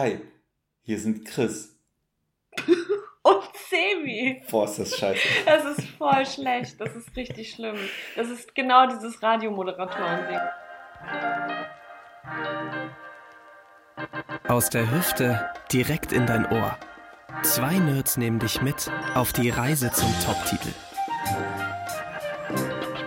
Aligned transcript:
Hi, 0.00 0.18
hier 0.80 0.98
sind 0.98 1.26
Chris. 1.26 1.78
Und 3.22 3.42
Sebi. 3.68 4.42
Boah, 4.50 4.64
ist 4.64 4.78
das 4.78 4.96
scheiße. 4.96 5.28
Das 5.44 5.76
ist 5.76 5.86
voll 5.98 6.24
schlecht. 6.24 6.80
Das 6.80 6.96
ist 6.96 7.14
richtig 7.14 7.50
schlimm. 7.50 7.76
Das 8.16 8.30
ist 8.30 8.54
genau 8.54 8.86
dieses 8.86 9.22
Radiomoderatoren-Ding. 9.22 10.40
Aus 14.48 14.70
der 14.70 14.90
Hüfte 14.90 15.50
direkt 15.70 16.12
in 16.12 16.24
dein 16.24 16.46
Ohr. 16.46 16.78
Zwei 17.42 17.78
Nerds 17.78 18.16
nehmen 18.16 18.38
dich 18.38 18.62
mit 18.62 18.90
auf 19.14 19.34
die 19.34 19.50
Reise 19.50 19.92
zum 19.92 20.08
Top-Titel. 20.24 20.72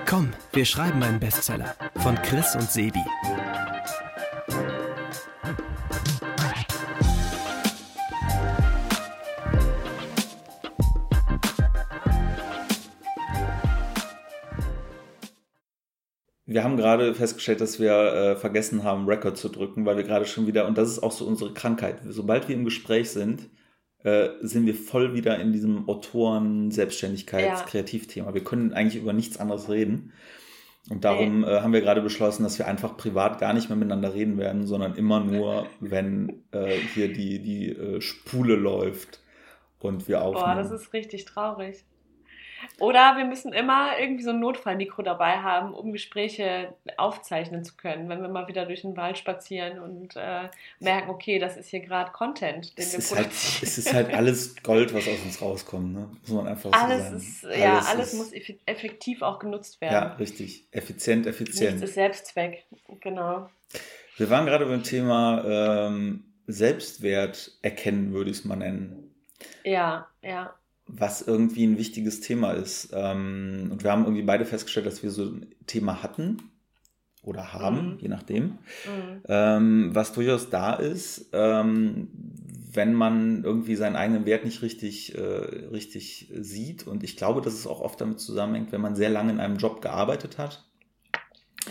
Komm, 0.07 0.31
wir 0.51 0.65
schreiben 0.65 1.01
einen 1.01 1.19
Bestseller 1.19 1.73
von 1.95 2.13
Chris 2.21 2.53
und 2.53 2.69
Sebi. 2.69 3.03
Wir 16.53 16.63
haben 16.63 16.77
gerade 16.77 17.15
festgestellt, 17.15 17.61
dass 17.61 17.79
wir 17.79 17.91
äh, 17.91 18.35
vergessen 18.35 18.83
haben, 18.83 19.07
Record 19.07 19.37
zu 19.37 19.49
drücken, 19.49 19.87
weil 19.87 19.97
wir 19.97 20.03
gerade 20.03 20.25
schon 20.25 20.45
wieder, 20.45 20.67
und 20.67 20.77
das 20.77 20.89
ist 20.89 21.01
auch 21.01 21.11
so 21.11 21.25
unsere 21.25 21.51
Krankheit, 21.53 21.97
sobald 22.07 22.47
wir 22.47 22.55
im 22.55 22.63
Gespräch 22.63 23.09
sind, 23.09 23.49
äh, 24.03 24.29
sind 24.41 24.67
wir 24.67 24.75
voll 24.75 25.15
wieder 25.15 25.39
in 25.39 25.51
diesem 25.51 25.89
Autoren-, 25.89 26.69
Selbstständigkeits-, 26.69 27.41
Ja. 27.41 27.65
Kreativthema. 27.65 28.35
Wir 28.35 28.43
können 28.43 28.71
eigentlich 28.71 29.01
über 29.01 29.13
nichts 29.13 29.37
anderes 29.37 29.67
reden. 29.67 30.13
Und 30.89 31.05
darum 31.05 31.43
äh, 31.43 31.61
haben 31.61 31.73
wir 31.73 31.81
gerade 31.81 32.01
beschlossen, 32.01 32.43
dass 32.43 32.59
wir 32.59 32.67
einfach 32.67 32.97
privat 32.97 33.39
gar 33.39 33.53
nicht 33.53 33.69
mehr 33.69 33.77
miteinander 33.77 34.13
reden 34.13 34.37
werden, 34.37 34.67
sondern 34.67 34.95
immer 34.95 35.21
nur, 35.21 35.65
wenn 35.79 36.43
äh, 36.51 36.75
hier 36.93 37.11
die, 37.11 37.41
die 37.41 37.69
äh, 37.69 37.99
Spule 38.01 38.55
läuft 38.55 39.23
und 39.79 40.07
wir 40.07 40.21
aufnehmen. 40.21 40.45
Boah, 40.45 40.55
das 40.55 40.71
ist 40.71 40.93
richtig 40.93 41.25
traurig. 41.25 41.83
Oder 42.79 43.17
wir 43.17 43.25
müssen 43.25 43.53
immer 43.53 43.97
irgendwie 43.99 44.23
so 44.23 44.31
ein 44.31 44.39
Notfallmikro 44.39 45.01
dabei 45.01 45.37
haben, 45.37 45.73
um 45.73 45.93
Gespräche 45.93 46.73
aufzeichnen 46.97 47.63
zu 47.63 47.75
können, 47.75 48.09
wenn 48.09 48.21
wir 48.21 48.29
mal 48.29 48.47
wieder 48.47 48.65
durch 48.65 48.81
den 48.81 48.97
Wald 48.97 49.17
spazieren 49.17 49.79
und 49.79 50.15
äh, 50.15 50.49
merken, 50.79 51.09
okay, 51.09 51.39
das 51.39 51.57
ist 51.57 51.69
hier 51.69 51.79
gerade 51.81 52.11
Content, 52.11 52.77
den 52.77 52.83
es, 52.83 52.91
wir 52.93 52.99
ist 52.99 53.15
halt, 53.15 53.27
es 53.61 53.77
ist 53.77 53.93
halt 53.93 54.13
alles 54.13 54.55
Gold, 54.63 54.93
was 54.93 55.07
aus 55.07 55.19
uns 55.23 55.41
rauskommt, 55.41 55.93
ne? 55.93 56.09
muss 56.21 56.29
man 56.31 56.47
einfach 56.47 56.71
alles 56.73 57.09
so 57.09 57.15
ist, 57.15 57.41
sagen. 57.41 57.59
ja, 57.61 57.79
alles 57.79 58.13
ist- 58.13 58.17
muss 58.17 58.31
effektiv 58.65 59.21
auch 59.21 59.39
genutzt 59.39 59.77
Ja, 59.81 59.91
werden. 59.91 60.13
richtig. 60.17 60.67
Effizient, 60.71 61.25
effizient. 61.27 61.75
Nichts 61.75 61.89
ist 61.89 61.95
Selbstzweck, 61.95 62.65
genau. 62.99 63.49
Wir 64.17 64.29
waren 64.29 64.45
gerade 64.45 64.65
beim 64.65 64.83
Thema 64.83 65.43
ähm, 65.87 66.23
Selbstwert 66.47 67.51
erkennen, 67.61 68.13
würde 68.13 68.29
ich 68.31 68.37
es 68.37 68.45
mal 68.45 68.55
nennen. 68.55 69.13
Ja, 69.63 70.07
ja. 70.21 70.53
Was 70.95 71.21
irgendwie 71.21 71.65
ein 71.65 71.77
wichtiges 71.77 72.21
Thema 72.21 72.51
ist. 72.51 72.89
Ähm, 72.93 73.69
und 73.71 73.83
wir 73.83 73.91
haben 73.91 74.03
irgendwie 74.03 74.23
beide 74.23 74.45
festgestellt, 74.45 74.85
dass 74.85 75.01
wir 75.03 75.11
so 75.11 75.23
ein 75.25 75.55
Thema 75.65 76.03
hatten 76.03 76.37
oder 77.23 77.53
haben, 77.53 77.93
Mhm. 77.93 77.97
je 77.99 78.09
nachdem. 78.09 78.43
Mhm. 78.83 79.21
Ähm, 79.27 79.89
was 79.95 80.13
durchaus 80.13 80.49
da 80.49 80.73
ist, 80.73 81.29
ähm, 81.33 82.09
wenn 82.73 82.93
man 82.93 83.43
irgendwie 83.43 83.75
seinen 83.75 83.95
eigenen 83.95 84.25
Wert 84.25 84.45
nicht 84.45 84.61
richtig, 84.61 85.15
äh, 85.15 85.21
richtig 85.21 86.31
sieht. 86.39 86.85
Und 86.87 87.03
ich 87.03 87.17
glaube, 87.17 87.41
dass 87.41 87.53
es 87.53 87.67
auch 87.67 87.81
oft 87.81 88.01
damit 88.01 88.19
zusammenhängt, 88.19 88.71
wenn 88.71 88.81
man 88.81 88.95
sehr 88.95 89.09
lange 89.09 89.31
in 89.31 89.39
einem 89.39 89.57
Job 89.57 89.81
gearbeitet 89.81 90.37
hat 90.37 90.65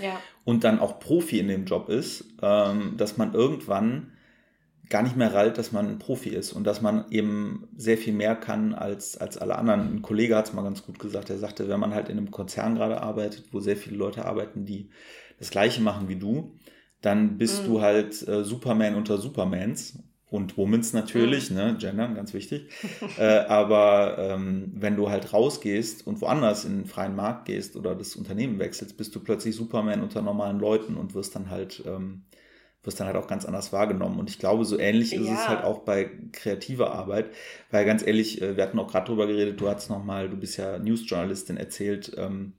Ja, 0.00 0.22
und 0.44 0.64
dann 0.64 0.78
auch 0.80 1.00
Profi 1.00 1.38
in 1.38 1.48
dem 1.48 1.64
Job 1.66 1.88
ist, 1.88 2.24
ähm, 2.40 2.96
dass 2.96 3.16
man 3.16 3.34
irgendwann 3.34 4.11
gar 4.92 5.02
nicht 5.02 5.16
mehr 5.16 5.32
rallt, 5.34 5.58
dass 5.58 5.72
man 5.72 5.88
ein 5.88 5.98
Profi 5.98 6.28
ist 6.30 6.52
und 6.52 6.64
dass 6.64 6.82
man 6.82 7.06
eben 7.10 7.68
sehr 7.76 7.98
viel 7.98 8.12
mehr 8.12 8.36
kann 8.36 8.74
als, 8.74 9.16
als 9.16 9.38
alle 9.38 9.56
anderen. 9.56 9.80
Ein 9.96 10.02
Kollege 10.02 10.36
hat 10.36 10.48
es 10.48 10.52
mal 10.52 10.62
ganz 10.62 10.84
gut 10.84 10.98
gesagt, 10.98 11.30
er 11.30 11.38
sagte, 11.38 11.68
wenn 11.68 11.80
man 11.80 11.94
halt 11.94 12.10
in 12.10 12.18
einem 12.18 12.30
Konzern 12.30 12.74
gerade 12.76 13.00
arbeitet, 13.02 13.46
wo 13.52 13.60
sehr 13.60 13.76
viele 13.78 13.96
Leute 13.96 14.26
arbeiten, 14.26 14.66
die 14.66 14.90
das 15.38 15.50
gleiche 15.50 15.80
machen 15.82 16.08
wie 16.08 16.16
du, 16.16 16.58
dann 17.00 17.38
bist 17.38 17.66
Mhm. 17.66 17.66
du 17.66 17.80
halt 17.80 18.28
äh, 18.28 18.44
Superman 18.44 18.94
unter 18.94 19.18
Supermans 19.18 19.98
und 20.30 20.56
Womans 20.58 20.92
natürlich, 20.92 21.50
ne, 21.50 21.76
Gendern, 21.78 22.14
ganz 22.14 22.34
wichtig. 22.34 22.70
äh, 23.16 23.24
aber 23.46 24.16
ähm, 24.18 24.72
wenn 24.76 24.96
du 24.96 25.10
halt 25.10 25.32
rausgehst 25.32 26.06
und 26.06 26.20
woanders 26.20 26.64
in 26.66 26.78
den 26.80 26.86
freien 26.86 27.16
Markt 27.16 27.46
gehst 27.46 27.76
oder 27.76 27.94
das 27.94 28.16
Unternehmen 28.16 28.58
wechselst, 28.58 28.96
bist 28.98 29.14
du 29.14 29.20
plötzlich 29.20 29.56
Superman 29.56 30.02
unter 30.02 30.22
normalen 30.22 30.58
Leuten 30.60 30.96
und 30.96 31.14
wirst 31.14 31.34
dann 31.34 31.50
halt, 31.50 31.82
ähm, 31.86 32.24
wirst 32.84 33.00
dann 33.00 33.06
halt 33.06 33.16
auch 33.16 33.28
ganz 33.28 33.44
anders 33.44 33.72
wahrgenommen. 33.72 34.18
Und 34.18 34.30
ich 34.30 34.38
glaube, 34.38 34.64
so 34.64 34.78
ähnlich 34.78 35.12
ist 35.14 35.28
es 35.28 35.28
Ja. 35.28 35.48
halt 35.48 35.64
auch 35.64 35.80
bei 35.80 36.10
kreativer 36.32 36.92
Arbeit, 36.92 37.30
weil 37.70 37.84
ganz 37.84 38.06
ehrlich, 38.06 38.40
äh, 38.42 38.56
wir 38.56 38.64
hatten 38.64 38.78
auch 38.78 38.90
gerade 38.90 39.06
drüber 39.06 39.26
geredet, 39.26 39.60
du 39.60 39.68
hast 39.68 39.88
noch 39.90 40.02
mal, 40.04 40.28
du 40.28 40.36
bist 40.36 40.56
ja 40.56 40.78
Newsjournalistin, 40.78 41.56
erzählt, 41.56 42.12
ähm, 42.16 42.54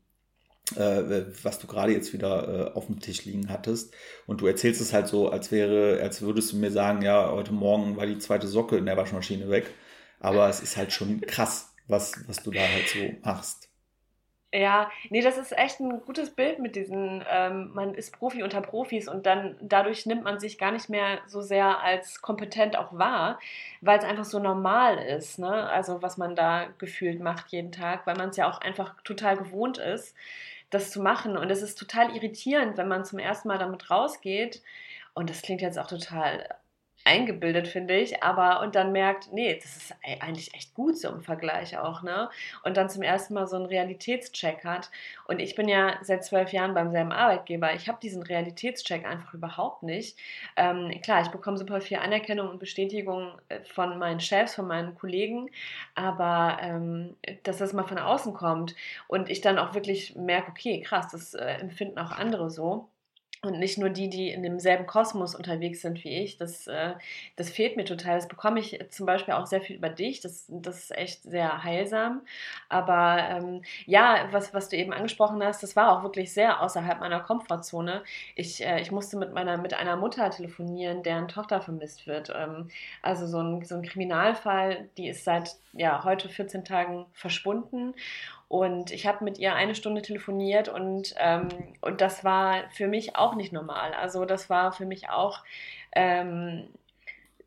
äh, 0.75 1.23
was 1.43 1.59
du 1.59 1.67
gerade 1.67 1.91
jetzt 1.93 2.13
wieder 2.13 2.71
äh, 2.71 2.73
auf 2.73 2.87
dem 2.87 2.99
Tisch 2.99 3.25
liegen 3.25 3.49
hattest. 3.49 3.93
Und 4.27 4.41
du 4.41 4.47
erzählst 4.47 4.81
es 4.81 4.93
halt 4.93 5.07
so, 5.07 5.29
als 5.29 5.51
wäre, 5.51 6.01
als 6.01 6.21
würdest 6.21 6.53
du 6.53 6.57
mir 6.57 6.71
sagen, 6.71 7.01
ja, 7.01 7.31
heute 7.31 7.53
Morgen 7.53 7.97
war 7.97 8.05
die 8.05 8.17
zweite 8.19 8.47
Socke 8.47 8.77
in 8.77 8.85
der 8.85 8.97
Waschmaschine 8.97 9.49
weg. 9.49 9.71
Aber 10.19 10.47
es 10.49 10.61
ist 10.61 10.77
halt 10.77 10.93
schon 10.93 11.21
krass, 11.27 11.73
was, 11.87 12.13
was 12.27 12.43
du 12.43 12.51
da 12.51 12.61
halt 12.61 12.87
so 12.89 12.99
machst. 13.23 13.69
Ja, 14.55 14.91
nee, 15.09 15.21
das 15.21 15.39
ist 15.39 15.57
echt 15.57 15.79
ein 15.79 16.01
gutes 16.05 16.29
Bild 16.29 16.59
mit 16.59 16.75
diesen, 16.75 17.25
ähm, 17.27 17.71
man 17.73 17.95
ist 17.95 18.15
Profi 18.15 18.43
unter 18.43 18.61
Profis 18.61 19.07
und 19.07 19.25
dann 19.25 19.57
dadurch 19.61 20.05
nimmt 20.05 20.23
man 20.23 20.39
sich 20.39 20.59
gar 20.59 20.71
nicht 20.71 20.89
mehr 20.89 21.21
so 21.25 21.41
sehr 21.41 21.79
als 21.81 22.21
kompetent 22.21 22.77
auch 22.77 22.95
wahr, 22.95 23.39
weil 23.81 23.97
es 23.97 24.05
einfach 24.05 24.25
so 24.25 24.37
normal 24.37 24.99
ist, 24.99 25.39
ne? 25.39 25.67
Also 25.69 26.03
was 26.03 26.17
man 26.17 26.35
da 26.35 26.67
gefühlt 26.77 27.19
macht 27.19 27.47
jeden 27.51 27.71
Tag, 27.71 28.05
weil 28.05 28.15
man 28.15 28.29
es 28.29 28.37
ja 28.37 28.47
auch 28.47 28.61
einfach 28.61 28.93
total 29.03 29.37
gewohnt 29.37 29.79
ist, 29.79 30.15
das 30.69 30.91
zu 30.91 31.01
machen. 31.01 31.35
Und 31.35 31.49
es 31.49 31.63
ist 31.63 31.75
total 31.79 32.15
irritierend, 32.15 32.77
wenn 32.77 32.87
man 32.87 33.05
zum 33.05 33.17
ersten 33.19 33.47
Mal 33.47 33.57
damit 33.57 33.89
rausgeht. 33.89 34.61
Und 35.15 35.29
das 35.31 35.41
klingt 35.41 35.61
jetzt 35.61 35.79
auch 35.79 35.87
total 35.87 36.47
eingebildet, 37.05 37.67
finde 37.67 37.95
ich, 37.95 38.23
aber 38.23 38.61
und 38.61 38.75
dann 38.75 38.91
merkt, 38.91 39.31
nee, 39.33 39.55
das 39.61 39.75
ist 39.77 39.95
eigentlich 40.21 40.53
echt 40.53 40.73
gut 40.73 40.97
so 40.97 41.09
im 41.09 41.21
Vergleich 41.21 41.77
auch, 41.77 42.01
ne? 42.01 42.29
Und 42.63 42.77
dann 42.77 42.89
zum 42.89 43.01
ersten 43.03 43.33
Mal 43.33 43.47
so 43.47 43.57
einen 43.57 43.65
Realitätscheck 43.65 44.63
hat. 44.63 44.89
Und 45.27 45.39
ich 45.39 45.55
bin 45.55 45.67
ja 45.67 45.97
seit 46.01 46.23
zwölf 46.23 46.51
Jahren 46.53 46.73
beim 46.73 46.91
selben 46.91 47.11
Arbeitgeber. 47.11 47.73
Ich 47.73 47.87
habe 47.87 47.99
diesen 48.01 48.23
Realitätscheck 48.23 49.05
einfach 49.05 49.33
überhaupt 49.33 49.83
nicht. 49.83 50.17
Ähm, 50.55 50.91
klar, 51.01 51.21
ich 51.21 51.29
bekomme 51.29 51.57
super 51.57 51.81
viel 51.81 51.97
Anerkennung 51.97 52.49
und 52.49 52.59
Bestätigung 52.59 53.33
äh, 53.49 53.59
von 53.63 53.97
meinen 53.99 54.19
Chefs, 54.19 54.55
von 54.55 54.67
meinen 54.67 54.95
Kollegen, 54.95 55.49
aber 55.95 56.57
ähm, 56.61 57.15
dass 57.43 57.57
das 57.57 57.73
mal 57.73 57.83
von 57.83 57.97
außen 57.99 58.33
kommt 58.33 58.75
und 59.07 59.29
ich 59.29 59.41
dann 59.41 59.57
auch 59.59 59.73
wirklich 59.73 60.15
merke, 60.15 60.51
okay, 60.51 60.81
krass, 60.81 61.09
das 61.11 61.33
äh, 61.33 61.45
empfinden 61.59 61.99
auch 61.99 62.11
andere 62.11 62.49
so. 62.49 62.89
Und 63.43 63.59
nicht 63.59 63.77
nur 63.77 63.89
die, 63.89 64.09
die 64.09 64.29
in 64.29 64.41
demselben 64.41 64.85
Kosmos 64.87 65.35
unterwegs 65.35 65.81
sind 65.81 66.01
wie 66.05 66.23
ich. 66.23 66.37
Das, 66.37 66.65
äh, 66.67 66.93
das 67.35 67.49
fehlt 67.49 67.75
mir 67.75 67.83
total. 67.83 68.15
Das 68.15 68.29
bekomme 68.29 68.61
ich 68.61 68.79
zum 68.89 69.05
Beispiel 69.05 69.33
auch 69.33 69.45
sehr 69.45 69.59
viel 69.59 69.75
über 69.75 69.89
dich. 69.89 70.21
Das, 70.21 70.45
das 70.47 70.83
ist 70.83 70.97
echt 70.97 71.23
sehr 71.23 71.61
heilsam. 71.61 72.21
Aber 72.69 73.17
ähm, 73.17 73.61
ja, 73.85 74.29
was, 74.31 74.53
was 74.53 74.69
du 74.69 74.77
eben 74.77 74.93
angesprochen 74.93 75.43
hast, 75.43 75.61
das 75.61 75.75
war 75.75 75.91
auch 75.91 76.03
wirklich 76.03 76.33
sehr 76.33 76.61
außerhalb 76.61 77.01
meiner 77.01 77.19
Komfortzone. 77.19 78.03
Ich, 78.35 78.65
äh, 78.65 78.79
ich 78.79 78.91
musste 78.91 79.17
mit, 79.17 79.33
meiner, 79.33 79.57
mit 79.57 79.73
einer 79.73 79.97
Mutter 79.97 80.29
telefonieren, 80.29 81.03
deren 81.03 81.27
Tochter 81.27 81.59
vermisst 81.59 82.07
wird. 82.07 82.31
Ähm, 82.33 82.69
also 83.01 83.27
so 83.27 83.39
ein, 83.41 83.65
so 83.65 83.75
ein 83.75 83.83
Kriminalfall, 83.83 84.87
die 84.97 85.09
ist 85.09 85.25
seit 85.25 85.57
ja, 85.73 86.05
heute 86.05 86.29
14 86.29 86.63
Tagen 86.63 87.07
verschwunden. 87.11 87.93
Und 88.53 88.91
ich 88.91 89.07
habe 89.07 89.23
mit 89.23 89.39
ihr 89.39 89.55
eine 89.55 89.73
Stunde 89.73 90.03
telefoniert 90.03 90.69
und, 90.69 91.15
ähm, 91.17 91.49
und 91.81 92.01
das 92.01 92.23
war 92.23 92.69
für 92.69 92.87
mich 92.87 93.15
auch 93.15 93.32
nicht 93.35 93.53
normal. 93.53 93.93
Also 93.93 94.25
das 94.25 94.49
war 94.49 94.71
für 94.71 94.85
mich 94.85 95.09
auch, 95.09 95.43
ähm, 95.93 96.67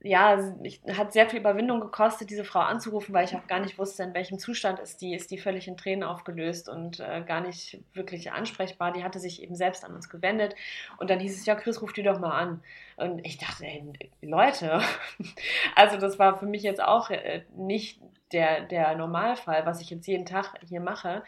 ja, 0.02 0.38
ich, 0.62 0.80
hat 0.96 1.12
sehr 1.12 1.28
viel 1.28 1.40
Überwindung 1.40 1.80
gekostet, 1.80 2.30
diese 2.30 2.44
Frau 2.44 2.60
anzurufen, 2.60 3.12
weil 3.14 3.24
ich 3.24 3.34
auch 3.34 3.46
gar 3.48 3.60
nicht 3.60 3.78
wusste, 3.78 4.04
in 4.04 4.14
welchem 4.14 4.38
Zustand 4.38 4.78
ist 4.78 5.00
die. 5.00 5.14
Ist 5.14 5.30
die 5.30 5.38
völlig 5.38 5.66
in 5.68 5.76
Tränen 5.76 6.04
aufgelöst 6.04 6.68
und 6.68 7.00
äh, 7.00 7.22
gar 7.26 7.40
nicht 7.40 7.80
wirklich 7.92 8.32
ansprechbar. 8.32 8.92
Die 8.92 9.02
hatte 9.02 9.18
sich 9.18 9.42
eben 9.42 9.56
selbst 9.56 9.84
an 9.84 9.94
uns 9.94 10.08
gewendet. 10.08 10.54
Und 10.98 11.10
dann 11.10 11.20
hieß 11.20 11.36
es, 11.38 11.46
ja, 11.46 11.54
Chris, 11.56 11.82
ruf 11.82 11.92
die 11.92 12.02
doch 12.02 12.20
mal 12.20 12.38
an. 12.38 12.62
Und 12.96 13.26
ich 13.26 13.38
dachte, 13.38 13.66
ey, 13.66 13.84
Leute, 14.22 14.80
also 15.76 15.98
das 15.98 16.18
war 16.18 16.38
für 16.38 16.46
mich 16.46 16.62
jetzt 16.62 16.82
auch 16.82 17.10
äh, 17.10 17.44
nicht 17.54 18.00
der, 18.32 18.62
der 18.62 18.96
Normalfall, 18.96 19.66
was 19.66 19.80
ich 19.80 19.90
jetzt 19.90 20.06
jeden 20.06 20.26
Tag 20.26 20.54
hier 20.66 20.80
mache. 20.80 21.22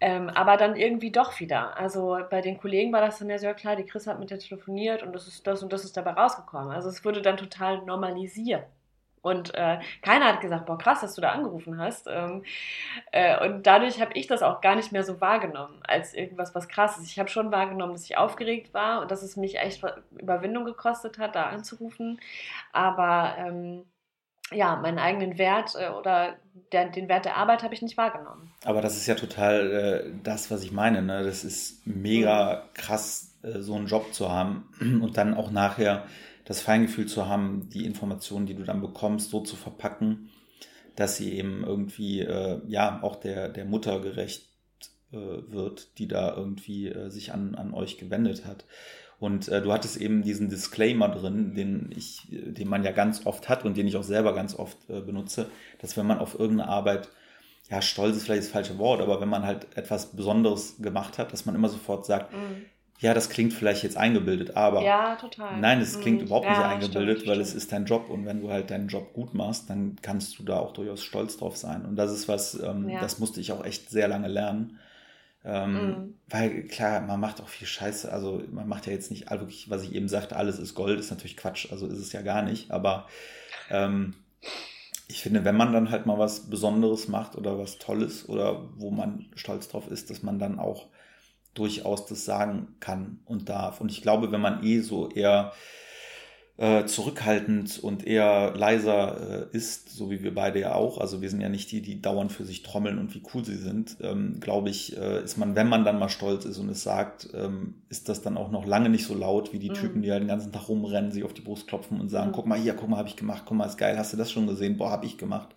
Ähm, 0.00 0.30
aber 0.30 0.56
dann 0.56 0.74
irgendwie 0.74 1.12
doch 1.12 1.38
wieder. 1.38 1.76
Also 1.76 2.18
bei 2.30 2.40
den 2.40 2.58
Kollegen 2.58 2.92
war 2.92 3.00
das 3.00 3.18
dann 3.18 3.30
ja 3.30 3.38
sehr 3.38 3.54
klar, 3.54 3.76
die 3.76 3.84
Chris 3.84 4.06
hat 4.06 4.18
mit 4.18 4.30
der 4.30 4.38
telefoniert 4.38 5.02
und 5.02 5.12
das 5.12 5.28
ist 5.28 5.46
das 5.46 5.62
und 5.62 5.72
das 5.72 5.84
ist 5.84 5.96
dabei 5.96 6.12
rausgekommen. 6.12 6.72
Also 6.72 6.88
es 6.88 7.04
wurde 7.04 7.22
dann 7.22 7.36
total 7.36 7.82
normalisiert. 7.82 8.64
Und 9.22 9.54
äh, 9.54 9.78
keiner 10.02 10.26
hat 10.26 10.40
gesagt, 10.40 10.66
boah, 10.66 10.76
krass, 10.76 11.00
dass 11.00 11.14
du 11.14 11.20
da 11.20 11.30
angerufen 11.30 11.78
hast. 11.78 12.08
Ähm, 12.10 12.44
äh, 13.12 13.46
und 13.46 13.66
dadurch 13.66 14.00
habe 14.00 14.12
ich 14.14 14.26
das 14.26 14.42
auch 14.42 14.60
gar 14.60 14.74
nicht 14.74 14.92
mehr 14.92 15.04
so 15.04 15.20
wahrgenommen 15.20 15.80
als 15.84 16.12
irgendwas, 16.12 16.54
was 16.54 16.68
krass 16.68 16.98
ist. 16.98 17.06
Ich 17.06 17.18
habe 17.18 17.28
schon 17.28 17.52
wahrgenommen, 17.52 17.92
dass 17.92 18.04
ich 18.04 18.16
aufgeregt 18.16 18.74
war 18.74 19.00
und 19.00 19.10
dass 19.10 19.22
es 19.22 19.36
mich 19.36 19.58
echt 19.58 19.82
Überwindung 20.18 20.64
gekostet 20.64 21.18
hat, 21.18 21.36
da 21.36 21.44
anzurufen. 21.44 22.20
Aber 22.72 23.36
ähm, 23.38 23.84
ja, 24.50 24.76
meinen 24.76 24.98
eigenen 24.98 25.38
Wert 25.38 25.74
äh, 25.78 25.88
oder 25.88 26.36
der, 26.72 26.88
den 26.88 27.08
Wert 27.08 27.24
der 27.24 27.36
Arbeit 27.36 27.62
habe 27.62 27.74
ich 27.74 27.82
nicht 27.82 27.96
wahrgenommen. 27.96 28.52
Aber 28.64 28.80
das 28.80 28.96
ist 28.96 29.06
ja 29.06 29.14
total 29.14 29.70
äh, 29.70 30.10
das, 30.22 30.50
was 30.50 30.62
ich 30.64 30.72
meine. 30.72 31.02
Ne? 31.02 31.22
Das 31.24 31.44
ist 31.44 31.86
mega 31.86 32.64
mhm. 32.64 32.74
krass, 32.74 33.34
äh, 33.42 33.60
so 33.60 33.74
einen 33.74 33.86
Job 33.86 34.12
zu 34.12 34.30
haben 34.30 34.68
und 34.80 35.16
dann 35.16 35.34
auch 35.34 35.50
nachher 35.50 36.06
das 36.52 36.60
Feingefühl 36.60 37.06
zu 37.06 37.26
haben, 37.26 37.70
die 37.70 37.86
Informationen, 37.86 38.44
die 38.44 38.54
du 38.54 38.62
dann 38.62 38.82
bekommst, 38.82 39.30
so 39.30 39.40
zu 39.40 39.56
verpacken, 39.56 40.28
dass 40.96 41.16
sie 41.16 41.32
eben 41.32 41.64
irgendwie 41.64 42.20
äh, 42.20 42.60
ja 42.68 43.02
auch 43.02 43.16
der, 43.16 43.48
der 43.48 43.64
Mutter 43.64 44.00
gerecht 44.00 44.50
äh, 45.12 45.16
wird, 45.16 45.96
die 45.96 46.08
da 46.08 46.36
irgendwie 46.36 46.88
äh, 46.88 47.08
sich 47.08 47.32
an, 47.32 47.54
an 47.54 47.72
euch 47.72 47.96
gewendet 47.96 48.44
hat. 48.44 48.66
Und 49.18 49.48
äh, 49.48 49.62
du 49.62 49.72
hattest 49.72 49.96
eben 49.96 50.20
diesen 50.20 50.50
Disclaimer 50.50 51.08
drin, 51.08 51.54
den 51.54 51.90
ich, 51.96 52.28
den 52.30 52.68
man 52.68 52.84
ja 52.84 52.92
ganz 52.92 53.24
oft 53.24 53.48
hat 53.48 53.64
und 53.64 53.78
den 53.78 53.88
ich 53.88 53.96
auch 53.96 54.02
selber 54.02 54.34
ganz 54.34 54.54
oft 54.54 54.76
äh, 54.90 55.00
benutze, 55.00 55.48
dass 55.80 55.96
wenn 55.96 56.06
man 56.06 56.18
auf 56.18 56.38
irgendeine 56.38 56.68
Arbeit, 56.68 57.08
ja, 57.70 57.80
stolz 57.80 58.18
ist 58.18 58.24
vielleicht 58.24 58.42
das 58.42 58.50
falsche 58.50 58.76
Wort, 58.76 59.00
aber 59.00 59.22
wenn 59.22 59.30
man 59.30 59.46
halt 59.46 59.74
etwas 59.74 60.14
Besonderes 60.14 60.82
gemacht 60.82 61.16
hat, 61.16 61.32
dass 61.32 61.46
man 61.46 61.54
immer 61.54 61.70
sofort 61.70 62.04
sagt, 62.04 62.34
mhm 62.34 62.66
ja, 62.98 63.14
das 63.14 63.30
klingt 63.30 63.52
vielleicht 63.52 63.82
jetzt 63.82 63.96
eingebildet, 63.96 64.56
aber 64.56 64.82
ja, 64.82 65.16
total. 65.16 65.58
nein, 65.58 65.80
es 65.80 65.98
klingt 66.00 66.20
mhm. 66.20 66.26
überhaupt 66.26 66.48
nicht 66.48 66.58
ja, 66.58 66.68
eingebildet, 66.68 67.18
stimmt, 67.18 67.30
weil 67.30 67.44
stimmt. 67.44 67.48
es 67.48 67.54
ist 67.54 67.72
dein 67.72 67.84
Job 67.84 68.08
und 68.08 68.26
wenn 68.26 68.40
du 68.40 68.50
halt 68.50 68.70
deinen 68.70 68.88
Job 68.88 69.12
gut 69.12 69.34
machst, 69.34 69.68
dann 69.70 69.96
kannst 70.02 70.38
du 70.38 70.44
da 70.44 70.58
auch 70.58 70.72
durchaus 70.72 71.02
stolz 71.02 71.36
drauf 71.36 71.56
sein. 71.56 71.84
Und 71.84 71.96
das 71.96 72.12
ist 72.12 72.28
was, 72.28 72.54
ähm, 72.62 72.88
ja. 72.88 73.00
das 73.00 73.18
musste 73.18 73.40
ich 73.40 73.50
auch 73.50 73.64
echt 73.64 73.90
sehr 73.90 74.06
lange 74.06 74.28
lernen. 74.28 74.78
Ähm, 75.44 75.74
mhm. 75.74 76.14
Weil 76.28 76.62
klar, 76.68 77.00
man 77.00 77.18
macht 77.18 77.40
auch 77.40 77.48
viel 77.48 77.66
Scheiße. 77.66 78.12
Also 78.12 78.42
man 78.52 78.68
macht 78.68 78.86
ja 78.86 78.92
jetzt 78.92 79.10
nicht 79.10 79.30
wirklich, 79.30 79.68
was 79.68 79.82
ich 79.82 79.94
eben 79.94 80.08
sagte, 80.08 80.36
alles 80.36 80.58
ist 80.58 80.74
Gold, 80.74 81.00
ist 81.00 81.10
natürlich 81.10 81.36
Quatsch. 81.36 81.72
Also 81.72 81.86
ist 81.86 81.98
es 81.98 82.12
ja 82.12 82.22
gar 82.22 82.42
nicht. 82.42 82.70
Aber 82.70 83.08
ähm, 83.70 84.14
ich 85.08 85.20
finde, 85.20 85.44
wenn 85.44 85.56
man 85.56 85.72
dann 85.72 85.90
halt 85.90 86.06
mal 86.06 86.18
was 86.18 86.48
Besonderes 86.48 87.08
macht 87.08 87.36
oder 87.36 87.58
was 87.58 87.78
Tolles 87.78 88.28
oder 88.28 88.68
wo 88.76 88.90
man 88.90 89.26
stolz 89.34 89.68
drauf 89.68 89.90
ist, 89.90 90.10
dass 90.10 90.22
man 90.22 90.38
dann 90.38 90.58
auch 90.58 90.86
durchaus 91.54 92.06
das 92.06 92.24
sagen 92.24 92.76
kann 92.80 93.20
und 93.24 93.48
darf. 93.48 93.80
Und 93.80 93.90
ich 93.90 94.02
glaube, 94.02 94.32
wenn 94.32 94.40
man 94.40 94.64
eh 94.64 94.80
so 94.80 95.10
eher 95.10 95.52
äh, 96.58 96.84
zurückhaltend 96.84 97.82
und 97.82 98.06
eher 98.06 98.54
leiser 98.54 99.48
äh, 99.52 99.56
ist, 99.56 99.90
so 99.90 100.10
wie 100.10 100.22
wir 100.22 100.34
beide 100.34 100.60
ja 100.60 100.74
auch, 100.74 100.98
also 100.98 101.22
wir 101.22 101.30
sind 101.30 101.40
ja 101.40 101.48
nicht 101.48 101.70
die, 101.72 101.80
die 101.80 102.00
dauernd 102.00 102.30
für 102.30 102.44
sich 102.44 102.62
trommeln 102.62 102.98
und 102.98 103.14
wie 103.14 103.22
cool 103.32 103.44
sie 103.44 103.56
sind, 103.56 103.96
ähm, 104.00 104.38
glaube 104.38 104.70
ich, 104.70 104.96
äh, 104.96 105.24
ist 105.24 105.38
man, 105.38 105.56
wenn 105.56 105.68
man 105.68 105.84
dann 105.84 105.98
mal 105.98 106.10
stolz 106.10 106.44
ist 106.44 106.58
und 106.58 106.68
es 106.68 106.82
sagt, 106.82 107.30
ähm, 107.34 107.82
ist 107.88 108.08
das 108.08 108.22
dann 108.22 108.36
auch 108.36 108.50
noch 108.50 108.66
lange 108.66 108.90
nicht 108.90 109.06
so 109.06 109.14
laut 109.14 109.52
wie 109.52 109.58
die 109.58 109.70
mhm. 109.70 109.74
Typen, 109.74 110.02
die 110.02 110.12
halt 110.12 110.22
den 110.22 110.28
ganzen 110.28 110.52
Tag 110.52 110.68
rumrennen, 110.68 111.10
sich 111.10 111.24
auf 111.24 111.34
die 111.34 111.40
Brust 111.40 111.66
klopfen 111.68 112.00
und 112.00 112.10
sagen, 112.10 112.30
mhm. 112.30 112.34
guck 112.34 112.46
mal 112.46 112.58
hier, 112.58 112.74
guck 112.74 112.88
mal, 112.88 112.98
habe 112.98 113.08
ich 113.08 113.16
gemacht, 113.16 113.44
guck 113.46 113.56
mal, 113.56 113.66
ist 113.66 113.78
geil, 113.78 113.98
hast 113.98 114.12
du 114.12 114.16
das 114.16 114.30
schon 114.30 114.46
gesehen? 114.46 114.76
Boah, 114.76 114.90
habe 114.90 115.06
ich 115.06 115.18
gemacht. 115.18 115.48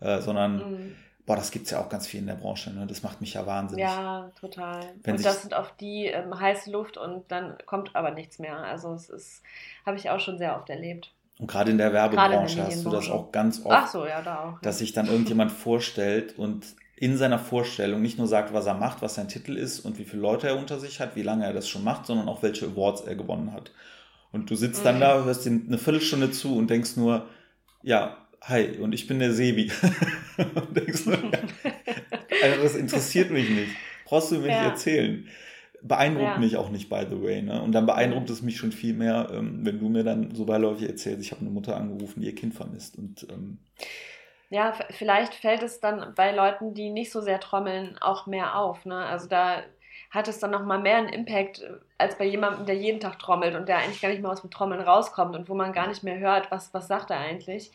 Äh, 0.00 0.20
sondern 0.22 0.56
mhm 0.56 0.92
Boah, 1.30 1.36
das 1.36 1.52
gibt 1.52 1.66
es 1.66 1.70
ja 1.70 1.80
auch 1.80 1.88
ganz 1.88 2.08
viel 2.08 2.18
in 2.18 2.26
der 2.26 2.34
Branche. 2.34 2.72
Ne? 2.72 2.88
Das 2.88 3.04
macht 3.04 3.20
mich 3.20 3.34
ja 3.34 3.46
wahnsinnig. 3.46 3.84
Ja, 3.84 4.32
total. 4.40 4.80
Wenn 5.04 5.14
und 5.14 5.24
das 5.24 5.42
sind 5.42 5.54
auf 5.54 5.72
die 5.76 6.06
ähm, 6.06 6.40
heiße 6.40 6.68
Luft 6.72 6.96
und 6.96 7.22
dann 7.30 7.56
kommt 7.66 7.94
aber 7.94 8.10
nichts 8.10 8.40
mehr. 8.40 8.56
Also 8.56 8.92
es 8.94 9.08
ist, 9.08 9.42
habe 9.86 9.96
ich 9.96 10.10
auch 10.10 10.18
schon 10.18 10.38
sehr 10.38 10.56
oft 10.56 10.68
erlebt. 10.68 11.12
Und 11.38 11.46
gerade 11.46 11.70
in 11.70 11.78
der 11.78 11.92
Werbebranche 11.92 12.58
in 12.58 12.66
hast 12.66 12.84
du 12.84 12.90
das 12.90 13.08
auch 13.08 13.30
ganz 13.30 13.64
oft, 13.64 13.70
Ach 13.70 13.86
so, 13.86 14.06
ja, 14.08 14.22
da 14.22 14.40
auch, 14.40 14.60
dass 14.62 14.78
sich 14.78 14.92
dann 14.92 15.06
irgendjemand 15.06 15.52
vorstellt 15.52 16.36
und 16.36 16.66
in 16.96 17.16
seiner 17.16 17.38
Vorstellung 17.38 18.02
nicht 18.02 18.18
nur 18.18 18.26
sagt, 18.26 18.52
was 18.52 18.66
er 18.66 18.74
macht, 18.74 19.00
was 19.00 19.14
sein 19.14 19.28
Titel 19.28 19.56
ist 19.56 19.78
und 19.78 20.00
wie 20.00 20.04
viele 20.06 20.22
Leute 20.22 20.48
er 20.48 20.58
unter 20.58 20.80
sich 20.80 20.98
hat, 20.98 21.14
wie 21.14 21.22
lange 21.22 21.44
er 21.44 21.52
das 21.52 21.68
schon 21.68 21.84
macht, 21.84 22.06
sondern 22.06 22.28
auch 22.28 22.42
welche 22.42 22.66
Awards 22.66 23.02
er 23.02 23.14
gewonnen 23.14 23.52
hat. 23.52 23.70
Und 24.32 24.50
du 24.50 24.56
sitzt 24.56 24.80
mhm. 24.80 24.84
dann 24.84 25.00
da, 25.00 25.22
hörst 25.22 25.46
ihm 25.46 25.66
eine 25.68 25.78
Viertelstunde 25.78 26.32
zu 26.32 26.56
und 26.56 26.70
denkst 26.70 26.96
nur, 26.96 27.26
ja, 27.84 28.16
hi, 28.42 28.78
und 28.78 28.92
ich 28.94 29.06
bin 29.06 29.20
der 29.20 29.32
Sebi. 29.32 29.70
und 30.54 30.76
denkst 30.76 31.04
du, 31.04 31.10
also 31.10 32.62
das 32.62 32.74
interessiert 32.76 33.30
mich 33.30 33.48
nicht. 33.48 33.72
Brauchst 34.04 34.32
du 34.32 34.38
mir 34.38 34.48
ja. 34.48 34.62
nicht 34.62 34.70
erzählen. 34.70 35.28
Beeindruckt 35.82 36.32
ja. 36.32 36.38
mich 36.38 36.56
auch 36.56 36.68
nicht, 36.68 36.90
by 36.90 37.06
the 37.08 37.22
way. 37.22 37.40
Ne? 37.40 37.62
Und 37.62 37.72
dann 37.72 37.86
beeindruckt 37.86 38.28
es 38.28 38.42
mich 38.42 38.58
schon 38.58 38.72
viel 38.72 38.92
mehr, 38.92 39.28
ähm, 39.32 39.60
wenn 39.64 39.78
du 39.78 39.88
mir 39.88 40.04
dann 40.04 40.34
so 40.34 40.44
beiläufig 40.44 40.88
erzählst, 40.88 41.22
ich 41.22 41.30
habe 41.32 41.40
eine 41.40 41.50
Mutter 41.50 41.76
angerufen, 41.76 42.20
die 42.20 42.26
ihr 42.26 42.34
Kind 42.34 42.54
vermisst. 42.54 42.98
Und, 42.98 43.26
ähm, 43.30 43.58
ja, 44.50 44.74
vielleicht 44.90 45.34
fällt 45.34 45.62
es 45.62 45.80
dann 45.80 46.12
bei 46.14 46.32
Leuten, 46.32 46.74
die 46.74 46.90
nicht 46.90 47.12
so 47.12 47.20
sehr 47.20 47.40
trommeln, 47.40 47.96
auch 48.00 48.26
mehr 48.26 48.56
auf. 48.56 48.84
Ne? 48.84 48.96
Also 48.96 49.28
da 49.28 49.62
hat 50.10 50.26
es 50.28 50.40
dann 50.40 50.50
nochmal 50.50 50.80
mehr 50.80 50.96
einen 50.96 51.08
Impact 51.08 51.62
äh, 51.62 51.70
als 51.96 52.18
bei 52.18 52.24
jemandem, 52.26 52.66
der 52.66 52.76
jeden 52.76 53.00
Tag 53.00 53.18
trommelt 53.18 53.54
und 53.54 53.68
der 53.68 53.78
eigentlich 53.78 54.02
gar 54.02 54.10
nicht 54.10 54.20
mehr 54.20 54.32
aus 54.32 54.42
dem 54.42 54.50
Trommeln 54.50 54.82
rauskommt 54.82 55.34
und 55.34 55.48
wo 55.48 55.54
man 55.54 55.72
gar 55.72 55.88
nicht 55.88 56.02
mehr 56.02 56.18
hört, 56.18 56.50
was, 56.50 56.74
was 56.74 56.88
sagt 56.88 57.10
er 57.10 57.18
eigentlich 57.20 57.70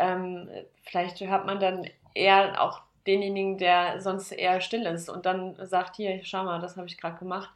ähm, 0.00 0.48
vielleicht 0.82 1.20
hört 1.20 1.46
man 1.46 1.60
dann 1.60 1.86
eher 2.14 2.62
auch 2.62 2.82
denjenigen, 3.06 3.58
der 3.58 4.00
sonst 4.00 4.32
eher 4.32 4.60
still 4.60 4.86
ist 4.86 5.08
und 5.08 5.26
dann 5.26 5.56
sagt, 5.66 5.96
hier, 5.96 6.20
schau 6.22 6.44
mal, 6.44 6.60
das 6.60 6.76
habe 6.76 6.86
ich 6.86 6.98
gerade 6.98 7.18
gemacht. 7.18 7.50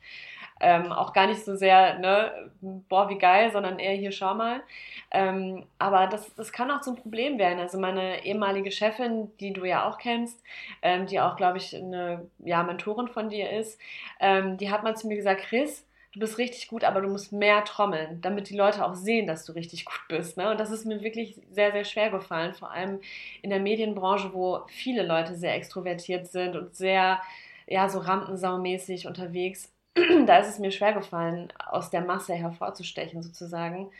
Ähm, 0.60 0.92
auch 0.92 1.12
gar 1.12 1.26
nicht 1.26 1.44
so 1.44 1.56
sehr, 1.56 1.98
ne, 1.98 2.50
boah, 2.60 3.08
wie 3.08 3.18
geil, 3.18 3.50
sondern 3.52 3.78
eher 3.78 3.94
hier, 3.94 4.12
schau 4.12 4.34
mal. 4.34 4.62
Ähm, 5.10 5.66
aber 5.78 6.06
das, 6.06 6.32
das 6.36 6.52
kann 6.52 6.70
auch 6.70 6.80
zum 6.80 6.96
Problem 6.96 7.38
werden. 7.38 7.58
Also 7.58 7.78
meine 7.78 8.24
ehemalige 8.24 8.70
Chefin, 8.70 9.32
die 9.40 9.52
du 9.52 9.64
ja 9.64 9.88
auch 9.88 9.98
kennst, 9.98 10.42
ähm, 10.80 11.06
die 11.06 11.20
auch, 11.20 11.36
glaube 11.36 11.58
ich, 11.58 11.74
eine 11.74 12.30
ja, 12.38 12.62
Mentorin 12.62 13.08
von 13.08 13.28
dir 13.28 13.50
ist, 13.50 13.80
ähm, 14.20 14.56
die 14.56 14.70
hat 14.70 14.84
mal 14.84 14.96
zu 14.96 15.08
mir 15.08 15.16
gesagt, 15.16 15.42
Chris, 15.42 15.84
du 16.14 16.20
bist 16.20 16.38
richtig 16.38 16.68
gut, 16.68 16.84
aber 16.84 17.00
du 17.00 17.08
musst 17.08 17.32
mehr 17.32 17.64
trommeln, 17.64 18.20
damit 18.20 18.48
die 18.48 18.56
Leute 18.56 18.84
auch 18.84 18.94
sehen, 18.94 19.26
dass 19.26 19.44
du 19.44 19.52
richtig 19.52 19.84
gut 19.84 20.00
bist. 20.08 20.36
Ne? 20.36 20.50
Und 20.50 20.60
das 20.60 20.70
ist 20.70 20.86
mir 20.86 21.02
wirklich 21.02 21.40
sehr, 21.50 21.72
sehr 21.72 21.84
schwer 21.84 22.10
gefallen, 22.10 22.54
vor 22.54 22.70
allem 22.70 23.00
in 23.42 23.50
der 23.50 23.58
Medienbranche, 23.58 24.32
wo 24.32 24.62
viele 24.68 25.04
Leute 25.04 25.34
sehr 25.34 25.54
extrovertiert 25.54 26.28
sind 26.28 26.54
und 26.54 26.74
sehr, 26.74 27.20
ja, 27.66 27.88
so 27.88 27.98
rampensaumäßig 27.98 29.08
unterwegs. 29.08 29.72
da 30.26 30.38
ist 30.38 30.48
es 30.48 30.58
mir 30.58 30.70
schwer 30.70 30.92
gefallen, 30.92 31.52
aus 31.58 31.90
der 31.90 32.02
Masse 32.02 32.34
hervorzustechen, 32.34 33.22
sozusagen. 33.22 33.90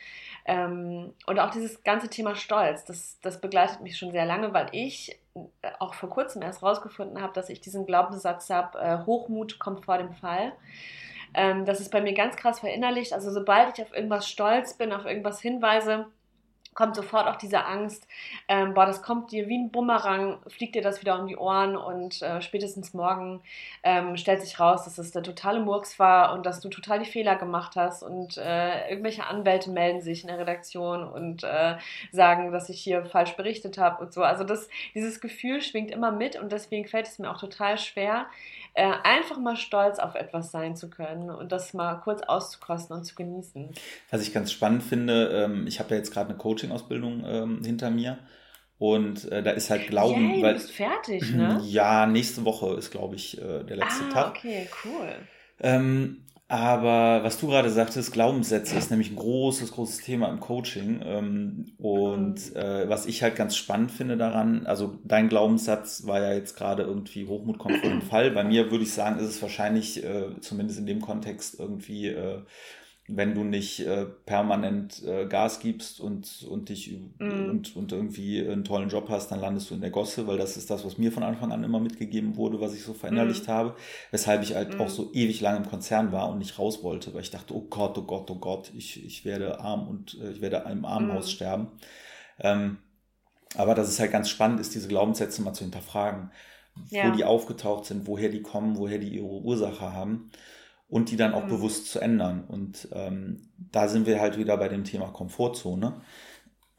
Ähm, 0.45 1.13
und 1.25 1.39
auch 1.39 1.49
dieses 1.51 1.83
ganze 1.83 2.09
Thema 2.09 2.35
Stolz, 2.35 2.85
das, 2.85 3.19
das 3.21 3.41
begleitet 3.41 3.81
mich 3.81 3.97
schon 3.97 4.11
sehr 4.11 4.25
lange, 4.25 4.53
weil 4.53 4.69
ich 4.71 5.19
äh, 5.35 5.69
auch 5.79 5.93
vor 5.93 6.09
kurzem 6.09 6.41
erst 6.41 6.63
rausgefunden 6.63 7.21
habe, 7.21 7.33
dass 7.33 7.49
ich 7.49 7.59
diesen 7.59 7.85
Glaubenssatz 7.85 8.49
habe, 8.49 8.79
äh, 8.79 9.05
Hochmut 9.05 9.59
kommt 9.59 9.83
vor 9.83 9.97
dem 9.97 10.13
Fall. 10.13 10.53
Ähm, 11.35 11.65
das 11.65 11.79
ist 11.79 11.91
bei 11.91 12.01
mir 12.01 12.13
ganz 12.13 12.35
krass 12.35 12.59
verinnerlicht. 12.59 13.13
Also 13.13 13.31
sobald 13.31 13.77
ich 13.77 13.83
auf 13.83 13.93
irgendwas 13.93 14.27
stolz 14.29 14.73
bin, 14.73 14.91
auf 14.91 15.05
irgendwas 15.05 15.41
hinweise, 15.41 16.07
kommt 16.75 16.95
sofort 16.95 17.27
auch 17.27 17.37
diese 17.37 17.65
Angst, 17.65 18.05
ähm, 18.49 18.73
boah, 18.73 18.85
das 18.85 19.01
kommt 19.01 19.31
dir 19.31 19.47
wie 19.47 19.57
ein 19.57 19.71
Bumerang, 19.71 20.39
fliegt 20.47 20.75
dir 20.75 20.81
das 20.81 20.99
wieder 21.01 21.17
um 21.17 21.25
die 21.25 21.37
Ohren 21.37 21.77
und 21.77 22.21
äh, 22.21 22.41
spätestens 22.41 22.93
morgen 22.93 23.41
ähm, 23.81 24.17
stellt 24.17 24.41
sich 24.41 24.59
raus, 24.59 24.83
dass 24.83 24.97
es 24.97 25.11
der 25.11 25.23
totale 25.23 25.61
Murks 25.61 25.97
war 25.99 26.33
und 26.33 26.45
dass 26.45 26.59
du 26.59 26.67
total 26.67 26.99
die 26.99 27.09
Fehler 27.09 27.37
gemacht 27.37 27.77
hast 27.77 28.03
und 28.03 28.37
äh, 28.37 28.89
irgendwelche 28.89 29.25
Anwälte 29.25 29.71
melden 29.71 30.01
sich 30.01 30.23
in 30.23 30.27
der 30.27 30.37
Redaktion 30.37 31.07
und 31.07 31.45
äh, 31.45 31.77
sagen, 32.11 32.51
dass 32.51 32.67
ich 32.69 32.81
hier 32.81 33.05
falsch 33.05 33.37
berichtet 33.37 33.77
habe 33.77 34.03
und 34.03 34.13
so. 34.13 34.21
Also 34.21 34.43
das, 34.43 34.67
dieses 34.93 35.21
Gefühl 35.21 35.61
schwingt 35.61 35.91
immer 35.91 36.11
mit 36.11 36.35
und 36.35 36.51
deswegen 36.51 36.87
fällt 36.87 37.07
es 37.07 37.19
mir 37.19 37.31
auch 37.31 37.39
total 37.39 37.77
schwer, 37.77 38.27
äh, 38.75 38.91
einfach 39.03 39.37
mal 39.37 39.55
stolz 39.55 39.99
auf 39.99 40.15
etwas 40.15 40.51
sein 40.51 40.75
zu 40.75 40.89
können 40.89 41.29
und 41.29 41.51
das 41.51 41.73
mal 41.73 41.95
kurz 41.95 42.21
auszukosten 42.21 42.95
und 42.95 43.05
zu 43.05 43.15
genießen. 43.15 43.73
Was 44.11 44.21
ich 44.21 44.33
ganz 44.33 44.51
spannend 44.51 44.83
finde, 44.83 45.29
ähm, 45.29 45.65
ich 45.65 45.79
habe 45.79 45.91
ja 45.91 45.95
jetzt 45.95 46.11
gerade 46.11 46.29
eine 46.29 46.37
Coaching-Ausbildung 46.37 47.23
ähm, 47.25 47.61
hinter 47.63 47.89
mir. 47.89 48.19
Und 48.77 49.31
äh, 49.31 49.41
da 49.41 49.51
ist 49.51 49.69
halt 49.69 49.87
Glauben. 49.87 50.29
Yay, 50.29 50.43
weil, 50.43 50.53
du 50.55 50.59
bist 50.59 50.71
fertig, 50.71 51.31
ne? 51.33 51.61
Ja, 51.63 52.05
nächste 52.05 52.43
Woche 52.43 52.73
ist, 52.75 52.91
glaube 52.91 53.15
ich, 53.15 53.41
äh, 53.41 53.63
der 53.63 53.77
letzte 53.77 54.03
ah, 54.09 54.13
Tag. 54.13 54.35
Okay, 54.37 54.67
cool. 54.83 55.15
Ähm, 55.61 56.24
aber 56.47 57.23
was 57.23 57.39
du 57.39 57.47
gerade 57.47 57.71
sagtest, 57.71 58.13
Glaubenssätze 58.13 58.77
ist 58.77 58.91
nämlich 58.91 59.09
ein 59.09 59.15
großes, 59.15 59.71
großes 59.71 60.01
Thema 60.01 60.29
im 60.29 60.39
Coaching. 60.39 61.01
Ähm, 61.03 61.73
und 61.79 62.55
äh, 62.55 62.87
was 62.87 63.07
ich 63.07 63.23
halt 63.23 63.35
ganz 63.35 63.55
spannend 63.55 63.91
finde 63.91 64.15
daran, 64.15 64.67
also 64.67 64.99
dein 65.03 65.27
Glaubenssatz 65.27 66.05
war 66.05 66.21
ja 66.21 66.33
jetzt 66.33 66.55
gerade 66.55 66.83
irgendwie 66.83 67.27
Hochmut 67.27 67.57
kommt 67.57 67.77
vor 67.77 67.89
den 67.89 68.03
Fall. 68.03 68.29
Bei 68.29 68.43
mir 68.43 68.69
würde 68.69 68.83
ich 68.83 68.93
sagen, 68.93 69.19
ist 69.19 69.25
es 69.29 69.41
wahrscheinlich, 69.41 70.03
äh, 70.03 70.39
zumindest 70.39 70.79
in 70.79 70.85
dem 70.85 71.01
Kontext, 71.01 71.59
irgendwie 71.59 72.09
äh, 72.09 72.43
wenn 73.07 73.35
du 73.35 73.43
nicht 73.43 73.81
äh, 73.81 74.05
permanent 74.05 75.03
äh, 75.03 75.27
Gas 75.27 75.59
gibst 75.59 75.99
und, 75.99 76.43
und 76.49 76.69
dich 76.69 76.97
mm. 77.19 77.49
und, 77.49 77.75
und 77.75 77.91
irgendwie 77.91 78.41
einen 78.41 78.63
tollen 78.63 78.89
Job 78.89 79.09
hast, 79.09 79.29
dann 79.29 79.39
landest 79.39 79.69
du 79.69 79.75
in 79.75 79.81
der 79.81 79.91
Gosse, 79.91 80.25
weil 80.25 80.37
das 80.37 80.57
ist 80.57 80.71
das, 80.71 80.83
was 80.83 80.97
mir 80.97 81.11
von 81.11 81.21
Anfang 81.21 81.51
an 81.51 81.63
immer 81.63 81.79
mitgegeben 81.79 82.35
wurde, 82.35 82.59
was 82.61 82.73
ich 82.73 82.81
so 82.81 82.95
verinnerlicht 82.95 83.47
mm. 83.47 83.51
habe, 83.51 83.75
weshalb 84.09 84.41
ich 84.41 84.55
halt 84.55 84.77
mm. 84.77 84.81
auch 84.81 84.89
so 84.89 85.11
ewig 85.13 85.39
lang 85.41 85.57
im 85.57 85.69
Konzern 85.69 86.11
war 86.11 86.29
und 86.29 86.39
nicht 86.39 86.57
raus 86.57 86.81
wollte, 86.81 87.13
weil 87.13 87.21
ich 87.21 87.29
dachte, 87.29 87.53
oh 87.55 87.67
Gott, 87.69 87.95
oh 87.99 88.03
Gott, 88.03 88.31
oh 88.31 88.39
Gott, 88.39 88.71
ich, 88.75 89.05
ich 89.05 89.23
werde 89.23 89.59
arm 89.59 89.87
und 89.87 90.19
äh, 90.19 90.31
ich 90.31 90.41
werde 90.41 90.63
im 90.71 90.83
Armenhaus 90.83 91.27
mm. 91.27 91.29
sterben. 91.29 91.67
Ähm, 92.39 92.77
Aber 93.55 93.75
dass 93.75 93.87
es 93.87 93.99
halt 93.99 94.11
ganz 94.11 94.29
spannend 94.29 94.59
ist, 94.59 94.73
diese 94.73 94.87
Glaubenssätze 94.87 95.43
mal 95.43 95.53
zu 95.53 95.63
hinterfragen, 95.63 96.31
ja. 96.89 97.07
wo 97.07 97.15
die 97.15 97.23
aufgetaucht 97.23 97.85
sind, 97.85 98.07
woher 98.07 98.29
die 98.29 98.41
kommen, 98.41 98.77
woher 98.77 98.97
die 98.97 99.09
ihre 99.09 99.25
Ursache 99.25 99.93
haben 99.93 100.31
und 100.87 101.11
die 101.11 101.17
dann 101.17 101.33
auch 101.33 101.45
mhm. 101.45 101.49
bewusst 101.49 101.91
zu 101.91 101.99
ändern. 101.99 102.45
Und 102.45 102.87
ähm, 102.91 103.49
da 103.57 103.87
sind 103.87 104.05
wir 104.05 104.19
halt 104.19 104.37
wieder 104.37 104.57
bei 104.57 104.67
dem 104.67 104.83
Thema 104.83 105.07
Komfortzone. 105.07 106.01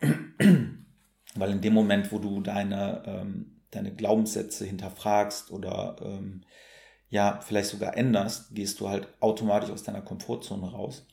Weil 1.34 1.50
in 1.50 1.60
dem 1.60 1.74
Moment, 1.74 2.12
wo 2.12 2.18
du 2.18 2.40
deine, 2.40 3.02
ähm, 3.06 3.60
deine 3.70 3.94
Glaubenssätze 3.94 4.64
hinterfragst 4.64 5.50
oder 5.50 5.96
ähm, 6.00 6.44
ja, 7.08 7.40
vielleicht 7.40 7.70
sogar 7.70 7.96
änderst, 7.96 8.54
gehst 8.54 8.80
du 8.80 8.88
halt 8.88 9.08
automatisch 9.20 9.70
aus 9.70 9.82
deiner 9.82 10.02
Komfortzone 10.02 10.70
raus. 10.70 11.06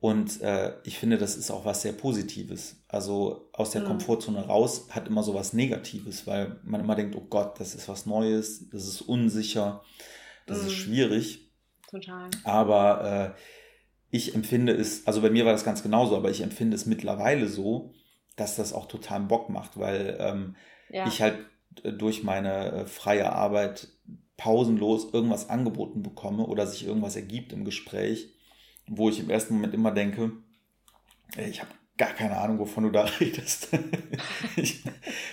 Und 0.00 0.40
äh, 0.40 0.72
ich 0.84 0.98
finde, 0.98 1.18
das 1.18 1.36
ist 1.36 1.50
auch 1.50 1.66
was 1.66 1.82
sehr 1.82 1.92
Positives. 1.92 2.82
Also 2.88 3.50
aus 3.52 3.70
der 3.70 3.82
mhm. 3.82 3.88
Komfortzone 3.88 4.46
raus 4.46 4.88
hat 4.90 5.08
immer 5.08 5.22
so 5.22 5.34
was 5.34 5.52
Negatives, 5.52 6.26
weil 6.26 6.58
man 6.64 6.80
immer 6.80 6.96
denkt, 6.96 7.14
oh 7.16 7.26
Gott, 7.28 7.60
das 7.60 7.74
ist 7.74 7.86
was 7.86 8.06
Neues, 8.06 8.70
das 8.70 8.88
ist 8.88 9.02
unsicher, 9.02 9.82
das 10.46 10.62
mhm. 10.62 10.66
ist 10.68 10.72
schwierig. 10.74 11.49
Total. 11.90 12.30
Aber 12.44 13.34
äh, 13.36 13.40
ich 14.10 14.34
empfinde 14.34 14.72
es, 14.72 15.06
also 15.06 15.22
bei 15.22 15.30
mir 15.30 15.44
war 15.44 15.52
das 15.52 15.64
ganz 15.64 15.82
genauso, 15.82 16.16
aber 16.16 16.30
ich 16.30 16.40
empfinde 16.40 16.74
es 16.74 16.86
mittlerweile 16.86 17.48
so, 17.48 17.92
dass 18.36 18.56
das 18.56 18.72
auch 18.72 18.86
total 18.86 19.20
Bock 19.20 19.50
macht, 19.50 19.78
weil 19.78 20.16
ähm, 20.20 20.56
ja. 20.88 21.06
ich 21.06 21.20
halt 21.20 21.38
äh, 21.82 21.92
durch 21.92 22.22
meine 22.22 22.72
äh, 22.72 22.86
freie 22.86 23.32
Arbeit 23.32 23.88
pausenlos 24.36 25.12
irgendwas 25.12 25.50
angeboten 25.50 26.02
bekomme 26.02 26.46
oder 26.46 26.66
sich 26.66 26.86
irgendwas 26.86 27.16
ergibt 27.16 27.52
im 27.52 27.64
Gespräch 27.64 28.34
wo 28.90 29.08
ich 29.08 29.20
im 29.20 29.30
ersten 29.30 29.54
Moment 29.54 29.72
immer 29.72 29.92
denke, 29.92 30.32
ich 31.36 31.60
habe 31.60 31.70
gar 31.96 32.12
keine 32.12 32.36
Ahnung, 32.36 32.58
wovon 32.58 32.84
du 32.84 32.90
da 32.90 33.04
redest. 33.20 33.68
ich, 34.56 34.82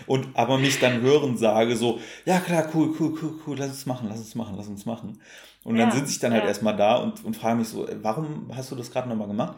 und 0.05 0.35
aber 0.35 0.57
mich 0.57 0.79
dann 0.79 1.01
hören 1.01 1.37
sage 1.37 1.75
so, 1.75 1.99
ja 2.25 2.39
klar, 2.39 2.69
cool, 2.73 2.95
cool, 2.99 3.17
cool, 3.21 3.39
cool, 3.45 3.57
lass 3.57 3.69
uns 3.69 3.85
machen, 3.87 4.07
lass 4.09 4.19
uns 4.19 4.35
machen, 4.35 4.55
lass 4.55 4.67
uns 4.67 4.85
machen. 4.85 5.19
Und 5.67 5.75
ja, 5.75 5.85
dann 5.85 5.97
sitze 5.97 6.11
ich 6.11 6.19
dann 6.19 6.31
halt 6.31 6.43
ja. 6.43 6.47
erstmal 6.47 6.77
da 6.77 6.95
und, 6.95 7.25
und 7.25 7.35
frage 7.35 7.57
mich 7.57 7.67
so, 7.67 7.85
warum 8.01 8.55
hast 8.55 8.71
du 8.71 8.75
das 8.77 8.89
gerade 8.89 9.09
nochmal 9.09 9.27
gemacht? 9.27 9.57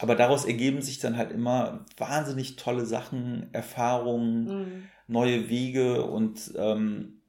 Aber 0.00 0.16
daraus 0.16 0.44
ergeben 0.44 0.82
sich 0.82 0.98
dann 0.98 1.16
halt 1.16 1.30
immer 1.30 1.84
wahnsinnig 1.96 2.56
tolle 2.56 2.84
Sachen, 2.84 3.48
Erfahrungen, 3.52 4.44
mhm. 4.44 4.82
neue 5.06 5.48
Wege 5.48 6.02
und 6.02 6.52
ähm, 6.56 7.20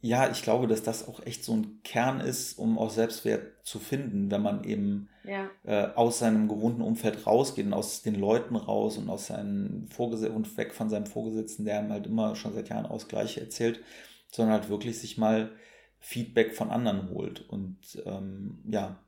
ja, 0.00 0.30
ich 0.30 0.42
glaube, 0.42 0.68
dass 0.68 0.84
das 0.84 1.08
auch 1.08 1.26
echt 1.26 1.42
so 1.42 1.54
ein 1.54 1.80
Kern 1.82 2.20
ist, 2.20 2.60
um 2.60 2.78
auch 2.78 2.90
Selbstwert 2.90 3.66
zu 3.66 3.80
finden, 3.80 4.30
wenn 4.30 4.42
man 4.42 4.62
eben 4.62 5.08
ja. 5.24 5.50
äh, 5.64 5.88
aus 5.96 6.20
seinem 6.20 6.46
gewohnten 6.46 6.82
Umfeld 6.82 7.26
rausgeht 7.26 7.66
und 7.66 7.72
aus 7.72 8.02
den 8.02 8.14
Leuten 8.14 8.54
raus 8.54 8.98
und 8.98 9.08
aus 9.08 9.26
seinen 9.26 9.88
Vorgesetzten 9.88 10.36
und 10.36 10.56
weg 10.56 10.74
von 10.74 10.88
seinem 10.88 11.06
Vorgesetzten, 11.06 11.64
der 11.64 11.80
einem 11.80 11.90
halt 11.90 12.06
immer 12.06 12.36
schon 12.36 12.54
seit 12.54 12.68
Jahren 12.68 12.86
aus 12.86 13.08
Gleiche 13.08 13.40
erzählt, 13.40 13.80
sondern 14.30 14.60
halt 14.60 14.70
wirklich 14.70 15.00
sich 15.00 15.18
mal 15.18 15.50
Feedback 16.02 16.54
von 16.54 16.70
anderen 16.70 17.08
holt. 17.10 17.48
Und 17.48 18.02
ähm, 18.04 18.58
ja, 18.68 18.98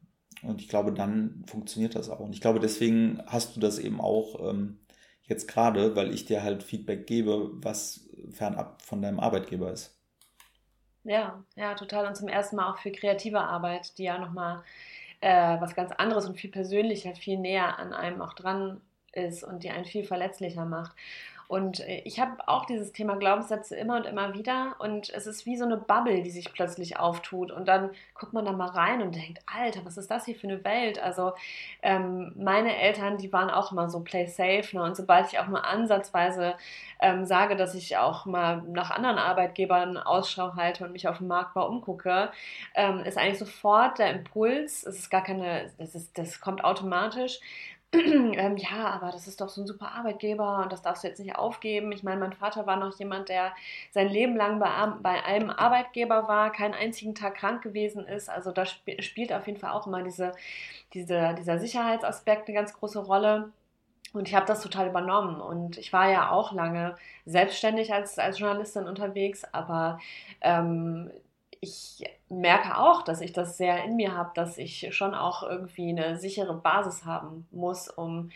und 0.42 0.60
ich 0.60 0.68
glaube, 0.68 0.92
dann 0.92 1.44
funktioniert 1.46 1.94
das 1.94 2.08
auch. 2.08 2.20
Und 2.20 2.32
ich 2.32 2.40
glaube, 2.40 2.60
deswegen 2.60 3.20
hast 3.26 3.56
du 3.56 3.60
das 3.60 3.78
eben 3.78 4.00
auch 4.00 4.48
ähm, 4.48 4.78
jetzt 5.24 5.48
gerade, 5.48 5.96
weil 5.96 6.14
ich 6.14 6.24
dir 6.24 6.42
halt 6.42 6.62
Feedback 6.62 7.06
gebe, 7.06 7.50
was 7.54 8.08
fernab 8.30 8.80
von 8.80 9.02
deinem 9.02 9.20
Arbeitgeber 9.20 9.72
ist. 9.72 9.98
Ja, 11.02 11.42
ja, 11.56 11.74
total. 11.74 12.06
Und 12.06 12.16
zum 12.16 12.28
ersten 12.28 12.56
Mal 12.56 12.70
auch 12.70 12.78
für 12.78 12.92
kreative 12.92 13.40
Arbeit, 13.40 13.98
die 13.98 14.04
ja 14.04 14.18
nochmal 14.18 14.62
äh, 15.20 15.60
was 15.60 15.74
ganz 15.74 15.92
anderes 15.92 16.26
und 16.26 16.38
viel 16.38 16.50
persönlicher, 16.50 17.14
viel 17.14 17.38
näher 17.38 17.78
an 17.78 17.92
einem 17.92 18.22
auch 18.22 18.34
dran 18.34 18.80
ist 19.12 19.42
und 19.44 19.64
die 19.64 19.70
einen 19.70 19.84
viel 19.84 20.04
verletzlicher 20.04 20.64
macht. 20.64 20.94
Und 21.48 21.80
äh, 21.80 22.02
ich 22.04 22.20
habe 22.20 22.48
auch 22.48 22.64
dieses 22.64 22.92
Thema 22.92 23.16
Glaubenssätze 23.16 23.76
immer 23.76 23.96
und 23.96 24.06
immer 24.06 24.34
wieder. 24.34 24.76
Und 24.78 25.10
es 25.10 25.26
ist 25.26 25.46
wie 25.46 25.56
so 25.56 25.64
eine 25.64 25.76
Bubble, 25.76 26.22
die 26.22 26.30
sich 26.30 26.52
plötzlich 26.52 26.98
auftut. 26.98 27.50
Und 27.50 27.68
dann 27.68 27.90
guckt 28.14 28.32
man 28.32 28.44
da 28.44 28.52
mal 28.52 28.68
rein 28.68 29.02
und 29.02 29.14
denkt, 29.14 29.40
Alter, 29.46 29.84
was 29.84 29.96
ist 29.96 30.10
das 30.10 30.24
hier 30.24 30.36
für 30.36 30.48
eine 30.48 30.64
Welt? 30.64 31.02
Also 31.02 31.32
ähm, 31.82 32.32
meine 32.36 32.76
Eltern, 32.76 33.18
die 33.18 33.32
waren 33.32 33.50
auch 33.50 33.72
immer 33.72 33.88
so 33.88 34.00
play 34.00 34.26
safe. 34.26 34.76
Ne? 34.76 34.82
Und 34.82 34.96
sobald 34.96 35.32
ich 35.32 35.38
auch 35.38 35.48
mal 35.48 35.60
ansatzweise 35.60 36.54
ähm, 37.00 37.24
sage, 37.24 37.56
dass 37.56 37.74
ich 37.74 37.96
auch 37.96 38.26
mal 38.26 38.62
nach 38.62 38.90
anderen 38.90 39.18
Arbeitgebern 39.18 39.96
Ausschau 39.96 40.54
halte 40.56 40.84
und 40.84 40.92
mich 40.92 41.08
auf 41.08 41.18
dem 41.18 41.28
Markt 41.28 41.54
mal 41.54 41.62
umgucke, 41.62 42.30
ähm, 42.74 43.00
ist 43.00 43.18
eigentlich 43.18 43.38
sofort 43.38 43.98
der 43.98 44.10
Impuls, 44.10 44.84
es 44.84 44.98
ist 44.98 45.10
gar 45.10 45.22
keine, 45.22 45.70
das, 45.78 45.94
ist, 45.94 46.16
das 46.18 46.40
kommt 46.40 46.64
automatisch, 46.64 47.40
ähm, 48.34 48.56
ja, 48.56 48.88
aber 48.88 49.12
das 49.12 49.28
ist 49.28 49.40
doch 49.40 49.48
so 49.48 49.60
ein 49.62 49.66
super 49.66 49.92
Arbeitgeber 49.92 50.58
und 50.62 50.72
das 50.72 50.82
darfst 50.82 51.04
du 51.04 51.08
jetzt 51.08 51.20
nicht 51.20 51.36
aufgeben. 51.36 51.92
Ich 51.92 52.02
meine, 52.02 52.20
mein 52.20 52.32
Vater 52.32 52.66
war 52.66 52.76
noch 52.76 52.98
jemand, 52.98 53.28
der 53.28 53.52
sein 53.92 54.08
Leben 54.08 54.36
lang 54.36 54.58
bei, 54.58 54.68
bei 55.02 55.24
einem 55.24 55.50
Arbeitgeber 55.50 56.26
war, 56.26 56.50
keinen 56.50 56.74
einzigen 56.74 57.14
Tag 57.14 57.36
krank 57.36 57.62
gewesen 57.62 58.06
ist. 58.06 58.28
Also 58.28 58.50
da 58.52 58.62
sp 58.66 58.98
spielt 59.00 59.32
auf 59.32 59.46
jeden 59.46 59.58
Fall 59.60 59.72
auch 59.72 59.86
immer 59.86 60.02
diese, 60.02 60.32
diese, 60.92 61.34
dieser 61.38 61.58
Sicherheitsaspekt 61.58 62.48
eine 62.48 62.56
ganz 62.58 62.72
große 62.74 62.98
Rolle. 62.98 63.52
Und 64.12 64.28
ich 64.28 64.34
habe 64.34 64.46
das 64.46 64.62
total 64.62 64.88
übernommen. 64.88 65.40
Und 65.40 65.78
ich 65.78 65.92
war 65.92 66.10
ja 66.10 66.30
auch 66.30 66.52
lange 66.52 66.96
selbstständig 67.26 67.92
als, 67.92 68.18
als 68.18 68.38
Journalistin 68.38 68.86
unterwegs, 68.88 69.44
aber 69.52 70.00
ähm, 70.40 71.10
ich 71.60 72.04
merke 72.41 72.79
auch, 72.79 73.03
dass 73.03 73.21
ich 73.21 73.33
das 73.33 73.57
sehr 73.57 73.85
in 73.85 73.97
mir 73.97 74.17
habe, 74.17 74.31
dass 74.35 74.59
ich 74.59 74.95
schon 74.95 75.14
auch 75.14 75.43
irgendwie 75.43 75.91
eine 75.91 76.17
sichere 76.17 76.55
Basis 76.55 77.05
haben 77.05 77.47
muss, 77.50 77.88
um 77.88 78.31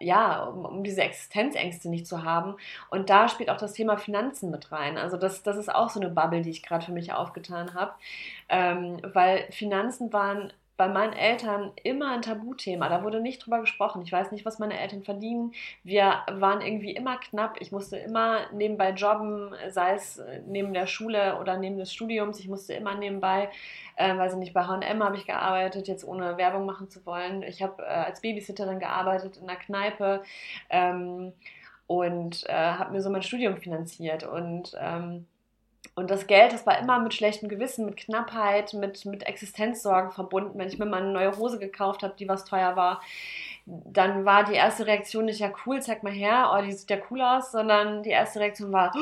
ja, 0.00 0.44
um, 0.44 0.64
um, 0.64 0.84
diese 0.84 1.02
Existenzängste 1.02 1.88
nicht 1.88 2.06
zu 2.06 2.24
haben. 2.24 2.56
Und 2.90 3.10
da 3.10 3.28
spielt 3.28 3.50
auch 3.50 3.56
das 3.56 3.74
Thema 3.74 3.96
Finanzen 3.96 4.50
mit 4.50 4.72
rein. 4.72 4.98
Also 4.98 5.16
das, 5.16 5.42
das 5.42 5.56
ist 5.56 5.72
auch 5.72 5.90
so 5.90 6.00
eine 6.00 6.10
Bubble, 6.10 6.42
die 6.42 6.50
ich 6.50 6.62
gerade 6.62 6.84
für 6.84 6.92
mich 6.92 7.12
aufgetan 7.12 7.74
habe, 7.74 7.92
ähm, 8.48 9.00
weil 9.02 9.46
Finanzen 9.50 10.12
waren 10.12 10.52
bei 10.76 10.88
meinen 10.88 11.12
Eltern 11.12 11.72
immer 11.82 12.12
ein 12.12 12.22
Tabuthema. 12.22 12.88
Da 12.88 13.04
wurde 13.04 13.20
nicht 13.20 13.44
drüber 13.44 13.60
gesprochen. 13.60 14.02
Ich 14.02 14.10
weiß 14.10 14.32
nicht, 14.32 14.44
was 14.44 14.58
meine 14.58 14.78
Eltern 14.78 15.04
verdienen. 15.04 15.52
Wir 15.84 16.22
waren 16.32 16.60
irgendwie 16.60 16.90
immer 16.90 17.16
knapp. 17.18 17.60
Ich 17.60 17.70
musste 17.70 17.96
immer 17.96 18.50
nebenbei 18.52 18.90
jobben, 18.90 19.54
sei 19.68 19.94
es 19.94 20.20
neben 20.46 20.74
der 20.74 20.86
Schule 20.86 21.38
oder 21.40 21.56
neben 21.58 21.78
des 21.78 21.92
Studiums. 21.92 22.40
Ich 22.40 22.48
musste 22.48 22.74
immer 22.74 22.96
nebenbei, 22.96 23.50
äh, 23.96 24.16
weiß 24.16 24.32
ich 24.32 24.38
nicht, 24.38 24.52
bei 24.52 24.64
H&M 24.64 25.02
habe 25.02 25.16
ich 25.16 25.26
gearbeitet, 25.26 25.86
jetzt 25.86 26.04
ohne 26.04 26.36
Werbung 26.38 26.66
machen 26.66 26.90
zu 26.90 27.06
wollen. 27.06 27.42
Ich 27.44 27.62
habe 27.62 27.82
äh, 27.82 27.86
als 27.86 28.20
Babysitterin 28.20 28.80
gearbeitet 28.80 29.36
in 29.36 29.46
der 29.46 29.56
Kneipe 29.56 30.22
ähm, 30.70 31.32
und 31.86 32.44
äh, 32.48 32.52
habe 32.52 32.92
mir 32.92 33.00
so 33.00 33.10
mein 33.10 33.22
Studium 33.22 33.58
finanziert 33.58 34.24
und 34.24 34.74
ähm, 34.80 35.26
und 35.96 36.10
das 36.10 36.26
Geld, 36.26 36.52
das 36.52 36.66
war 36.66 36.78
immer 36.78 36.98
mit 36.98 37.14
schlechtem 37.14 37.48
Gewissen, 37.48 37.86
mit 37.86 37.96
Knappheit, 37.96 38.74
mit, 38.74 39.04
mit 39.04 39.24
Existenzsorgen 39.24 40.10
verbunden. 40.10 40.58
Wenn 40.58 40.68
ich 40.68 40.78
mir 40.78 40.86
mal 40.86 41.02
eine 41.02 41.12
neue 41.12 41.36
Hose 41.36 41.58
gekauft 41.58 42.02
habe, 42.02 42.14
die 42.18 42.28
was 42.28 42.44
teuer 42.44 42.74
war, 42.74 43.00
dann 43.66 44.24
war 44.24 44.44
die 44.44 44.54
erste 44.54 44.86
Reaktion 44.86 45.26
nicht, 45.26 45.40
ja 45.40 45.50
cool, 45.64 45.80
zeig 45.80 46.02
mal 46.02 46.12
her, 46.12 46.52
oh, 46.52 46.62
die 46.62 46.72
sieht 46.72 46.90
ja 46.90 46.98
cool 47.10 47.22
aus, 47.22 47.52
sondern 47.52 48.02
die 48.02 48.10
erste 48.10 48.40
Reaktion 48.40 48.72
war, 48.72 48.92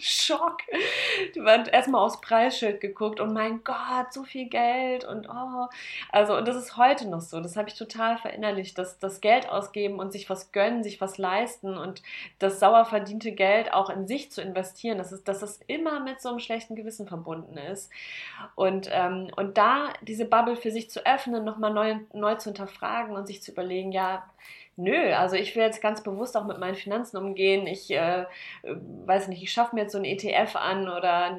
Schock. 0.00 0.58
Die 1.34 1.44
waren 1.44 1.66
erstmal 1.66 2.04
aufs 2.04 2.20
Preisschild 2.20 2.80
geguckt 2.80 3.20
und 3.20 3.32
mein 3.32 3.62
Gott, 3.64 4.12
so 4.12 4.24
viel 4.24 4.48
Geld 4.48 5.04
und 5.04 5.28
oh. 5.28 5.68
Also, 6.10 6.36
und 6.36 6.48
das 6.48 6.56
ist 6.56 6.76
heute 6.76 7.08
noch 7.08 7.20
so. 7.20 7.40
Das 7.40 7.56
habe 7.56 7.68
ich 7.68 7.74
total 7.74 8.18
verinnerlicht, 8.18 8.78
dass 8.78 8.98
das 8.98 9.20
Geld 9.20 9.48
ausgeben 9.48 9.98
und 9.98 10.12
sich 10.12 10.30
was 10.30 10.52
gönnen, 10.52 10.82
sich 10.82 11.00
was 11.00 11.18
leisten 11.18 11.76
und 11.76 12.02
das 12.38 12.60
sauer 12.60 12.84
verdiente 12.84 13.32
Geld 13.32 13.72
auch 13.72 13.90
in 13.90 14.06
sich 14.06 14.30
zu 14.32 14.42
investieren, 14.42 14.98
dass 14.98 15.12
es, 15.12 15.24
dass 15.24 15.42
es 15.42 15.60
immer 15.66 16.00
mit 16.00 16.20
so 16.20 16.28
einem 16.28 16.40
schlechten 16.40 16.74
Gewissen 16.74 17.06
verbunden 17.06 17.56
ist. 17.56 17.90
Und, 18.54 18.88
ähm, 18.92 19.30
und 19.36 19.58
da 19.58 19.92
diese 20.02 20.24
Bubble 20.24 20.56
für 20.56 20.70
sich 20.70 20.90
zu 20.90 21.04
öffnen, 21.06 21.44
nochmal 21.44 21.72
neu, 21.72 21.96
neu 22.12 22.34
zu 22.36 22.50
hinterfragen 22.50 23.14
und 23.16 23.26
sich 23.26 23.42
zu 23.42 23.52
überlegen, 23.52 23.92
ja, 23.92 24.24
Nö, 24.80 25.12
also 25.12 25.36
ich 25.36 25.54
will 25.54 25.62
jetzt 25.62 25.82
ganz 25.82 26.02
bewusst 26.02 26.36
auch 26.36 26.46
mit 26.46 26.58
meinen 26.58 26.74
Finanzen 26.74 27.18
umgehen. 27.18 27.66
Ich 27.66 27.90
äh, 27.90 28.24
weiß 28.62 29.28
nicht, 29.28 29.42
ich 29.42 29.52
schaffe 29.52 29.74
mir 29.74 29.82
jetzt 29.82 29.92
so 29.92 29.98
ein 29.98 30.06
ETF 30.06 30.56
an 30.56 30.88
oder 30.88 31.38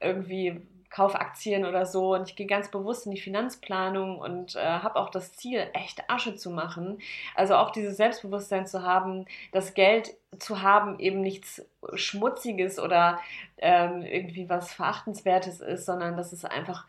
irgendwie 0.00 0.60
kaufe 0.90 1.18
Aktien 1.18 1.64
oder 1.64 1.86
so 1.86 2.14
und 2.14 2.28
ich 2.28 2.36
gehe 2.36 2.46
ganz 2.46 2.70
bewusst 2.70 3.06
in 3.06 3.12
die 3.12 3.20
Finanzplanung 3.20 4.18
und 4.18 4.56
äh, 4.56 4.60
habe 4.60 4.96
auch 4.96 5.08
das 5.08 5.32
Ziel, 5.32 5.66
echt 5.72 6.08
Asche 6.10 6.36
zu 6.36 6.50
machen. 6.50 6.98
Also 7.34 7.56
auch 7.56 7.70
dieses 7.70 7.96
Selbstbewusstsein 7.96 8.66
zu 8.66 8.82
haben, 8.82 9.24
das 9.52 9.74
Geld 9.74 10.14
zu 10.38 10.60
haben 10.62 10.98
eben 10.98 11.22
nichts 11.22 11.64
Schmutziges 11.94 12.78
oder 12.78 13.18
ähm, 13.58 14.02
irgendwie 14.02 14.48
was 14.50 14.74
Verachtenswertes 14.74 15.60
ist, 15.60 15.86
sondern 15.86 16.16
dass 16.16 16.32
es 16.32 16.44
einfach 16.44 16.86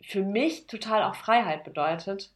für 0.00 0.22
mich 0.22 0.66
total 0.66 1.02
auch 1.04 1.14
Freiheit 1.14 1.64
bedeutet 1.64 2.30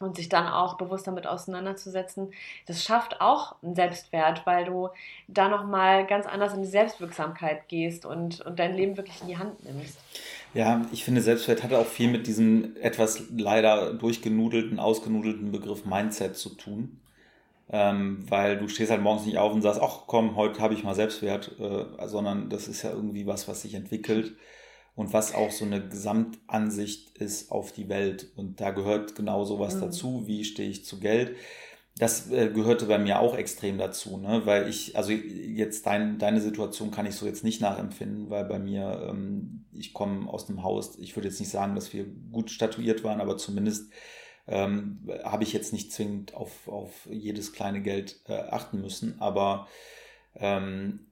und 0.00 0.16
sich 0.16 0.28
dann 0.28 0.46
auch 0.48 0.78
bewusst 0.78 1.06
damit 1.06 1.26
auseinanderzusetzen, 1.26 2.32
das 2.66 2.82
schafft 2.82 3.20
auch 3.20 3.54
einen 3.62 3.74
Selbstwert, 3.74 4.46
weil 4.46 4.64
du 4.64 4.88
da 5.28 5.48
nochmal 5.48 6.06
ganz 6.06 6.26
anders 6.26 6.54
in 6.54 6.62
die 6.62 6.68
Selbstwirksamkeit 6.68 7.68
gehst 7.68 8.06
und, 8.06 8.40
und 8.40 8.58
dein 8.58 8.74
Leben 8.74 8.96
wirklich 8.96 9.20
in 9.20 9.28
die 9.28 9.38
Hand 9.38 9.62
nimmst. 9.62 9.98
Ja, 10.54 10.84
ich 10.90 11.04
finde, 11.04 11.20
Selbstwert 11.20 11.62
hat 11.62 11.72
auch 11.72 11.86
viel 11.86 12.10
mit 12.10 12.26
diesem 12.26 12.76
etwas 12.80 13.24
leider 13.36 13.92
durchgenudelten, 13.94 14.80
ausgenudelten 14.80 15.52
Begriff 15.52 15.84
Mindset 15.84 16.36
zu 16.36 16.50
tun. 16.50 16.98
ähm, 17.72 18.24
weil 18.28 18.58
du 18.58 18.68
stehst 18.68 18.90
halt 18.90 19.02
morgens 19.02 19.26
nicht 19.26 19.38
auf 19.38 19.52
und 19.52 19.62
sagst, 19.62 19.80
ach 19.80 20.00
komm, 20.06 20.34
heute 20.36 20.60
habe 20.60 20.74
ich 20.74 20.82
mal 20.82 20.94
Selbstwert, 20.94 21.52
äh, 21.60 22.08
sondern 22.08 22.50
das 22.50 22.66
ist 22.68 22.82
ja 22.82 22.90
irgendwie 22.90 23.26
was, 23.26 23.46
was 23.48 23.62
sich 23.62 23.74
entwickelt 23.74 24.34
und 25.00 25.14
was 25.14 25.34
auch 25.34 25.50
so 25.50 25.64
eine 25.64 25.80
Gesamtansicht 25.88 27.16
ist 27.16 27.50
auf 27.50 27.72
die 27.72 27.88
Welt. 27.88 28.26
Und 28.36 28.60
da 28.60 28.70
gehört 28.70 29.14
genau 29.14 29.46
sowas 29.46 29.76
mhm. 29.76 29.80
dazu, 29.80 30.26
wie 30.26 30.44
stehe 30.44 30.68
ich 30.68 30.84
zu 30.84 31.00
Geld. 31.00 31.36
Das 31.96 32.30
äh, 32.30 32.50
gehörte 32.50 32.84
bei 32.84 32.98
mir 32.98 33.18
auch 33.18 33.34
extrem 33.34 33.78
dazu, 33.78 34.18
ne? 34.18 34.42
weil 34.44 34.68
ich, 34.68 34.98
also 34.98 35.12
jetzt 35.12 35.86
dein, 35.86 36.18
deine 36.18 36.42
Situation 36.42 36.90
kann 36.90 37.06
ich 37.06 37.14
so 37.14 37.24
jetzt 37.24 37.44
nicht 37.44 37.62
nachempfinden, 37.62 38.28
weil 38.28 38.44
bei 38.44 38.58
mir, 38.58 39.06
ähm, 39.08 39.64
ich 39.72 39.94
komme 39.94 40.28
aus 40.28 40.50
einem 40.50 40.62
Haus, 40.62 40.98
ich 40.98 41.16
würde 41.16 41.28
jetzt 41.28 41.40
nicht 41.40 41.50
sagen, 41.50 41.74
dass 41.74 41.94
wir 41.94 42.04
gut 42.30 42.50
statuiert 42.50 43.02
waren, 43.02 43.22
aber 43.22 43.38
zumindest 43.38 43.90
ähm, 44.48 45.08
habe 45.24 45.44
ich 45.44 45.54
jetzt 45.54 45.72
nicht 45.72 45.94
zwingend 45.94 46.34
auf, 46.34 46.68
auf 46.68 47.08
jedes 47.10 47.54
kleine 47.54 47.80
Geld 47.80 48.20
äh, 48.28 48.34
achten 48.34 48.82
müssen. 48.82 49.18
Aber 49.18 49.66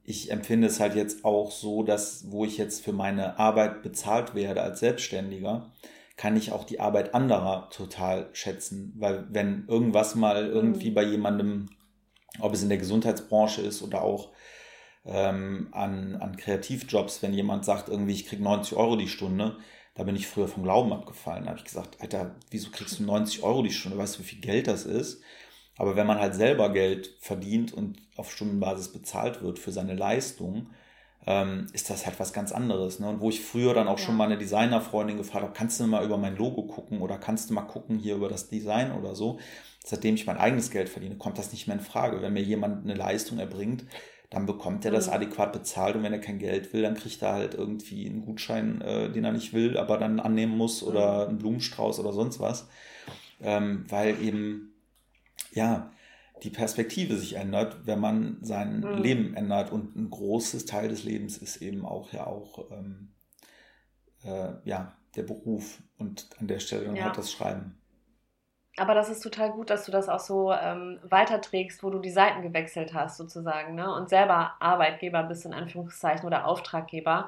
ich 0.03 0.31
empfinde 0.31 0.67
es 0.67 0.79
halt 0.79 0.95
jetzt 0.95 1.25
auch 1.25 1.51
so, 1.51 1.83
dass 1.83 2.31
wo 2.31 2.45
ich 2.45 2.57
jetzt 2.57 2.83
für 2.83 2.93
meine 2.93 3.37
Arbeit 3.37 3.83
bezahlt 3.83 4.33
werde 4.33 4.61
als 4.61 4.79
Selbstständiger, 4.79 5.71
kann 6.15 6.35
ich 6.35 6.51
auch 6.51 6.65
die 6.65 6.79
Arbeit 6.79 7.13
anderer 7.13 7.69
total 7.69 8.29
schätzen. 8.33 8.93
Weil 8.97 9.25
wenn 9.29 9.65
irgendwas 9.67 10.15
mal 10.15 10.45
irgendwie 10.47 10.91
mhm. 10.91 10.93
bei 10.93 11.03
jemandem, 11.03 11.69
ob 12.39 12.53
es 12.53 12.63
in 12.63 12.69
der 12.69 12.77
Gesundheitsbranche 12.77 13.61
ist 13.61 13.81
oder 13.81 14.01
auch 14.01 14.31
ähm, 15.05 15.69
an, 15.71 16.15
an 16.17 16.35
Kreativjobs, 16.35 17.21
wenn 17.21 17.33
jemand 17.33 17.65
sagt, 17.65 17.89
irgendwie, 17.89 18.13
ich 18.13 18.27
kriege 18.27 18.43
90 18.43 18.77
Euro 18.77 18.95
die 18.95 19.07
Stunde, 19.07 19.57
da 19.95 20.03
bin 20.03 20.15
ich 20.15 20.27
früher 20.27 20.47
vom 20.47 20.63
Glauben 20.63 20.93
abgefallen. 20.93 21.43
Da 21.43 21.51
habe 21.51 21.59
ich 21.59 21.65
gesagt, 21.65 22.01
Alter, 22.01 22.35
wieso 22.51 22.69
kriegst 22.69 22.99
du 22.99 23.03
90 23.03 23.43
Euro 23.43 23.63
die 23.63 23.71
Stunde? 23.71 23.97
Weißt 23.97 24.15
du, 24.15 24.19
wie 24.19 24.27
viel 24.27 24.41
Geld 24.41 24.67
das 24.67 24.85
ist? 24.85 25.21
Aber 25.79 25.95
wenn 25.95 26.05
man 26.05 26.19
halt 26.19 26.35
selber 26.35 26.71
Geld 26.71 27.15
verdient 27.19 27.73
und 27.73 27.97
auf 28.17 28.31
Stundenbasis 28.31 28.89
bezahlt 28.89 29.41
wird 29.41 29.57
für 29.57 29.71
seine 29.71 29.95
Leistung, 29.95 30.67
ähm, 31.25 31.67
ist 31.73 31.89
das 31.89 32.05
halt 32.05 32.19
was 32.19 32.33
ganz 32.33 32.51
anderes. 32.51 32.99
Ne? 32.99 33.09
Und 33.09 33.21
wo 33.21 33.29
ich 33.29 33.41
früher 33.41 33.73
dann 33.73 33.87
auch 33.87 33.97
ja. 33.97 34.05
schon 34.05 34.17
mal 34.17 34.25
eine 34.25 34.37
Designerfreundin 34.37 35.17
gefragt 35.17 35.43
habe, 35.43 35.53
kannst 35.55 35.79
du 35.79 35.87
mal 35.87 36.05
über 36.05 36.17
mein 36.17 36.35
Logo 36.35 36.63
gucken 36.63 37.01
oder 37.01 37.17
kannst 37.17 37.49
du 37.49 37.53
mal 37.53 37.61
gucken 37.61 37.97
hier 37.97 38.15
über 38.15 38.29
das 38.29 38.49
Design 38.49 38.91
oder 38.91 39.15
so. 39.15 39.39
Seitdem 39.83 40.15
ich 40.15 40.27
mein 40.27 40.37
eigenes 40.37 40.69
Geld 40.69 40.89
verdiene, 40.89 41.15
kommt 41.15 41.37
das 41.37 41.51
nicht 41.51 41.67
mehr 41.67 41.77
in 41.77 41.83
Frage. 41.83 42.21
Wenn 42.21 42.33
mir 42.33 42.43
jemand 42.43 42.83
eine 42.83 42.93
Leistung 42.93 43.39
erbringt, 43.39 43.85
dann 44.29 44.45
bekommt 44.45 44.85
er 44.85 44.91
das 44.91 45.07
mhm. 45.07 45.13
adäquat 45.13 45.53
bezahlt 45.53 45.95
und 45.95 46.03
wenn 46.03 46.13
er 46.13 46.19
kein 46.19 46.39
Geld 46.39 46.73
will, 46.73 46.81
dann 46.81 46.95
kriegt 46.95 47.21
er 47.21 47.33
halt 47.33 47.55
irgendwie 47.55 48.07
einen 48.07 48.25
Gutschein, 48.25 48.81
äh, 48.81 49.09
den 49.09 49.23
er 49.23 49.31
nicht 49.31 49.53
will, 49.53 49.77
aber 49.77 49.97
dann 49.97 50.19
annehmen 50.19 50.55
muss 50.55 50.83
oder 50.83 51.23
mhm. 51.23 51.29
einen 51.29 51.37
Blumenstrauß 51.39 51.99
oder 51.99 52.13
sonst 52.13 52.39
was. 52.39 52.67
Ähm, 53.41 53.85
weil 53.87 54.21
eben, 54.21 54.68
ja, 55.51 55.91
die 56.43 56.49
Perspektive 56.49 57.17
sich 57.17 57.35
ändert, 57.35 57.85
wenn 57.85 57.99
man 57.99 58.37
sein 58.41 58.79
mhm. 58.79 58.97
Leben 59.01 59.33
ändert 59.35 59.71
und 59.71 59.95
ein 59.95 60.09
großes 60.09 60.65
Teil 60.65 60.87
des 60.87 61.03
Lebens 61.03 61.37
ist 61.37 61.57
eben 61.57 61.85
auch 61.85 62.13
ja 62.13 62.27
auch 62.27 62.71
ähm, 62.71 63.09
äh, 64.23 64.53
ja 64.63 64.93
der 65.15 65.23
Beruf 65.23 65.81
und 65.97 66.29
an 66.39 66.47
der 66.47 66.59
Stelle 66.59 66.85
dann 66.85 66.95
ja. 66.95 67.05
halt 67.05 67.17
das 67.17 67.31
Schreiben. 67.31 67.75
Aber 68.77 68.93
das 68.93 69.09
ist 69.09 69.21
total 69.21 69.51
gut, 69.51 69.69
dass 69.69 69.85
du 69.85 69.91
das 69.91 70.07
auch 70.07 70.19
so 70.19 70.53
ähm, 70.53 70.99
weiterträgst, 71.03 71.83
wo 71.83 71.89
du 71.89 71.99
die 71.99 72.11
Seiten 72.11 72.41
gewechselt 72.41 72.93
hast, 72.93 73.17
sozusagen, 73.17 73.75
ne? 73.75 73.93
Und 73.93 74.07
selber 74.07 74.53
Arbeitgeber 74.59 75.23
bist, 75.23 75.45
in 75.45 75.53
Anführungszeichen, 75.53 76.25
oder 76.25 76.45
Auftraggeber. 76.45 77.27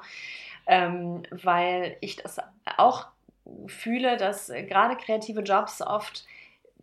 Ähm, 0.66 1.24
weil 1.30 1.96
ich 2.00 2.16
das 2.16 2.38
auch 2.78 3.08
fühle, 3.66 4.16
dass 4.16 4.46
gerade 4.46 4.96
kreative 4.96 5.42
Jobs 5.42 5.82
oft 5.82 6.24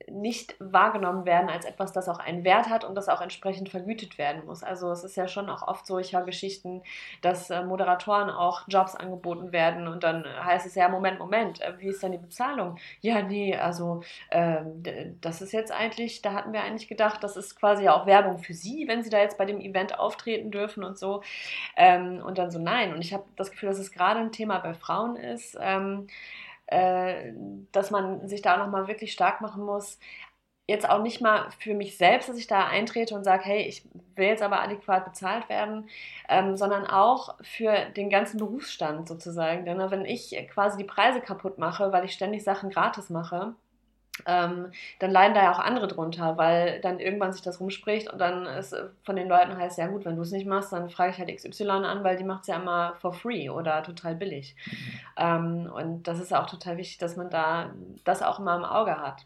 nicht 0.08 0.56
wahrgenommen 0.60 1.26
werden 1.26 1.50
als 1.50 1.66
etwas, 1.66 1.92
das 1.92 2.10
auch 2.10 2.20
einen 2.20 2.44
Wert 2.44 2.70
hat 2.70 2.84
und 2.84 2.96
das 2.96 3.10
auch 3.10 3.22
entsprechend 3.22 3.70
vergütet 3.70 4.18
werden 4.18 4.46
muss. 4.46 4.64
Also 4.64 4.92
es 4.92 5.04
ist 5.04 5.16
ja 5.16 5.28
schon 5.28 5.50
auch 5.50 5.68
oft 5.68 5.86
so, 5.86 6.00
ich 6.00 6.14
höre 6.14 6.24
Geschichten, 6.24 6.82
dass 7.22 7.50
äh, 7.50 7.64
Moderatoren 7.64 8.30
auch 8.30 8.64
Jobs 8.68 8.96
angeboten 8.96 9.52
werden 9.52 9.88
und 9.88 10.04
dann 10.04 10.26
heißt 10.26 10.66
es 10.66 10.76
ja, 10.76 10.90
Moment, 10.90 11.20
Moment, 11.20 11.62
äh, 11.62 11.74
wie 11.80 11.88
ist 11.88 12.02
denn 12.02 12.12
die 12.12 12.18
Bezahlung? 12.18 12.78
Ja, 13.02 13.22
nee, 13.22 13.56
also 13.56 14.02
äh, 14.30 14.62
das 15.22 15.42
ist 15.42 15.52
jetzt 15.52 15.72
eigentlich, 15.72 16.22
da 16.22 16.34
hatten 16.34 16.54
wir 16.54 16.62
eigentlich 16.62 16.88
gedacht, 16.88 17.24
das 17.24 17.38
ist 17.38 17.56
quasi 17.56 17.84
ja 17.84 17.94
auch 17.94 18.06
Werbung 18.06 18.40
für 18.40 18.54
Sie, 18.54 18.88
wenn 18.88 19.04
Sie 19.04 19.10
da 19.10 19.20
jetzt 19.20 19.38
bei 19.38 19.46
dem 19.46 19.60
Event 19.60 20.00
auftreten 20.00 20.52
dürfen 20.52 20.84
und 20.84 20.98
so. 20.98 21.22
Ähm, 21.76 22.22
und 22.26 22.38
dann 22.38 22.52
so, 22.52 22.60
nein. 22.60 22.94
Und 22.94 23.02
ich 23.02 23.14
habe 23.14 23.26
das 23.36 23.52
Gefühl, 23.52 23.70
dass 23.70 23.80
es 23.80 23.92
gerade 23.92 24.20
ein 24.20 24.32
Thema 24.32 24.60
bei 24.60 24.74
Frauen 24.74 25.16
ist. 25.16 25.58
Ähm, 25.60 26.08
äh, 26.72 27.34
dass 27.72 27.92
man 27.92 28.28
sich 28.28 28.42
da 28.42 28.56
auch 28.56 28.60
nochmal 28.66 28.88
wirklich 28.88 29.12
stark 29.12 29.42
machen 29.42 29.64
muss. 29.64 30.00
Jetzt 30.68 30.88
auch 30.88 31.02
nicht 31.02 31.20
mal 31.20 31.50
für 31.60 31.74
mich 31.74 31.98
selbst, 31.98 32.30
dass 32.30 32.38
ich 32.38 32.46
da 32.48 32.68
eintrete 32.68 33.16
und 33.16 33.24
sage, 33.24 33.44
hey, 33.44 33.64
ich 33.64 33.84
will 34.16 34.28
jetzt 34.28 34.44
aber 34.44 34.62
adäquat 34.62 35.06
bezahlt 35.06 35.50
werden, 35.50 35.90
ähm, 36.30 36.58
sondern 36.58 36.86
auch 36.86 37.36
für 37.42 37.74
den 37.98 38.10
ganzen 38.12 38.38
Berufsstand 38.38 39.08
sozusagen. 39.08 39.66
Denn 39.66 39.80
wenn 39.80 40.06
ich 40.06 40.36
quasi 40.52 40.78
die 40.78 40.84
Preise 40.84 41.22
kaputt 41.22 41.58
mache, 41.58 41.92
weil 41.92 42.06
ich 42.06 42.14
ständig 42.14 42.44
Sachen 42.44 42.70
gratis 42.70 43.10
mache, 43.10 43.56
ähm, 44.26 44.72
dann 45.00 45.12
leiden 45.12 45.34
da 45.34 45.44
ja 45.44 45.52
auch 45.52 45.60
andere 45.60 45.88
drunter, 45.88 46.38
weil 46.38 46.80
dann 46.82 47.00
irgendwann 47.00 47.34
sich 47.34 47.42
das 47.42 47.60
rumspricht 47.60 48.12
und 48.12 48.20
dann 48.20 48.46
ist 48.46 48.76
von 49.04 49.16
den 49.16 49.28
Leuten 49.28 49.58
heißt, 49.58 49.78
ja 49.78 49.88
gut, 49.88 50.06
wenn 50.06 50.16
du 50.16 50.22
es 50.22 50.32
nicht 50.32 50.48
machst, 50.48 50.72
dann 50.74 50.90
frage 50.90 51.12
ich 51.12 51.18
halt 51.18 51.36
XY 51.36 51.70
an, 51.70 52.04
weil 52.04 52.18
die 52.18 52.24
macht 52.24 52.42
es 52.42 52.48
ja 52.48 52.58
immer 52.58 52.96
for 53.00 53.14
free 53.14 53.50
oder 53.50 53.84
total 53.84 54.16
billig. 54.16 54.56
Mhm. 54.66 55.00
Ähm, 55.18 55.72
und 55.74 56.04
das 56.08 56.20
ist 56.20 56.34
auch 56.34 56.48
total 56.48 56.78
wichtig, 56.78 56.98
dass 56.98 57.16
man 57.16 57.30
da 57.30 57.72
das 58.04 58.22
auch 58.22 58.40
immer 58.40 58.56
im 58.56 58.66
Auge 58.66 58.98
hat. 59.00 59.26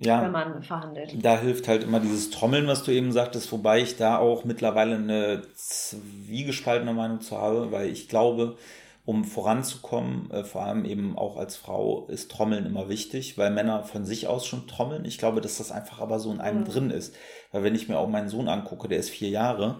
Ja, 0.00 0.22
wenn 0.22 0.30
man 0.30 0.62
verhandelt. 0.62 1.12
Da 1.24 1.38
hilft 1.38 1.66
halt 1.66 1.82
immer 1.82 1.98
dieses 1.98 2.30
Trommeln, 2.30 2.68
was 2.68 2.84
du 2.84 2.92
eben 2.92 3.10
sagtest, 3.10 3.50
wobei 3.50 3.80
ich 3.80 3.96
da 3.96 4.18
auch 4.18 4.44
mittlerweile 4.44 4.94
eine 4.94 5.42
zwiegespaltene 5.54 6.92
Meinung 6.92 7.20
zu 7.20 7.36
habe, 7.36 7.72
weil 7.72 7.88
ich 7.88 8.08
glaube, 8.08 8.56
um 9.08 9.24
voranzukommen, 9.24 10.30
äh, 10.30 10.44
vor 10.44 10.64
allem 10.64 10.84
eben 10.84 11.16
auch 11.16 11.38
als 11.38 11.56
Frau, 11.56 12.04
ist 12.08 12.30
Trommeln 12.30 12.66
immer 12.66 12.90
wichtig, 12.90 13.38
weil 13.38 13.50
Männer 13.50 13.82
von 13.82 14.04
sich 14.04 14.26
aus 14.26 14.46
schon 14.46 14.66
trommeln. 14.66 15.06
Ich 15.06 15.16
glaube, 15.16 15.40
dass 15.40 15.56
das 15.56 15.72
einfach 15.72 16.00
aber 16.00 16.18
so 16.18 16.30
in 16.30 16.42
einem 16.42 16.60
mhm. 16.60 16.64
drin 16.66 16.90
ist. 16.90 17.16
Weil 17.50 17.62
wenn 17.62 17.74
ich 17.74 17.88
mir 17.88 17.98
auch 17.98 18.10
meinen 18.10 18.28
Sohn 18.28 18.48
angucke, 18.48 18.86
der 18.86 18.98
ist 18.98 19.08
vier 19.08 19.30
Jahre, 19.30 19.76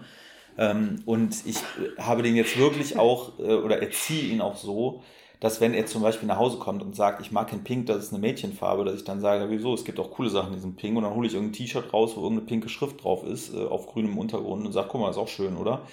ähm, 0.57 1.03
und 1.05 1.45
ich 1.45 1.57
äh, 1.57 2.01
habe 2.01 2.23
den 2.23 2.35
jetzt 2.35 2.57
wirklich 2.57 2.97
auch, 2.97 3.37
äh, 3.37 3.53
oder 3.53 3.83
erziehe 3.83 4.33
ihn 4.33 4.41
auch 4.41 4.55
so, 4.55 5.03
dass 5.39 5.61
wenn 5.61 5.75
er 5.75 5.85
zum 5.85 6.01
Beispiel 6.01 6.27
nach 6.27 6.39
Hause 6.39 6.57
kommt 6.57 6.81
und 6.81 6.95
sagt, 6.95 7.21
ich 7.21 7.31
mag 7.31 7.49
kein 7.49 7.63
Pink, 7.63 7.85
das 7.85 8.05
ist 8.05 8.11
eine 8.11 8.21
Mädchenfarbe, 8.21 8.83
dass 8.83 8.95
ich 8.95 9.03
dann 9.03 9.21
sage, 9.21 9.51
wieso, 9.51 9.75
es 9.75 9.85
gibt 9.85 9.99
auch 9.99 10.09
coole 10.09 10.31
Sachen 10.31 10.49
in 10.49 10.55
diesem 10.55 10.75
Pink 10.75 10.97
und 10.97 11.03
dann 11.03 11.13
hole 11.13 11.27
ich 11.27 11.35
irgendein 11.35 11.53
T-Shirt 11.53 11.93
raus, 11.93 12.13
wo 12.15 12.21
irgendeine 12.21 12.47
pinke 12.47 12.67
Schrift 12.67 13.03
drauf 13.03 13.23
ist, 13.23 13.53
äh, 13.53 13.63
auf 13.63 13.85
grünem 13.85 14.17
Untergrund 14.17 14.65
und 14.65 14.71
sage, 14.71 14.87
guck 14.89 15.01
mal, 15.01 15.11
ist 15.11 15.17
auch 15.17 15.27
schön, 15.27 15.55
oder? 15.55 15.83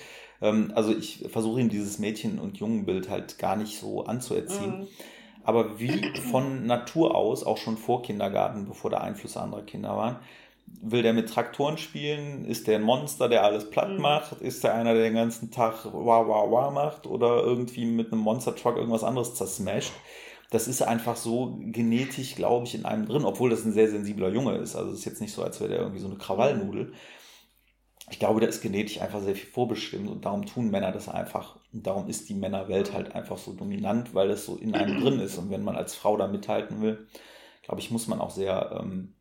Ähm, 0.41 0.73
also 0.75 0.95
ich 0.97 1.27
versuche 1.31 1.61
ihm 1.61 1.69
dieses 1.69 1.99
Mädchen- 1.99 2.39
und 2.39 2.59
Jungenbild 2.59 3.09
halt 3.09 3.39
gar 3.39 3.57
nicht 3.57 3.79
so 3.79 4.05
anzuerziehen. 4.05 4.81
Mhm. 4.81 4.87
Aber 5.45 5.79
wie 5.79 6.03
von 6.33 6.67
Natur 6.67 7.15
aus, 7.15 7.45
auch 7.45 7.57
schon 7.57 7.77
vor 7.77 8.03
Kindergarten, 8.03 8.67
bevor 8.67 8.91
da 8.91 8.99
Einflüsse 8.99 9.41
anderer 9.41 9.63
Kinder 9.63 9.97
waren, 9.97 10.17
will 10.83 11.03
der 11.03 11.13
mit 11.13 11.29
Traktoren 11.29 11.79
spielen? 11.79 12.45
Ist 12.45 12.67
der 12.67 12.79
ein 12.79 12.83
Monster, 12.83 13.29
der 13.29 13.45
alles 13.45 13.71
platt 13.71 13.91
mhm. 13.91 14.01
macht? 14.01 14.41
Ist 14.41 14.65
der 14.65 14.75
einer, 14.75 14.95
der 14.95 15.05
den 15.05 15.15
ganzen 15.15 15.51
Tag 15.51 15.85
wah 15.85 16.27
wah 16.27 16.51
wah 16.51 16.71
macht 16.71 17.07
oder 17.07 17.43
irgendwie 17.43 17.85
mit 17.85 18.13
einem 18.13 18.23
Monster 18.23 18.55
Truck 18.57 18.77
irgendwas 18.77 19.05
anderes 19.05 19.35
zersmasht? 19.35 19.93
Das 20.51 20.69
ist 20.69 20.83
einfach 20.83 21.17
so 21.17 21.59
genetisch, 21.61 22.37
glaube 22.37 22.67
ich, 22.67 22.75
in 22.75 22.85
einem 22.85 23.07
drin, 23.07 23.25
obwohl 23.25 23.51
das 23.51 23.65
ein 23.65 23.73
sehr 23.73 23.91
sensibler 23.91 24.29
Junge 24.29 24.57
ist. 24.57 24.77
Also 24.77 24.93
es 24.93 25.01
ist 25.01 25.05
jetzt 25.05 25.21
nicht 25.21 25.33
so, 25.33 25.43
als 25.43 25.61
wäre 25.61 25.71
der 25.71 25.81
irgendwie 25.81 26.01
so 26.01 26.07
eine 26.07 26.17
Krawallnudel 26.17 26.93
ich 28.09 28.19
glaube, 28.21 28.41
da 28.41 28.47
ist 28.47 28.63
genetisch 28.63 29.01
einfach 29.01 29.21
sehr 29.21 29.35
viel 29.35 29.49
vorbestimmt 29.49 30.09
und 30.09 30.25
darum 30.25 30.47
tun 30.47 30.71
Männer 30.71 30.93
das 30.93 31.09
einfach. 31.09 31.57
Und 31.73 31.87
darum 31.87 32.09
ist 32.09 32.29
die 32.29 32.35
Männerwelt 32.35 32.93
halt 32.93 33.15
einfach 33.15 33.37
so 33.37 33.53
dominant, 33.53 34.15
weil 34.15 34.31
es 34.31 34.47
so 34.47 34.57
in 34.57 34.75
einem 34.75 35.01
drin 35.03 35.19
ist. 35.19 35.39
Und 35.39 35.51
wenn 35.51 35.65
man 35.65 35.77
als 35.77 35.97
Frau 35.97 36.17
da 36.17 36.29
mithalten 36.29 36.81
will, 36.83 37.07
glaube 37.63 37.81
ich, 37.81 37.91
muss 37.91 38.07
man 38.07 38.21
auch 38.21 38.31
sehr 38.31 38.79
ähm, 38.81 39.15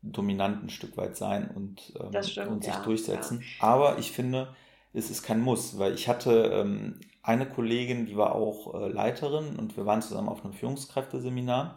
dominant 0.00 0.64
ein 0.64 0.70
Stück 0.70 0.96
weit 0.96 1.16
sein 1.16 1.50
und, 1.54 1.92
ähm, 2.00 2.22
stimmt, 2.22 2.48
und 2.48 2.64
sich 2.64 2.72
ja, 2.72 2.82
durchsetzen. 2.82 3.42
Ja. 3.60 3.68
Aber 3.68 3.98
ich 3.98 4.12
finde, 4.12 4.54
es 4.94 5.10
ist 5.10 5.22
kein 5.22 5.40
Muss, 5.40 5.78
weil 5.78 5.94
ich 5.94 6.08
hatte 6.08 6.50
ähm, 6.54 7.00
eine 7.22 7.46
Kollegin, 7.46 8.06
die 8.06 8.16
war 8.16 8.34
auch 8.34 8.74
äh, 8.74 8.88
Leiterin 8.88 9.56
und 9.56 9.76
wir 9.76 9.84
waren 9.84 10.00
zusammen 10.00 10.30
auf 10.30 10.42
einem 10.42 10.54
Führungskräfteseminar. 10.54 11.76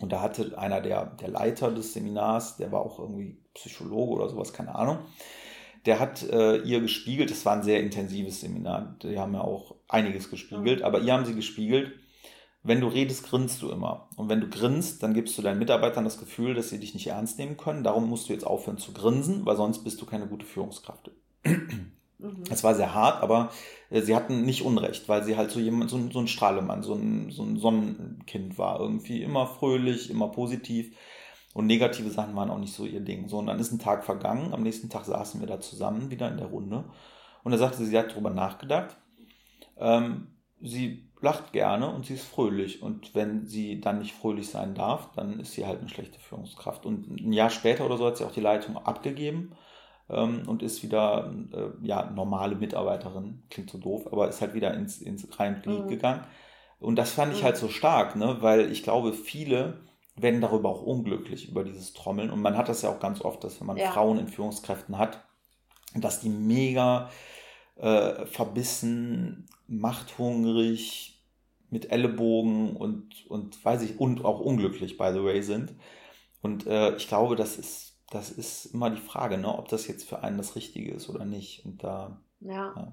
Und 0.00 0.12
da 0.12 0.20
hatte 0.22 0.58
einer 0.58 0.80
der, 0.80 1.06
der 1.06 1.28
Leiter 1.28 1.70
des 1.70 1.92
Seminars, 1.92 2.56
der 2.56 2.72
war 2.72 2.80
auch 2.80 2.98
irgendwie 2.98 3.38
Psychologe 3.54 4.12
oder 4.12 4.28
sowas, 4.28 4.52
keine 4.52 4.74
Ahnung 4.74 4.98
der 5.88 5.98
hat 5.98 6.22
äh, 6.22 6.58
ihr 6.58 6.82
gespiegelt, 6.82 7.30
das 7.30 7.46
war 7.46 7.54
ein 7.54 7.62
sehr 7.62 7.80
intensives 7.80 8.42
Seminar, 8.42 8.96
die 9.02 9.18
haben 9.18 9.32
ja 9.32 9.40
auch 9.40 9.74
einiges 9.88 10.28
gespiegelt, 10.28 10.80
mhm. 10.80 10.84
aber 10.84 11.00
ihr 11.00 11.14
haben 11.14 11.24
sie 11.24 11.34
gespiegelt, 11.34 11.92
wenn 12.62 12.82
du 12.82 12.88
redest, 12.88 13.24
grinst 13.24 13.62
du 13.62 13.70
immer. 13.70 14.10
Und 14.16 14.28
wenn 14.28 14.42
du 14.42 14.50
grinst, 14.50 15.02
dann 15.02 15.14
gibst 15.14 15.38
du 15.38 15.42
deinen 15.42 15.58
Mitarbeitern 15.58 16.04
das 16.04 16.18
Gefühl, 16.18 16.52
dass 16.52 16.68
sie 16.68 16.78
dich 16.78 16.92
nicht 16.92 17.06
ernst 17.06 17.38
nehmen 17.38 17.56
können. 17.56 17.84
Darum 17.84 18.06
musst 18.06 18.28
du 18.28 18.34
jetzt 18.34 18.46
aufhören 18.46 18.76
zu 18.76 18.92
grinsen, 18.92 19.46
weil 19.46 19.56
sonst 19.56 19.82
bist 19.82 19.98
du 20.02 20.04
keine 20.04 20.26
gute 20.26 20.44
Führungskraft. 20.44 21.10
Mhm. 21.44 22.42
Es 22.50 22.64
war 22.64 22.74
sehr 22.74 22.92
hart, 22.92 23.22
aber 23.22 23.50
äh, 23.88 24.02
sie 24.02 24.14
hatten 24.14 24.42
nicht 24.42 24.62
Unrecht, 24.62 25.08
weil 25.08 25.24
sie 25.24 25.38
halt 25.38 25.50
so 25.50 25.60
jemand, 25.60 25.88
so, 25.88 25.98
so 26.10 26.18
ein 26.18 26.28
Strahlemann, 26.28 26.82
so 26.82 26.92
ein, 26.92 27.30
so 27.30 27.44
ein 27.44 27.56
Sonnenkind 27.56 28.58
war. 28.58 28.80
Irgendwie 28.80 29.22
immer 29.22 29.46
fröhlich, 29.46 30.10
immer 30.10 30.28
positiv. 30.28 30.94
Und 31.54 31.66
negative 31.66 32.10
Sachen 32.10 32.36
waren 32.36 32.50
auch 32.50 32.58
nicht 32.58 32.74
so 32.74 32.84
ihr 32.84 33.00
Ding. 33.00 33.28
So, 33.28 33.38
und 33.38 33.46
dann 33.46 33.58
ist 33.58 33.72
ein 33.72 33.78
Tag 33.78 34.04
vergangen. 34.04 34.52
Am 34.52 34.62
nächsten 34.62 34.90
Tag 34.90 35.04
saßen 35.04 35.40
wir 35.40 35.48
da 35.48 35.60
zusammen 35.60 36.10
wieder 36.10 36.28
in 36.28 36.36
der 36.36 36.46
Runde. 36.46 36.84
Und 37.42 37.52
er 37.52 37.58
sagte, 37.58 37.84
sie 37.84 37.98
hat 37.98 38.12
darüber 38.12 38.30
nachgedacht. 38.30 38.96
Ähm, 39.78 40.28
sie 40.60 41.08
lacht 41.20 41.52
gerne 41.52 41.90
und 41.90 42.06
sie 42.06 42.14
ist 42.14 42.26
fröhlich. 42.26 42.82
Und 42.82 43.14
wenn 43.14 43.46
sie 43.46 43.80
dann 43.80 43.98
nicht 43.98 44.14
fröhlich 44.14 44.50
sein 44.50 44.74
darf, 44.74 45.10
dann 45.16 45.40
ist 45.40 45.52
sie 45.52 45.66
halt 45.66 45.80
eine 45.80 45.88
schlechte 45.88 46.20
Führungskraft. 46.20 46.86
Und 46.86 47.08
ein 47.08 47.32
Jahr 47.32 47.50
später 47.50 47.86
oder 47.86 47.96
so 47.96 48.06
hat 48.06 48.16
sie 48.16 48.24
auch 48.24 48.32
die 48.32 48.40
Leitung 48.40 48.76
abgegeben 48.76 49.52
ähm, 50.10 50.42
und 50.46 50.62
ist 50.62 50.82
wieder 50.82 51.32
äh, 51.52 51.86
ja, 51.86 52.10
normale 52.10 52.56
Mitarbeiterin. 52.56 53.42
Klingt 53.50 53.70
so 53.70 53.78
doof, 53.78 54.06
aber 54.12 54.28
ist 54.28 54.40
halt 54.40 54.54
wieder 54.54 54.74
ins, 54.74 55.00
ins 55.00 55.26
rein 55.38 55.62
mhm. 55.64 55.88
gegangen. 55.88 56.24
Und 56.80 56.96
das 56.96 57.12
fand 57.12 57.32
ich 57.32 57.40
mhm. 57.40 57.46
halt 57.46 57.56
so 57.56 57.68
stark, 57.68 58.16
ne? 58.16 58.36
weil 58.40 58.70
ich 58.70 58.82
glaube, 58.82 59.12
viele 59.12 59.80
werden 60.22 60.40
darüber 60.40 60.68
auch 60.68 60.82
unglücklich, 60.82 61.48
über 61.48 61.64
dieses 61.64 61.92
Trommeln. 61.92 62.30
Und 62.30 62.40
man 62.40 62.56
hat 62.56 62.68
das 62.68 62.82
ja 62.82 62.90
auch 62.90 63.00
ganz 63.00 63.20
oft, 63.20 63.44
dass 63.44 63.60
wenn 63.60 63.66
man 63.66 63.76
ja. 63.76 63.90
Frauen 63.90 64.18
in 64.18 64.28
Führungskräften 64.28 64.98
hat, 64.98 65.24
dass 65.94 66.20
die 66.20 66.28
mega 66.28 67.10
äh, 67.76 68.26
verbissen, 68.26 69.46
machthungrig, 69.66 71.14
mit 71.70 71.92
Ellenbogen 71.92 72.76
und, 72.76 73.26
und 73.26 73.62
weiß 73.62 73.82
ich, 73.82 74.00
und 74.00 74.24
auch 74.24 74.40
unglücklich, 74.40 74.96
by 74.96 75.10
the 75.12 75.22
way, 75.22 75.42
sind. 75.42 75.74
Und 76.40 76.66
äh, 76.66 76.96
ich 76.96 77.08
glaube, 77.08 77.36
das 77.36 77.58
ist, 77.58 77.98
das 78.10 78.30
ist 78.30 78.66
immer 78.66 78.88
die 78.88 79.00
Frage, 79.00 79.36
ne, 79.36 79.56
ob 79.56 79.68
das 79.68 79.86
jetzt 79.86 80.08
für 80.08 80.22
einen 80.22 80.38
das 80.38 80.56
Richtige 80.56 80.92
ist 80.92 81.10
oder 81.10 81.26
nicht. 81.26 81.64
Und 81.66 81.84
da. 81.84 82.22
ja. 82.40 82.72
ja 82.74 82.92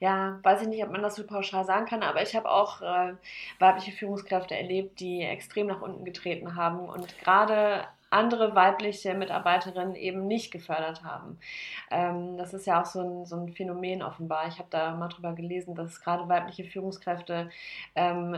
ja, 0.00 0.38
weiß 0.42 0.62
ich 0.62 0.68
nicht, 0.68 0.84
ob 0.84 0.90
man 0.90 1.02
das 1.02 1.16
so 1.16 1.26
pauschal 1.26 1.64
sagen 1.64 1.86
kann, 1.86 2.02
aber 2.02 2.22
ich 2.22 2.34
habe 2.34 2.50
auch 2.50 2.82
äh, 2.82 3.14
weibliche 3.58 3.92
Führungskräfte 3.92 4.56
erlebt, 4.56 5.00
die 5.00 5.22
extrem 5.22 5.66
nach 5.66 5.80
unten 5.80 6.04
getreten 6.04 6.56
haben. 6.56 6.88
Und 6.88 7.18
gerade 7.18 7.86
andere 8.14 8.54
weibliche 8.54 9.14
Mitarbeiterinnen 9.14 9.96
eben 9.96 10.26
nicht 10.26 10.52
gefördert 10.52 11.02
haben. 11.02 11.38
Ähm, 11.90 12.36
das 12.38 12.54
ist 12.54 12.66
ja 12.66 12.80
auch 12.80 12.86
so 12.86 13.00
ein, 13.00 13.26
so 13.26 13.36
ein 13.36 13.52
Phänomen 13.52 14.02
offenbar. 14.02 14.46
Ich 14.48 14.58
habe 14.58 14.68
da 14.70 14.94
mal 14.94 15.08
drüber 15.08 15.32
gelesen, 15.32 15.74
dass 15.74 16.00
gerade 16.00 16.28
weibliche 16.28 16.64
Führungskräfte, 16.64 17.50
ähm, 17.94 18.36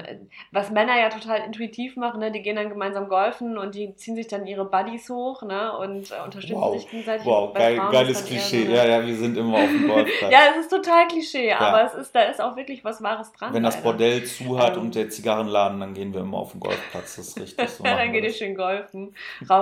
was 0.51 0.71
Männer 0.71 0.99
ja 0.99 1.11
total 1.11 1.41
intuitiv 1.41 1.97
machen, 1.97 2.21
ne? 2.21 2.33
die 2.33 2.43
gehen 2.43 2.57
dann 2.57 2.71
gemeinsam 2.71 3.09
golfen 3.09 3.59
und 3.59 3.75
die 3.75 3.95
ziehen 3.97 4.17
sich 4.17 4.27
dann 4.27 4.47
ihre 4.47 4.65
Buddies 4.65 5.09
hoch 5.11 5.43
ne? 5.43 5.77
und 5.77 6.11
äh, 6.11 6.25
unterstützen 6.25 6.61
wow. 6.61 6.75
sich 6.75 6.91
gegenseitig. 6.91 7.27
Wow, 7.27 7.53
geil, 7.55 7.77
geiles 7.77 8.25
Klischee. 8.25 8.67
So, 8.67 8.73
ja, 8.73 8.87
ja, 8.87 9.07
wir 9.07 9.17
sind 9.17 9.37
immer 9.37 9.59
auf 9.59 9.69
dem 9.69 9.89
Golfplatz. 9.89 10.33
ja, 10.33 10.39
es 10.53 10.65
ist 10.65 10.71
total 10.71 11.07
Klischee, 11.09 11.49
ja. 11.49 11.59
aber 11.59 11.85
es 11.85 11.95
ist, 11.95 12.15
da 12.15 12.23
ist 12.23 12.41
auch 12.41 12.57
wirklich 12.57 12.85
was 12.85 13.03
Wahres 13.03 13.33
dran. 13.33 13.53
Wenn 13.53 13.63
das 13.63 13.83
Bordell 13.83 14.25
zu 14.25 14.59
hat 14.59 14.77
ähm, 14.77 14.85
und 14.85 14.95
der 14.95 15.11
Zigarrenladen, 15.11 15.81
dann 15.81 15.93
gehen 15.93 16.15
wir 16.15 16.23
immer 16.23 16.39
auf 16.39 16.53
den 16.53 16.61
Golfplatz. 16.61 17.17
Das 17.17 17.29
ist 17.29 17.41
richtig 17.41 17.69
so. 17.69 17.85
dann 17.85 18.13
geht 18.13 18.25
ihr 18.25 18.33
schön 18.33 18.55
golfen, 18.55 19.15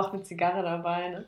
raucht 0.05 0.13
eine 0.13 0.23
Zigarre 0.23 0.63
dabei. 0.63 1.09
Ne? 1.09 1.25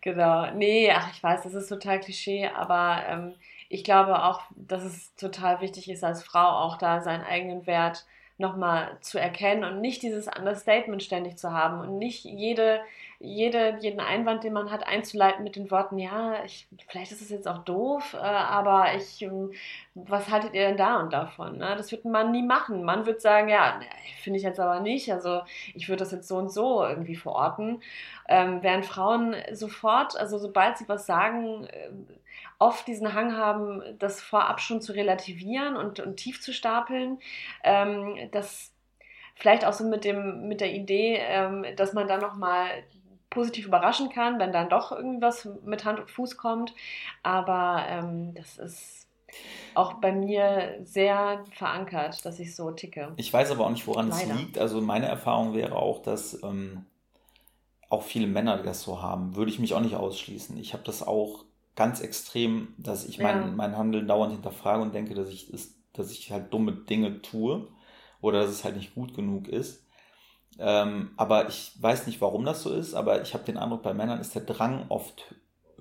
Genau. 0.00 0.50
Nee, 0.52 0.90
ach, 0.92 1.10
ich 1.12 1.22
weiß, 1.22 1.42
das 1.42 1.54
ist 1.54 1.68
total 1.68 2.00
Klischee, 2.00 2.48
aber 2.48 3.02
ähm, 3.08 3.34
ich 3.68 3.84
glaube 3.84 4.24
auch, 4.24 4.42
dass 4.56 4.84
es 4.84 5.14
total 5.16 5.60
wichtig 5.60 5.90
ist, 5.90 6.04
als 6.04 6.22
Frau 6.22 6.48
auch 6.48 6.78
da 6.78 7.00
seinen 7.00 7.24
eigenen 7.24 7.66
Wert 7.66 8.06
nochmal 8.38 8.96
zu 9.00 9.18
erkennen 9.18 9.64
und 9.64 9.80
nicht 9.80 10.02
dieses 10.02 10.28
Understatement 10.28 11.02
ständig 11.02 11.36
zu 11.36 11.52
haben 11.52 11.80
und 11.80 11.98
nicht 11.98 12.24
jede, 12.24 12.80
jede, 13.20 13.78
jeden 13.80 13.98
Einwand, 13.98 14.44
den 14.44 14.52
man 14.52 14.70
hat, 14.70 14.86
einzuleiten 14.86 15.42
mit 15.42 15.56
den 15.56 15.72
Worten, 15.72 15.98
ja, 15.98 16.44
ich, 16.44 16.68
vielleicht 16.86 17.10
ist 17.10 17.20
es 17.20 17.30
jetzt 17.30 17.48
auch 17.48 17.58
doof, 17.58 18.14
äh, 18.14 18.18
aber 18.18 18.94
ich, 18.94 19.22
ähm, 19.22 19.52
was 19.94 20.30
haltet 20.30 20.54
ihr 20.54 20.68
denn 20.68 20.76
da 20.76 21.00
und 21.00 21.12
davon? 21.12 21.58
Ne? 21.58 21.74
Das 21.76 21.90
wird 21.90 22.04
Mann 22.04 22.30
nie 22.30 22.44
machen. 22.44 22.84
Man 22.84 23.06
wird 23.06 23.20
sagen, 23.20 23.48
ja, 23.48 23.80
finde 24.22 24.36
ich 24.36 24.44
jetzt 24.44 24.60
aber 24.60 24.78
nicht, 24.80 25.12
also 25.12 25.40
ich 25.74 25.88
würde 25.88 26.00
das 26.00 26.12
jetzt 26.12 26.28
so 26.28 26.36
und 26.36 26.52
so 26.52 26.84
irgendwie 26.84 27.16
verorten. 27.16 27.82
Ähm, 28.28 28.62
während 28.62 28.86
Frauen 28.86 29.34
sofort, 29.52 30.16
also 30.16 30.38
sobald 30.38 30.78
sie 30.78 30.88
was 30.88 31.04
sagen, 31.06 31.64
äh, 31.64 31.90
oft 32.60 32.86
diesen 32.86 33.14
Hang 33.14 33.36
haben, 33.36 33.82
das 33.98 34.20
vorab 34.22 34.60
schon 34.60 34.80
zu 34.80 34.92
relativieren 34.92 35.76
und, 35.76 35.98
und 35.98 36.18
tief 36.18 36.40
zu 36.40 36.52
stapeln. 36.52 37.18
Ähm, 37.64 38.28
das 38.30 38.72
vielleicht 39.34 39.64
auch 39.64 39.72
so 39.72 39.84
mit, 39.84 40.04
dem, 40.04 40.48
mit 40.48 40.60
der 40.60 40.72
Idee, 40.72 41.18
ähm, 41.20 41.64
dass 41.76 41.92
man 41.92 42.08
dann 42.08 42.20
nochmal 42.20 42.68
positiv 43.30 43.66
überraschen 43.66 44.08
kann, 44.10 44.38
wenn 44.38 44.52
dann 44.52 44.68
doch 44.68 44.92
irgendwas 44.92 45.48
mit 45.64 45.84
Hand 45.84 46.00
und 46.00 46.10
Fuß 46.10 46.36
kommt. 46.36 46.74
Aber 47.22 47.84
ähm, 47.88 48.34
das 48.34 48.58
ist 48.58 49.06
auch 49.74 49.94
bei 49.94 50.12
mir 50.12 50.78
sehr 50.84 51.44
verankert, 51.52 52.24
dass 52.24 52.38
ich 52.40 52.54
so 52.54 52.70
ticke. 52.70 53.12
Ich 53.16 53.32
weiß 53.32 53.50
aber 53.50 53.66
auch 53.66 53.70
nicht, 53.70 53.86
woran 53.86 54.08
Leider. 54.08 54.34
es 54.34 54.38
liegt. 54.38 54.58
Also 54.58 54.80
meine 54.80 55.06
Erfahrung 55.06 55.54
wäre 55.54 55.76
auch, 55.76 56.02
dass 56.02 56.42
ähm, 56.42 56.86
auch 57.88 58.02
viele 58.02 58.26
Männer 58.26 58.58
das 58.58 58.82
so 58.82 59.02
haben. 59.02 59.36
Würde 59.36 59.50
ich 59.50 59.58
mich 59.58 59.74
auch 59.74 59.80
nicht 59.80 59.96
ausschließen. 59.96 60.56
Ich 60.58 60.72
habe 60.72 60.82
das 60.84 61.06
auch 61.06 61.44
ganz 61.76 62.00
extrem, 62.00 62.74
dass 62.76 63.04
ich 63.04 63.18
mein, 63.18 63.40
ja. 63.40 63.46
mein 63.46 63.76
Handeln 63.76 64.08
dauernd 64.08 64.32
hinterfrage 64.32 64.82
und 64.82 64.94
denke, 64.94 65.14
dass 65.14 65.28
ich, 65.28 65.52
dass 65.92 66.10
ich 66.10 66.32
halt 66.32 66.52
dumme 66.52 66.72
Dinge 66.72 67.22
tue 67.22 67.68
oder 68.20 68.40
dass 68.40 68.50
es 68.50 68.64
halt 68.64 68.76
nicht 68.76 68.94
gut 68.94 69.14
genug 69.14 69.48
ist. 69.48 69.86
Ähm, 70.58 71.10
aber 71.16 71.48
ich 71.48 71.72
weiß 71.80 72.06
nicht, 72.06 72.20
warum 72.20 72.44
das 72.44 72.62
so 72.62 72.72
ist, 72.72 72.94
aber 72.94 73.22
ich 73.22 73.34
habe 73.34 73.44
den 73.44 73.56
Eindruck, 73.56 73.82
bei 73.82 73.94
Männern 73.94 74.20
ist 74.20 74.34
der 74.34 74.42
Drang 74.42 74.86
oft 74.88 75.34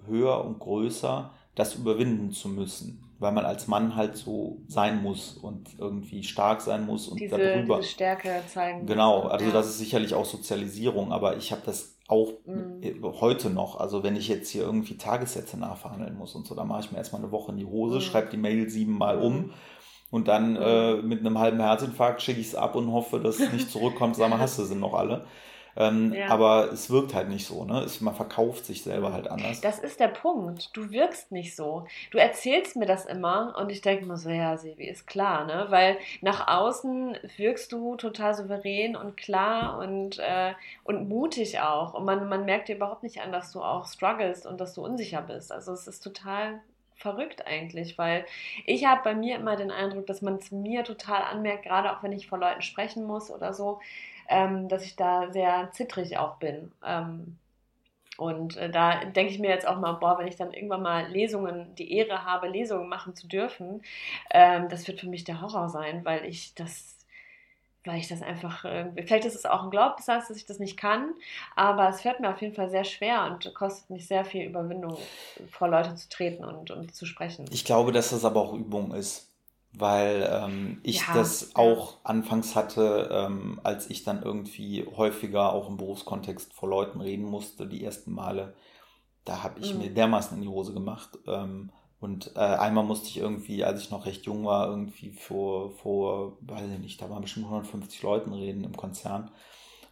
höher 0.05 0.43
und 0.45 0.59
größer, 0.59 1.31
das 1.55 1.75
überwinden 1.75 2.31
zu 2.31 2.49
müssen, 2.49 3.03
weil 3.17 3.31
man 3.31 3.45
als 3.45 3.67
Mann 3.67 3.95
halt 3.95 4.15
so 4.15 4.61
sein 4.67 5.01
muss 5.01 5.33
und 5.33 5.79
irgendwie 5.79 6.23
stark 6.23 6.61
sein 6.61 6.85
muss 6.85 7.07
und 7.07 7.19
diese, 7.19 7.37
darüber. 7.37 7.77
Diese 7.77 7.89
Stärke 7.89 8.43
zeigen. 8.47 8.85
Genau, 8.85 9.21
also 9.23 9.45
ja. 9.45 9.51
das 9.51 9.67
ist 9.67 9.79
sicherlich 9.79 10.13
auch 10.13 10.25
Sozialisierung, 10.25 11.11
aber 11.11 11.37
ich 11.37 11.51
habe 11.51 11.63
das 11.65 11.97
auch 12.07 12.33
mhm. 12.45 13.01
heute 13.19 13.49
noch. 13.49 13.79
Also 13.79 14.03
wenn 14.03 14.15
ich 14.15 14.27
jetzt 14.27 14.49
hier 14.49 14.61
irgendwie 14.61 14.97
Tagessätze 14.97 15.57
nachverhandeln 15.57 16.15
muss 16.15 16.35
und 16.35 16.45
so, 16.45 16.53
dann 16.53 16.67
mache 16.67 16.81
ich 16.81 16.91
mir 16.91 16.99
erstmal 16.99 17.21
eine 17.21 17.31
Woche 17.31 17.51
in 17.51 17.57
die 17.57 17.65
Hose, 17.65 17.95
mhm. 17.95 18.01
schreibe 18.01 18.29
die 18.29 18.37
Mail 18.37 18.69
siebenmal 18.69 19.19
um. 19.19 19.51
Und 20.09 20.27
dann 20.27 20.55
äh, 20.55 20.95
mit 20.95 21.19
einem 21.19 21.37
halben 21.37 21.59
Herzinfarkt 21.59 22.21
schicke 22.21 22.39
ich 22.39 22.47
es 22.47 22.55
ab 22.55 22.75
und 22.75 22.91
hoffe, 22.91 23.19
dass 23.19 23.39
es 23.39 23.51
nicht 23.51 23.69
zurückkommt, 23.71 24.15
sag 24.15 24.29
mal, 24.29 24.39
hast 24.39 24.57
du 24.57 24.63
sie 24.63 24.75
noch 24.75 24.93
alle. 24.93 25.25
Ähm, 25.77 26.11
ja. 26.11 26.29
Aber 26.29 26.71
es 26.71 26.89
wirkt 26.89 27.13
halt 27.13 27.29
nicht 27.29 27.45
so, 27.45 27.63
ne? 27.63 27.81
Es, 27.81 28.01
man 28.01 28.15
verkauft 28.15 28.65
sich 28.65 28.81
selber 28.81 29.13
halt 29.13 29.27
anders. 29.27 29.61
Das 29.61 29.77
ist 29.77 29.99
der 29.99 30.07
Punkt. 30.07 30.75
Du 30.75 30.89
wirkst 30.89 31.31
nicht 31.31 31.55
so. 31.55 31.85
Du 32.09 32.17
erzählst 32.17 32.75
mir 32.75 32.87
das 32.87 33.05
immer 33.05 33.55
und 33.59 33.71
ich 33.71 33.81
denke 33.81 34.07
mir 34.07 34.17
so, 34.17 34.29
ja, 34.29 34.57
Sevi, 34.57 34.85
ist 34.85 35.05
klar, 35.05 35.45
ne? 35.45 35.67
Weil 35.69 35.97
nach 36.21 36.47
außen 36.47 37.17
wirkst 37.37 37.71
du 37.71 37.95
total 37.95 38.33
souverän 38.33 38.95
und 38.95 39.17
klar 39.17 39.77
und, 39.77 40.17
äh, 40.17 40.53
und 40.83 41.07
mutig 41.09 41.59
auch. 41.59 41.93
Und 41.93 42.05
man, 42.05 42.27
man 42.27 42.45
merkt 42.45 42.69
dir 42.69 42.77
überhaupt 42.77 43.03
nicht 43.03 43.21
an, 43.21 43.31
dass 43.31 43.51
du 43.51 43.61
auch 43.61 43.85
struggles 43.85 44.47
und 44.47 44.59
dass 44.59 44.73
du 44.73 44.83
unsicher 44.83 45.21
bist. 45.21 45.51
Also 45.51 45.73
es 45.73 45.87
ist 45.87 46.03
total 46.03 46.59
verrückt 46.97 47.45
eigentlich, 47.47 47.97
weil 47.97 48.25
ich 48.65 48.85
habe 48.85 49.01
bei 49.03 49.15
mir 49.15 49.37
immer 49.37 49.55
den 49.55 49.71
Eindruck, 49.71 50.07
dass 50.07 50.21
man 50.21 50.35
es 50.35 50.51
mir 50.51 50.83
total 50.83 51.21
anmerkt, 51.23 51.63
gerade 51.63 51.91
auch 51.91 52.03
wenn 52.03 52.11
ich 52.11 52.27
vor 52.27 52.39
Leuten 52.39 52.61
sprechen 52.61 53.05
muss 53.05 53.31
oder 53.31 53.53
so, 53.53 53.79
ähm, 54.29 54.67
dass 54.67 54.83
ich 54.83 54.95
da 54.95 55.31
sehr 55.31 55.71
zittrig 55.71 56.17
auch 56.17 56.37
bin. 56.37 56.71
Ähm, 56.85 57.37
und 58.17 58.57
äh, 58.57 58.69
da 58.69 59.05
denke 59.05 59.31
ich 59.31 59.39
mir 59.39 59.49
jetzt 59.49 59.67
auch 59.67 59.79
mal, 59.79 59.93
boah, 59.93 60.17
wenn 60.17 60.27
ich 60.27 60.35
dann 60.35 60.51
irgendwann 60.51 60.81
mal 60.81 61.07
Lesungen, 61.07 61.75
die 61.75 61.93
Ehre 61.93 62.25
habe, 62.25 62.47
Lesungen 62.47 62.89
machen 62.89 63.15
zu 63.15 63.27
dürfen, 63.27 63.83
ähm, 64.31 64.69
das 64.69 64.87
wird 64.87 64.99
für 64.99 65.07
mich 65.07 65.23
der 65.23 65.41
Horror 65.41 65.69
sein, 65.69 66.03
weil 66.03 66.25
ich 66.25 66.55
das 66.55 66.96
weil 67.87 67.99
ich 67.99 68.07
das 68.07 68.21
einfach, 68.21 68.65
äh, 68.65 68.91
vielleicht 68.95 69.25
ist 69.25 69.35
es 69.35 69.45
auch 69.45 69.63
ein 69.63 69.69
Glaubenssatz, 69.69 70.27
dass 70.27 70.37
ich 70.37 70.45
das 70.45 70.59
nicht 70.59 70.77
kann, 70.77 71.13
aber 71.55 71.89
es 71.89 72.01
fällt 72.01 72.19
mir 72.19 72.29
auf 72.29 72.41
jeden 72.41 72.53
Fall 72.53 72.69
sehr 72.69 72.83
schwer 72.83 73.25
und 73.25 73.53
kostet 73.53 73.89
mich 73.89 74.07
sehr 74.07 74.25
viel 74.25 74.43
Überwindung, 74.43 74.97
vor 75.49 75.67
Leute 75.69 75.95
zu 75.95 76.09
treten 76.09 76.43
und, 76.43 76.71
und 76.71 76.93
zu 76.93 77.05
sprechen. 77.05 77.45
Ich 77.51 77.65
glaube, 77.65 77.91
dass 77.91 78.09
das 78.09 78.25
aber 78.25 78.41
auch 78.41 78.53
Übung 78.53 78.93
ist 78.93 79.27
weil 79.79 80.27
ähm, 80.31 80.79
ich 80.83 81.05
ja, 81.07 81.13
das 81.13 81.51
ja. 81.51 81.55
auch 81.55 81.97
anfangs 82.03 82.55
hatte, 82.55 83.09
ähm, 83.11 83.59
als 83.63 83.89
ich 83.89 84.03
dann 84.03 84.23
irgendwie 84.23 84.85
häufiger 84.85 85.53
auch 85.53 85.69
im 85.69 85.77
Berufskontext 85.77 86.53
vor 86.53 86.69
Leuten 86.69 86.99
reden 86.99 87.25
musste, 87.25 87.67
die 87.67 87.83
ersten 87.83 88.11
Male, 88.11 88.55
da 89.25 89.43
habe 89.43 89.59
ich 89.59 89.73
mhm. 89.73 89.81
mir 89.81 89.89
dermaßen 89.91 90.37
in 90.37 90.41
die 90.41 90.47
Hose 90.47 90.73
gemacht. 90.73 91.19
Ähm, 91.27 91.69
und 91.99 92.31
äh, 92.35 92.39
einmal 92.39 92.83
musste 92.83 93.07
ich 93.07 93.17
irgendwie, 93.17 93.63
als 93.63 93.81
ich 93.81 93.89
noch 93.89 94.05
recht 94.05 94.25
jung 94.25 94.45
war, 94.45 94.67
irgendwie 94.67 95.09
vor, 95.09 95.71
vor, 95.71 96.37
weiß 96.41 96.69
ich 96.73 96.79
nicht, 96.79 97.01
da 97.01 97.09
waren 97.09 97.23
bestimmt 97.23 97.47
150 97.47 98.03
Leuten 98.03 98.33
reden 98.33 98.63
im 98.63 98.77
Konzern. 98.77 99.31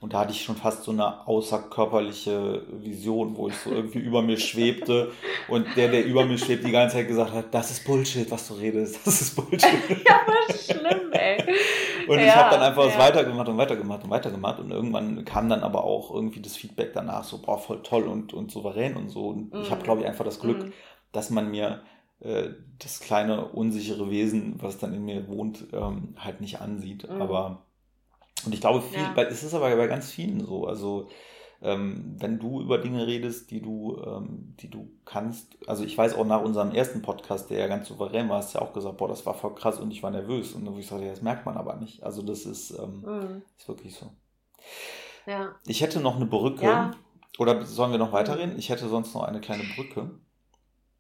Und 0.02 0.14
da 0.14 0.20
hatte 0.20 0.34
ich 0.34 0.44
schon 0.44 0.56
fast 0.56 0.84
so 0.84 0.92
eine 0.92 1.26
außerkörperliche 1.28 2.64
Vision, 2.70 3.36
wo 3.38 3.48
ich 3.48 3.56
so 3.56 3.72
irgendwie 3.72 4.00
über 4.00 4.22
mir 4.22 4.38
schwebte 4.38 5.12
und 5.48 5.66
der, 5.76 5.88
der 5.90 6.06
über 6.06 6.26
mir 6.26 6.38
schwebt, 6.38 6.68
die 6.68 6.72
ganze 6.72 6.98
Zeit 6.98 7.08
gesagt 7.08 7.34
hat, 7.34 7.52
das 7.52 7.72
ist 7.72 7.86
Bullshit, 7.86 8.30
was 8.30 8.48
du 8.50 8.56
redest, 8.56 9.00
das 9.08 9.22
ist 9.22 9.36
Bullshit. 9.36 9.64
ja, 10.08 10.20
was 10.28 10.66
schlimm, 10.66 11.12
ey. 11.12 11.44
Und 12.08 12.20
ja, 12.20 12.26
ich 12.26 12.36
habe 12.36 12.52
dann 12.52 12.62
einfach 12.62 12.88
ja. 12.88 13.00
weitergemacht 13.00 13.48
und 13.48 13.58
weitergemacht 13.58 14.04
und 14.04 14.10
weitergemacht 14.12 14.60
und 14.60 14.70
irgendwann 14.70 15.26
kam 15.26 15.50
dann 15.50 15.64
aber 15.64 15.86
auch 15.86 16.14
irgendwie 16.14 16.42
das 16.42 16.56
Feedback 16.56 16.92
danach 16.94 17.24
so, 17.24 17.42
boah, 17.42 17.58
voll 17.58 17.82
toll 17.82 18.04
und, 18.04 18.34
und 18.34 18.52
souverän 18.52 18.96
und 18.98 19.10
so. 19.10 19.30
Und 19.30 19.54
mm. 19.54 19.62
ich 19.62 19.72
habe, 19.72 19.82
glaube 19.82 20.02
ich, 20.02 20.08
einfach 20.08 20.26
das 20.26 20.40
Glück, 20.40 20.68
mm. 20.68 20.74
Dass 21.16 21.30
man 21.30 21.50
mir 21.50 21.82
äh, 22.20 22.50
das 22.80 23.00
kleine, 23.00 23.50
unsichere 23.50 24.10
Wesen, 24.10 24.56
was 24.62 24.78
dann 24.78 24.94
in 24.94 25.06
mir 25.06 25.28
wohnt, 25.28 25.68
ähm, 25.74 26.16
halt 26.18 26.42
nicht 26.42 26.62
ansieht. 26.62 27.10
Mm. 27.10 27.22
Aber 27.22 27.66
und 28.46 28.54
ich 28.54 28.62
glaube, 28.62 28.82
viel, 28.82 29.00
ja. 29.00 29.24
es 29.24 29.44
ist 29.44 29.54
aber 29.54 29.76
bei 29.76 29.88
ganz 29.88 30.12
vielen 30.12 30.46
so. 30.46 30.66
Also 30.66 31.08
ähm, 31.62 32.16
wenn 32.20 32.38
du 32.38 32.62
über 32.62 32.78
Dinge 32.78 33.08
redest, 33.08 33.50
die 33.50 33.62
du, 33.62 33.98
ähm, 34.06 34.56
die 34.60 34.70
du 34.70 34.92
kannst, 35.06 35.58
also 35.68 35.84
ich 35.84 35.98
weiß 35.98 36.16
auch 36.16 36.26
nach 36.26 36.42
unserem 36.42 36.72
ersten 36.72 37.02
Podcast, 37.02 37.50
der 37.50 37.60
ja 37.60 37.68
ganz 37.68 37.88
souverän 37.88 38.30
war, 38.30 38.38
hast 38.38 38.54
du 38.54 38.60
ja 38.60 38.66
auch 38.66 38.74
gesagt, 38.74 38.98
boah, 38.98 39.08
das 39.08 39.26
war 39.26 39.34
voll 39.34 39.56
krass 39.56 39.80
und 39.80 39.92
ich 39.92 40.04
war 40.04 40.12
nervös. 40.12 40.54
Und 40.54 40.72
wo 40.72 40.78
ich 40.78 40.88
sagte, 40.88 41.06
ja, 41.06 41.12
das 41.12 41.22
merkt 41.22 41.46
man 41.46 41.58
aber 41.58 41.76
nicht. 41.78 42.04
Also 42.04 42.22
das 42.22 42.46
ist, 42.46 42.72
ähm, 42.72 43.02
mhm. 43.02 43.42
ist 43.58 43.68
wirklich 43.68 43.96
so. 43.96 44.12
Ja. 45.26 45.56
Ich 45.66 45.82
hätte 45.82 46.00
noch 46.02 46.18
eine 46.18 46.26
Brücke. 46.26 46.66
Ja. 46.66 46.92
Oder 47.40 47.66
sollen 47.66 47.92
wir 47.92 47.98
noch 47.98 48.14
weiterreden? 48.14 48.58
Ich 48.58 48.70
hätte 48.70 48.88
sonst 48.88 49.14
noch 49.14 49.24
eine 49.24 49.42
kleine 49.42 49.64
Brücke. 49.76 50.12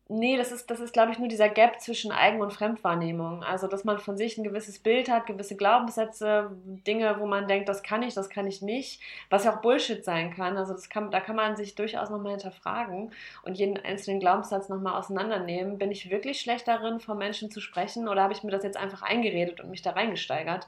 Nee, 0.07 0.37
das 0.37 0.51
ist, 0.51 0.69
das 0.69 0.79
ist, 0.79 0.93
glaube 0.93 1.11
ich, 1.11 1.17
nur 1.17 1.27
dieser 1.27 1.49
Gap 1.49 1.81
zwischen 1.81 2.11
Eigen- 2.11 2.39
und 2.39 2.53
Fremdwahrnehmung. 2.53 3.43
Also, 3.43 3.65
dass 3.65 3.85
man 3.85 3.97
von 3.97 4.17
sich 4.17 4.37
ein 4.37 4.43
gewisses 4.43 4.77
Bild 4.77 5.09
hat, 5.09 5.25
gewisse 5.25 5.55
Glaubenssätze, 5.55 6.51
Dinge, 6.85 7.19
wo 7.19 7.25
man 7.25 7.47
denkt, 7.47 7.67
das 7.69 7.81
kann 7.81 8.03
ich, 8.03 8.13
das 8.13 8.29
kann 8.29 8.45
ich 8.45 8.61
nicht, 8.61 9.01
was 9.31 9.45
ja 9.45 9.55
auch 9.55 9.61
Bullshit 9.61 10.05
sein 10.05 10.31
kann. 10.31 10.57
Also, 10.57 10.73
das 10.73 10.89
kann, 10.89 11.09
da 11.09 11.19
kann 11.21 11.35
man 11.35 11.55
sich 11.55 11.73
durchaus 11.73 12.11
nochmal 12.11 12.33
hinterfragen 12.33 13.13
und 13.41 13.57
jeden 13.57 13.83
einzelnen 13.83 14.19
Glaubenssatz 14.19 14.69
nochmal 14.69 14.93
auseinandernehmen. 14.93 15.79
Bin 15.79 15.89
ich 15.89 16.11
wirklich 16.11 16.39
schlecht 16.39 16.67
darin, 16.67 16.99
vor 16.99 17.15
Menschen 17.15 17.49
zu 17.49 17.59
sprechen 17.59 18.07
oder 18.07 18.21
habe 18.21 18.33
ich 18.33 18.43
mir 18.43 18.51
das 18.51 18.63
jetzt 18.63 18.77
einfach 18.77 19.01
eingeredet 19.01 19.59
und 19.59 19.71
mich 19.71 19.81
da 19.81 19.89
reingesteigert? 19.89 20.67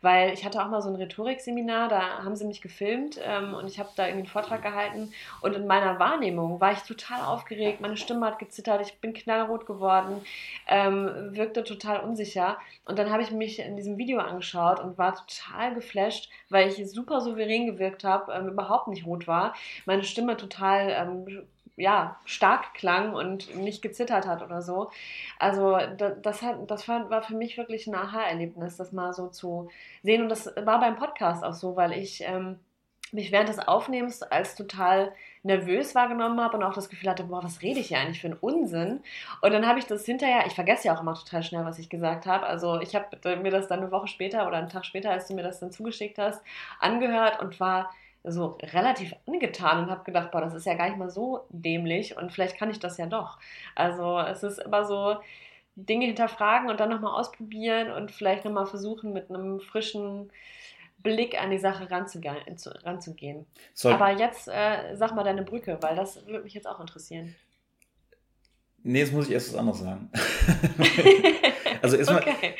Weil 0.00 0.32
ich 0.32 0.44
hatte 0.44 0.60
auch 0.60 0.68
mal 0.68 0.82
so 0.82 0.88
ein 0.88 0.96
Rhetorikseminar, 0.96 1.88
da 1.88 2.24
haben 2.24 2.34
sie 2.34 2.46
mich 2.46 2.60
gefilmt 2.60 3.20
ähm, 3.22 3.54
und 3.54 3.68
ich 3.68 3.78
habe 3.78 3.90
da 3.94 4.06
irgendwie 4.06 4.24
einen 4.24 4.32
Vortrag 4.32 4.62
gehalten 4.62 5.12
und 5.40 5.54
in 5.54 5.68
meiner 5.68 6.00
Wahrnehmung 6.00 6.60
war 6.60 6.72
ich 6.72 6.80
total 6.80 7.20
aufgeregt, 7.22 7.80
meine 7.80 7.96
Stimme 7.96 8.26
hat 8.26 8.40
gezittert 8.40 8.71
hat. 8.72 8.80
Ich 8.80 8.98
bin 9.00 9.14
knallrot 9.14 9.66
geworden, 9.66 10.24
ähm, 10.68 11.30
wirkte 11.30 11.64
total 11.64 12.00
unsicher. 12.00 12.58
Und 12.84 12.98
dann 12.98 13.10
habe 13.10 13.22
ich 13.22 13.30
mich 13.30 13.58
in 13.58 13.76
diesem 13.76 13.98
Video 13.98 14.18
angeschaut 14.20 14.80
und 14.80 14.98
war 14.98 15.14
total 15.14 15.74
geflasht, 15.74 16.30
weil 16.48 16.68
ich 16.68 16.90
super 16.90 17.20
souverän 17.20 17.66
gewirkt 17.66 18.04
habe, 18.04 18.32
ähm, 18.32 18.48
überhaupt 18.48 18.88
nicht 18.88 19.06
rot 19.06 19.26
war, 19.26 19.54
meine 19.86 20.04
Stimme 20.04 20.36
total 20.36 20.90
ähm, 20.90 21.46
ja, 21.76 22.20
stark 22.24 22.74
klang 22.74 23.14
und 23.14 23.54
nicht 23.56 23.82
gezittert 23.82 24.26
hat 24.26 24.42
oder 24.42 24.62
so. 24.62 24.90
Also 25.38 25.78
das, 25.96 26.14
das, 26.22 26.42
hat, 26.42 26.70
das 26.70 26.86
war, 26.88 27.22
für 27.22 27.34
mich 27.34 27.56
wirklich 27.56 27.86
ein 27.86 27.94
Aha-Erlebnis, 27.94 28.76
das 28.76 28.92
mal 28.92 29.12
so 29.12 29.28
zu 29.28 29.70
sehen. 30.02 30.22
Und 30.22 30.28
das 30.28 30.46
war 30.56 30.80
beim 30.80 30.96
Podcast 30.96 31.42
auch 31.44 31.54
so, 31.54 31.76
weil 31.76 31.92
ich 31.92 32.22
ähm, 32.22 32.58
mich 33.10 33.32
während 33.32 33.48
des 33.48 33.58
Aufnehmens 33.58 34.22
als 34.22 34.54
total 34.54 35.12
nervös 35.42 35.94
wahrgenommen 35.94 36.40
habe 36.40 36.56
und 36.56 36.62
auch 36.62 36.74
das 36.74 36.88
Gefühl 36.88 37.10
hatte, 37.10 37.24
boah, 37.24 37.42
was 37.42 37.62
rede 37.62 37.80
ich 37.80 37.88
hier 37.88 37.98
eigentlich 37.98 38.20
für 38.20 38.28
einen 38.28 38.38
Unsinn? 38.40 39.00
Und 39.40 39.52
dann 39.52 39.66
habe 39.66 39.78
ich 39.78 39.86
das 39.86 40.04
hinterher, 40.04 40.46
ich 40.46 40.54
vergesse 40.54 40.88
ja 40.88 40.96
auch 40.96 41.00
immer 41.00 41.14
total 41.14 41.42
schnell, 41.42 41.64
was 41.64 41.78
ich 41.78 41.88
gesagt 41.88 42.26
habe. 42.26 42.46
Also 42.46 42.80
ich 42.80 42.94
habe 42.94 43.36
mir 43.36 43.50
das 43.50 43.68
dann 43.68 43.80
eine 43.80 43.90
Woche 43.90 44.08
später 44.08 44.46
oder 44.46 44.58
einen 44.58 44.68
Tag 44.68 44.84
später, 44.84 45.10
als 45.10 45.26
du 45.28 45.34
mir 45.34 45.42
das 45.42 45.60
dann 45.60 45.72
zugeschickt 45.72 46.18
hast, 46.18 46.42
angehört 46.80 47.40
und 47.40 47.58
war 47.60 47.90
so 48.24 48.58
relativ 48.62 49.14
angetan 49.26 49.84
und 49.84 49.90
habe 49.90 50.04
gedacht, 50.04 50.30
boah, 50.30 50.40
das 50.40 50.54
ist 50.54 50.66
ja 50.66 50.74
gar 50.74 50.86
nicht 50.88 50.98
mal 50.98 51.10
so 51.10 51.44
dämlich 51.50 52.16
und 52.16 52.32
vielleicht 52.32 52.56
kann 52.56 52.70
ich 52.70 52.78
das 52.78 52.96
ja 52.96 53.06
doch. 53.06 53.38
Also 53.74 54.20
es 54.20 54.44
ist 54.44 54.58
immer 54.58 54.84
so, 54.84 55.16
Dinge 55.74 56.06
hinterfragen 56.06 56.68
und 56.68 56.80
dann 56.80 56.90
nochmal 56.90 57.18
ausprobieren 57.18 57.90
und 57.90 58.10
vielleicht 58.10 58.44
nochmal 58.44 58.66
versuchen 58.66 59.12
mit 59.12 59.30
einem 59.30 59.60
frischen 59.60 60.30
Blick 61.02 61.40
an 61.40 61.50
die 61.50 61.58
Sache 61.58 61.90
ranzugehen. 61.90 62.36
ranzugehen. 62.84 63.46
Aber 63.84 64.10
jetzt 64.10 64.48
äh, 64.48 64.94
sag 64.94 65.14
mal 65.14 65.24
deine 65.24 65.42
Brücke, 65.42 65.78
weil 65.80 65.96
das 65.96 66.26
würde 66.26 66.44
mich 66.44 66.54
jetzt 66.54 66.66
auch 66.66 66.80
interessieren. 66.80 67.34
Nee, 68.84 69.00
jetzt 69.00 69.12
muss 69.12 69.26
ich 69.26 69.32
erst 69.32 69.52
was 69.52 69.58
anderes 69.60 69.80
sagen. 69.80 70.10
also 71.82 71.96
erstmal, 71.96 72.22
okay. 72.22 72.54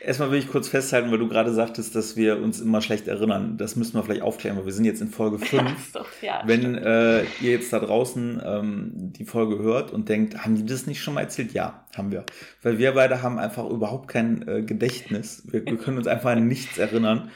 erstmal 0.00 0.32
will 0.32 0.40
ich 0.40 0.50
kurz 0.50 0.66
festhalten, 0.66 1.12
weil 1.12 1.18
du 1.18 1.28
gerade 1.28 1.52
sagtest, 1.52 1.94
dass 1.94 2.16
wir 2.16 2.42
uns 2.42 2.60
immer 2.60 2.82
schlecht 2.82 3.06
erinnern. 3.06 3.58
Das 3.58 3.76
müssen 3.76 3.94
wir 3.94 4.02
vielleicht 4.02 4.22
aufklären, 4.22 4.56
weil 4.56 4.64
wir 4.64 4.72
sind 4.72 4.86
jetzt 4.86 5.00
in 5.00 5.08
Folge 5.08 5.38
5. 5.38 5.92
so, 5.92 6.00
ja, 6.20 6.42
Wenn 6.44 6.74
äh, 6.74 7.22
ihr 7.40 7.52
jetzt 7.52 7.72
da 7.72 7.78
draußen 7.78 8.42
ähm, 8.44 8.90
die 9.12 9.24
Folge 9.24 9.60
hört 9.60 9.92
und 9.92 10.08
denkt, 10.08 10.44
haben 10.44 10.56
die 10.56 10.66
das 10.66 10.88
nicht 10.88 11.00
schon 11.00 11.14
mal 11.14 11.20
erzählt? 11.20 11.52
Ja, 11.52 11.86
haben 11.96 12.10
wir. 12.10 12.24
Weil 12.62 12.78
wir 12.78 12.92
beide 12.94 13.22
haben 13.22 13.38
einfach 13.38 13.68
überhaupt 13.68 14.08
kein 14.08 14.48
äh, 14.48 14.62
Gedächtnis. 14.62 15.44
Wir, 15.46 15.64
wir 15.64 15.76
können 15.76 15.98
uns 15.98 16.08
einfach 16.08 16.30
an 16.30 16.48
nichts 16.48 16.76
erinnern. 16.76 17.30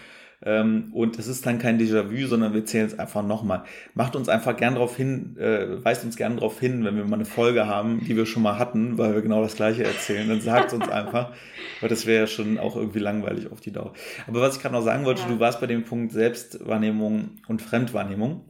Ähm, 0.44 0.88
und 0.92 1.18
es 1.18 1.28
ist 1.28 1.46
dann 1.46 1.58
kein 1.58 1.78
Déjà-vu, 1.78 2.26
sondern 2.26 2.52
wir 2.52 2.64
zählen 2.64 2.86
es 2.86 2.98
einfach 2.98 3.22
nochmal. 3.22 3.64
Macht 3.94 4.16
uns 4.16 4.28
einfach 4.28 4.56
gern 4.56 4.74
darauf 4.74 4.96
hin, 4.96 5.36
äh, 5.38 5.84
weist 5.84 6.04
uns 6.04 6.16
gern 6.16 6.36
darauf 6.36 6.58
hin, 6.58 6.84
wenn 6.84 6.96
wir 6.96 7.04
mal 7.04 7.16
eine 7.16 7.24
Folge 7.24 7.66
haben, 7.66 8.00
die 8.04 8.16
wir 8.16 8.26
schon 8.26 8.42
mal 8.42 8.58
hatten, 8.58 8.98
weil 8.98 9.14
wir 9.14 9.22
genau 9.22 9.42
das 9.42 9.54
Gleiche 9.54 9.84
erzählen, 9.84 10.28
dann 10.28 10.40
sagt 10.40 10.68
es 10.68 10.74
uns 10.74 10.88
einfach, 10.88 11.32
weil 11.80 11.88
das 11.88 12.06
wäre 12.06 12.22
ja 12.22 12.26
schon 12.26 12.58
auch 12.58 12.76
irgendwie 12.76 12.98
langweilig 12.98 13.50
auf 13.52 13.60
die 13.60 13.72
Dauer. 13.72 13.92
Aber 14.26 14.40
was 14.40 14.56
ich 14.56 14.62
gerade 14.62 14.74
noch 14.74 14.82
sagen 14.82 15.04
wollte, 15.04 15.22
ja. 15.22 15.28
du 15.28 15.38
warst 15.38 15.60
bei 15.60 15.66
dem 15.66 15.84
Punkt 15.84 16.12
Selbstwahrnehmung 16.12 17.38
und 17.46 17.62
Fremdwahrnehmung. 17.62 18.44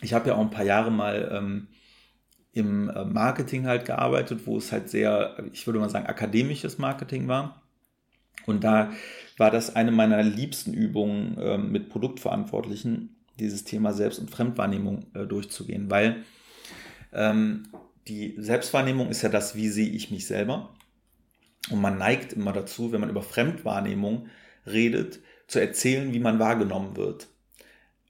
Ich 0.00 0.14
habe 0.14 0.28
ja 0.28 0.34
auch 0.34 0.40
ein 0.40 0.50
paar 0.50 0.64
Jahre 0.64 0.90
mal 0.90 1.30
ähm, 1.32 1.68
im 2.52 2.90
äh, 2.90 3.04
Marketing 3.04 3.66
halt 3.66 3.84
gearbeitet, 3.84 4.40
wo 4.46 4.56
es 4.58 4.72
halt 4.72 4.88
sehr, 4.88 5.36
ich 5.52 5.66
würde 5.66 5.78
mal 5.78 5.88
sagen, 5.88 6.06
akademisches 6.06 6.78
Marketing 6.78 7.28
war. 7.28 7.62
Und 8.46 8.64
da 8.64 8.90
war 9.36 9.50
das 9.50 9.74
eine 9.74 9.92
meiner 9.92 10.22
liebsten 10.22 10.74
Übungen 10.74 11.38
äh, 11.38 11.58
mit 11.58 11.88
Produktverantwortlichen, 11.88 13.16
dieses 13.38 13.64
Thema 13.64 13.92
Selbst- 13.92 14.18
und 14.18 14.30
Fremdwahrnehmung 14.30 15.06
äh, 15.14 15.26
durchzugehen, 15.26 15.90
weil 15.90 16.24
ähm, 17.12 17.68
die 18.08 18.34
Selbstwahrnehmung 18.38 19.08
ist 19.08 19.22
ja 19.22 19.28
das, 19.28 19.54
wie 19.54 19.68
sehe 19.68 19.88
ich 19.88 20.10
mich 20.10 20.26
selber. 20.26 20.74
Und 21.70 21.80
man 21.80 21.98
neigt 21.98 22.32
immer 22.32 22.52
dazu, 22.52 22.92
wenn 22.92 23.00
man 23.00 23.10
über 23.10 23.22
Fremdwahrnehmung 23.22 24.26
redet, 24.66 25.20
zu 25.46 25.60
erzählen, 25.60 26.12
wie 26.12 26.18
man 26.18 26.38
wahrgenommen 26.38 26.96
wird. 26.96 27.28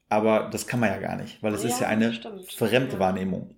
Aber 0.09 0.49
das 0.51 0.67
kann 0.67 0.81
man 0.81 0.91
ja 0.91 0.99
gar 0.99 1.17
nicht, 1.17 1.43
weil 1.43 1.55
es 1.55 1.63
ja, 1.63 1.69
ist 1.69 1.81
ja 1.81 1.89
eine 1.89 2.13
stimmt. 2.13 2.51
Fremdwahrnehmung. 2.53 3.55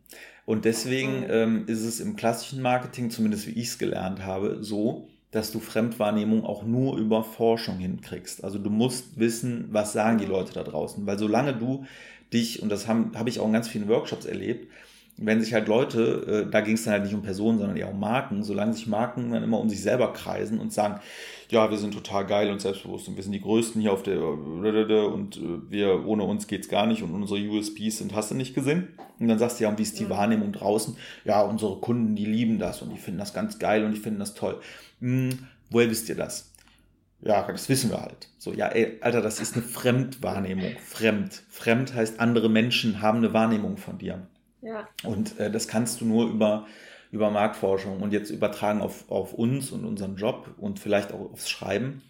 Und 0.47 0.65
deswegen 0.65 1.25
ähm, 1.29 1.65
ist 1.67 1.83
es 1.83 2.01
im 2.01 2.17
klassischen 2.17 2.61
Marketing, 2.61 3.11
zumindest 3.11 3.47
wie 3.47 3.53
ich 3.53 3.69
es 3.69 3.79
gelernt 3.79 4.25
habe, 4.25 4.59
so, 4.63 5.09
dass 5.35 5.51
du 5.51 5.59
Fremdwahrnehmung 5.59 6.45
auch 6.45 6.63
nur 6.63 6.97
über 6.97 7.25
Forschung 7.25 7.79
hinkriegst. 7.79 8.45
Also 8.45 8.59
du 8.59 8.71
musst 8.71 9.19
wissen, 9.19 9.67
was 9.73 9.93
sagen 9.93 10.19
die 10.19 10.27
Leute 10.27 10.53
da 10.53 10.63
draußen. 10.63 11.05
Weil 11.07 11.19
solange 11.19 11.55
du 11.55 11.85
dich, 12.33 12.63
und 12.63 12.69
das 12.69 12.87
habe 12.87 13.19
hab 13.19 13.27
ich 13.27 13.41
auch 13.41 13.47
in 13.47 13.53
ganz 13.53 13.67
vielen 13.67 13.89
Workshops 13.89 14.27
erlebt, 14.27 14.69
wenn 15.17 15.41
sich 15.41 15.53
halt 15.53 15.69
Leute, 15.69 16.45
äh, 16.47 16.51
da 16.51 16.61
ging 16.61 16.75
es 16.75 16.85
dann 16.85 16.93
halt 16.93 17.05
nicht 17.05 17.15
um 17.15 17.23
Personen, 17.23 17.59
sondern 17.59 17.77
eher 17.77 17.91
um 17.91 18.01
Marken, 18.01 18.43
solange 18.43 18.73
sich 18.73 18.87
Marken 18.87 19.33
dann 19.33 19.43
immer 19.43 19.61
um 19.61 19.69
sich 19.69 19.81
selber 19.81 20.13
kreisen 20.13 20.59
und 20.59 20.73
sagen, 20.73 21.01
ja, 21.51 21.71
wir 21.71 21.79
sind 21.79 21.95
total 21.95 22.27
geil 22.27 22.51
und 22.51 22.61
selbstbewusst 22.61 23.09
und 23.09 23.17
wir 23.17 23.23
sind 23.23 23.33
die 23.33 23.41
Größten 23.41 23.81
hier 23.81 23.93
auf 23.93 24.03
der 24.03 24.21
und 24.23 25.37
äh, 25.37 25.41
wir 25.69 26.07
ohne 26.07 26.25
uns 26.25 26.47
geht's 26.47 26.69
gar 26.69 26.87
nicht 26.87 27.03
und 27.03 27.13
unsere 27.13 27.41
USPs 27.41 27.99
sind, 27.99 28.15
hast 28.15 28.31
du 28.31 28.35
nicht 28.35 28.55
gesehen? 28.55 28.89
Und 29.21 29.29
dann 29.29 29.39
sagst 29.39 29.61
du 29.61 29.65
ja, 29.65 29.71
und 29.71 29.79
wie 29.79 29.83
ist 29.83 30.01
die 30.01 30.11
Wahrnehmung 30.11 30.53
draußen? 30.53 30.97
Ja, 31.25 31.43
unsere 31.43 31.77
Kunden, 31.77 32.17
die 32.17 32.25
lieben 32.25 32.59
das 32.59 32.83
und 32.83 32.93
die 32.93 32.99
finden 32.99 33.21
das 33.21 33.35
ganz 33.35 33.61
geil 33.61 33.85
und 33.85 33.93
die 33.93 34.01
finden 34.01 34.19
das 34.19 34.35
toll 34.35 34.61
hm, 35.05 35.39
woher 35.69 35.91
wisst 35.91 36.09
ihr 36.09 36.15
das? 36.15 36.51
Ja, 37.21 37.47
das 37.47 37.69
wissen 37.69 37.91
wir 37.91 38.01
halt. 38.01 38.29
So, 38.39 38.55
ja, 38.55 38.69
ey, 38.69 38.99
Alter, 39.03 39.21
das 39.21 39.39
ist 39.39 39.55
eine 39.55 39.63
Fremdwahrnehmung. 39.63 40.77
Fremd. 40.83 41.43
Fremd 41.51 41.95
heißt, 41.95 42.21
andere 42.21 42.49
Menschen 42.49 43.03
haben 43.03 43.19
eine 43.19 43.35
Wahrnehmung 43.35 43.77
von 43.77 43.99
dir. 43.99 44.27
Ja. 44.63 44.89
Und 45.03 45.39
äh, 45.39 45.51
das 45.51 45.69
kannst 45.69 46.01
du 46.01 46.07
nur 46.07 46.31
über, 46.31 46.67
über 47.11 47.31
Marktforschung 47.31 48.01
und 48.01 48.15
jetzt 48.15 48.31
übertragen 48.31 48.81
auf, 48.81 49.11
auf 49.11 49.35
uns 49.35 49.73
und 49.73 49.85
unseren 49.85 50.17
Job 50.17 50.55
und 50.57 50.79
vielleicht 50.79 51.13
auch 51.13 51.33
aufs 51.33 51.51
Schreiben. 51.51 52.03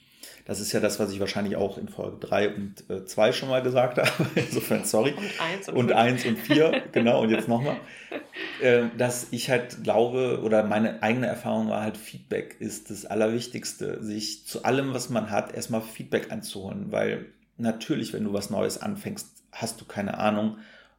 Das 0.44 0.60
ist 0.60 0.72
ja 0.72 0.80
das, 0.80 1.00
was 1.00 1.10
ich 1.12 1.20
wahrscheinlich 1.20 1.56
auch 1.56 1.78
in 1.78 1.88
Folge 1.88 2.18
3 2.20 2.54
und 2.54 2.90
äh, 2.90 3.04
2 3.04 3.32
schon 3.32 3.48
mal 3.48 3.62
gesagt 3.62 3.98
habe. 3.98 4.28
Insofern, 4.34 4.84
sorry. 4.84 5.12
Und 5.12 5.40
1 5.40 5.68
und, 5.68 5.76
und, 5.76 5.92
1 5.92 6.26
und 6.26 6.38
4, 6.38 6.82
genau, 6.92 7.22
und 7.22 7.30
jetzt 7.30 7.48
nochmal. 7.48 7.76
Äh, 8.60 8.84
dass 8.96 9.28
ich 9.30 9.50
halt 9.50 9.82
glaube, 9.82 10.40
oder 10.42 10.64
meine 10.64 11.02
eigene 11.02 11.26
Erfahrung 11.26 11.68
war 11.68 11.82
halt, 11.82 11.96
Feedback 11.96 12.56
ist 12.58 12.90
das 12.90 13.06
Allerwichtigste. 13.06 14.02
Sich 14.02 14.46
zu 14.46 14.64
allem, 14.64 14.92
was 14.94 15.08
man 15.08 15.30
hat, 15.30 15.54
erstmal 15.54 15.80
Feedback 15.80 16.30
einzuholen. 16.30 16.92
Weil 16.92 17.26
natürlich, 17.56 18.12
wenn 18.12 18.24
du 18.24 18.32
was 18.32 18.50
Neues 18.50 18.80
anfängst, 18.80 19.28
hast 19.52 19.80
du 19.80 19.84
keine 19.84 20.18
Ahnung, 20.18 20.58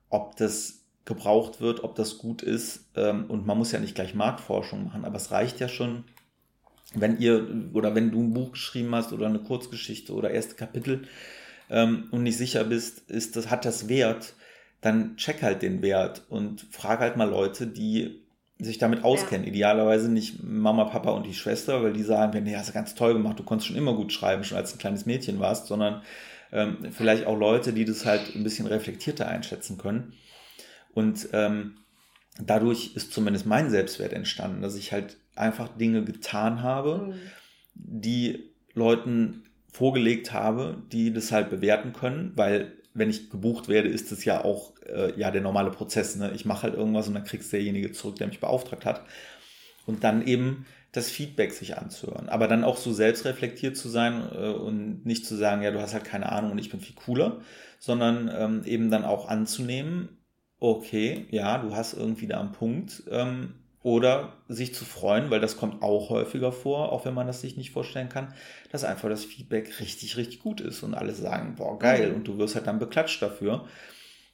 ob 0.10 0.36
das 0.38 0.86
gebraucht 1.06 1.62
wird, 1.62 1.84
ob 1.84 1.96
das 1.96 2.18
gut 2.18 2.42
ist. 2.42 2.86
Ähm, 2.96 3.26
und 3.28 3.46
man 3.46 3.58
muss 3.58 3.72
ja 3.72 3.80
nicht 3.80 3.96
gleich 3.96 4.16
Marktforschung 4.16 4.86
machen, 4.86 5.06
aber 5.06 5.18
es 5.18 5.32
reicht 5.32 5.60
ja 5.60 5.70
schon, 5.70 6.04
wenn 6.94 7.20
ihr 7.20 7.48
oder 7.74 7.96
wenn 7.96 8.12
du 8.12 8.22
ein 8.22 8.34
Buch 8.34 8.54
geschrieben 8.54 8.94
hast 8.94 9.12
oder 9.12 9.26
eine 9.26 9.40
Kurzgeschichte 9.40 10.14
oder 10.14 10.32
erste 10.32 10.56
Kapitel 10.56 11.08
ähm, 11.70 12.08
und 12.12 12.24
nicht 12.24 12.38
sicher 12.38 12.64
bist, 12.64 13.10
ist 13.10 13.36
das, 13.36 13.50
hat 13.50 13.66
das 13.66 13.90
Wert, 13.90 14.34
dann 14.82 15.18
check 15.18 15.42
halt 15.42 15.62
den 15.62 15.82
Wert 15.82 16.24
und 16.30 16.66
frag 16.70 17.00
halt 17.00 17.18
mal 17.18 17.30
Leute, 17.30 17.68
die 17.68 18.22
sich 18.60 18.78
damit 18.78 19.04
auskennen. 19.04 19.46
Ja. 19.46 19.52
Idealerweise 19.52 20.10
nicht 20.10 20.44
Mama, 20.44 20.86
Papa 20.86 21.12
und 21.12 21.26
die 21.26 21.34
Schwester, 21.34 21.84
weil 21.84 21.94
die 21.94 22.04
sagen, 22.04 22.44
nee, 22.44 22.56
hast 22.56 22.70
du 22.70 22.74
ganz 22.74 22.96
toll 22.96 23.14
gemacht, 23.14 23.40
du 23.40 23.44
konntest 23.44 23.68
schon 23.68 23.78
immer 23.78 23.96
gut 23.96 24.14
schreiben, 24.14 24.44
schon 24.44 24.58
als 24.58 24.74
ein 24.74 24.80
kleines 24.80 25.06
Mädchen 25.06 25.40
warst, 25.40 25.68
sondern 25.68 26.04
ähm, 26.52 26.78
vielleicht 26.92 27.26
auch 27.26 27.38
Leute, 27.38 27.74
die 27.74 27.84
das 27.84 28.06
halt 28.06 28.36
ein 28.36 28.44
bisschen 28.44 28.68
reflektierter 28.68 29.28
einschätzen 29.28 29.78
können. 29.78 30.14
Und 30.94 31.28
ähm, 31.34 31.78
dadurch 32.40 32.96
ist 32.96 33.12
zumindest 33.12 33.46
mein 33.46 33.70
Selbstwert 33.70 34.14
entstanden, 34.14 34.62
dass 34.62 34.76
ich 34.76 34.94
halt 34.94 35.18
einfach 35.36 35.70
Dinge 35.70 36.04
getan 36.04 36.64
habe, 36.64 37.08
mhm. 37.08 37.14
die 37.76 38.52
Leuten 38.74 39.44
vorgelegt 39.72 40.32
habe, 40.34 40.82
die 40.92 41.12
das 41.12 41.32
halt 41.32 41.50
bewerten 41.50 41.94
können, 41.94 42.32
weil 42.36 42.74
wenn 42.94 43.10
ich 43.10 43.30
gebucht 43.30 43.68
werde, 43.68 43.90
ist 43.90 44.12
es 44.12 44.24
ja 44.24 44.44
auch 44.44 44.74
äh, 44.88 45.20
ja 45.20 45.30
der 45.30 45.42
normale 45.42 45.70
Prozess. 45.70 46.16
Ne? 46.16 46.32
Ich 46.34 46.46
mache 46.46 46.64
halt 46.64 46.76
irgendwas 46.76 47.08
und 47.08 47.14
dann 47.14 47.26
kriegst 47.26 47.52
derjenige 47.52 47.92
zurück, 47.92 48.16
der 48.16 48.28
mich 48.28 48.40
beauftragt 48.40 48.86
hat. 48.86 49.04
Und 49.86 50.04
dann 50.04 50.26
eben 50.26 50.66
das 50.94 51.12
Feedback 51.12 51.52
sich 51.52 51.78
anzuhören. 51.78 52.30
Aber 52.30 52.48
dann 52.48 52.64
auch 52.64 52.78
so 52.78 52.94
selbstreflektiert 52.94 53.76
zu 53.76 53.90
sein 53.90 54.24
äh, 54.34 54.50
und 54.50 55.06
nicht 55.06 55.26
zu 55.26 55.36
sagen, 55.36 55.62
ja, 55.62 55.72
du 55.72 55.82
hast 55.82 55.94
halt 55.94 56.06
keine 56.06 56.32
Ahnung 56.32 56.52
und 56.52 56.58
ich 56.58 56.70
bin 56.70 56.80
viel 56.80 56.96
cooler, 56.96 57.42
sondern 57.80 58.32
ähm, 58.34 58.64
eben 58.66 58.90
dann 58.90 59.04
auch 59.04 59.28
anzunehmen, 59.28 60.10
okay, 60.60 61.28
ja, 61.32 61.58
du 61.58 61.76
hast 61.76 61.94
irgendwie 61.94 62.28
da 62.28 62.40
einen 62.40 62.54
Punkt. 62.54 63.04
Ähm, 63.12 63.56
oder 63.86 64.34
sich 64.48 64.74
zu 64.74 64.84
freuen, 64.84 65.30
weil 65.30 65.40
das 65.40 65.58
kommt 65.58 65.84
auch 65.84 66.10
häufiger 66.10 66.52
vor, 66.52 66.92
auch 66.92 67.06
wenn 67.06 67.14
man 67.14 67.28
das 67.28 67.42
sich 67.42 67.56
nicht 67.56 67.70
vorstellen 67.70 68.10
kann, 68.10 68.34
dass 68.72 68.84
einfach 68.84 69.10
das 69.10 69.24
Feedback 69.24 69.80
richtig, 69.80 70.18
richtig 70.18 70.40
gut 70.40 70.60
ist 70.60 70.82
und 70.82 70.96
alle 70.96 71.14
sagen, 71.14 71.54
boah, 71.56 71.78
geil, 71.78 72.10
mhm. 72.10 72.16
und 72.16 72.28
du 72.28 72.40
wirst 72.40 72.56
halt 72.56 72.66
dann 72.66 72.80
beklatscht 72.80 73.22
dafür. 73.22 73.68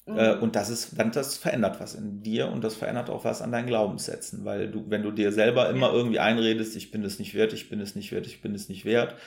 Mhm. 0.05 0.17
Äh, 0.17 0.35
und 0.35 0.55
das 0.55 0.69
ist, 0.69 0.97
dann 0.97 1.11
das 1.11 1.35
verändert 1.35 1.81
was 1.81 1.95
in 1.95 2.23
dir 2.23 2.47
und 2.47 2.63
das 2.63 2.75
verändert 2.75 3.09
auch 3.09 3.25
was 3.25 3.41
an 3.41 3.51
deinen 3.51 3.67
Glaubenssätzen, 3.67 4.45
weil 4.45 4.71
du, 4.71 4.85
wenn 4.87 5.03
du 5.03 5.11
dir 5.11 5.33
selber 5.33 5.69
immer 5.69 5.91
irgendwie 5.91 6.19
einredest, 6.19 6.77
ich 6.77 6.89
bin 6.89 7.03
es 7.03 7.19
nicht 7.19 7.33
wert, 7.33 7.51
ich 7.51 7.69
bin 7.69 7.81
es 7.81 7.93
nicht 7.93 8.13
wert, 8.13 8.27
ich 8.27 8.41
bin 8.41 8.55
es 8.55 8.69
nicht 8.69 8.85
wert, 8.85 9.17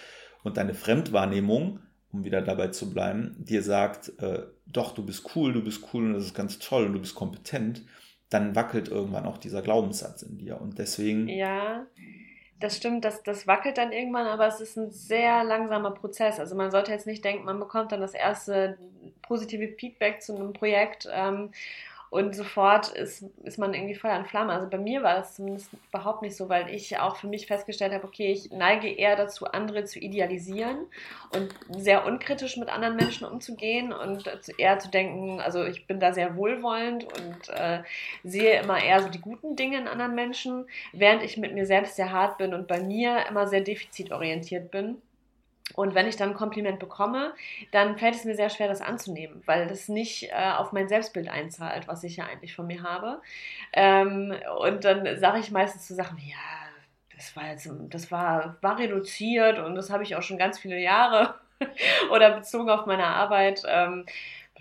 und 0.42 0.56
deine 0.56 0.72
Fremdwahrnehmung, 0.72 1.80
um 2.12 2.24
wieder 2.24 2.40
dabei 2.40 2.68
zu 2.68 2.94
bleiben, 2.94 3.36
dir 3.38 3.62
sagt, 3.62 4.18
äh, 4.22 4.44
doch, 4.64 4.94
du 4.94 5.04
bist 5.04 5.36
cool, 5.36 5.52
du 5.52 5.62
bist 5.62 5.82
cool 5.92 6.06
und 6.06 6.14
das 6.14 6.24
ist 6.24 6.34
ganz 6.34 6.58
toll 6.60 6.86
und 6.86 6.94
du 6.94 7.00
bist 7.00 7.14
kompetent, 7.14 7.82
dann 8.30 8.56
wackelt 8.56 8.88
irgendwann 8.88 9.26
auch 9.26 9.38
dieser 9.38 9.62
Glaubenssatz 9.62 10.22
in 10.22 10.38
dir. 10.38 10.60
Und 10.60 10.78
deswegen. 10.78 11.28
Ja, 11.28 11.86
das 12.60 12.76
stimmt, 12.76 13.04
das, 13.04 13.22
das 13.22 13.46
wackelt 13.46 13.78
dann 13.78 13.92
irgendwann, 13.92 14.26
aber 14.26 14.46
es 14.46 14.60
ist 14.60 14.76
ein 14.76 14.90
sehr 14.90 15.44
langsamer 15.44 15.90
Prozess. 15.90 16.40
Also 16.40 16.54
man 16.54 16.70
sollte 16.70 16.92
jetzt 16.92 17.06
nicht 17.06 17.24
denken, 17.24 17.44
man 17.44 17.58
bekommt 17.58 17.92
dann 17.92 18.00
das 18.00 18.14
erste 18.14 18.78
positive 19.22 19.68
Feedback 19.76 20.22
zu 20.22 20.34
einem 20.34 20.52
Projekt 20.52 21.08
ähm, 21.12 21.50
und 22.14 22.36
sofort 22.36 22.90
ist, 22.90 23.24
ist 23.42 23.58
man 23.58 23.74
irgendwie 23.74 23.96
Feuer 23.96 24.16
und 24.16 24.28
Flamme. 24.28 24.52
Also 24.52 24.70
bei 24.70 24.78
mir 24.78 25.02
war 25.02 25.16
das 25.16 25.34
zumindest 25.34 25.70
überhaupt 25.88 26.22
nicht 26.22 26.36
so, 26.36 26.48
weil 26.48 26.72
ich 26.72 26.96
auch 27.00 27.16
für 27.16 27.26
mich 27.26 27.48
festgestellt 27.48 27.92
habe, 27.92 28.04
okay, 28.04 28.30
ich 28.30 28.52
neige 28.52 28.86
eher 28.88 29.16
dazu, 29.16 29.46
andere 29.46 29.82
zu 29.82 29.98
idealisieren 29.98 30.86
und 31.34 31.52
sehr 31.76 32.06
unkritisch 32.06 32.56
mit 32.56 32.68
anderen 32.68 32.94
Menschen 32.94 33.26
umzugehen 33.26 33.92
und 33.92 34.30
eher 34.58 34.78
zu 34.78 34.92
denken, 34.92 35.40
also 35.40 35.64
ich 35.64 35.88
bin 35.88 35.98
da 35.98 36.12
sehr 36.12 36.36
wohlwollend 36.36 37.02
und 37.02 37.48
äh, 37.48 37.82
sehe 38.22 38.62
immer 38.62 38.80
eher 38.80 39.02
so 39.02 39.08
die 39.08 39.20
guten 39.20 39.56
Dinge 39.56 39.78
in 39.78 39.88
anderen 39.88 40.14
Menschen, 40.14 40.66
während 40.92 41.24
ich 41.24 41.36
mit 41.36 41.52
mir 41.52 41.66
selbst 41.66 41.96
sehr 41.96 42.12
hart 42.12 42.38
bin 42.38 42.54
und 42.54 42.68
bei 42.68 42.78
mir 42.78 43.26
immer 43.28 43.48
sehr 43.48 43.62
defizitorientiert 43.62 44.70
bin. 44.70 45.02
Und 45.72 45.94
wenn 45.94 46.06
ich 46.06 46.16
dann 46.16 46.30
ein 46.30 46.36
Kompliment 46.36 46.78
bekomme, 46.78 47.32
dann 47.70 47.96
fällt 47.96 48.14
es 48.14 48.24
mir 48.24 48.36
sehr 48.36 48.50
schwer, 48.50 48.68
das 48.68 48.82
anzunehmen, 48.82 49.42
weil 49.46 49.66
das 49.66 49.88
nicht 49.88 50.30
äh, 50.30 50.52
auf 50.56 50.72
mein 50.72 50.88
Selbstbild 50.88 51.28
einzahlt, 51.28 51.88
was 51.88 52.04
ich 52.04 52.16
ja 52.16 52.26
eigentlich 52.26 52.54
von 52.54 52.66
mir 52.66 52.82
habe. 52.82 53.22
Ähm, 53.72 54.34
und 54.60 54.84
dann 54.84 55.18
sage 55.18 55.38
ich 55.38 55.50
meistens 55.50 55.88
so 55.88 55.94
Sachen 55.94 56.18
ja, 56.18 56.36
das 57.16 57.34
war 57.34 57.48
jetzt, 57.48 57.68
das 57.88 58.10
war, 58.10 58.56
war 58.60 58.78
reduziert 58.78 59.58
und 59.58 59.74
das 59.74 59.90
habe 59.90 60.02
ich 60.02 60.16
auch 60.16 60.22
schon 60.22 60.38
ganz 60.38 60.58
viele 60.58 60.78
Jahre 60.78 61.34
oder 62.10 62.32
bezogen 62.36 62.68
auf 62.68 62.84
meine 62.86 63.06
Arbeit. 63.06 63.62
Ähm, 63.66 64.04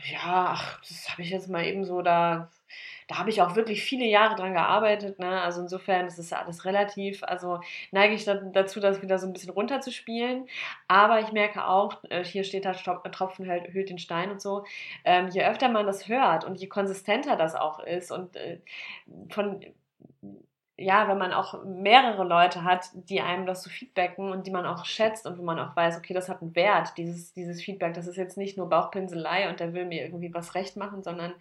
ja, 0.06 0.54
ach, 0.54 0.80
das 0.88 1.10
habe 1.12 1.22
ich 1.22 1.30
jetzt 1.30 1.50
mal 1.50 1.66
eben 1.66 1.84
so 1.84 2.02
da 2.02 2.50
da 3.08 3.18
habe 3.18 3.30
ich 3.30 3.42
auch 3.42 3.56
wirklich 3.56 3.84
viele 3.84 4.06
Jahre 4.06 4.36
dran 4.36 4.54
gearbeitet. 4.54 5.20
Ne? 5.20 5.42
Also 5.42 5.62
insofern 5.62 6.08
ist 6.08 6.20
es 6.20 6.34
alles 6.34 6.66
relativ. 6.66 7.24
Also 7.24 7.60
neige 7.92 8.16
ich 8.16 8.26
dann 8.26 8.54
dazu, 8.54 8.80
das 8.80 9.02
wieder 9.02 9.20
so 9.20 9.28
ein 9.28 9.34
bisschen 9.34 9.52
runterzuspielen. 9.52 10.48
Aber 10.88 11.20
ich 11.20 11.32
merke 11.32 11.68
auch, 11.68 12.04
äh, 12.10 12.24
hier 12.24 12.44
steht 12.44 12.66
halt 12.66 12.84
Tropfen 13.14 13.46
hüllt 13.46 13.90
den 13.90 14.00
Stein 14.00 14.32
und 14.32 14.42
so. 14.42 14.64
Ähm, 15.06 15.30
je 15.30 15.44
öfter 15.44 15.70
man 15.70 15.86
das 15.86 16.08
hört 16.08 16.46
und 16.46 16.60
je 16.60 16.68
konsistenter 16.68 17.36
das 17.36 17.56
auch 17.56 17.80
ist 17.80 18.12
und 18.12 18.36
äh, 18.36 18.60
von 19.30 19.64
ja, 20.78 21.08
wenn 21.08 21.20
man 21.20 21.34
auch 21.34 21.64
mehrere 21.64 22.24
Leute 22.24 22.64
hat, 22.64 22.86
die 22.94 23.22
einem 23.22 23.46
das 23.46 23.64
so 23.64 23.70
feedbacken 23.70 24.32
und 24.32 24.48
die 24.48 24.52
man 24.52 24.66
auch 24.66 24.86
schätzt 24.86 25.28
und 25.28 25.38
wo 25.38 25.44
man 25.44 25.60
auch 25.60 25.76
weiß, 25.76 25.98
okay, 25.98 26.16
das 26.16 26.30
hat 26.30 26.42
einen 26.42 26.56
Wert, 26.56 26.94
dieses, 26.98 27.32
dieses 27.34 27.62
Feedback, 27.62 27.94
das 27.94 28.08
ist 28.08 28.18
jetzt 28.18 28.38
nicht 28.38 28.58
nur 28.58 28.70
Bauchpinselei 28.70 29.50
und 29.50 29.60
der 29.60 29.74
will 29.74 29.86
mir 29.86 30.04
irgendwie 30.04 30.34
was 30.34 30.56
recht 30.56 30.76
machen, 30.76 31.04
sondern 31.04 31.34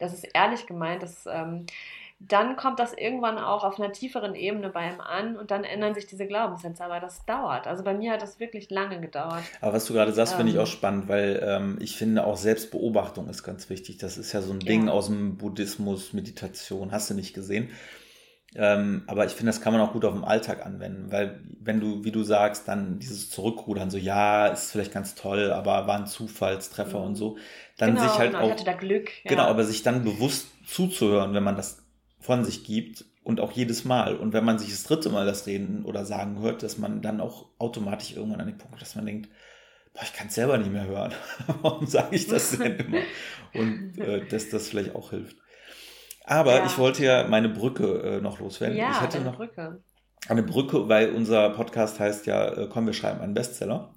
das 0.00 0.12
ist 0.12 0.24
ehrlich 0.34 0.66
gemeint, 0.66 1.04
das, 1.04 1.24
ähm, 1.26 1.66
dann 2.18 2.56
kommt 2.56 2.80
das 2.80 2.92
irgendwann 2.92 3.38
auch 3.38 3.64
auf 3.64 3.78
einer 3.78 3.92
tieferen 3.92 4.34
Ebene 4.34 4.68
bei 4.68 4.80
einem 4.80 5.00
an 5.00 5.36
und 5.36 5.52
dann 5.52 5.64
ändern 5.64 5.94
sich 5.94 6.06
diese 6.06 6.26
Glaubenssätze, 6.26 6.84
aber 6.84 7.00
das 7.00 7.24
dauert. 7.24 7.66
Also 7.66 7.82
bei 7.84 7.94
mir 7.94 8.12
hat 8.12 8.22
das 8.22 8.40
wirklich 8.40 8.70
lange 8.70 9.00
gedauert. 9.00 9.42
Aber 9.60 9.72
was 9.72 9.86
du 9.86 9.94
gerade 9.94 10.12
sagst, 10.12 10.34
ähm, 10.34 10.38
finde 10.38 10.52
ich 10.52 10.58
auch 10.58 10.66
spannend, 10.66 11.08
weil 11.08 11.40
ähm, 11.42 11.78
ich 11.80 11.96
finde 11.96 12.26
auch 12.26 12.36
Selbstbeobachtung 12.36 13.28
ist 13.28 13.42
ganz 13.44 13.70
wichtig. 13.70 13.98
Das 13.98 14.18
ist 14.18 14.32
ja 14.32 14.42
so 14.42 14.52
ein 14.52 14.60
Ding 14.60 14.88
ja. 14.88 14.92
aus 14.92 15.06
dem 15.06 15.38
Buddhismus, 15.38 16.12
Meditation, 16.12 16.92
hast 16.92 17.08
du 17.08 17.14
nicht 17.14 17.32
gesehen. 17.32 17.70
Ähm, 18.56 19.04
aber 19.06 19.26
ich 19.26 19.32
finde, 19.32 19.52
das 19.52 19.60
kann 19.60 19.72
man 19.72 19.80
auch 19.80 19.92
gut 19.92 20.04
auf 20.04 20.14
den 20.14 20.24
Alltag 20.24 20.66
anwenden, 20.66 21.12
weil 21.12 21.40
wenn 21.60 21.78
du, 21.78 22.02
wie 22.04 22.10
du 22.10 22.24
sagst, 22.24 22.66
dann 22.66 22.98
dieses 22.98 23.30
Zurückrudern, 23.30 23.90
so 23.90 23.96
ja, 23.96 24.48
ist 24.48 24.72
vielleicht 24.72 24.92
ganz 24.92 25.14
toll, 25.14 25.52
aber 25.52 25.86
war 25.86 25.98
ein 25.98 26.08
Zufallstreffer 26.08 26.98
mhm. 26.98 27.04
und 27.04 27.14
so, 27.14 27.38
dann 27.78 27.94
genau, 27.94 28.08
sich 28.08 28.18
halt 28.18 28.32
genau, 28.32 28.42
auch. 28.42 28.46
Ich 28.46 28.52
hatte 28.52 28.64
da 28.64 28.72
Glück. 28.72 29.10
Ja. 29.24 29.30
Genau, 29.30 29.44
aber 29.44 29.64
sich 29.64 29.84
dann 29.84 30.02
bewusst 30.02 30.48
zuzuhören, 30.66 31.32
wenn 31.32 31.44
man 31.44 31.56
das 31.56 31.84
von 32.18 32.44
sich 32.44 32.64
gibt 32.64 33.04
und 33.22 33.40
auch 33.40 33.52
jedes 33.52 33.84
Mal. 33.84 34.16
Und 34.16 34.32
wenn 34.32 34.44
man 34.44 34.58
sich 34.58 34.70
das 34.70 34.82
dritte 34.82 35.10
Mal 35.10 35.26
das 35.26 35.46
Reden 35.46 35.84
oder 35.84 36.04
Sagen 36.04 36.40
hört, 36.40 36.64
dass 36.64 36.76
man 36.76 37.02
dann 37.02 37.20
auch 37.20 37.46
automatisch 37.58 38.16
irgendwann 38.16 38.40
an 38.40 38.48
den 38.48 38.58
Punkt, 38.58 38.82
dass 38.82 38.96
man 38.96 39.06
denkt, 39.06 39.30
boah, 39.94 40.02
ich 40.02 40.12
kann 40.12 40.26
es 40.26 40.34
selber 40.34 40.58
nicht 40.58 40.72
mehr 40.72 40.86
hören. 40.86 41.12
Warum 41.62 41.86
sage 41.86 42.16
ich 42.16 42.26
das 42.26 42.50
denn 42.58 42.76
immer? 42.78 42.98
Und 43.54 43.98
äh, 43.98 44.26
dass 44.26 44.48
das 44.48 44.68
vielleicht 44.68 44.96
auch 44.96 45.10
hilft. 45.10 45.36
Aber 46.24 46.56
ja. 46.56 46.66
ich 46.66 46.78
wollte 46.78 47.04
ja 47.04 47.26
meine 47.28 47.48
Brücke 47.48 48.02
äh, 48.02 48.20
noch 48.20 48.40
loswerden. 48.40 48.76
Ja, 48.76 48.90
ich 48.92 49.00
hätte 49.00 49.20
noch 49.20 49.36
Brücke. 49.36 49.82
Eine 50.28 50.42
Brücke, 50.42 50.88
weil 50.88 51.10
unser 51.10 51.50
Podcast 51.50 51.98
heißt 51.98 52.26
ja, 52.26 52.48
äh, 52.48 52.68
komm, 52.70 52.86
wir 52.86 52.92
schreiben 52.92 53.20
einen 53.20 53.34
Bestseller. 53.34 53.94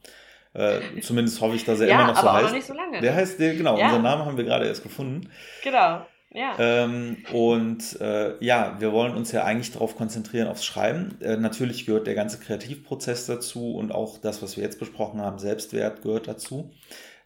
Äh, 0.54 1.02
zumindest 1.02 1.42
hoffe 1.42 1.56
ich, 1.56 1.66
dass 1.66 1.80
er 1.80 1.88
ja, 1.90 1.96
immer 1.96 2.08
noch 2.08 2.16
so 2.16 2.28
aber 2.28 2.34
heißt. 2.34 2.46
Auch 2.46 2.50
noch 2.50 2.56
nicht 2.56 2.68
so 2.68 2.74
lange. 2.74 3.02
Der 3.02 3.16
heißt, 3.16 3.40
der, 3.40 3.56
genau, 3.56 3.78
ja. 3.78 3.86
unseren 3.86 4.04
Namen 4.04 4.26
haben 4.26 4.38
wir 4.38 4.44
gerade 4.44 4.68
erst 4.68 4.84
gefunden. 4.84 5.30
Genau. 5.64 6.06
Ja. 6.34 6.56
Ähm, 6.58 7.18
und 7.32 8.02
äh, 8.02 8.44
ja, 8.44 8.78
wir 8.80 8.92
wollen 8.92 9.16
uns 9.16 9.32
ja 9.32 9.44
eigentlich 9.44 9.72
darauf 9.72 9.96
konzentrieren, 9.96 10.48
aufs 10.48 10.66
Schreiben. 10.66 11.20
Äh, 11.22 11.38
natürlich 11.38 11.86
gehört 11.86 12.08
der 12.08 12.16
ganze 12.16 12.40
Kreativprozess 12.40 13.28
dazu 13.28 13.76
und 13.76 13.92
auch 13.92 14.18
das, 14.18 14.42
was 14.42 14.58
wir 14.58 14.64
jetzt 14.64 14.80
besprochen 14.80 15.22
haben, 15.22 15.38
Selbstwert 15.38 16.02
gehört 16.02 16.28
dazu. 16.28 16.72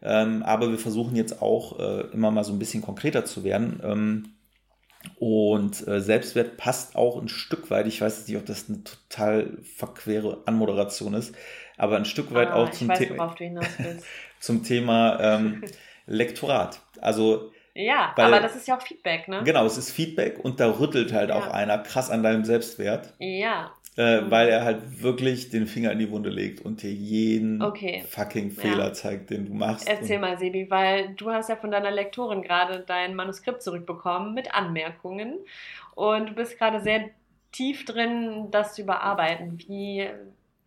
Ähm, 0.02 0.44
aber 0.44 0.70
wir 0.70 0.78
versuchen 0.78 1.16
jetzt 1.16 1.42
auch 1.42 1.80
äh, 1.80 2.02
immer 2.12 2.32
mal 2.32 2.44
so 2.44 2.52
ein 2.52 2.60
bisschen 2.60 2.84
konkreter 2.84 3.24
zu 3.24 3.46
werden. 3.46 3.82
Ähm, 3.84 4.37
und 5.20 5.88
äh, 5.88 6.02
Selbstwert 6.02 6.58
passt 6.58 6.96
auch 6.96 7.22
ein 7.22 7.28
Stück 7.28 7.70
weit, 7.70 7.88
ich 7.88 8.02
weiß 8.02 8.28
nicht, 8.28 8.38
ob 8.38 8.46
das 8.46 8.70
eine 8.70 8.84
total 8.84 9.58
verquere 9.76 10.44
Anmoderation 10.46 11.14
ist, 11.14 11.36
aber 11.78 11.98
ein 11.98 12.06
Stück 12.06 12.34
weit 12.34 12.50
ah, 12.50 12.56
auch 12.56 12.72
zum, 12.72 12.90
weiß, 12.90 13.00
The 13.00 13.10
zum 14.40 14.64
Thema 14.64 15.20
ähm, 15.20 15.64
Lektorat. 16.06 16.80
Also 17.02 17.52
ja, 17.74 18.12
weil, 18.16 18.34
aber 18.34 18.40
das 18.42 18.56
ist 18.56 18.68
ja 18.68 18.76
auch 18.76 18.82
Feedback, 18.82 19.28
ne? 19.28 19.44
Genau, 19.44 19.64
es 19.66 19.78
ist 19.78 19.92
Feedback 19.92 20.44
und 20.44 20.60
da 20.60 20.80
rüttelt 20.80 21.14
halt 21.14 21.30
ja. 21.30 21.36
auch 21.36 21.48
einer 21.48 21.78
krass 21.78 22.10
an 22.10 22.24
deinem 22.24 22.44
Selbstwert. 22.44 23.14
Ja. 23.20 23.72
Äh. 23.98 24.30
Weil 24.30 24.48
er 24.50 24.64
halt 24.64 25.02
wirklich 25.02 25.50
den 25.50 25.66
Finger 25.66 25.92
in 25.92 26.00
die 26.00 26.12
Wunde 26.12 26.30
legt 26.30 26.64
und 26.64 26.84
dir 26.84 26.92
jeden 26.92 27.64
okay. 27.64 28.04
fucking 28.08 28.52
Fehler 28.52 28.86
ja. 28.86 28.94
zeigt, 28.94 29.32
den 29.32 29.48
du 29.48 29.54
machst. 29.54 29.88
Erzähl 29.88 30.20
mal, 30.20 30.38
Sebi, 30.38 30.70
weil 30.70 31.16
du 31.16 31.32
hast 31.32 31.50
ja 31.50 31.56
von 31.56 31.72
deiner 31.72 31.90
Lektorin 31.90 32.44
gerade 32.44 32.84
dein 32.86 33.16
Manuskript 33.16 33.64
zurückbekommen 33.64 34.36
mit 34.36 34.54
Anmerkungen 34.54 35.40
und 35.96 36.30
du 36.30 36.34
bist 36.36 36.60
gerade 36.60 36.80
sehr 36.80 37.10
tief 37.52 37.86
drin, 37.86 38.50
das 38.52 38.76
zu 38.76 38.84
überarbeiten. 38.84 39.58
Wie 39.68 40.08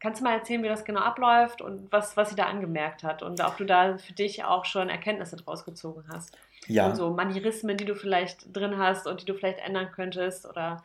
kannst 0.00 0.20
du 0.20 0.24
mal 0.24 0.34
erzählen, 0.34 0.64
wie 0.64 0.68
das 0.68 0.84
genau 0.84 1.00
abläuft 1.00 1.62
und 1.62 1.92
was, 1.92 2.16
was 2.16 2.30
sie 2.30 2.36
da 2.36 2.46
angemerkt 2.46 3.04
hat 3.04 3.22
und 3.22 3.40
ob 3.44 3.56
du 3.58 3.64
da 3.64 3.96
für 3.98 4.12
dich 4.12 4.42
auch 4.42 4.64
schon 4.64 4.88
Erkenntnisse 4.88 5.36
draus 5.36 5.64
gezogen 5.64 6.02
hast? 6.12 6.36
Ja. 6.66 6.88
Und 6.88 6.96
so 6.96 7.10
Manierismen, 7.10 7.76
die 7.76 7.84
du 7.84 7.94
vielleicht 7.94 8.54
drin 8.54 8.76
hast 8.76 9.06
und 9.06 9.20
die 9.20 9.26
du 9.26 9.34
vielleicht 9.34 9.60
ändern 9.60 9.92
könntest 9.94 10.46
oder 10.46 10.82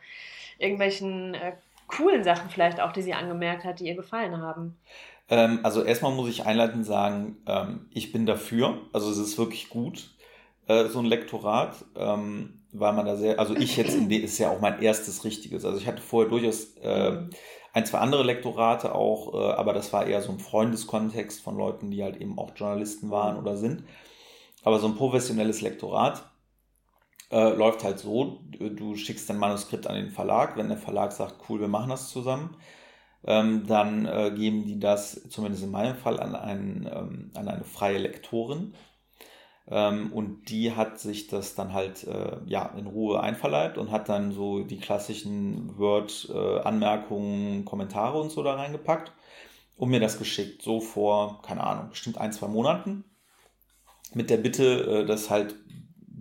irgendwelchen 0.58 1.34
äh, 1.34 1.52
coolen 1.88 2.24
Sachen 2.24 2.50
vielleicht 2.50 2.80
auch, 2.80 2.92
die 2.92 3.02
sie 3.02 3.14
angemerkt 3.14 3.64
hat, 3.64 3.80
die 3.80 3.86
ihr 3.86 3.96
gefallen 3.96 4.38
haben? 4.38 4.76
Ähm, 5.28 5.60
also 5.62 5.82
erstmal 5.82 6.12
muss 6.12 6.28
ich 6.28 6.46
einleitend 6.46 6.86
sagen, 6.86 7.36
ähm, 7.46 7.86
ich 7.90 8.12
bin 8.12 8.26
dafür. 8.26 8.78
Also 8.92 9.10
es 9.10 9.18
ist 9.18 9.38
wirklich 9.38 9.68
gut, 9.68 10.10
äh, 10.66 10.86
so 10.86 11.00
ein 11.00 11.06
Lektorat, 11.06 11.84
ähm, 11.96 12.62
weil 12.72 12.92
man 12.92 13.06
da 13.06 13.16
sehr, 13.16 13.38
also 13.38 13.54
ich 13.56 13.76
jetzt 13.76 13.94
in 13.94 14.10
ist 14.10 14.38
ja 14.38 14.50
auch 14.50 14.60
mein 14.60 14.82
erstes 14.82 15.24
richtiges. 15.24 15.64
Also 15.64 15.78
ich 15.78 15.86
hatte 15.86 16.02
vorher 16.02 16.28
durchaus 16.30 16.76
äh, 16.82 17.12
mhm. 17.12 17.30
ein, 17.72 17.86
zwei 17.86 17.98
andere 17.98 18.22
Lektorate 18.22 18.94
auch, 18.94 19.34
äh, 19.34 19.52
aber 19.54 19.72
das 19.72 19.92
war 19.92 20.06
eher 20.06 20.22
so 20.22 20.32
ein 20.32 20.38
Freundeskontext 20.38 21.42
von 21.42 21.56
Leuten, 21.56 21.90
die 21.90 22.02
halt 22.02 22.20
eben 22.20 22.38
auch 22.38 22.50
Journalisten 22.54 23.10
waren 23.10 23.36
oder 23.36 23.56
sind. 23.56 23.84
Aber 24.62 24.78
so 24.78 24.88
ein 24.88 24.96
professionelles 24.96 25.60
Lektorat 25.60 26.24
äh, 27.30 27.50
läuft 27.50 27.84
halt 27.84 27.98
so, 27.98 28.40
du 28.58 28.96
schickst 28.96 29.28
dein 29.28 29.38
Manuskript 29.38 29.86
an 29.86 29.96
den 29.96 30.10
Verlag, 30.10 30.56
wenn 30.56 30.68
der 30.68 30.78
Verlag 30.78 31.12
sagt, 31.12 31.48
cool, 31.48 31.60
wir 31.60 31.68
machen 31.68 31.90
das 31.90 32.10
zusammen, 32.10 32.56
ähm, 33.24 33.66
dann 33.66 34.06
äh, 34.06 34.30
geben 34.30 34.64
die 34.64 34.78
das, 34.78 35.28
zumindest 35.28 35.64
in 35.64 35.70
meinem 35.70 35.96
Fall, 35.96 36.20
an, 36.20 36.34
einen, 36.36 36.88
ähm, 36.92 37.30
an 37.34 37.48
eine 37.48 37.64
freie 37.64 37.98
Lektorin. 37.98 38.74
Ähm, 39.68 40.12
und 40.12 40.48
die 40.48 40.72
hat 40.76 41.00
sich 41.00 41.26
das 41.26 41.56
dann 41.56 41.72
halt 41.72 42.04
äh, 42.04 42.36
ja 42.46 42.66
in 42.78 42.86
Ruhe 42.86 43.20
einverleibt 43.20 43.78
und 43.78 43.90
hat 43.90 44.08
dann 44.08 44.30
so 44.32 44.62
die 44.62 44.78
klassischen 44.78 45.76
Word-Anmerkungen, 45.76 47.60
äh, 47.60 47.64
Kommentare 47.64 48.20
und 48.20 48.30
so 48.30 48.44
da 48.44 48.54
reingepackt 48.54 49.12
und 49.76 49.90
mir 49.90 50.00
das 50.00 50.18
geschickt. 50.18 50.62
So 50.62 50.80
vor, 50.80 51.42
keine 51.42 51.64
Ahnung, 51.64 51.90
bestimmt 51.90 52.18
ein, 52.18 52.32
zwei 52.32 52.46
Monaten. 52.46 53.04
Mit 54.14 54.30
der 54.30 54.36
Bitte, 54.36 55.02
äh, 55.02 55.06
das 55.06 55.30
halt 55.30 55.56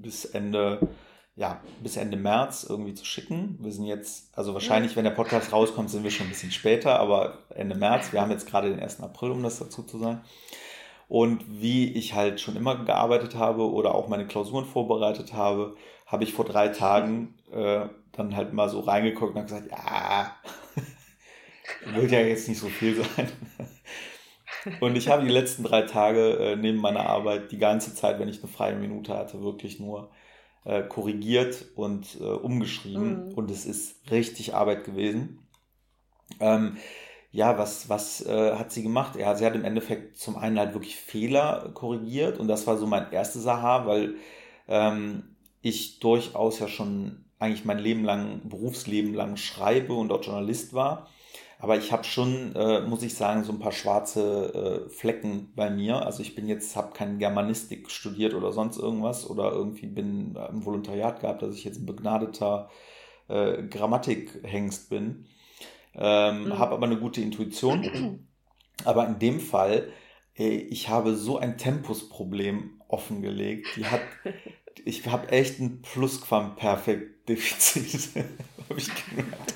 bis 0.05 0.23
Ende, 0.25 0.87
ja, 1.35 1.61
bis 1.81 1.97
Ende 1.97 2.15
März 2.15 2.65
irgendwie 2.69 2.93
zu 2.93 3.03
schicken. 3.03 3.57
Wir 3.59 3.71
sind 3.71 3.85
jetzt, 3.85 4.37
also 4.37 4.53
wahrscheinlich, 4.53 4.95
wenn 4.95 5.03
der 5.03 5.11
Podcast 5.11 5.51
rauskommt, 5.51 5.89
sind 5.89 6.03
wir 6.03 6.11
schon 6.11 6.27
ein 6.27 6.29
bisschen 6.29 6.51
später, 6.51 6.99
aber 6.99 7.39
Ende 7.49 7.75
März. 7.75 8.13
Wir 8.13 8.21
haben 8.21 8.31
jetzt 8.31 8.47
gerade 8.47 8.69
den 8.69 8.79
1. 8.79 9.01
April, 9.01 9.31
um 9.31 9.43
das 9.43 9.59
dazu 9.59 9.83
zu 9.83 9.97
sagen. 9.97 10.21
Und 11.07 11.43
wie 11.61 11.91
ich 11.93 12.13
halt 12.13 12.39
schon 12.39 12.55
immer 12.55 12.83
gearbeitet 12.83 13.35
habe 13.35 13.69
oder 13.69 13.93
auch 13.93 14.07
meine 14.07 14.27
Klausuren 14.27 14.65
vorbereitet 14.65 15.33
habe, 15.33 15.75
habe 16.05 16.23
ich 16.23 16.33
vor 16.33 16.45
drei 16.45 16.69
Tagen 16.69 17.35
äh, 17.51 17.87
dann 18.11 18.35
halt 18.35 18.53
mal 18.53 18.69
so 18.69 18.79
reingeguckt 18.79 19.35
und 19.35 19.43
gesagt, 19.43 19.69
ja, 19.69 20.35
wird 21.93 22.11
ja 22.11 22.21
jetzt 22.21 22.47
nicht 22.47 22.59
so 22.59 22.67
viel 22.67 22.95
sein. 22.95 23.31
Und 24.80 24.95
ich 24.95 25.09
habe 25.09 25.24
die 25.24 25.32
letzten 25.32 25.63
drei 25.63 25.84
Tage 25.84 26.38
äh, 26.38 26.55
neben 26.55 26.80
meiner 26.80 27.07
Arbeit 27.07 27.51
die 27.51 27.57
ganze 27.57 27.93
Zeit, 27.93 28.20
wenn 28.20 28.30
ich 28.30 28.39
eine 28.41 28.51
freie 28.51 28.76
Minute 28.76 29.16
hatte, 29.16 29.41
wirklich 29.41 29.80
nur 29.80 30.09
äh, 30.63 30.84
korrigiert 30.84 31.66
und 31.76 32.20
äh, 32.20 32.24
umgeschrieben. 32.24 33.30
Mhm. 33.30 33.34
Und 33.34 33.51
es 33.51 33.66
ist 33.66 34.11
richtig 34.11 34.55
Arbeit 34.55 34.84
gewesen. 34.84 35.39
Ähm, 36.39 36.78
ja, 37.32 37.57
was, 37.57 37.89
was 37.89 38.26
äh, 38.26 38.53
hat 38.53 38.72
sie 38.72 38.82
gemacht? 38.82 39.18
Ja, 39.18 39.36
sie 39.36 39.45
hat 39.45 39.55
im 39.55 39.66
Endeffekt 39.66 40.18
zum 40.18 40.38
einen 40.38 40.57
halt 40.57 40.74
wirklich 40.74 40.95
Fehler 40.95 41.70
korrigiert 41.74 42.39
und 42.39 42.47
das 42.47 42.66
war 42.66 42.78
so 42.78 42.88
mein 42.88 43.11
erstes 43.11 43.45
Aha, 43.45 43.86
weil 43.86 44.16
ähm, 44.70 45.36
ich 45.61 45.99
durchaus 45.99 46.59
ja 46.59 46.68
schon 46.68 47.26
eigentlich 47.38 47.66
mein 47.66 47.80
Leben 47.80 48.05
lang, 48.05 48.41
Berufsleben 48.45 49.13
lang 49.13 49.36
schreibe 49.36 49.93
und 49.93 50.11
auch 50.11 50.24
Journalist 50.24 50.74
war. 50.74 51.09
Aber 51.59 51.77
ich 51.77 51.91
habe 51.91 52.03
schon, 52.03 52.53
äh, 52.55 52.81
muss 52.81 53.01
ich 53.01 53.15
sagen, 53.15 53.43
so 53.43 53.53
ein 53.53 53.59
paar 53.59 53.71
schwarze 53.71 54.87
äh, 54.87 54.89
Flecken 54.89 55.53
bei 55.55 55.69
mir. 55.69 56.05
Also 56.05 56.21
ich 56.21 56.35
bin 56.35 56.47
jetzt, 56.47 56.75
habe 56.75 56.93
keine 56.93 57.17
Germanistik 57.17 57.89
studiert 57.89 58.33
oder 58.33 58.51
sonst 58.51 58.77
irgendwas 58.77 59.29
oder 59.29 59.51
irgendwie 59.51 59.87
bin 59.87 60.37
im 60.49 60.65
Volontariat 60.65 61.21
gehabt, 61.21 61.41
dass 61.41 61.55
ich 61.55 61.63
jetzt 61.63 61.79
ein 61.79 61.85
begnadeter 61.85 62.69
äh, 63.29 63.63
Grammatikhengst 63.63 64.89
bin 64.89 65.25
ähm, 65.97 66.45
mhm. 66.45 66.57
habe 66.59 66.73
aber 66.73 66.85
eine 66.85 66.97
gute 66.97 67.21
Intuition. 67.21 68.27
aber 68.83 69.07
in 69.07 69.17
dem 69.19 69.39
Fall, 69.39 69.87
ich 70.33 70.89
habe 70.89 71.15
so 71.15 71.37
ein 71.37 71.57
Tempusproblem 71.57 72.81
offengelegt. 72.89 73.67
Die 73.77 73.85
hat, 73.85 74.01
ich 74.85 75.07
habe 75.07 75.29
echt 75.29 75.59
ein 75.59 75.81
Plusquamperfekt-Defizit, 75.81 78.25
habe 78.70 78.80
ich 78.80 78.89
gemerkt. 79.09 79.53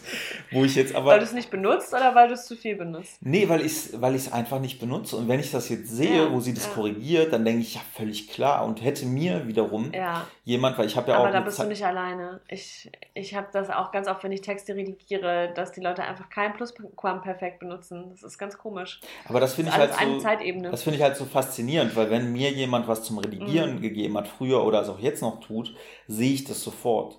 Wo 0.52 0.64
ich 0.64 0.76
jetzt 0.76 0.96
aber. 0.96 1.12
Weil 1.12 1.20
du 1.20 1.26
es 1.26 1.34
nicht 1.34 1.52
benutzt 1.52 1.94
oder 1.94 2.16
weil 2.16 2.28
du 2.28 2.34
es 2.34 2.46
zu 2.46 2.56
viel 2.56 2.76
benutzt? 2.76 3.18
Nee, 3.22 3.48
weil 3.50 3.62
ich 3.62 3.74
es 3.74 4.02
weil 4.02 4.20
einfach 4.32 4.60
nicht 4.60 4.80
benutze. 4.80 5.16
Und 5.16 5.28
wenn 5.28 5.40
ich 5.40 5.52
das 5.52 5.70
jetzt 5.70 5.90
sehe, 5.90 6.26
ja, 6.26 6.32
wo 6.32 6.40
sie 6.40 6.54
das 6.54 6.66
ja. 6.66 6.72
korrigiert, 6.74 7.34
dann 7.34 7.46
denke 7.46 7.62
ich, 7.62 7.76
ja, 7.76 7.82
völlig 7.94 8.30
klar. 8.30 8.66
Und 8.66 8.84
hätte 8.84 9.06
mir 9.06 9.48
wiederum 9.48 9.92
ja. 9.94 10.28
jemand, 10.44 10.78
weil 10.78 10.88
ich 10.88 10.96
habe 10.96 11.10
ja 11.10 11.16
Aber 11.16 11.24
auch. 11.24 11.28
Aber 11.28 11.38
da 11.38 11.42
bist 11.42 11.58
Zeit 11.58 11.68
du 11.68 11.70
nicht 11.70 11.86
alleine. 11.86 12.42
Ich, 12.48 12.92
ich 13.14 13.36
habe 13.36 13.48
das 13.52 13.70
auch 13.70 13.92
ganz 13.92 14.08
oft, 14.08 14.24
wenn 14.24 14.32
ich 14.32 14.42
Texte 14.42 14.76
redigiere, 14.76 15.52
dass 15.56 15.72
die 15.72 15.82
Leute 15.82 16.04
einfach 16.04 16.30
kein 16.30 16.54
Plusquamperfekt 16.54 17.60
benutzen. 17.60 18.08
Das 18.12 18.24
ist 18.24 18.38
ganz 18.38 18.58
komisch. 18.58 19.00
Aber 19.28 19.40
das 19.40 19.54
finde 19.54 19.72
ich 19.72 19.78
halt 19.78 19.94
so. 19.94 20.20
Zeitebene. 20.20 20.72
Das 20.72 20.84
finde 20.84 20.98
ich 20.98 21.04
halt 21.04 21.16
so 21.16 21.26
faszinierend, 21.26 21.96
weil 21.96 22.10
wenn 22.10 22.32
mir 22.32 22.52
jemand 22.52 22.88
was 22.88 23.04
zum 23.04 23.20
Redigieren 23.20 23.76
mhm. 23.76 23.82
gegeben 23.82 24.18
hat, 24.18 24.28
früher 24.28 24.64
oder 24.64 24.82
es 24.82 24.90
auch 24.90 25.00
jetzt 25.00 25.22
noch 25.22 25.40
tut, 25.40 25.76
sehe 26.08 26.34
ich 26.34 26.44
das 26.44 26.62
sofort 26.62 27.18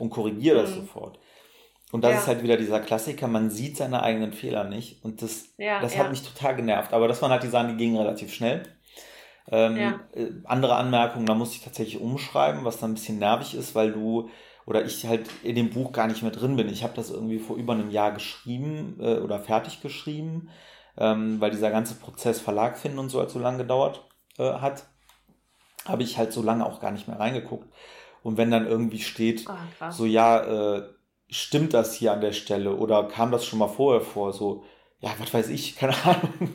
und 0.00 0.10
korrigiere 0.10 0.62
das 0.62 0.70
mhm. 0.70 0.80
sofort. 0.80 1.18
Und 1.92 2.04
das 2.04 2.12
ja. 2.12 2.18
ist 2.18 2.26
halt 2.28 2.42
wieder 2.42 2.56
dieser 2.56 2.80
Klassiker, 2.80 3.26
man 3.26 3.50
sieht 3.50 3.76
seine 3.76 4.02
eigenen 4.02 4.32
Fehler 4.32 4.64
nicht. 4.64 5.04
Und 5.04 5.22
das, 5.22 5.54
ja, 5.58 5.80
das 5.80 5.96
hat 5.96 6.04
ja. 6.04 6.10
mich 6.10 6.22
total 6.22 6.56
genervt. 6.56 6.92
Aber 6.92 7.08
das 7.08 7.20
waren 7.20 7.32
halt 7.32 7.42
die 7.42 7.48
Sachen, 7.48 7.68
die 7.68 7.76
gingen 7.76 7.96
relativ 7.96 8.32
schnell. 8.32 8.62
Ähm, 9.50 9.76
äh, 9.76 10.26
andere 10.44 10.76
Anmerkungen, 10.76 11.26
da 11.26 11.34
musste 11.34 11.56
ich 11.56 11.64
tatsächlich 11.64 12.00
umschreiben, 12.00 12.64
was 12.64 12.78
dann 12.78 12.92
ein 12.92 12.94
bisschen 12.94 13.18
nervig 13.18 13.54
ist, 13.54 13.74
weil 13.74 13.92
du 13.92 14.30
oder 14.66 14.84
ich 14.84 15.04
halt 15.06 15.28
in 15.42 15.56
dem 15.56 15.70
Buch 15.70 15.90
gar 15.90 16.06
nicht 16.06 16.22
mehr 16.22 16.30
drin 16.30 16.54
bin. 16.54 16.68
Ich 16.68 16.84
habe 16.84 16.94
das 16.94 17.10
irgendwie 17.10 17.40
vor 17.40 17.56
über 17.56 17.72
einem 17.72 17.90
Jahr 17.90 18.12
geschrieben 18.12 18.98
äh, 19.00 19.16
oder 19.16 19.40
fertig 19.40 19.80
geschrieben, 19.80 20.50
ähm, 20.96 21.40
weil 21.40 21.50
dieser 21.50 21.72
ganze 21.72 21.94
Prozess 21.94 22.40
Verlag 22.40 22.78
finden 22.78 23.00
und 23.00 23.08
so 23.08 23.18
halt 23.18 23.30
so 23.30 23.40
lange 23.40 23.58
gedauert 23.58 24.06
äh, 24.38 24.52
hat. 24.52 24.84
Habe 25.86 26.04
ich 26.04 26.18
halt 26.18 26.32
so 26.32 26.42
lange 26.42 26.64
auch 26.64 26.78
gar 26.78 26.92
nicht 26.92 27.08
mehr 27.08 27.18
reingeguckt. 27.18 27.66
Und 28.22 28.36
wenn 28.36 28.50
dann 28.50 28.66
irgendwie 28.66 29.00
steht, 29.00 29.46
oh, 29.48 29.90
so 29.90 30.04
ja, 30.04 30.76
äh, 30.76 30.82
stimmt 31.28 31.74
das 31.74 31.94
hier 31.94 32.12
an 32.12 32.20
der 32.20 32.32
Stelle 32.32 32.74
oder 32.74 33.04
kam 33.04 33.30
das 33.30 33.46
schon 33.46 33.58
mal 33.58 33.68
vorher 33.68 34.00
vor? 34.00 34.32
So, 34.32 34.64
ja, 35.00 35.10
was 35.18 35.32
weiß 35.32 35.48
ich, 35.48 35.76
keine 35.78 35.94
Ahnung. 36.04 36.50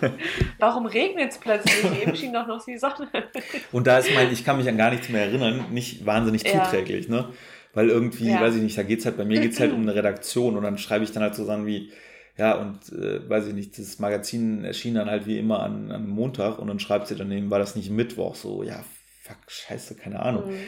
Warum 0.58 0.86
regnet 0.86 1.30
es 1.30 1.38
plötzlich? 1.38 2.02
Eben 2.02 2.16
schien 2.16 2.32
doch 2.32 2.46
noch 2.46 2.64
die 2.64 2.78
Sonne. 2.78 3.08
Und 3.72 3.86
da 3.86 3.98
ist 3.98 4.12
mein, 4.14 4.32
ich 4.32 4.44
kann 4.44 4.56
mich 4.56 4.68
an 4.68 4.76
gar 4.76 4.90
nichts 4.90 5.08
mehr 5.08 5.22
erinnern, 5.22 5.66
nicht 5.70 6.04
wahnsinnig 6.06 6.44
zuträglich, 6.44 7.08
ja. 7.08 7.14
ne? 7.14 7.28
Weil 7.74 7.88
irgendwie, 7.88 8.28
ja. 8.28 8.40
weiß 8.40 8.56
ich 8.56 8.62
nicht, 8.62 8.76
da 8.76 8.82
geht's 8.82 9.06
halt, 9.06 9.16
bei 9.16 9.24
mir 9.24 9.40
geht 9.40 9.52
es 9.52 9.60
halt 9.60 9.72
um 9.72 9.82
eine 9.82 9.94
Redaktion 9.94 10.56
und 10.56 10.62
dann 10.62 10.78
schreibe 10.78 11.04
ich 11.04 11.12
dann 11.12 11.22
halt 11.22 11.34
so 11.34 11.44
Sachen 11.44 11.66
wie, 11.66 11.90
ja, 12.36 12.54
und 12.54 12.92
äh, 12.92 13.28
weiß 13.28 13.46
ich 13.48 13.54
nicht, 13.54 13.78
das 13.78 13.98
Magazin 13.98 14.64
erschien 14.64 14.94
dann 14.94 15.10
halt 15.10 15.26
wie 15.26 15.38
immer 15.38 15.60
an, 15.60 15.90
an 15.90 16.08
Montag 16.08 16.58
und 16.58 16.68
dann 16.68 16.80
schreibt 16.80 17.08
sie 17.08 17.16
daneben, 17.16 17.50
war 17.50 17.58
das 17.58 17.76
nicht 17.76 17.90
Mittwoch? 17.90 18.34
So, 18.34 18.62
ja, 18.62 18.84
fuck, 19.22 19.38
scheiße, 19.46 19.94
keine 19.94 20.20
Ahnung. 20.20 20.50
Mhm. 20.50 20.58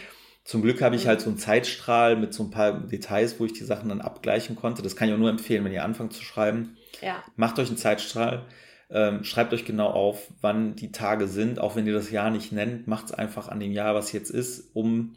Zum 0.45 0.63
Glück 0.63 0.83
habe 0.83 0.95
ich 0.95 1.07
halt 1.07 1.21
so 1.21 1.31
einen 1.31 1.39
Zeitstrahl 1.39 2.17
mit 2.17 2.35
so 2.35 2.45
ein 2.45 2.51
paar 2.51 2.87
Details, 2.87 3.41
wo 3.41 3.47
ich 3.47 3.55
die 3.55 3.65
Sachen 3.65 3.89
dann 3.89 4.03
abgleichen 4.03 4.57
konnte. 4.57 4.83
Das 4.83 4.95
kann 4.95 5.09
ich 5.09 5.15
auch 5.15 5.19
nur 5.19 5.31
empfehlen, 5.31 5.65
wenn 5.65 5.73
ihr 5.73 5.85
anfangt 5.85 6.13
zu 6.13 6.23
schreiben. 6.23 6.77
Ja. 7.01 7.25
Macht 7.37 7.59
euch 7.59 7.69
einen 7.69 7.79
Zeitstrahl. 7.79 8.47
Ähm, 8.91 9.25
schreibt 9.25 9.55
euch 9.55 9.65
genau 9.65 9.89
auf, 9.89 10.31
wann 10.43 10.77
die 10.77 10.93
Tage 10.93 11.27
sind, 11.27 11.59
auch 11.59 11.75
wenn 11.75 11.87
ihr 11.87 11.95
das 11.95 12.11
Jahr 12.11 12.31
nicht 12.31 12.53
nennt, 12.53 12.87
macht 12.87 13.07
es 13.07 13.13
einfach 13.13 13.49
an 13.49 13.59
dem 13.59 13.73
Jahr, 13.73 13.95
was 13.95 14.13
jetzt 14.13 14.29
ist, 14.31 14.71
um, 14.75 15.17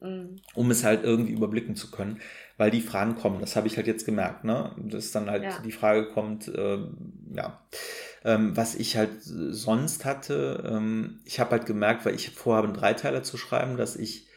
mhm. 0.00 0.36
um 0.54 0.70
es 0.70 0.84
halt 0.84 1.02
irgendwie 1.02 1.32
überblicken 1.32 1.74
zu 1.74 1.90
können, 1.90 2.20
weil 2.56 2.70
die 2.70 2.80
Fragen 2.80 3.16
kommen. 3.16 3.40
Das 3.40 3.56
habe 3.56 3.66
ich 3.66 3.76
halt 3.76 3.88
jetzt 3.88 4.06
gemerkt, 4.06 4.44
ne? 4.44 4.76
Dass 4.78 5.10
dann 5.10 5.28
halt 5.28 5.42
ja. 5.42 5.58
die 5.64 5.72
Frage 5.72 6.10
kommt, 6.10 6.46
äh, 6.46 6.78
ja. 7.34 7.60
Ähm, 8.24 8.56
was 8.56 8.74
ich 8.74 8.96
halt 8.96 9.10
sonst 9.20 10.04
hatte, 10.04 10.62
ähm, 10.70 11.20
ich 11.24 11.40
habe 11.40 11.52
halt 11.52 11.66
gemerkt, 11.66 12.04
weil 12.04 12.14
ich 12.14 12.30
vorhabe, 12.30 12.68
einen 12.68 12.76
Dreiteiler 12.76 13.22
zu 13.22 13.36
schreiben, 13.36 13.76
dass 13.76 13.96
ich 13.96 14.28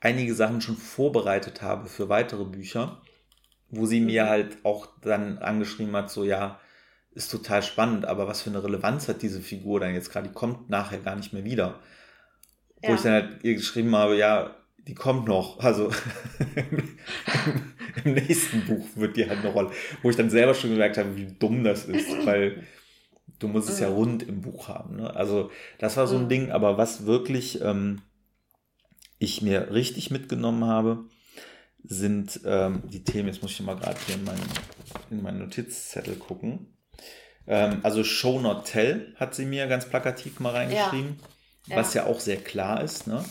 einige 0.00 0.34
Sachen 0.34 0.60
schon 0.60 0.76
vorbereitet 0.76 1.62
habe 1.62 1.88
für 1.88 2.08
weitere 2.08 2.44
Bücher, 2.44 3.00
wo 3.70 3.86
sie 3.86 4.00
mir 4.00 4.24
mhm. 4.24 4.28
halt 4.28 4.56
auch 4.64 4.88
dann 5.00 5.38
angeschrieben 5.38 5.96
hat, 5.96 6.10
so 6.10 6.24
ja, 6.24 6.60
ist 7.12 7.30
total 7.30 7.62
spannend, 7.62 8.04
aber 8.06 8.28
was 8.28 8.42
für 8.42 8.50
eine 8.50 8.62
Relevanz 8.62 9.08
hat 9.08 9.22
diese 9.22 9.40
Figur 9.40 9.80
dann 9.80 9.94
jetzt 9.94 10.12
gerade? 10.12 10.28
Die 10.28 10.34
kommt 10.34 10.70
nachher 10.70 10.98
gar 10.98 11.16
nicht 11.16 11.32
mehr 11.32 11.44
wieder. 11.44 11.80
Ja. 12.82 12.90
Wo 12.90 12.94
ich 12.94 13.00
dann 13.00 13.12
halt 13.12 13.44
ihr 13.44 13.54
geschrieben 13.54 13.94
habe, 13.96 14.16
ja, 14.16 14.54
die 14.86 14.94
kommt 14.94 15.26
noch. 15.26 15.58
Also 15.58 15.90
im 18.04 18.14
nächsten 18.14 18.64
Buch 18.64 18.86
wird 18.94 19.16
die 19.16 19.28
halt 19.28 19.40
eine 19.40 19.48
Rolle. 19.48 19.70
Wo 20.02 20.10
ich 20.10 20.16
dann 20.16 20.30
selber 20.30 20.54
schon 20.54 20.70
gemerkt 20.70 20.98
habe, 20.98 21.16
wie 21.16 21.26
dumm 21.26 21.64
das 21.64 21.84
ist, 21.86 22.24
weil 22.24 22.62
du 23.40 23.48
musst 23.48 23.68
es 23.68 23.80
ja 23.80 23.88
mhm. 23.88 23.94
rund 23.94 24.22
im 24.22 24.40
Buch 24.40 24.68
haben. 24.68 24.96
Ne? 24.96 25.14
Also 25.16 25.50
das 25.78 25.96
war 25.96 26.06
so 26.06 26.16
ein 26.16 26.24
mhm. 26.24 26.28
Ding, 26.28 26.50
aber 26.52 26.78
was 26.78 27.06
wirklich 27.06 27.60
ähm, 27.60 28.02
ich 29.18 29.42
mir 29.42 29.72
richtig 29.72 30.10
mitgenommen 30.10 30.64
habe, 30.64 31.04
sind 31.82 32.40
ähm, 32.44 32.82
die 32.88 33.02
Themen, 33.02 33.28
jetzt 33.28 33.42
muss 33.42 33.52
ich 33.52 33.60
mal 33.62 33.76
gerade 33.76 33.98
hier 34.06 34.14
in 34.16 34.24
meinen, 34.24 34.42
in 35.10 35.22
meinen 35.22 35.38
Notizzettel 35.38 36.16
gucken. 36.16 36.76
Ähm, 37.46 37.80
also 37.82 38.04
Show 38.04 38.40
Not 38.40 38.66
Tell 38.66 39.14
hat 39.16 39.34
sie 39.34 39.46
mir 39.46 39.66
ganz 39.66 39.86
plakativ 39.86 40.40
mal 40.40 40.52
reingeschrieben, 40.52 41.18
ja. 41.66 41.76
was 41.76 41.94
ja. 41.94 42.02
ja 42.02 42.08
auch 42.08 42.20
sehr 42.20 42.36
klar 42.36 42.82
ist. 42.82 43.06
Ne? 43.06 43.24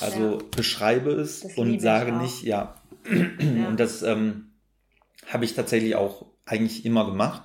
Also 0.00 0.38
ja. 0.38 0.44
beschreibe 0.54 1.12
es 1.12 1.40
das 1.40 1.56
und 1.56 1.80
sage 1.80 2.12
nicht, 2.12 2.42
ja. 2.42 2.82
Und 3.08 3.76
das 3.78 4.02
ähm, 4.02 4.52
habe 5.26 5.44
ich 5.44 5.54
tatsächlich 5.54 5.96
auch 5.96 6.26
eigentlich 6.44 6.84
immer 6.84 7.06
gemacht. 7.06 7.42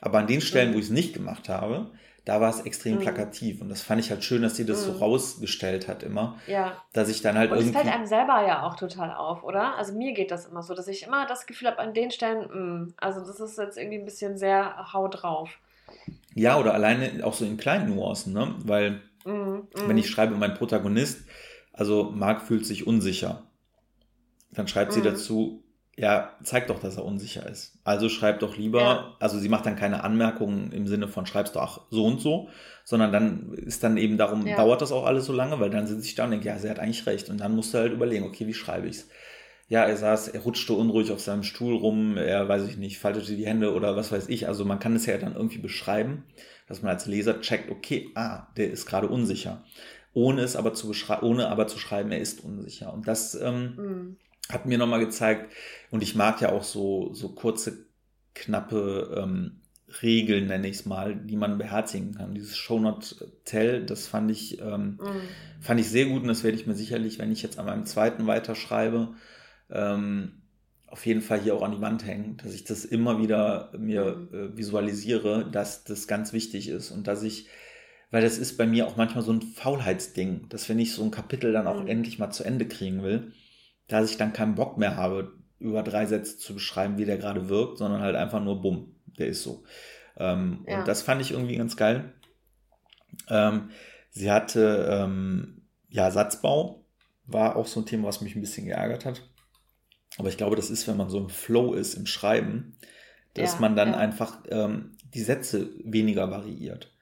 Aber 0.00 0.18
an 0.18 0.26
den 0.26 0.40
Stellen, 0.40 0.70
mhm. 0.70 0.74
wo 0.74 0.78
ich 0.78 0.86
es 0.86 0.90
nicht 0.90 1.14
gemacht 1.14 1.48
habe, 1.48 1.90
da 2.24 2.42
war 2.42 2.50
es 2.50 2.60
extrem 2.60 2.96
mhm. 2.96 3.00
plakativ. 3.00 3.62
Und 3.62 3.70
das 3.70 3.80
fand 3.80 4.00
ich 4.00 4.10
halt 4.10 4.22
schön, 4.22 4.42
dass 4.42 4.54
sie 4.54 4.66
das 4.66 4.86
mhm. 4.86 4.92
so 4.92 4.98
rausgestellt 4.98 5.88
hat 5.88 6.02
immer. 6.02 6.36
Ja. 6.46 6.76
Dass 6.92 7.08
ich 7.08 7.22
dann 7.22 7.38
halt 7.38 7.50
und 7.50 7.56
irgendwie. 7.56 7.72
das 7.72 7.82
fällt 7.82 7.94
einem 7.94 8.06
selber 8.06 8.46
ja 8.46 8.64
auch 8.64 8.76
total 8.76 9.14
auf, 9.14 9.42
oder? 9.44 9.76
Also 9.76 9.94
mir 9.94 10.12
geht 10.12 10.30
das 10.30 10.46
immer 10.46 10.62
so, 10.62 10.74
dass 10.74 10.88
ich 10.88 11.04
immer 11.04 11.26
das 11.26 11.46
Gefühl 11.46 11.68
habe, 11.68 11.78
an 11.78 11.94
den 11.94 12.10
Stellen, 12.10 12.40
mh, 12.40 12.54
mm, 12.54 12.94
also 12.98 13.20
das 13.20 13.40
ist 13.40 13.56
jetzt 13.56 13.78
irgendwie 13.78 13.98
ein 13.98 14.04
bisschen 14.04 14.36
sehr 14.36 14.92
hau 14.92 15.08
drauf. 15.08 15.58
Ja, 16.34 16.58
oder 16.58 16.74
alleine 16.74 17.24
auch 17.24 17.32
so 17.32 17.46
in 17.46 17.56
kleinen 17.56 17.94
Nuancen, 17.94 18.34
ne? 18.34 18.54
Weil, 18.58 19.00
mhm. 19.24 19.66
wenn 19.86 19.96
ich 19.96 20.10
schreibe, 20.10 20.36
mein 20.36 20.52
Protagonist, 20.52 21.22
also 21.72 22.12
Marc 22.14 22.42
fühlt 22.42 22.66
sich 22.66 22.86
unsicher, 22.86 23.44
dann 24.52 24.68
schreibt 24.68 24.92
sie 24.92 25.00
mhm. 25.00 25.04
dazu, 25.04 25.64
ja, 25.98 26.30
zeigt 26.44 26.70
doch, 26.70 26.78
dass 26.78 26.96
er 26.96 27.04
unsicher 27.04 27.44
ist. 27.48 27.76
Also 27.82 28.08
schreib 28.08 28.38
doch 28.38 28.56
lieber, 28.56 28.80
ja. 28.80 29.16
also 29.18 29.36
sie 29.38 29.48
macht 29.48 29.66
dann 29.66 29.74
keine 29.74 30.04
Anmerkungen 30.04 30.70
im 30.70 30.86
Sinne 30.86 31.08
von 31.08 31.26
schreibst 31.26 31.56
du 31.56 31.60
auch 31.60 31.82
so 31.90 32.06
und 32.06 32.20
so, 32.20 32.48
sondern 32.84 33.10
dann 33.10 33.52
ist 33.54 33.82
dann 33.82 33.96
eben 33.96 34.16
darum, 34.16 34.46
ja. 34.46 34.56
dauert 34.56 34.80
das 34.80 34.92
auch 34.92 35.04
alles 35.04 35.26
so 35.26 35.32
lange, 35.32 35.58
weil 35.58 35.70
dann 35.70 35.88
sitze 35.88 36.06
ich 36.06 36.14
da 36.14 36.24
und 36.24 36.30
denke, 36.30 36.46
ja, 36.46 36.56
sie 36.58 36.70
hat 36.70 36.78
eigentlich 36.78 37.04
recht. 37.06 37.28
Und 37.30 37.40
dann 37.40 37.54
musst 37.54 37.74
du 37.74 37.78
halt 37.78 37.92
überlegen, 37.92 38.24
okay, 38.24 38.46
wie 38.46 38.54
schreibe 38.54 38.86
ich's? 38.86 39.08
Ja, 39.66 39.84
er 39.84 39.96
saß, 39.96 40.28
er 40.28 40.40
rutschte 40.40 40.72
unruhig 40.72 41.10
auf 41.10 41.20
seinem 41.20 41.42
Stuhl 41.42 41.74
rum, 41.74 42.16
er, 42.16 42.48
weiß 42.48 42.68
ich 42.68 42.76
nicht, 42.76 43.00
faltete 43.00 43.34
die 43.34 43.46
Hände 43.46 43.74
oder 43.74 43.96
was 43.96 44.12
weiß 44.12 44.28
ich. 44.28 44.46
Also 44.46 44.64
man 44.64 44.78
kann 44.78 44.94
es 44.94 45.04
ja 45.04 45.18
dann 45.18 45.34
irgendwie 45.34 45.58
beschreiben, 45.58 46.22
dass 46.68 46.80
man 46.80 46.92
als 46.92 47.06
Leser 47.06 47.40
checkt, 47.40 47.72
okay, 47.72 48.08
ah, 48.14 48.46
der 48.56 48.70
ist 48.70 48.86
gerade 48.86 49.08
unsicher. 49.08 49.64
Ohne 50.14 50.42
es 50.42 50.54
aber 50.54 50.74
zu 50.74 50.86
beschreiben, 50.86 51.26
ohne 51.26 51.48
aber 51.48 51.66
zu 51.66 51.78
schreiben, 51.78 52.12
er 52.12 52.20
ist 52.20 52.44
unsicher. 52.44 52.94
Und 52.94 53.08
das, 53.08 53.34
ähm, 53.34 53.74
mhm 53.76 54.16
hat 54.50 54.66
mir 54.66 54.78
nochmal 54.78 55.00
gezeigt, 55.00 55.52
und 55.90 56.02
ich 56.02 56.14
mag 56.14 56.40
ja 56.40 56.52
auch 56.52 56.64
so, 56.64 57.12
so 57.14 57.30
kurze, 57.30 57.86
knappe 58.34 59.16
ähm, 59.16 59.60
Regeln, 60.02 60.48
nenne 60.48 60.68
ich 60.68 60.76
es 60.76 60.86
mal, 60.86 61.16
die 61.16 61.36
man 61.36 61.58
beherzigen 61.58 62.14
kann. 62.14 62.34
Dieses 62.34 62.56
Show 62.56 62.78
Not 62.78 63.24
Tell, 63.44 63.84
das 63.84 64.06
fand 64.06 64.30
ich, 64.30 64.60
ähm, 64.60 64.98
mm. 65.00 65.62
fand 65.62 65.80
ich 65.80 65.88
sehr 65.88 66.06
gut 66.06 66.22
und 66.22 66.28
das 66.28 66.44
werde 66.44 66.58
ich 66.58 66.66
mir 66.66 66.74
sicherlich, 66.74 67.18
wenn 67.18 67.32
ich 67.32 67.42
jetzt 67.42 67.58
an 67.58 67.66
meinem 67.66 67.86
zweiten 67.86 68.26
weiterschreibe, 68.26 69.14
ähm, 69.70 70.42
auf 70.86 71.04
jeden 71.04 71.20
Fall 71.20 71.40
hier 71.40 71.54
auch 71.54 71.62
an 71.62 71.72
die 71.72 71.80
Wand 71.80 72.06
hängen, 72.06 72.36
dass 72.38 72.54
ich 72.54 72.64
das 72.64 72.84
immer 72.84 73.20
wieder 73.20 73.72
mir 73.78 74.28
mm. 74.30 74.34
äh, 74.34 74.56
visualisiere, 74.56 75.48
dass 75.50 75.84
das 75.84 76.06
ganz 76.06 76.32
wichtig 76.32 76.68
ist 76.68 76.90
und 76.90 77.06
dass 77.06 77.22
ich, 77.22 77.48
weil 78.10 78.22
das 78.22 78.38
ist 78.38 78.58
bei 78.58 78.66
mir 78.66 78.86
auch 78.86 78.96
manchmal 78.96 79.24
so 79.24 79.32
ein 79.32 79.40
Faulheitsding, 79.40 80.48
dass 80.50 80.68
wenn 80.68 80.78
ich 80.78 80.92
so 80.92 81.02
ein 81.02 81.10
Kapitel 81.10 81.52
dann 81.52 81.66
auch 81.66 81.82
mm. 81.82 81.88
endlich 81.88 82.18
mal 82.18 82.30
zu 82.30 82.44
Ende 82.44 82.68
kriegen 82.68 83.02
will, 83.02 83.32
dass 83.88 84.10
ich 84.10 84.16
dann 84.16 84.32
keinen 84.32 84.54
Bock 84.54 84.78
mehr 84.78 84.96
habe, 84.96 85.32
über 85.58 85.82
drei 85.82 86.06
Sätze 86.06 86.38
zu 86.38 86.54
beschreiben, 86.54 86.98
wie 86.98 87.04
der 87.04 87.18
gerade 87.18 87.48
wirkt, 87.48 87.78
sondern 87.78 88.00
halt 88.00 88.14
einfach 88.14 88.42
nur 88.42 88.60
bumm, 88.60 88.94
der 89.18 89.26
ist 89.26 89.42
so. 89.42 89.64
Ähm, 90.16 90.64
ja. 90.66 90.78
Und 90.78 90.88
das 90.88 91.02
fand 91.02 91.20
ich 91.20 91.32
irgendwie 91.32 91.56
ganz 91.56 91.76
geil. 91.76 92.12
Ähm, 93.28 93.70
sie 94.10 94.30
hatte, 94.30 94.88
ähm, 94.90 95.62
ja, 95.88 96.10
Satzbau 96.10 96.84
war 97.26 97.56
auch 97.56 97.66
so 97.66 97.80
ein 97.80 97.86
Thema, 97.86 98.08
was 98.08 98.20
mich 98.20 98.36
ein 98.36 98.40
bisschen 98.40 98.66
geärgert 98.66 99.04
hat. 99.04 99.22
Aber 100.18 100.28
ich 100.28 100.36
glaube, 100.36 100.56
das 100.56 100.70
ist, 100.70 100.86
wenn 100.88 100.96
man 100.96 101.10
so 101.10 101.18
im 101.18 101.28
Flow 101.28 101.74
ist, 101.74 101.94
im 101.94 102.06
Schreiben, 102.06 102.76
dass 103.34 103.54
ja, 103.54 103.60
man 103.60 103.76
dann 103.76 103.90
ja. 103.90 103.96
einfach 103.96 104.38
ähm, 104.48 104.92
die 105.14 105.22
Sätze 105.22 105.70
weniger 105.84 106.30
variiert 106.30 106.92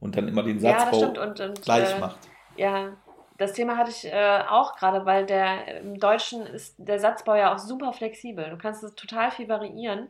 und 0.00 0.16
dann 0.16 0.28
immer 0.28 0.42
den 0.42 0.60
Satzbau 0.60 1.10
und, 1.10 1.40
und, 1.40 1.62
gleich 1.62 1.94
äh, 1.94 2.00
macht. 2.00 2.18
Ja, 2.56 2.96
das 3.38 3.52
Thema 3.52 3.76
hatte 3.76 3.90
ich 3.90 4.04
äh, 4.04 4.42
auch 4.48 4.76
gerade, 4.76 5.06
weil 5.06 5.24
der 5.24 5.78
im 5.78 5.98
Deutschen 5.98 6.44
ist 6.44 6.74
der 6.76 6.98
Satzbau 6.98 7.36
ja 7.36 7.54
auch 7.54 7.58
super 7.58 7.92
flexibel. 7.92 8.50
Du 8.50 8.58
kannst 8.58 8.82
es 8.82 8.94
total 8.96 9.30
viel 9.30 9.48
variieren. 9.48 10.08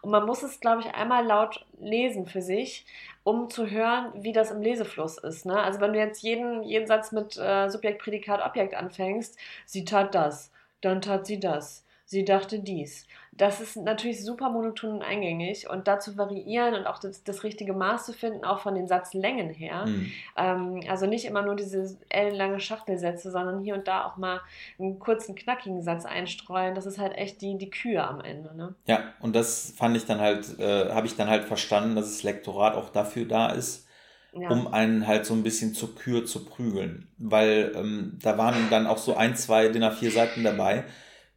Und 0.00 0.10
man 0.12 0.24
muss 0.24 0.44
es, 0.44 0.60
glaube 0.60 0.82
ich, 0.82 0.94
einmal 0.94 1.26
laut 1.26 1.66
lesen 1.80 2.26
für 2.26 2.40
sich, 2.40 2.86
um 3.24 3.50
zu 3.50 3.68
hören, 3.68 4.12
wie 4.14 4.32
das 4.32 4.52
im 4.52 4.62
Lesefluss 4.62 5.18
ist. 5.18 5.44
Ne? 5.44 5.60
Also 5.60 5.80
wenn 5.80 5.92
du 5.92 5.98
jetzt 5.98 6.22
jeden, 6.22 6.62
jeden 6.62 6.86
Satz 6.86 7.10
mit 7.10 7.36
äh, 7.36 7.68
Subjekt, 7.68 8.00
Prädikat, 8.00 8.46
Objekt 8.46 8.74
anfängst, 8.74 9.36
sie 9.66 9.84
tat 9.84 10.14
das, 10.14 10.52
dann 10.80 11.02
tat 11.02 11.26
sie 11.26 11.40
das, 11.40 11.84
sie 12.08 12.24
dachte 12.24 12.58
dies 12.58 13.06
das 13.38 13.60
ist 13.60 13.76
natürlich 13.76 14.24
super 14.24 14.50
monoton 14.50 14.94
und 14.94 15.02
eingängig 15.02 15.70
und 15.70 15.86
da 15.86 16.00
zu 16.00 16.18
variieren 16.18 16.74
und 16.74 16.86
auch 16.86 16.98
das, 16.98 17.22
das 17.22 17.44
richtige 17.44 17.72
Maß 17.72 18.06
zu 18.06 18.12
finden, 18.12 18.44
auch 18.44 18.58
von 18.58 18.74
den 18.74 18.88
Satzlängen 18.88 19.50
her. 19.50 19.86
Mhm. 19.86 20.12
Ähm, 20.36 20.80
also 20.88 21.06
nicht 21.06 21.24
immer 21.24 21.42
nur 21.42 21.54
diese 21.54 21.96
ellenlange 22.08 22.58
Schachtelsätze, 22.58 23.30
sondern 23.30 23.60
hier 23.60 23.74
und 23.74 23.86
da 23.86 24.04
auch 24.04 24.16
mal 24.16 24.40
einen 24.78 24.98
kurzen, 24.98 25.36
knackigen 25.36 25.82
Satz 25.82 26.04
einstreuen. 26.04 26.74
Das 26.74 26.84
ist 26.84 26.98
halt 26.98 27.16
echt 27.16 27.40
die, 27.40 27.56
die 27.56 27.70
Kühe 27.70 28.02
am 28.02 28.20
Ende. 28.20 28.54
Ne? 28.56 28.74
Ja, 28.86 29.14
und 29.20 29.36
das 29.36 29.72
fand 29.76 29.96
ich 29.96 30.04
dann 30.04 30.18
halt, 30.20 30.58
äh, 30.58 30.90
habe 30.90 31.06
ich 31.06 31.16
dann 31.16 31.28
halt 31.28 31.44
verstanden, 31.44 31.94
dass 31.94 32.06
das 32.06 32.24
Lektorat 32.24 32.74
auch 32.74 32.90
dafür 32.90 33.24
da 33.24 33.50
ist, 33.50 33.86
ja. 34.32 34.50
um 34.50 34.66
einen 34.66 35.06
halt 35.06 35.26
so 35.26 35.34
ein 35.34 35.44
bisschen 35.44 35.74
zur 35.74 35.94
Kür 35.94 36.24
zu 36.24 36.44
prügeln. 36.44 37.06
Weil 37.18 37.70
ähm, 37.76 38.18
da 38.20 38.36
waren 38.36 38.68
dann 38.68 38.88
auch 38.88 38.98
so 38.98 39.14
ein, 39.14 39.36
zwei 39.36 39.68
DIN 39.68 39.84
A4 39.84 40.10
Seiten 40.10 40.42
dabei, 40.42 40.84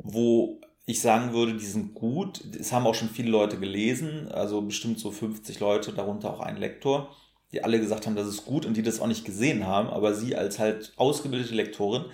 wo 0.04 0.60
ich 0.86 1.02
sagen 1.02 1.34
würde, 1.34 1.54
die 1.54 1.66
sind 1.66 1.94
gut. 1.94 2.44
Es 2.60 2.72
haben 2.72 2.88
auch 2.88 2.96
schon 2.96 3.10
viele 3.10 3.30
Leute 3.30 3.60
gelesen, 3.60 4.28
also 4.32 4.62
bestimmt 4.62 5.00
so 5.00 5.12
50 5.12 5.60
Leute, 5.60 5.94
darunter 5.94 6.34
auch 6.34 6.40
ein 6.40 6.58
Lektor, 6.58 7.16
die 7.52 7.64
alle 7.64 7.80
gesagt 7.80 8.06
haben, 8.06 8.16
das 8.16 8.28
ist 8.28 8.46
gut 8.46 8.66
und 8.66 8.76
die 8.76 8.84
das 8.84 9.00
auch 9.00 9.08
nicht 9.08 9.26
gesehen 9.26 9.68
haben. 9.68 9.90
Aber 9.90 10.14
sie 10.14 10.36
als 10.36 10.60
halt 10.60 10.94
ausgebildete 10.98 11.54
Lektorin 11.54 12.06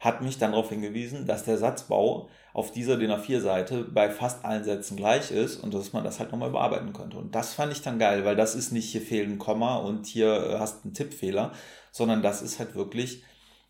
hat 0.00 0.22
mich 0.22 0.38
dann 0.38 0.52
darauf 0.52 0.68
hingewiesen, 0.68 1.26
dass 1.26 1.44
der 1.44 1.58
Satzbau 1.58 2.28
auf 2.52 2.72
dieser 2.72 2.96
DIN 2.96 3.10
A4-Seite 3.10 3.84
bei 3.84 4.10
fast 4.10 4.44
allen 4.44 4.64
Sätzen 4.64 4.96
gleich 4.96 5.30
ist 5.30 5.56
und 5.56 5.74
dass 5.74 5.92
man 5.92 6.04
das 6.04 6.18
halt 6.18 6.30
nochmal 6.30 6.50
überarbeiten 6.50 6.92
könnte. 6.92 7.18
Und 7.18 7.34
das 7.34 7.54
fand 7.54 7.72
ich 7.72 7.82
dann 7.82 7.98
geil, 7.98 8.24
weil 8.24 8.36
das 8.36 8.54
ist 8.54 8.72
nicht 8.72 8.90
hier 8.90 9.02
fehlt 9.02 9.28
ein 9.28 9.38
Komma 9.38 9.76
und 9.76 10.06
hier 10.06 10.32
äh, 10.34 10.58
hast 10.58 10.84
einen 10.84 10.94
Tippfehler, 10.94 11.52
sondern 11.90 12.22
das 12.22 12.42
ist 12.42 12.58
halt 12.58 12.74
wirklich, 12.74 13.22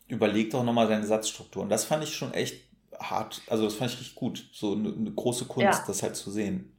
überleg 0.07 0.51
doch 0.51 0.63
nochmal 0.63 0.87
deine 0.87 1.05
Satzstruktur. 1.05 1.63
Und 1.63 1.69
das 1.69 1.85
fand 1.85 2.03
ich 2.03 2.13
schon 2.13 2.33
echt 2.33 2.68
hart, 2.99 3.41
also 3.47 3.63
das 3.63 3.75
fand 3.75 3.91
ich 3.91 3.99
richtig 3.99 4.15
gut, 4.15 4.45
so 4.51 4.73
eine, 4.73 4.89
eine 4.89 5.11
große 5.11 5.45
Kunst, 5.45 5.79
ja. 5.79 5.83
das 5.87 6.03
halt 6.03 6.15
zu 6.15 6.31
sehen. 6.31 6.75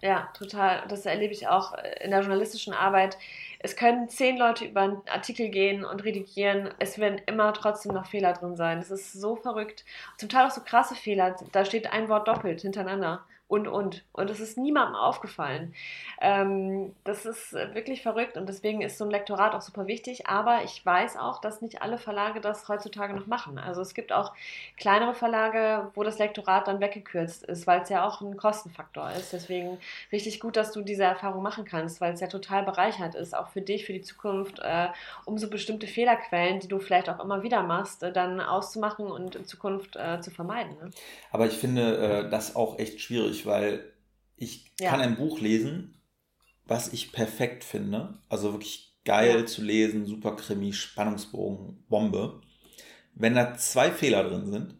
Ja, 0.00 0.28
total. 0.32 0.86
Das 0.88 1.06
erlebe 1.06 1.32
ich 1.32 1.48
auch 1.48 1.74
in 2.00 2.12
der 2.12 2.20
journalistischen 2.20 2.72
Arbeit. 2.72 3.18
Es 3.58 3.74
können 3.74 4.08
zehn 4.08 4.38
Leute 4.38 4.66
über 4.66 4.82
einen 4.82 5.02
Artikel 5.08 5.48
gehen 5.48 5.84
und 5.84 6.04
redigieren. 6.04 6.72
Es 6.78 6.98
werden 6.98 7.20
immer 7.26 7.52
trotzdem 7.52 7.92
noch 7.94 8.06
Fehler 8.06 8.32
drin 8.32 8.54
sein. 8.54 8.78
Das 8.78 8.92
ist 8.92 9.12
so 9.12 9.34
verrückt. 9.34 9.84
Zum 10.16 10.28
Teil 10.28 10.46
auch 10.46 10.52
so 10.52 10.60
krasse 10.60 10.94
Fehler. 10.94 11.34
Da 11.50 11.64
steht 11.64 11.92
ein 11.92 12.08
Wort 12.08 12.28
doppelt 12.28 12.60
hintereinander 12.60 13.24
und, 13.48 13.66
und. 13.66 14.04
Und 14.12 14.30
es 14.30 14.40
ist 14.40 14.58
niemandem 14.58 14.94
aufgefallen. 14.94 15.74
Ähm, 16.20 16.94
das 17.04 17.24
ist 17.24 17.54
wirklich 17.54 18.02
verrückt 18.02 18.36
und 18.36 18.46
deswegen 18.46 18.82
ist 18.82 18.98
so 18.98 19.04
ein 19.04 19.10
Lektorat 19.10 19.54
auch 19.54 19.62
super 19.62 19.86
wichtig. 19.86 20.26
Aber 20.26 20.62
ich 20.64 20.84
weiß 20.84 21.16
auch, 21.16 21.40
dass 21.40 21.62
nicht 21.62 21.80
alle 21.80 21.96
Verlage 21.96 22.40
das 22.40 22.68
heutzutage 22.68 23.14
noch 23.14 23.26
machen. 23.26 23.58
Also 23.58 23.80
es 23.80 23.94
gibt 23.94 24.12
auch 24.12 24.34
kleinere 24.76 25.14
Verlage, 25.14 25.90
wo 25.94 26.02
das 26.02 26.18
Lektorat 26.18 26.68
dann 26.68 26.80
weggekürzt 26.80 27.44
ist, 27.44 27.66
weil 27.66 27.80
es 27.80 27.88
ja 27.88 28.06
auch 28.06 28.20
ein 28.20 28.36
Kostenfaktor 28.36 29.10
ist. 29.12 29.32
Deswegen 29.32 29.78
richtig 30.12 30.40
gut, 30.40 30.56
dass 30.56 30.72
du 30.72 30.82
diese 30.82 31.04
Erfahrung 31.04 31.42
machen 31.42 31.64
kannst, 31.64 32.02
weil 32.02 32.12
es 32.12 32.20
ja 32.20 32.26
total 32.26 32.64
bereichert 32.64 33.14
ist, 33.14 33.34
auch 33.34 33.48
für 33.48 33.62
dich, 33.62 33.86
für 33.86 33.94
die 33.94 34.02
Zukunft, 34.02 34.58
äh, 34.58 34.88
um 35.24 35.38
so 35.38 35.48
bestimmte 35.48 35.86
Fehlerquellen, 35.86 36.60
die 36.60 36.68
du 36.68 36.78
vielleicht 36.78 37.08
auch 37.08 37.24
immer 37.24 37.42
wieder 37.42 37.62
machst, 37.62 38.02
äh, 38.02 38.12
dann 38.12 38.40
auszumachen 38.40 39.06
und 39.06 39.36
in 39.36 39.46
Zukunft 39.46 39.96
äh, 39.96 40.20
zu 40.20 40.30
vermeiden. 40.30 40.76
Ne? 40.82 40.90
Aber 41.30 41.46
ich 41.46 41.54
finde 41.54 42.26
äh, 42.26 42.30
das 42.30 42.54
auch 42.54 42.78
echt 42.78 43.00
schwierig 43.00 43.37
schwierig, 43.38 43.46
weil 43.46 43.92
ich 44.36 44.70
ja. 44.80 44.90
kann 44.90 45.00
ein 45.00 45.16
Buch 45.16 45.40
lesen, 45.40 46.00
was 46.66 46.92
ich 46.92 47.12
perfekt 47.12 47.64
finde. 47.64 48.18
Also 48.28 48.52
wirklich 48.52 48.96
geil 49.04 49.40
ja. 49.40 49.46
zu 49.46 49.62
lesen, 49.62 50.06
super 50.06 50.36
Krimi, 50.36 50.72
Spannungsbogen, 50.72 51.84
Bombe. 51.88 52.40
Wenn 53.14 53.34
da 53.34 53.56
zwei 53.56 53.90
Fehler 53.90 54.24
drin 54.24 54.46
sind, 54.46 54.74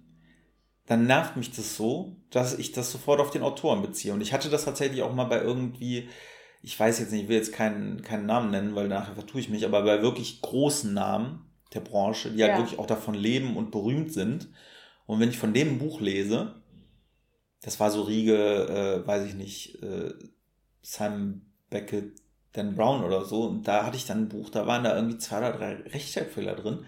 dann 0.86 1.06
nervt 1.06 1.36
mich 1.36 1.50
das 1.50 1.76
so, 1.76 2.16
dass 2.30 2.58
ich 2.58 2.72
das 2.72 2.90
sofort 2.90 3.20
auf 3.20 3.30
den 3.30 3.42
Autoren 3.42 3.82
beziehe. 3.82 4.14
Und 4.14 4.20
ich 4.20 4.32
hatte 4.32 4.48
das 4.48 4.64
tatsächlich 4.64 5.02
auch 5.02 5.14
mal 5.14 5.24
bei 5.24 5.40
irgendwie, 5.40 6.08
ich 6.62 6.78
weiß 6.78 6.98
jetzt 7.00 7.12
nicht, 7.12 7.24
ich 7.24 7.28
will 7.28 7.36
jetzt 7.36 7.52
keinen, 7.52 8.02
keinen 8.02 8.26
Namen 8.26 8.50
nennen, 8.50 8.74
weil 8.74 8.88
nachher 8.88 9.14
vertue 9.14 9.40
ich 9.40 9.48
mich, 9.48 9.64
aber 9.64 9.82
bei 9.82 10.02
wirklich 10.02 10.40
großen 10.40 10.92
Namen 10.94 11.50
der 11.74 11.80
Branche, 11.80 12.30
die 12.30 12.42
halt 12.42 12.52
ja. 12.52 12.58
wirklich 12.58 12.78
auch 12.78 12.86
davon 12.86 13.14
leben 13.14 13.56
und 13.56 13.70
berühmt 13.70 14.12
sind. 14.12 14.48
Und 15.06 15.20
wenn 15.20 15.28
ich 15.28 15.38
von 15.38 15.52
dem 15.52 15.72
ein 15.72 15.78
Buch 15.78 16.00
lese, 16.00 16.62
das 17.62 17.80
war 17.80 17.90
so 17.90 18.02
Riege, 18.02 18.34
äh, 19.04 19.06
weiß 19.06 19.26
ich 19.26 19.34
nicht, 19.34 19.82
äh, 19.82 20.14
Simon 20.82 21.42
Beckett, 21.70 22.12
Dan 22.52 22.74
Brown 22.74 23.04
oder 23.04 23.24
so. 23.24 23.44
Und 23.44 23.68
da 23.68 23.84
hatte 23.84 23.96
ich 23.96 24.06
dann 24.06 24.22
ein 24.22 24.28
Buch, 24.28 24.50
da 24.50 24.66
waren 24.66 24.84
da 24.84 24.94
irgendwie 24.94 25.18
zwei 25.18 25.38
oder 25.38 25.52
drei 25.52 25.74
Rechtschreibfehler 25.74 26.54
drin, 26.54 26.84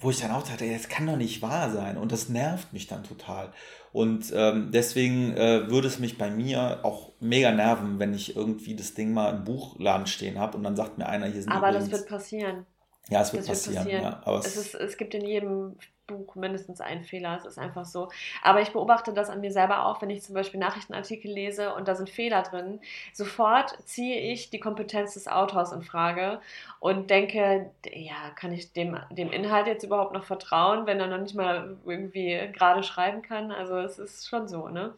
wo 0.00 0.10
ich 0.10 0.20
dann 0.20 0.30
auch 0.30 0.42
dachte, 0.42 0.70
das 0.70 0.88
kann 0.88 1.06
doch 1.06 1.16
nicht 1.16 1.42
wahr 1.42 1.70
sein. 1.70 1.96
Und 1.96 2.12
das 2.12 2.28
nervt 2.28 2.72
mich 2.72 2.86
dann 2.86 3.04
total. 3.04 3.52
Und 3.92 4.32
ähm, 4.34 4.70
deswegen 4.72 5.36
äh, 5.36 5.70
würde 5.70 5.88
es 5.88 5.98
mich 5.98 6.18
bei 6.18 6.30
mir 6.30 6.80
auch 6.84 7.12
mega 7.20 7.50
nerven, 7.50 7.98
wenn 7.98 8.14
ich 8.14 8.36
irgendwie 8.36 8.74
das 8.76 8.94
Ding 8.94 9.12
mal 9.12 9.34
im 9.34 9.44
Buchladen 9.44 10.06
stehen 10.06 10.38
habe 10.38 10.56
und 10.56 10.62
dann 10.62 10.76
sagt 10.76 10.98
mir 10.98 11.06
einer, 11.06 11.26
hier 11.26 11.42
sind 11.42 11.52
Aber 11.52 11.72
das 11.72 11.90
wird 11.90 12.08
passieren. 12.08 12.66
Ja, 13.08 13.22
es 13.22 13.32
wird, 13.32 13.46
passieren. 13.46 13.86
Wird 13.86 13.94
passieren. 13.94 14.02
Ja, 14.02 14.22
aber 14.24 14.38
es, 14.38 14.46
es, 14.46 14.56
ist, 14.56 14.74
es 14.74 14.96
gibt 14.96 15.14
in 15.14 15.26
jedem 15.26 15.76
Buch 16.10 16.34
mindestens 16.34 16.80
einen 16.80 17.04
Fehler. 17.04 17.36
Es 17.36 17.46
ist 17.46 17.58
einfach 17.58 17.84
so. 17.84 18.10
Aber 18.42 18.60
ich 18.60 18.72
beobachte 18.72 19.12
das 19.12 19.30
an 19.30 19.40
mir 19.40 19.52
selber 19.52 19.86
auch, 19.86 20.02
wenn 20.02 20.10
ich 20.10 20.22
zum 20.22 20.34
Beispiel 20.34 20.60
Nachrichtenartikel 20.60 21.30
lese 21.30 21.74
und 21.74 21.88
da 21.88 21.94
sind 21.94 22.10
Fehler 22.10 22.42
drin. 22.42 22.80
Sofort 23.12 23.76
ziehe 23.84 24.20
ich 24.32 24.50
die 24.50 24.60
Kompetenz 24.60 25.14
des 25.14 25.28
Autors 25.28 25.72
in 25.72 25.82
Frage 25.82 26.40
und 26.80 27.10
denke, 27.10 27.70
ja, 27.92 28.30
kann 28.36 28.52
ich 28.52 28.72
dem, 28.72 28.98
dem 29.10 29.30
Inhalt 29.30 29.66
jetzt 29.66 29.84
überhaupt 29.84 30.12
noch 30.12 30.24
vertrauen, 30.24 30.86
wenn 30.86 31.00
er 31.00 31.06
noch 31.06 31.18
nicht 31.18 31.34
mal 31.34 31.76
irgendwie 31.84 32.50
gerade 32.52 32.82
schreiben 32.82 33.22
kann? 33.22 33.50
Also 33.52 33.78
es 33.78 33.98
ist 33.98 34.28
schon 34.28 34.48
so, 34.48 34.68
ne? 34.68 34.94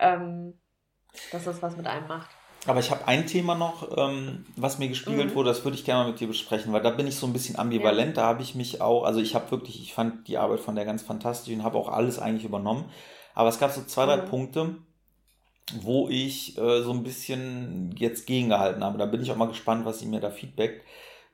Ähm, 0.00 0.54
dass 1.32 1.44
das 1.44 1.62
was 1.62 1.76
mit 1.76 1.86
einem 1.86 2.06
macht. 2.06 2.37
Aber 2.66 2.80
ich 2.80 2.90
habe 2.90 3.06
ein 3.06 3.26
Thema 3.26 3.54
noch, 3.54 3.96
ähm, 3.96 4.44
was 4.56 4.78
mir 4.78 4.88
gespiegelt 4.88 5.30
mhm. 5.30 5.34
wurde, 5.34 5.50
das 5.50 5.64
würde 5.64 5.76
ich 5.76 5.84
gerne 5.84 6.04
mal 6.04 6.10
mit 6.10 6.20
dir 6.20 6.26
besprechen, 6.26 6.72
weil 6.72 6.82
da 6.82 6.90
bin 6.90 7.06
ich 7.06 7.16
so 7.16 7.26
ein 7.26 7.32
bisschen 7.32 7.58
ambivalent. 7.58 8.16
Ja. 8.16 8.22
Da 8.22 8.28
habe 8.28 8.42
ich 8.42 8.54
mich 8.54 8.80
auch, 8.80 9.04
also 9.04 9.20
ich 9.20 9.34
habe 9.34 9.50
wirklich, 9.50 9.80
ich 9.80 9.94
fand 9.94 10.26
die 10.28 10.38
Arbeit 10.38 10.60
von 10.60 10.74
der 10.74 10.84
ganz 10.84 11.02
fantastisch 11.02 11.54
und 11.54 11.62
habe 11.62 11.78
auch 11.78 11.88
alles 11.88 12.18
eigentlich 12.18 12.44
übernommen. 12.44 12.86
Aber 13.34 13.48
es 13.48 13.58
gab 13.58 13.70
so 13.70 13.82
zwei, 13.84 14.06
drei 14.06 14.18
mhm. 14.18 14.26
Punkte, 14.26 14.76
wo 15.80 16.08
ich 16.08 16.58
äh, 16.58 16.82
so 16.82 16.92
ein 16.92 17.04
bisschen 17.04 17.94
jetzt 17.96 18.26
gegengehalten 18.26 18.82
habe. 18.82 18.98
Da 18.98 19.06
bin 19.06 19.22
ich 19.22 19.30
auch 19.30 19.36
mal 19.36 19.48
gespannt, 19.48 19.84
was 19.84 20.00
sie 20.00 20.06
mir 20.06 20.20
da 20.20 20.30
feedbackt, 20.30 20.82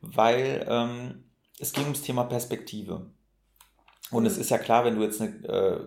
weil 0.02 0.66
ähm, 0.68 1.24
es 1.58 1.72
ging 1.72 1.84
ums 1.84 2.02
Thema 2.02 2.24
Perspektive. 2.24 3.06
Und 4.10 4.22
mhm. 4.24 4.26
es 4.26 4.36
ist 4.36 4.50
ja 4.50 4.58
klar, 4.58 4.84
wenn 4.84 4.96
du 4.96 5.02
jetzt 5.02 5.22
eine, 5.22 5.30
äh, 5.48 5.80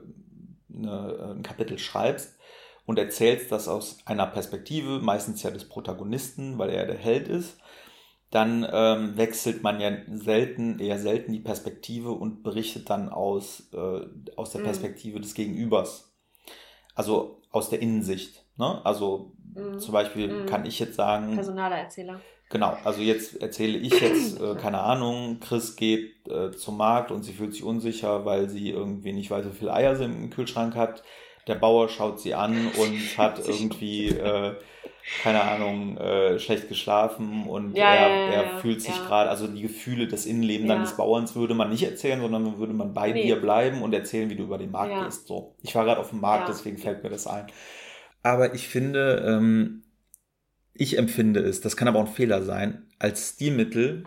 eine, 0.75 1.35
ein 1.35 1.43
Kapitel 1.43 1.77
schreibst 1.77 2.36
und 2.87 2.97
erzählst 2.97 3.51
das 3.51 3.67
aus 3.67 3.99
einer 4.05 4.25
Perspektive, 4.25 4.99
meistens 4.99 5.43
ja 5.43 5.51
des 5.51 5.67
Protagonisten, 5.67 6.57
weil 6.57 6.69
er 6.69 6.87
der 6.87 6.97
Held 6.97 7.27
ist, 7.27 7.59
dann 8.31 8.65
ähm, 8.71 9.17
wechselt 9.17 9.61
man 9.61 9.79
ja 9.81 9.91
selten, 10.13 10.79
eher 10.79 10.97
selten 10.97 11.33
die 11.33 11.39
Perspektive 11.39 12.11
und 12.11 12.43
berichtet 12.43 12.89
dann 12.89 13.09
aus, 13.09 13.69
äh, 13.73 13.99
aus 14.37 14.51
der 14.51 14.61
mhm. 14.61 14.65
Perspektive 14.65 15.19
des 15.19 15.33
Gegenübers. 15.33 16.13
Also 16.95 17.41
aus 17.51 17.69
der 17.69 17.81
Innensicht. 17.81 18.45
Ne? 18.55 18.83
Also 18.85 19.33
mhm. 19.53 19.79
zum 19.79 19.91
Beispiel 19.91 20.43
mhm. 20.43 20.45
kann 20.45 20.65
ich 20.65 20.79
jetzt 20.79 20.95
sagen. 20.95 21.35
Personaler 21.35 21.77
Erzähler. 21.77 22.21
Genau, 22.49 22.77
also 22.85 23.01
jetzt 23.01 23.41
erzähle 23.41 23.77
ich 23.77 23.99
jetzt, 23.99 24.39
äh, 24.39 24.55
keine 24.55 24.79
Ahnung, 24.79 25.41
Chris 25.41 25.75
geht 25.75 26.25
äh, 26.29 26.51
zum 26.51 26.77
Markt 26.77 27.11
und 27.11 27.23
sie 27.23 27.33
fühlt 27.33 27.51
sich 27.51 27.63
unsicher, 27.63 28.23
weil 28.23 28.47
sie 28.47 28.69
irgendwie 28.69 29.11
nicht 29.11 29.29
weiß, 29.29 29.45
wie 29.45 29.57
viele 29.57 29.73
Eier 29.73 29.97
sie 29.97 30.05
im 30.05 30.29
Kühlschrank 30.29 30.75
hat. 30.75 31.03
Der 31.47 31.55
Bauer 31.55 31.89
schaut 31.89 32.19
sie 32.19 32.33
an 32.33 32.71
und 32.77 32.99
hat 33.17 33.39
irgendwie, 33.47 34.09
äh, 34.09 34.55
keine 35.23 35.41
Ahnung, 35.41 35.97
äh, 35.97 36.37
schlecht 36.39 36.67
geschlafen 36.67 37.47
und 37.47 37.77
ja, 37.77 37.93
er, 37.93 38.09
ja, 38.09 38.25
ja, 38.25 38.41
er 38.41 38.59
fühlt 38.59 38.81
sich 38.81 38.95
gerade, 39.05 39.29
also 39.29 39.47
die 39.47 39.61
Gefühle, 39.61 40.07
das 40.07 40.25
Innenleben 40.25 40.67
dann 40.67 40.81
des 40.81 40.97
Bauerns 40.97 41.35
würde 41.35 41.53
man 41.53 41.69
nicht 41.69 41.83
erzählen, 41.83 42.19
sondern 42.19 42.57
würde 42.57 42.73
man 42.73 42.93
bei 42.93 43.11
nee. 43.11 43.23
dir 43.23 43.37
bleiben 43.37 43.81
und 43.81 43.93
erzählen, 43.93 44.29
wie 44.29 44.35
du 44.35 44.43
über 44.43 44.57
den 44.57 44.71
Markt 44.71 45.05
gehst. 45.05 45.27
So. 45.27 45.55
Ich 45.61 45.73
war 45.75 45.85
gerade 45.85 46.01
auf 46.01 46.09
dem 46.09 46.19
Markt, 46.19 46.49
deswegen 46.49 46.77
fällt 46.77 47.03
mir 47.03 47.09
das 47.09 47.25
ein. 47.25 47.47
Aber 48.23 48.53
ich 48.53 48.67
finde, 48.67 49.23
ähm, 49.25 49.83
ich 50.73 50.97
empfinde 50.97 51.39
es, 51.39 51.61
das 51.61 51.77
kann 51.77 51.87
aber 51.87 51.99
auch 51.99 52.07
ein 52.07 52.13
Fehler 52.13 52.43
sein, 52.43 52.87
als 52.99 53.29
Stilmittel 53.29 54.03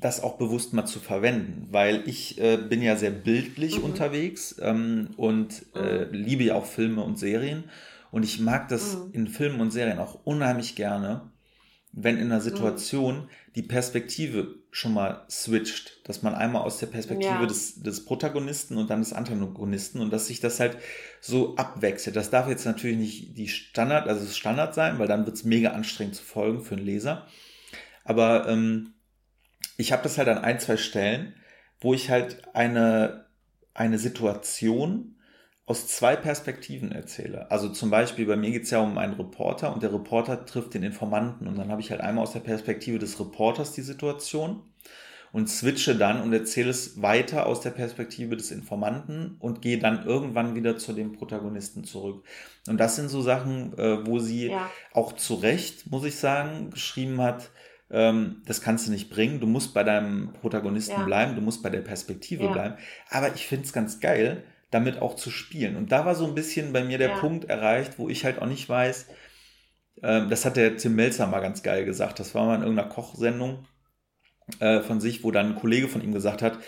das 0.00 0.22
auch 0.22 0.36
bewusst 0.38 0.72
mal 0.72 0.86
zu 0.86 0.98
verwenden, 0.98 1.68
weil 1.70 2.02
ich 2.06 2.40
äh, 2.40 2.56
bin 2.56 2.82
ja 2.82 2.96
sehr 2.96 3.10
bildlich 3.10 3.78
mhm. 3.78 3.84
unterwegs 3.84 4.56
ähm, 4.60 5.10
und 5.16 5.66
äh, 5.74 6.06
mhm. 6.06 6.12
liebe 6.12 6.44
ja 6.44 6.54
auch 6.54 6.66
Filme 6.66 7.02
und 7.02 7.18
Serien 7.18 7.64
und 8.10 8.22
ich 8.22 8.40
mag 8.40 8.68
das 8.68 8.96
mhm. 8.96 9.10
in 9.12 9.28
Filmen 9.28 9.60
und 9.60 9.72
Serien 9.72 9.98
auch 9.98 10.20
unheimlich 10.24 10.74
gerne, 10.74 11.30
wenn 11.92 12.16
in 12.16 12.26
einer 12.26 12.40
mhm. 12.40 12.44
Situation 12.44 13.28
die 13.54 13.62
Perspektive 13.62 14.56
schon 14.70 14.94
mal 14.94 15.24
switcht, 15.30 16.00
dass 16.08 16.22
man 16.22 16.34
einmal 16.34 16.62
aus 16.62 16.78
der 16.78 16.86
Perspektive 16.86 17.34
ja. 17.34 17.46
des, 17.46 17.80
des 17.80 18.04
Protagonisten 18.04 18.76
und 18.76 18.90
dann 18.90 18.98
des 19.00 19.12
Antagonisten 19.12 20.00
und 20.00 20.12
dass 20.12 20.26
sich 20.26 20.40
das 20.40 20.58
halt 20.58 20.76
so 21.20 21.54
abwechselt. 21.54 22.16
Das 22.16 22.30
darf 22.30 22.48
jetzt 22.48 22.66
natürlich 22.66 22.98
nicht 22.98 23.38
die 23.38 23.48
Standard, 23.48 24.08
also 24.08 24.24
das 24.24 24.36
Standard 24.36 24.74
sein, 24.74 24.98
weil 24.98 25.06
dann 25.06 25.26
wird 25.26 25.36
es 25.36 25.44
mega 25.44 25.70
anstrengend 25.70 26.16
zu 26.16 26.24
folgen 26.24 26.64
für 26.64 26.74
einen 26.74 26.84
Leser. 26.84 27.28
Aber 28.04 28.48
ähm, 28.48 28.93
ich 29.76 29.92
habe 29.92 30.02
das 30.02 30.18
halt 30.18 30.28
an 30.28 30.38
ein, 30.38 30.60
zwei 30.60 30.76
Stellen, 30.76 31.34
wo 31.80 31.94
ich 31.94 32.10
halt 32.10 32.54
eine, 32.54 33.26
eine 33.74 33.98
Situation 33.98 35.16
aus 35.66 35.86
zwei 35.86 36.14
Perspektiven 36.14 36.92
erzähle. 36.92 37.50
Also 37.50 37.70
zum 37.70 37.90
Beispiel, 37.90 38.26
bei 38.26 38.36
mir 38.36 38.50
geht 38.50 38.64
es 38.64 38.70
ja 38.70 38.80
um 38.80 38.98
einen 38.98 39.14
Reporter 39.14 39.72
und 39.72 39.82
der 39.82 39.92
Reporter 39.92 40.44
trifft 40.44 40.74
den 40.74 40.82
Informanten 40.82 41.46
und 41.46 41.56
dann 41.56 41.70
habe 41.70 41.80
ich 41.80 41.90
halt 41.90 42.02
einmal 42.02 42.24
aus 42.24 42.32
der 42.32 42.40
Perspektive 42.40 42.98
des 42.98 43.18
Reporters 43.18 43.72
die 43.72 43.82
Situation 43.82 44.62
und 45.32 45.48
switche 45.48 45.96
dann 45.96 46.20
und 46.20 46.32
erzähle 46.32 46.70
es 46.70 47.00
weiter 47.02 47.46
aus 47.46 47.60
der 47.60 47.70
Perspektive 47.70 48.36
des 48.36 48.50
Informanten 48.50 49.36
und 49.40 49.62
gehe 49.62 49.78
dann 49.78 50.06
irgendwann 50.06 50.54
wieder 50.54 50.76
zu 50.76 50.92
dem 50.92 51.12
Protagonisten 51.12 51.82
zurück. 51.82 52.24
Und 52.68 52.78
das 52.78 52.96
sind 52.96 53.08
so 53.08 53.22
Sachen, 53.22 53.76
äh, 53.78 54.06
wo 54.06 54.18
sie 54.18 54.48
ja. 54.48 54.70
auch 54.92 55.14
zu 55.14 55.34
Recht, 55.34 55.90
muss 55.90 56.04
ich 56.04 56.16
sagen, 56.16 56.70
geschrieben 56.70 57.20
hat, 57.20 57.50
ähm, 57.94 58.42
das 58.44 58.60
kannst 58.60 58.88
du 58.88 58.90
nicht 58.90 59.08
bringen, 59.08 59.38
du 59.38 59.46
musst 59.46 59.72
bei 59.72 59.84
deinem 59.84 60.32
Protagonisten 60.40 60.98
ja. 60.98 61.04
bleiben, 61.04 61.36
du 61.36 61.40
musst 61.40 61.62
bei 61.62 61.70
der 61.70 61.80
Perspektive 61.80 62.44
ja. 62.44 62.52
bleiben. 62.52 62.74
Aber 63.08 63.32
ich 63.34 63.46
finde 63.46 63.66
es 63.66 63.72
ganz 63.72 64.00
geil, 64.00 64.42
damit 64.72 65.00
auch 65.00 65.14
zu 65.14 65.30
spielen. 65.30 65.76
Und 65.76 65.92
da 65.92 66.04
war 66.04 66.16
so 66.16 66.26
ein 66.26 66.34
bisschen 66.34 66.72
bei 66.72 66.82
mir 66.82 66.98
der 66.98 67.10
ja. 67.10 67.18
Punkt 67.18 67.44
erreicht, 67.44 67.98
wo 67.98 68.08
ich 68.08 68.24
halt 68.24 68.42
auch 68.42 68.48
nicht 68.48 68.68
weiß, 68.68 69.06
äh, 70.02 70.26
das 70.26 70.44
hat 70.44 70.56
der 70.56 70.76
Tim 70.76 70.96
Melzer 70.96 71.28
mal 71.28 71.40
ganz 71.40 71.62
geil 71.62 71.84
gesagt, 71.84 72.18
das 72.18 72.34
war 72.34 72.46
mal 72.46 72.56
in 72.56 72.62
irgendeiner 72.62 72.88
Kochsendung 72.88 73.64
äh, 74.58 74.80
von 74.80 75.00
sich, 75.00 75.22
wo 75.22 75.30
dann 75.30 75.50
ein 75.50 75.54
Kollege 75.54 75.86
von 75.86 76.02
ihm 76.02 76.12
gesagt 76.12 76.42
hat, 76.42 76.58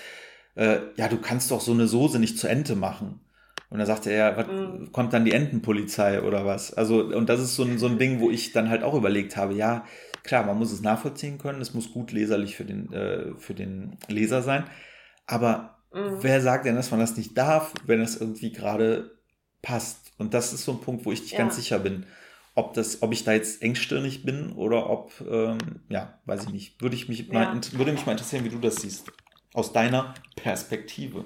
äh, 0.55 0.79
ja, 0.97 1.09
du 1.09 1.19
kannst 1.19 1.51
doch 1.51 1.61
so 1.61 1.73
eine 1.73 1.89
Soße 1.89 2.21
nicht 2.21 2.39
zur 2.39 2.51
Ente 2.51 2.77
machen. 2.77 3.21
Und 3.69 3.81
da 3.81 3.87
sagte 3.87 4.13
er, 4.13 4.37
was, 4.37 4.47
mhm. 4.47 4.93
kommt 4.93 5.13
dann 5.13 5.25
die 5.25 5.33
Entenpolizei 5.33 6.23
oder 6.23 6.47
was? 6.47 6.73
Also, 6.73 7.03
und 7.03 7.29
das 7.29 7.41
ist 7.41 7.57
so 7.57 7.65
ein, 7.65 7.79
so 7.79 7.87
ein 7.87 7.99
Ding, 7.99 8.21
wo 8.21 8.31
ich 8.31 8.53
dann 8.53 8.71
halt 8.71 8.85
auch 8.85 8.95
überlegt 8.95 9.37
habe, 9.37 9.55
ja, 9.55 9.85
klar, 10.27 10.45
man 10.45 10.59
muss 10.59 10.73
es 10.73 10.83
nachvollziehen 10.83 11.39
können, 11.39 11.61
es 11.61 11.75
muss 11.75 11.93
gut 11.93 12.13
leserlich 12.13 12.57
für 12.57 12.65
den, 12.65 12.93
äh, 12.93 13.35
für 13.39 13.55
den 13.55 13.97
Leser 14.09 14.43
sein. 14.43 14.65
Aber 15.27 15.77
Mhm. 15.97 16.23
Wer 16.23 16.41
sagt 16.43 16.67
denn, 16.67 16.77
dass 16.77 16.91
man 16.91 17.01
das 17.01 17.17
nicht 17.17 17.37
darf, 17.39 17.73
wenn 17.87 18.03
es 18.03 18.21
irgendwie 18.21 18.53
gerade 18.53 19.19
passt? 19.63 20.13
Und 20.19 20.35
das 20.35 20.53
ist 20.53 20.65
so 20.65 20.73
ein 20.73 20.81
Punkt, 20.81 21.07
wo 21.07 21.13
ich 21.13 21.23
nicht 21.23 21.33
ja. 21.33 21.39
ganz 21.39 21.57
sicher 21.57 21.79
bin, 21.79 22.07
ob 22.55 22.75
das, 22.75 23.03
ob 23.03 23.13
ich 23.13 23.25
da 23.25 23.33
jetzt 23.33 23.63
engstirnig 23.63 24.23
bin 24.25 24.53
oder 24.53 24.91
ob, 24.91 25.13
ähm, 25.23 25.59
ja, 25.89 26.19
weiß 26.27 26.45
ich 26.45 26.51
nicht. 26.51 26.83
Würde 26.83 26.97
ich 26.97 27.09
mich 27.09 27.27
ja. 27.29 27.33
mal, 27.33 27.61
würde 27.73 27.93
mich 27.93 28.05
mal 28.05 28.13
interessieren, 28.13 28.45
wie 28.45 28.51
du 28.51 28.59
das 28.59 28.77
siehst. 28.77 29.11
Aus 29.55 29.73
deiner 29.73 30.13
Perspektive. 30.37 31.25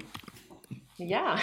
Ja, 0.97 1.37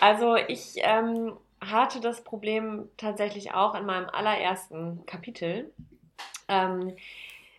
also 0.00 0.34
ich 0.34 0.76
ähm, 0.78 1.34
hatte 1.60 2.00
das 2.00 2.24
Problem 2.24 2.88
tatsächlich 2.96 3.54
auch 3.54 3.76
in 3.76 3.86
meinem 3.86 4.08
allerersten 4.08 5.06
Kapitel. 5.06 5.72
Ähm, 6.52 6.96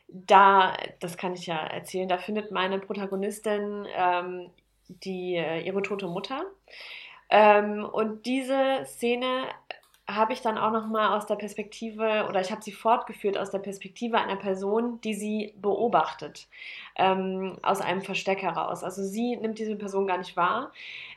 da, 0.08 0.78
das 1.00 1.18
kann 1.18 1.34
ich 1.34 1.48
ja 1.48 1.58
erzählen, 1.58 2.08
da 2.08 2.18
findet 2.18 2.52
meine 2.52 2.80
Protagonistin 2.80 3.88
ähm, 3.96 4.50
die, 4.88 5.36
äh, 5.36 5.62
ihre 5.62 5.82
tote 5.82 6.08
Mutter. 6.08 6.46
Ähm, 7.30 7.84
und 7.84 8.26
diese 8.26 8.84
Szene 8.86 9.46
habe 10.08 10.34
ich 10.34 10.42
dann 10.42 10.58
auch 10.58 10.72
noch 10.72 10.88
mal 10.88 11.18
aus 11.18 11.26
der 11.26 11.36
Perspektive 11.36 12.26
oder 12.30 12.42
ich 12.42 12.52
habe 12.52 12.62
sie 12.62 12.74
fortgeführt 12.74 13.38
aus 13.38 13.52
der 13.52 13.60
Perspektive 13.60 14.18
einer 14.20 14.36
Person, 14.36 15.00
die 15.02 15.14
sie 15.14 15.54
beobachtet, 15.58 16.48
ähm, 16.96 17.58
aus 17.62 17.82
einem 17.82 18.02
Versteck 18.02 18.42
heraus. 18.42 18.84
Also 18.84 19.04
sie 19.04 19.36
nimmt 19.38 19.60
diese 19.60 19.76
Person 19.76 20.08
gar 20.08 20.18
nicht 20.18 20.38
wahr, 20.38 20.72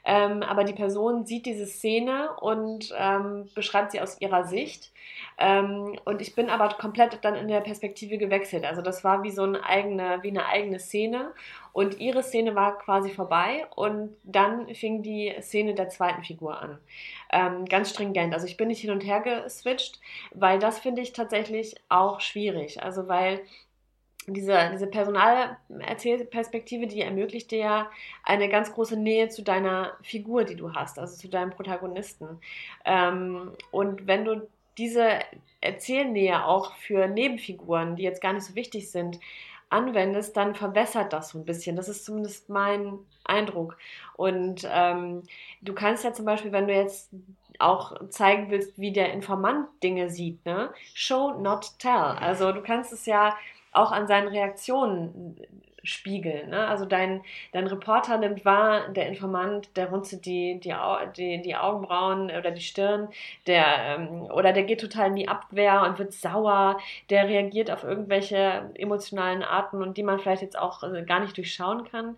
ähm, 0.05 0.43
aber 0.43 0.64
die 0.64 0.72
Person 0.72 1.27
sieht 1.27 1.47
diese 1.47 1.66
Szene 1.66 2.31
und 2.41 2.95
ähm, 2.97 3.49
beschreibt 3.55 3.93
sie 3.93 4.01
aus 4.01 4.20
ihrer 4.20 4.45
Sicht. 4.45 4.93
Ähm, 5.39 5.99
und 6.05 6.22
ich 6.22 6.35
bin 6.35 6.49
aber 6.49 6.68
komplett 6.70 7.18
dann 7.22 7.35
in 7.35 7.49
der 7.49 7.61
Perspektive 7.61 8.16
gewechselt. 8.16 8.64
Also 8.64 8.81
das 8.81 9.05
war 9.05 9.22
wie 9.22 9.31
so 9.31 9.43
eine 9.43 9.64
eigene, 9.64 10.18
wie 10.22 10.31
eine 10.31 10.47
eigene 10.47 10.79
Szene. 10.79 11.33
Und 11.72 12.01
ihre 12.01 12.22
Szene 12.22 12.55
war 12.55 12.79
quasi 12.79 13.11
vorbei 13.11 13.66
und 13.74 14.16
dann 14.22 14.74
fing 14.74 15.03
die 15.03 15.35
Szene 15.41 15.74
der 15.74 15.91
zweiten 15.91 16.24
Figur 16.24 16.59
an. 16.59 16.79
Ähm, 17.31 17.66
ganz 17.66 17.91
stringent. 17.91 18.33
Also 18.33 18.47
ich 18.47 18.57
bin 18.57 18.68
nicht 18.68 18.81
hin 18.81 18.93
und 18.93 19.05
her 19.05 19.20
geswitcht, 19.20 20.01
weil 20.33 20.59
das 20.59 20.79
finde 20.79 21.03
ich 21.03 21.12
tatsächlich 21.12 21.74
auch 21.91 22.20
schwierig. 22.20 22.83
Also 22.83 23.09
weil 23.09 23.41
diese, 24.27 24.70
diese 24.72 24.87
Personalerzählperspektive, 24.87 26.87
die 26.87 27.03
ermöglicht 27.03 27.51
dir 27.51 27.59
ja 27.59 27.91
eine 28.24 28.49
ganz 28.49 28.72
große 28.72 28.97
Nähe 28.97 29.29
zu 29.29 29.43
deiner 29.43 29.93
Figur, 30.03 30.45
die 30.45 30.57
du 30.57 30.74
hast, 30.74 30.99
also 30.99 31.16
zu 31.16 31.29
deinem 31.29 31.51
Protagonisten. 31.51 32.41
Ähm, 32.85 33.53
und 33.70 34.07
wenn 34.07 34.24
du 34.24 34.49
diese 34.79 35.20
Erzählnähe 35.61 36.45
auch 36.45 36.74
für 36.77 37.07
Nebenfiguren, 37.07 37.97
die 37.97 38.03
jetzt 38.03 38.20
gar 38.20 38.33
nicht 38.33 38.45
so 38.45 38.55
wichtig 38.55 38.91
sind, 38.91 39.18
anwendest, 39.68 40.37
dann 40.37 40.55
verwässert 40.55 41.12
das 41.12 41.31
so 41.31 41.39
ein 41.39 41.45
bisschen. 41.45 41.77
Das 41.77 41.89
ist 41.89 42.05
zumindest 42.05 42.49
mein 42.49 42.99
Eindruck. 43.24 43.77
Und 44.14 44.66
ähm, 44.70 45.22
du 45.61 45.74
kannst 45.74 46.05
ja 46.05 46.12
zum 46.12 46.24
Beispiel, 46.24 46.53
wenn 46.53 46.68
du 46.68 46.74
jetzt 46.74 47.11
auch 47.59 48.09
zeigen 48.11 48.51
willst, 48.51 48.79
wie 48.79 48.93
der 48.93 49.12
Informant 49.12 49.68
Dinge 49.83 50.11
sieht, 50.11 50.45
ne? 50.45 50.70
Show, 50.95 51.33
not 51.41 51.72
tell. 51.79 51.93
Also 51.93 52.53
du 52.53 52.62
kannst 52.62 52.93
es 52.93 53.07
ja 53.07 53.37
auch 53.77 53.93
an 53.93 54.07
seinen 54.07 54.29
Reaktionen 54.29 55.37
spiegeln. 55.87 56.51
Ne? 56.51 56.66
Also 56.66 56.84
dein, 56.84 57.22
dein 57.53 57.66
Reporter 57.66 58.18
nimmt 58.18 58.45
wahr, 58.45 58.89
der 58.91 59.09
Informant, 59.09 59.76
der 59.76 59.89
runzelt 59.91 60.26
die, 60.26 60.61
die, 60.61 60.74
die, 61.16 61.43
die 61.43 61.57
Augenbrauen 61.57 62.24
oder 62.30 62.51
die 62.51 62.61
Stirn, 62.61 63.09
der, 63.47 63.97
ähm, 63.99 64.22
oder 64.22 64.53
der 64.53 64.64
geht 64.64 64.80
total 64.80 65.09
in 65.09 65.16
die 65.16 65.28
Abwehr 65.28 65.82
und 65.82 65.99
wird 65.99 66.12
sauer, 66.12 66.78
der 67.11 67.28
reagiert 67.28 67.70
auf 67.70 67.84
irgendwelche 67.84 68.70
emotionalen 68.74 69.43
Arten 69.43 69.82
und 69.82 69.97
die 69.97 70.03
man 70.03 70.18
vielleicht 70.18 70.43
jetzt 70.43 70.59
auch 70.59 70.82
äh, 70.82 71.03
gar 71.03 71.20
nicht 71.20 71.37
durchschauen 71.37 71.84
kann. 71.91 72.16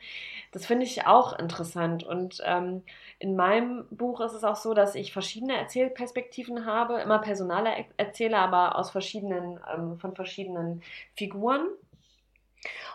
Das 0.53 0.67
finde 0.67 0.85
ich 0.85 1.07
auch 1.07 1.39
interessant 1.39 2.05
und 2.05 2.43
ähm, 2.45 2.83
in 3.21 3.35
meinem 3.35 3.85
Buch 3.91 4.21
ist 4.21 4.33
es 4.33 4.45
auch 4.45 4.57
so, 4.57 4.75
dass 4.75 4.95
ich 4.95 5.13
verschiedene 5.13 5.57
Erzählperspektiven 5.57 6.67
habe, 6.67 7.01
immer 7.01 7.19
Personale 7.19 7.71
erzähle, 7.97 8.39
aber 8.39 8.77
aus 8.77 8.91
verschiedenen, 8.91 9.59
ähm, 9.75 9.99
von 9.99 10.15
verschiedenen 10.15 10.83
Figuren. 11.15 11.67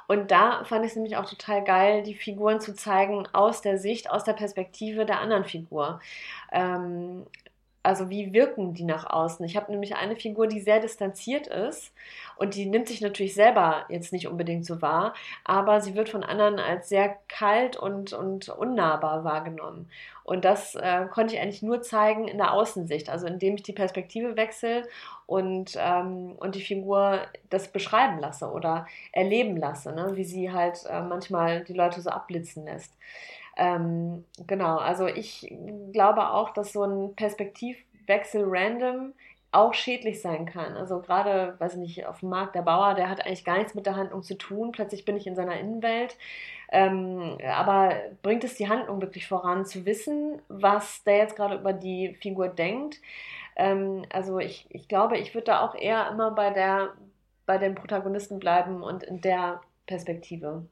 Und 0.07 0.31
da 0.31 0.63
fand 0.65 0.85
ich 0.85 0.91
es 0.91 0.95
nämlich 0.95 1.17
auch 1.17 1.29
total 1.29 1.63
geil, 1.63 2.03
die 2.03 2.15
Figuren 2.15 2.59
zu 2.59 2.75
zeigen 2.75 3.27
aus 3.33 3.61
der 3.61 3.77
Sicht, 3.77 4.11
aus 4.11 4.23
der 4.23 4.33
Perspektive 4.33 5.05
der 5.05 5.21
anderen 5.21 5.45
Figur. 5.45 6.01
Ähm, 6.51 7.25
also 7.83 8.09
wie 8.09 8.31
wirken 8.31 8.73
die 8.73 8.85
nach 8.85 9.09
außen? 9.09 9.45
Ich 9.45 9.57
habe 9.57 9.71
nämlich 9.71 9.95
eine 9.95 10.15
Figur, 10.15 10.47
die 10.47 10.61
sehr 10.61 10.79
distanziert 10.79 11.47
ist 11.47 11.93
und 12.37 12.55
die 12.55 12.65
nimmt 12.65 12.87
sich 12.87 13.01
natürlich 13.01 13.33
selber 13.33 13.85
jetzt 13.89 14.13
nicht 14.13 14.27
unbedingt 14.27 14.65
so 14.65 14.81
wahr, 14.81 15.13
aber 15.43 15.81
sie 15.81 15.93
wird 15.93 16.09
von 16.09 16.23
anderen 16.23 16.59
als 16.59 16.87
sehr 16.89 17.17
kalt 17.27 17.75
und, 17.75 18.13
und 18.13 18.49
unnahbar 18.49 19.25
wahrgenommen. 19.25 19.89
Und 20.23 20.45
das 20.45 20.75
äh, 20.75 21.05
konnte 21.11 21.35
ich 21.35 21.41
eigentlich 21.41 21.61
nur 21.61 21.81
zeigen 21.81 22.29
in 22.29 22.37
der 22.37 22.53
Außensicht, 22.53 23.09
also 23.09 23.27
indem 23.27 23.55
ich 23.55 23.63
die 23.63 23.73
Perspektive 23.73 24.37
wechsle 24.37 24.87
und, 25.25 25.77
ähm, 25.77 26.35
und 26.37 26.55
die 26.55 26.61
Figur 26.61 27.19
das 27.49 27.67
beschreiben 27.67 28.19
lasse 28.19 28.49
oder 28.49 28.87
erleben 29.11 29.57
lasse, 29.57 29.93
ne? 29.93 30.11
wie 30.15 30.23
sie 30.23 30.51
halt 30.53 30.85
äh, 30.89 31.01
manchmal 31.01 31.65
die 31.65 31.73
Leute 31.73 31.99
so 31.99 32.09
abblitzen 32.09 32.63
lässt. 32.65 32.93
Ähm, 33.55 34.25
genau, 34.47 34.77
also 34.77 35.07
ich 35.07 35.53
glaube 35.91 36.29
auch, 36.31 36.51
dass 36.51 36.73
so 36.73 36.83
ein 36.83 37.15
Perspektivwechsel 37.15 38.43
random 38.47 39.13
auch 39.51 39.73
schädlich 39.75 40.21
sein 40.21 40.45
kann. 40.47 40.75
Also 40.75 40.99
gerade, 40.99 41.55
weiß 41.59 41.73
ich 41.73 41.79
nicht, 41.79 42.05
auf 42.07 42.21
dem 42.21 42.29
Markt 42.29 42.55
der 42.55 42.63
Bauer, 42.63 42.95
der 42.95 43.09
hat 43.09 43.25
eigentlich 43.25 43.45
gar 43.45 43.57
nichts 43.57 43.75
mit 43.75 43.85
der 43.85 43.95
Handlung 43.95 44.23
zu 44.23 44.35
tun. 44.35 44.71
Plötzlich 44.71 45.05
bin 45.05 45.15
ich 45.15 45.27
in 45.27 45.35
seiner 45.35 45.59
Innenwelt. 45.59 46.17
Ähm, 46.71 47.37
aber 47.45 47.93
bringt 48.23 48.43
es 48.43 48.55
die 48.55 48.67
Handlung 48.67 48.99
wirklich 49.01 49.27
voran, 49.27 49.65
zu 49.65 49.85
wissen, 49.85 50.41
was 50.47 51.03
der 51.03 51.17
jetzt 51.17 51.35
gerade 51.35 51.55
über 51.55 51.71
die 51.73 52.15
Figur 52.15 52.47
denkt? 52.47 52.99
Ähm, 53.55 54.05
also 54.11 54.39
ich, 54.39 54.65
ich 54.69 54.87
glaube, 54.87 55.17
ich 55.17 55.35
würde 55.35 55.45
da 55.45 55.61
auch 55.61 55.75
eher 55.75 56.09
immer 56.09 56.31
bei 56.31 56.49
der 56.49 56.93
bei 57.45 57.57
den 57.57 57.75
Protagonisten 57.75 58.39
bleiben 58.39 58.81
und 58.83 59.03
in 59.03 59.21
der 59.21 59.61
Perspektive. 59.85 60.65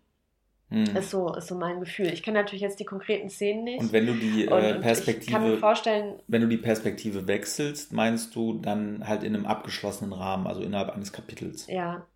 Hm. 0.72 0.96
Ist, 0.96 1.10
so, 1.10 1.34
ist 1.36 1.48
so 1.48 1.56
mein 1.56 1.82
Gefühl. 1.82 2.08
Ich 2.08 2.24
kenne 2.24 2.40
natürlich 2.40 2.62
jetzt 2.62 2.80
die 2.80 2.86
konkreten 2.86 3.30
Szenen 3.30 3.66
nicht. 3.66 3.82
Und 3.82 3.92
wenn 3.92 4.06
du 4.06 4.14
die 4.14 4.48
äh, 4.48 4.80
Perspektive. 4.80 5.26
Ich 5.26 5.32
kann 5.32 5.44
mir 5.44 5.58
vorstellen. 5.58 6.20
Wenn 6.28 6.42
du 6.42 6.48
die 6.48 6.58
Perspektive 6.58 7.28
wechselst, 7.28 7.92
meinst 7.92 8.34
du 8.36 8.54
dann 8.54 9.06
halt 9.06 9.24
in 9.24 9.36
einem 9.36 9.46
abgeschlossenen 9.46 10.14
Rahmen, 10.14 10.48
also 10.48 10.62
innerhalb 10.62 10.96
eines 10.96 11.12
Kapitels? 11.12 11.68
Ja. 11.68 12.08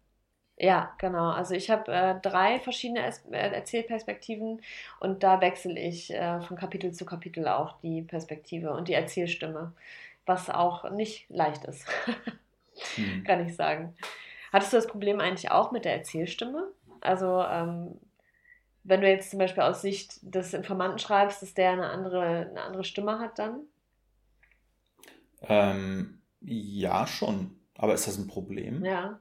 Ja, 0.57 0.93
genau. 0.99 1.31
Also 1.31 1.53
ich 1.53 1.69
habe 1.69 1.91
äh, 1.91 2.15
drei 2.21 2.61
verschiedene 2.61 3.05
es 3.05 3.25
äh, 3.29 3.51
Erzählperspektiven 3.51 4.61
und 5.01 5.21
da 5.21 5.41
wechsle 5.41 5.77
ich 5.77 6.13
äh, 6.13 6.39
von 6.39 6.55
Kapitel 6.55 6.93
zu 6.93 7.05
Kapitel 7.05 7.49
auch 7.49 7.77
die 7.81 8.03
Perspektive 8.03 8.71
und 8.71 8.87
die 8.87 8.93
Erzählstimme, 8.93 9.73
was 10.25 10.49
auch 10.49 10.89
nicht 10.91 11.29
leicht 11.29 11.65
ist. 11.65 11.85
hm. 12.95 13.23
Kann 13.27 13.45
ich 13.45 13.53
sagen. 13.53 13.95
Hattest 14.53 14.71
du 14.71 14.77
das 14.77 14.87
Problem 14.87 15.19
eigentlich 15.19 15.51
auch 15.51 15.73
mit 15.73 15.83
der 15.83 15.91
Erzählstimme? 15.91 16.69
Also 17.01 17.43
ähm, 17.43 17.99
wenn 18.85 19.01
du 19.01 19.09
jetzt 19.09 19.31
zum 19.31 19.39
Beispiel 19.39 19.63
aus 19.63 19.81
Sicht 19.81 20.19
des 20.21 20.53
Informanten 20.53 20.99
schreibst, 20.99 21.41
dass 21.41 21.53
der 21.53 21.71
eine 21.71 21.89
andere, 21.89 22.47
eine 22.49 22.61
andere 22.61 22.83
Stimme 22.83 23.19
hat 23.19 23.39
dann? 23.39 23.61
Ähm, 25.41 26.21
ja, 26.41 27.07
schon. 27.07 27.59
Aber 27.77 27.93
ist 27.93 28.07
das 28.07 28.17
ein 28.17 28.27
Problem? 28.27 28.85
Ja. 28.85 29.19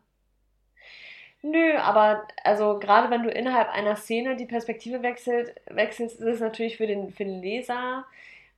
Nö, 1.43 1.77
aber 1.77 2.27
also 2.43 2.79
gerade 2.79 3.11
wenn 3.11 3.23
du 3.23 3.31
innerhalb 3.31 3.69
einer 3.71 3.97
Szene 3.97 4.37
die 4.37 4.47
Perspektive 4.47 5.03
wechselt, 5.03 5.55
wechselst, 5.67 6.21
ist 6.21 6.35
es 6.37 6.41
natürlich 6.41 6.77
für 6.77 6.87
den, 6.87 7.11
für 7.11 7.25
den 7.25 7.43
Leser 7.43 8.05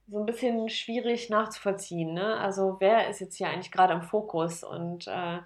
so 0.08 0.18
ein 0.18 0.26
bisschen 0.26 0.68
schwierig 0.68 1.30
nachzuvollziehen. 1.30 2.14
Ne? 2.14 2.36
Also 2.36 2.76
wer 2.78 3.08
ist 3.08 3.20
jetzt 3.20 3.36
hier 3.36 3.48
eigentlich 3.48 3.72
gerade 3.72 3.94
im 3.94 4.02
Fokus? 4.02 4.62
Und 4.62 5.08
äh, 5.08 5.38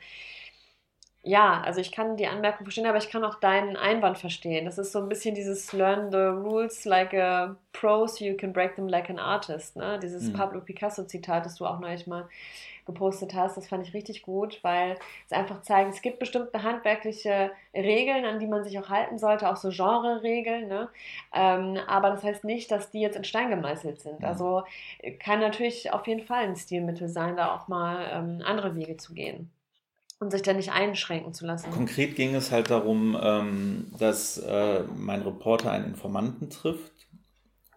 ja, 1.22 1.60
also 1.60 1.80
ich 1.80 1.92
kann 1.92 2.16
die 2.16 2.26
Anmerkung 2.26 2.64
verstehen, 2.64 2.86
aber 2.86 2.96
ich 2.96 3.10
kann 3.10 3.24
auch 3.24 3.40
deinen 3.40 3.76
Einwand 3.76 4.16
verstehen. 4.16 4.64
Das 4.64 4.78
ist 4.78 4.92
so 4.92 5.00
ein 5.00 5.08
bisschen 5.08 5.34
dieses 5.34 5.70
Learn 5.74 6.10
the 6.10 6.16
rules 6.16 6.86
like 6.86 7.12
a 7.12 7.56
pro 7.72 8.06
so 8.06 8.24
you 8.24 8.36
can 8.36 8.54
break 8.54 8.74
them 8.74 8.88
like 8.88 9.10
an 9.10 9.18
artist. 9.18 9.76
Ne? 9.76 9.98
Dieses 10.02 10.28
mhm. 10.28 10.32
Pablo 10.32 10.60
Picasso-Zitat, 10.60 11.44
das 11.44 11.56
du 11.56 11.66
auch 11.66 11.78
neulich 11.78 12.06
mal 12.06 12.26
gepostet 12.86 13.34
hast, 13.34 13.58
das 13.58 13.68
fand 13.68 13.86
ich 13.86 13.92
richtig 13.92 14.22
gut, 14.22 14.60
weil 14.62 14.96
es 15.26 15.32
einfach 15.32 15.60
zeigt, 15.60 15.92
es 15.92 16.00
gibt 16.00 16.20
bestimmte 16.20 16.62
handwerkliche 16.62 17.50
Regeln, 17.74 18.24
an 18.24 18.38
die 18.38 18.46
man 18.46 18.64
sich 18.64 18.78
auch 18.78 18.88
halten 18.88 19.18
sollte, 19.18 19.50
auch 19.50 19.56
so 19.56 19.68
Genre-Regeln. 19.68 20.68
Ne? 20.68 20.88
Ähm, 21.34 21.78
aber 21.86 22.10
das 22.10 22.24
heißt 22.24 22.44
nicht, 22.44 22.70
dass 22.70 22.90
die 22.90 23.00
jetzt 23.00 23.16
in 23.16 23.24
Stein 23.24 23.50
gemeißelt 23.50 24.00
sind. 24.00 24.20
Mhm. 24.20 24.24
Also 24.24 24.62
kann 25.18 25.40
natürlich 25.40 25.92
auf 25.92 26.06
jeden 26.06 26.24
Fall 26.24 26.44
ein 26.44 26.56
Stilmittel 26.56 27.08
sein, 27.08 27.36
da 27.36 27.54
auch 27.54 27.68
mal 27.68 28.06
ähm, 28.10 28.42
andere 28.42 28.74
Wege 28.74 28.96
zu 28.96 29.12
gehen 29.12 29.50
und 30.20 30.30
sich 30.30 30.42
da 30.42 30.52
nicht 30.52 30.70
einschränken 30.70 31.32
zu 31.32 31.46
lassen. 31.46 31.70
Konkret 31.70 32.14
ging 32.14 32.34
es 32.34 32.52
halt 32.52 32.70
darum, 32.70 33.18
ähm, 33.20 33.86
dass 33.98 34.38
äh, 34.38 34.84
mein 34.94 35.22
Reporter 35.22 35.72
einen 35.72 35.86
Informanten 35.86 36.50
trifft 36.50 37.08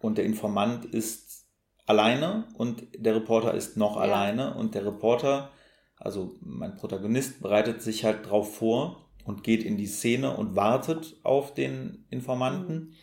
und 0.00 0.18
der 0.18 0.26
Informant 0.26 0.84
ist 0.84 1.46
alleine 1.86 2.46
und 2.54 2.86
der 2.96 3.16
Reporter 3.16 3.54
ist 3.54 3.76
noch 3.76 3.96
ja. 3.96 4.02
alleine 4.02 4.54
und 4.54 4.74
der 4.74 4.84
Reporter, 4.84 5.50
also 5.96 6.36
mein 6.40 6.76
Protagonist, 6.76 7.40
bereitet 7.40 7.82
sich 7.82 8.04
halt 8.04 8.28
drauf 8.28 8.56
vor 8.56 9.08
und 9.24 9.42
geht 9.42 9.64
in 9.64 9.78
die 9.78 9.86
Szene 9.86 10.36
und 10.36 10.54
wartet 10.54 11.16
auf 11.22 11.54
den 11.54 12.04
Informanten 12.10 12.74
mhm. 12.74 12.94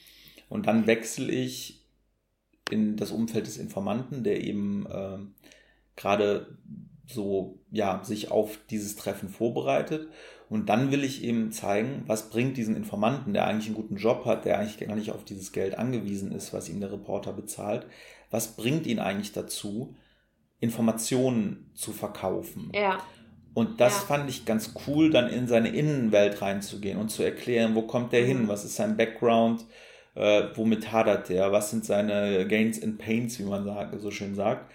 und 0.49 0.67
dann 0.67 0.85
wechsle 0.85 1.31
ich 1.31 1.87
in 2.69 2.95
das 2.95 3.09
Umfeld 3.09 3.47
des 3.47 3.57
Informanten, 3.57 4.23
der 4.23 4.43
eben 4.43 4.85
äh, 4.85 5.17
gerade 5.95 6.59
so, 7.13 7.59
ja, 7.71 8.03
sich 8.03 8.31
auf 8.31 8.57
dieses 8.69 8.95
Treffen 8.95 9.29
vorbereitet. 9.29 10.09
Und 10.49 10.67
dann 10.67 10.91
will 10.91 11.03
ich 11.03 11.23
eben 11.23 11.51
zeigen, 11.51 12.03
was 12.07 12.29
bringt 12.29 12.57
diesen 12.57 12.75
Informanten, 12.75 13.33
der 13.33 13.47
eigentlich 13.47 13.67
einen 13.67 13.75
guten 13.75 13.95
Job 13.95 14.25
hat, 14.25 14.43
der 14.43 14.59
eigentlich 14.59 14.85
gar 14.85 14.95
nicht 14.95 15.11
auf 15.11 15.23
dieses 15.23 15.53
Geld 15.53 15.77
angewiesen 15.77 16.31
ist, 16.33 16.53
was 16.53 16.67
ihm 16.67 16.81
der 16.81 16.91
Reporter 16.91 17.31
bezahlt, 17.31 17.85
was 18.31 18.55
bringt 18.55 18.85
ihn 18.85 18.99
eigentlich 18.99 19.31
dazu, 19.31 19.95
Informationen 20.59 21.71
zu 21.73 21.93
verkaufen? 21.93 22.71
Ja. 22.75 22.99
Und 23.53 23.81
das 23.81 23.93
ja. 23.93 23.99
fand 24.07 24.29
ich 24.29 24.45
ganz 24.45 24.73
cool, 24.87 25.09
dann 25.09 25.29
in 25.29 25.47
seine 25.47 25.69
Innenwelt 25.69 26.41
reinzugehen 26.41 26.97
und 26.97 27.09
zu 27.09 27.23
erklären, 27.23 27.75
wo 27.75 27.83
kommt 27.83 28.13
der 28.13 28.25
hin, 28.25 28.43
mhm. 28.43 28.47
was 28.47 28.65
ist 28.65 28.75
sein 28.75 28.97
Background, 28.97 29.65
äh, 30.15 30.43
womit 30.55 30.91
hadert 30.91 31.29
der, 31.29 31.51
was 31.51 31.69
sind 31.69 31.85
seine 31.85 32.47
Gains 32.47 32.81
and 32.81 32.97
Pains, 32.97 33.39
wie 33.39 33.43
man 33.43 33.65
so 33.99 34.11
schön 34.11 34.35
sagt. 34.35 34.71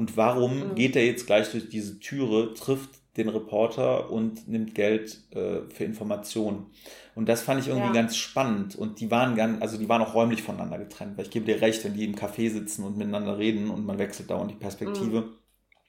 Und 0.00 0.16
warum 0.16 0.70
mhm. 0.70 0.74
geht 0.76 0.96
er 0.96 1.04
jetzt 1.04 1.26
gleich 1.26 1.50
durch 1.50 1.68
diese 1.68 2.00
Türe, 2.00 2.54
trifft 2.54 2.88
den 3.18 3.28
Reporter 3.28 4.10
und 4.10 4.48
nimmt 4.48 4.74
Geld 4.74 5.18
äh, 5.32 5.68
für 5.68 5.84
Informationen. 5.84 6.70
Und 7.14 7.28
das 7.28 7.42
fand 7.42 7.60
ich 7.60 7.68
irgendwie 7.68 7.88
ja. 7.88 7.92
ganz 7.92 8.16
spannend. 8.16 8.76
Und 8.76 9.00
die 9.00 9.10
waren 9.10 9.36
ganz, 9.36 9.60
also 9.60 9.76
die 9.76 9.90
waren 9.90 10.00
auch 10.00 10.14
räumlich 10.14 10.42
voneinander 10.42 10.78
getrennt, 10.78 11.18
weil 11.18 11.26
ich 11.26 11.30
gebe 11.30 11.44
dir 11.44 11.60
recht, 11.60 11.84
wenn 11.84 11.92
die 11.92 12.06
im 12.06 12.14
Café 12.14 12.48
sitzen 12.48 12.82
und 12.84 12.96
miteinander 12.96 13.36
reden 13.36 13.68
und 13.68 13.84
man 13.84 13.98
wechselt 13.98 14.30
dauernd 14.30 14.50
die 14.50 14.54
Perspektive, 14.54 15.20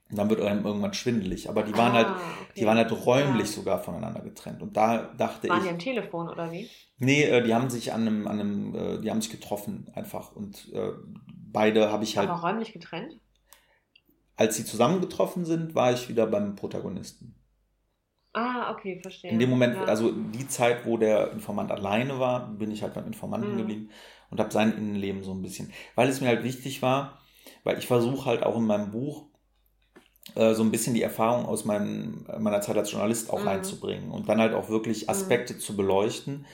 mhm. 0.09 0.16
dann 0.18 0.30
wird 0.30 0.41
einem 0.41 0.66
irgendwann 0.66 0.93
schwindelig. 0.93 1.47
Aber 1.47 1.64
die 1.64 1.78
waren 1.78 1.93
ah, 1.93 1.95
halt, 1.95 2.07
okay. 2.07 2.20
die 2.57 2.66
waren 2.66 2.78
halt 2.78 2.91
räumlich 2.91 3.47
ja. 3.47 3.53
sogar 3.53 3.82
voneinander 3.82 4.20
getrennt. 4.20 4.62
Und 4.62 4.76
da 4.76 5.14
dachte 5.18 5.47
waren 5.47 5.59
ich. 5.59 5.64
Waren 5.64 5.64
die 5.64 5.70
am 5.70 5.80
Telefon 5.80 6.28
oder 6.28 6.51
wie? 6.51 6.70
Nee, 6.97 7.24
äh, 7.24 7.41
die 7.45 7.55
haben 7.55 7.70
sich 7.70 7.93
an 7.93 8.01
einem, 8.01 8.28
an 8.28 8.41
einem, 8.41 8.76
äh, 8.76 8.99
die 8.99 9.09
haben 9.09 9.22
sich 9.22 9.32
getroffen 9.32 9.89
einfach. 9.95 10.36
Und 10.36 10.70
äh, 10.74 10.89
beide 11.49 11.93
habe 11.93 12.03
ich 12.03 12.18
halt. 12.18 12.28
Aber 12.28 12.41
räumlich 12.41 12.74
getrennt? 12.74 13.14
Als 14.42 14.56
sie 14.56 14.66
zusammengetroffen 14.66 15.46
sind, 15.46 15.76
war 15.76 15.94
ich 15.94 16.10
wieder 16.10 16.26
beim 16.26 16.56
Protagonisten. 16.56 17.36
Ah, 18.34 18.72
okay, 18.72 19.00
verstehe. 19.00 19.30
In 19.30 19.38
dem 19.38 19.52
Moment, 19.52 19.76
ja. 19.76 19.84
also 19.84 20.12
die 20.12 20.48
Zeit, 20.48 20.84
wo 20.84 20.98
der 20.98 21.32
Informant 21.32 21.72
alleine 21.72 22.18
war, 22.18 22.48
bin 22.48 22.72
ich 22.72 22.82
halt 22.82 22.96
beim 22.96 23.06
Informanten 23.06 23.54
mhm. 23.54 23.58
geblieben 23.58 23.89
und 24.32 24.39
habe 24.39 24.52
sein 24.52 24.76
Innenleben 24.76 25.24
so 25.24 25.32
ein 25.32 25.44
bisschen. 25.44 25.72
Weil 25.94 26.10
es 26.10 26.22
mir 26.22 26.28
halt 26.28 26.44
wichtig 26.44 26.82
war, 26.82 27.20
weil 27.64 27.78
ich 27.78 27.86
versuche 27.86 28.26
halt 28.26 28.42
auch 28.42 28.58
in 28.58 28.66
meinem 28.66 28.89
Buch 28.89 29.28
äh, 30.34 30.56
so 30.56 30.64
ein 30.64 30.72
bisschen 30.72 30.96
die 30.96 31.04
Erfahrung 31.04 31.46
aus 31.46 31.64
meinem, 31.64 32.26
meiner 32.39 32.62
Zeit 32.62 32.78
als 32.78 32.92
Journalist 32.92 33.30
auch 33.30 33.42
mhm. 33.42 33.48
reinzubringen 33.48 34.10
und 34.10 34.28
dann 34.28 34.42
halt 34.42 34.56
auch 34.56 34.70
wirklich 34.70 35.04
mhm. 35.04 35.10
Aspekte 35.10 35.54
mhm. 35.54 35.60
zu 35.60 35.76
beleuchten, 35.76 36.48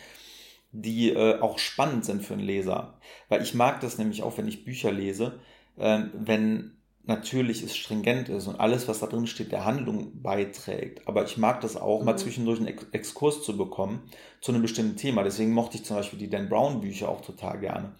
die 0.74 1.12
äh, 1.12 1.40
auch 1.40 1.58
spannend 1.58 2.04
sind 2.04 2.22
für 2.22 2.34
einen 2.34 2.44
Leser. 2.44 3.00
Weil 3.30 3.42
ich 3.44 3.54
mag 3.54 3.80
das 3.80 3.98
nämlich 3.98 4.24
auch, 4.24 4.38
wenn 4.38 4.50
ich 4.50 4.66
Bücher 4.66 4.92
lese, 4.92 5.40
äh, 5.78 6.02
wenn 6.14 6.77
natürlich 7.08 7.64
es 7.64 7.76
stringent 7.76 8.30
ist 8.30 8.47
und 8.47 8.60
alles, 8.60 8.88
was 8.88 8.99
da 8.99 9.08
drin 9.08 9.28
steht, 9.28 9.51
der 9.51 9.66
Handlung 9.66 10.22
beiträgt. 10.22 11.08
Aber 11.08 11.24
ich 11.26 11.38
mag 11.38 11.62
das 11.62 11.78
auch, 11.78 11.99
mhm. 11.99 12.05
mal 12.05 12.18
zwischendurch 12.18 12.60
einen 12.60 12.74
Exkurs 12.91 13.43
zu 13.43 13.58
bekommen 13.58 14.03
zu 14.41 14.51
einem 14.51 14.62
bestimmten 14.62 14.97
Thema. 14.97 15.24
Deswegen 15.24 15.51
mochte 15.51 15.78
ich 15.78 15.86
zum 15.86 15.97
Beispiel 15.97 16.20
die 16.20 16.30
Dan 16.30 16.49
Brown 16.49 16.82
Bücher 16.82 17.10
auch 17.10 17.22
total 17.22 17.60
gerne. 17.60 17.95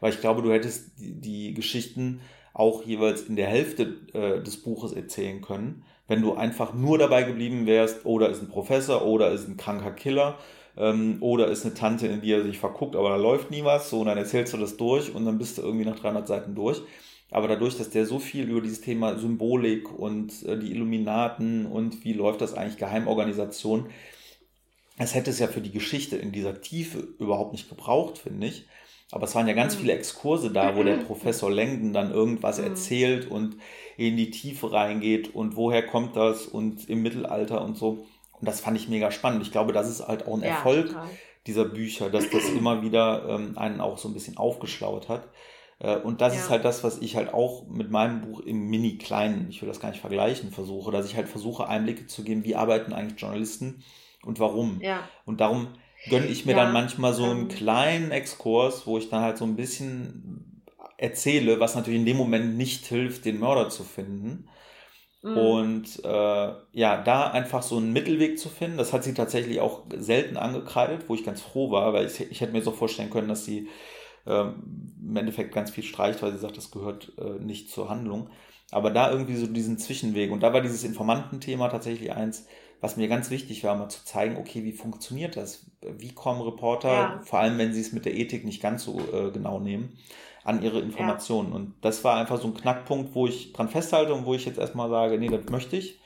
Weil 0.00 0.12
ich 0.12 0.20
glaube, 0.20 0.42
du 0.42 0.52
hättest 0.52 0.98
die, 0.98 1.20
die 1.20 1.54
Geschichten 1.54 2.20
auch 2.52 2.84
jeweils 2.84 3.22
in 3.22 3.36
der 3.36 3.48
Hälfte 3.48 3.96
äh, 4.14 4.42
des 4.42 4.62
Buches 4.62 4.92
erzählen 4.92 5.42
können, 5.42 5.84
wenn 6.08 6.22
du 6.22 6.34
einfach 6.34 6.72
nur 6.72 6.96
dabei 6.98 7.24
geblieben 7.24 7.66
wärst, 7.66 8.06
oder 8.06 8.30
ist 8.30 8.40
ein 8.40 8.48
Professor, 8.48 9.04
oder 9.04 9.30
ist 9.32 9.48
ein 9.48 9.56
kranker 9.56 9.90
Killer, 9.90 10.38
ähm, 10.76 11.18
oder 11.20 11.48
ist 11.48 11.64
eine 11.64 11.74
Tante, 11.74 12.06
in 12.06 12.22
die 12.22 12.32
er 12.32 12.42
sich 12.42 12.58
verguckt, 12.58 12.96
aber 12.96 13.10
da 13.10 13.16
läuft 13.16 13.50
nie 13.50 13.64
was, 13.64 13.90
so, 13.90 14.00
und 14.00 14.06
dann 14.06 14.16
erzählst 14.16 14.54
du 14.54 14.56
das 14.56 14.76
durch 14.76 15.14
und 15.14 15.26
dann 15.26 15.36
bist 15.36 15.58
du 15.58 15.62
irgendwie 15.62 15.84
nach 15.84 15.98
300 15.98 16.26
Seiten 16.26 16.54
durch. 16.54 16.80
Aber 17.30 17.48
dadurch, 17.48 17.76
dass 17.76 17.90
der 17.90 18.06
so 18.06 18.18
viel 18.18 18.48
über 18.48 18.60
dieses 18.60 18.80
Thema 18.80 19.18
Symbolik 19.18 19.98
und 19.98 20.44
äh, 20.44 20.58
die 20.58 20.70
Illuminaten 20.70 21.66
und 21.66 22.04
wie 22.04 22.12
läuft 22.12 22.40
das 22.40 22.54
eigentlich 22.54 22.78
Geheimorganisation, 22.78 23.86
es 24.98 25.14
hätte 25.14 25.30
es 25.30 25.38
ja 25.38 25.48
für 25.48 25.60
die 25.60 25.72
Geschichte 25.72 26.16
in 26.16 26.32
dieser 26.32 26.60
Tiefe 26.60 27.00
überhaupt 27.18 27.52
nicht 27.52 27.68
gebraucht, 27.68 28.18
finde 28.18 28.46
ich. 28.46 28.66
Aber 29.12 29.24
es 29.24 29.34
waren 29.34 29.46
ja 29.46 29.54
ganz 29.54 29.76
mhm. 29.76 29.80
viele 29.80 29.92
Exkurse 29.92 30.50
da, 30.50 30.76
wo 30.76 30.82
der 30.82 30.96
Professor 30.96 31.50
Langdon 31.50 31.92
dann 31.92 32.12
irgendwas 32.12 32.58
mhm. 32.58 32.64
erzählt 32.64 33.30
und 33.30 33.56
in 33.96 34.16
die 34.16 34.30
Tiefe 34.30 34.72
reingeht 34.72 35.34
und 35.34 35.56
woher 35.56 35.84
kommt 35.86 36.16
das 36.16 36.46
und 36.46 36.88
im 36.88 37.02
Mittelalter 37.02 37.62
und 37.62 37.76
so. 37.76 38.06
Und 38.32 38.48
das 38.48 38.60
fand 38.60 38.76
ich 38.76 38.88
mega 38.88 39.10
spannend. 39.10 39.42
Ich 39.42 39.52
glaube, 39.52 39.72
das 39.72 39.88
ist 39.88 40.06
halt 40.06 40.26
auch 40.26 40.34
ein 40.34 40.42
ja, 40.42 40.48
Erfolg 40.48 40.88
total. 40.88 41.08
dieser 41.46 41.64
Bücher, 41.64 42.10
dass 42.10 42.28
das 42.30 42.48
immer 42.50 42.82
wieder 42.82 43.26
ähm, 43.28 43.56
einen 43.56 43.80
auch 43.80 43.98
so 43.98 44.08
ein 44.08 44.14
bisschen 44.14 44.36
aufgeschlaut 44.36 45.08
hat. 45.08 45.28
Äh, 45.78 45.96
und 45.96 46.20
das 46.20 46.34
ja. 46.34 46.40
ist 46.40 46.50
halt 46.50 46.64
das, 46.64 46.84
was 46.84 46.98
ich 46.98 47.16
halt 47.16 47.32
auch 47.34 47.66
mit 47.68 47.90
meinem 47.90 48.22
Buch 48.22 48.40
im 48.40 48.68
Mini-Kleinen, 48.68 49.48
ich 49.50 49.60
will 49.60 49.68
das 49.68 49.80
gar 49.80 49.90
nicht 49.90 50.00
vergleichen, 50.00 50.50
versuche, 50.50 50.90
dass 50.90 51.06
ich 51.06 51.16
halt 51.16 51.28
versuche, 51.28 51.68
Einblicke 51.68 52.06
zu 52.06 52.24
geben, 52.24 52.44
wie 52.44 52.56
arbeiten 52.56 52.92
eigentlich 52.92 53.20
Journalisten 53.20 53.82
und 54.24 54.40
warum. 54.40 54.80
Ja. 54.80 55.08
Und 55.24 55.40
darum 55.40 55.68
gönne 56.08 56.26
ich 56.26 56.46
mir 56.46 56.52
ja, 56.52 56.64
dann 56.64 56.72
manchmal 56.72 57.12
so 57.12 57.24
einen 57.24 57.42
ähm, 57.42 57.48
kleinen 57.48 58.10
Exkurs, 58.10 58.86
wo 58.86 58.98
ich 58.98 59.10
dann 59.10 59.22
halt 59.22 59.38
so 59.38 59.44
ein 59.44 59.56
bisschen 59.56 60.62
erzähle, 60.98 61.60
was 61.60 61.74
natürlich 61.74 62.00
in 62.00 62.06
dem 62.06 62.16
Moment 62.16 62.56
nicht 62.56 62.86
hilft, 62.86 63.24
den 63.24 63.38
Mörder 63.38 63.68
zu 63.68 63.84
finden. 63.84 64.48
Mhm. 65.22 65.36
Und 65.36 66.04
äh, 66.04 66.52
ja, 66.72 67.02
da 67.02 67.30
einfach 67.30 67.62
so 67.62 67.76
einen 67.76 67.92
Mittelweg 67.92 68.38
zu 68.38 68.48
finden, 68.48 68.78
das 68.78 68.92
hat 68.92 69.04
sie 69.04 69.12
tatsächlich 69.14 69.60
auch 69.60 69.82
selten 69.96 70.36
angekreidet, 70.36 71.08
wo 71.08 71.14
ich 71.14 71.24
ganz 71.24 71.42
froh 71.42 71.70
war, 71.70 71.92
weil 71.92 72.06
ich, 72.06 72.20
ich 72.30 72.40
hätte 72.40 72.52
mir 72.52 72.62
so 72.62 72.70
vorstellen 72.70 73.10
können, 73.10 73.28
dass 73.28 73.44
sie 73.44 73.68
äh, 74.26 74.40
im 74.40 75.16
Endeffekt 75.16 75.54
ganz 75.54 75.70
viel 75.70 75.84
streicht, 75.84 76.22
weil 76.22 76.32
sie 76.32 76.38
sagt, 76.38 76.56
das 76.56 76.70
gehört 76.70 77.12
äh, 77.18 77.42
nicht 77.42 77.70
zur 77.70 77.88
Handlung. 77.88 78.30
Aber 78.70 78.90
da 78.90 79.10
irgendwie 79.10 79.36
so 79.36 79.46
diesen 79.46 79.78
Zwischenweg. 79.78 80.32
Und 80.32 80.42
da 80.42 80.52
war 80.52 80.60
dieses 80.60 80.82
Informantenthema 80.84 81.68
tatsächlich 81.68 82.12
eins, 82.12 82.46
was 82.80 82.96
mir 82.96 83.08
ganz 83.08 83.30
wichtig 83.30 83.64
war, 83.64 83.76
mal 83.76 83.88
zu 83.88 84.04
zeigen, 84.04 84.36
okay, 84.36 84.64
wie 84.64 84.72
funktioniert 84.72 85.36
das? 85.36 85.66
Wie 85.80 86.12
kommen 86.12 86.42
Reporter, 86.42 86.92
ja. 86.92 87.20
vor 87.24 87.38
allem 87.38 87.58
wenn 87.58 87.72
sie 87.72 87.80
es 87.80 87.92
mit 87.92 88.04
der 88.04 88.14
Ethik 88.14 88.44
nicht 88.44 88.60
ganz 88.60 88.84
so 88.84 89.00
äh, 89.12 89.30
genau 89.30 89.60
nehmen, 89.60 89.96
an 90.44 90.62
ihre 90.62 90.80
Informationen? 90.80 91.50
Ja. 91.50 91.54
Und 91.56 91.74
das 91.80 92.04
war 92.04 92.16
einfach 92.16 92.40
so 92.40 92.48
ein 92.48 92.54
Knackpunkt, 92.54 93.14
wo 93.14 93.26
ich 93.26 93.52
dran 93.52 93.68
festhalte 93.68 94.12
und 94.12 94.26
wo 94.26 94.34
ich 94.34 94.44
jetzt 94.44 94.58
erstmal 94.58 94.90
sage, 94.90 95.18
nee, 95.18 95.28
das 95.28 95.48
möchte 95.50 95.76
ich. 95.76 96.00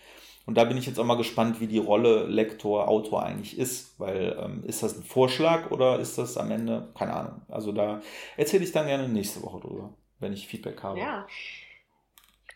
Und 0.47 0.57
da 0.57 0.65
bin 0.65 0.77
ich 0.77 0.87
jetzt 0.87 0.99
auch 0.99 1.05
mal 1.05 1.17
gespannt, 1.17 1.61
wie 1.61 1.67
die 1.67 1.79
Rolle 1.79 2.25
Lektor, 2.25 2.89
Autor 2.89 3.23
eigentlich 3.25 3.59
ist, 3.59 3.99
weil 4.01 4.37
ähm, 4.41 4.65
ist 4.65 4.83
das 4.83 4.97
ein 4.97 5.05
Vorschlag 5.05 5.71
oder 5.71 5.99
ist 5.99 6.19
das 6.19 6.37
am 6.37 6.51
Ende, 6.51 6.89
keine 6.97 7.15
Ahnung. 7.15 7.43
Also 7.49 7.73
da 7.73 8.01
erzähle 8.37 8.65
ich 8.65 8.73
dann 8.73 8.87
gerne 8.87 9.09
nächste 9.09 9.43
Woche 9.43 9.61
drüber, 9.61 9.95
wenn 10.19 10.33
ich 10.33 10.49
Feedback 10.49 10.83
habe. 10.83 10.99
Ja. 10.99 11.27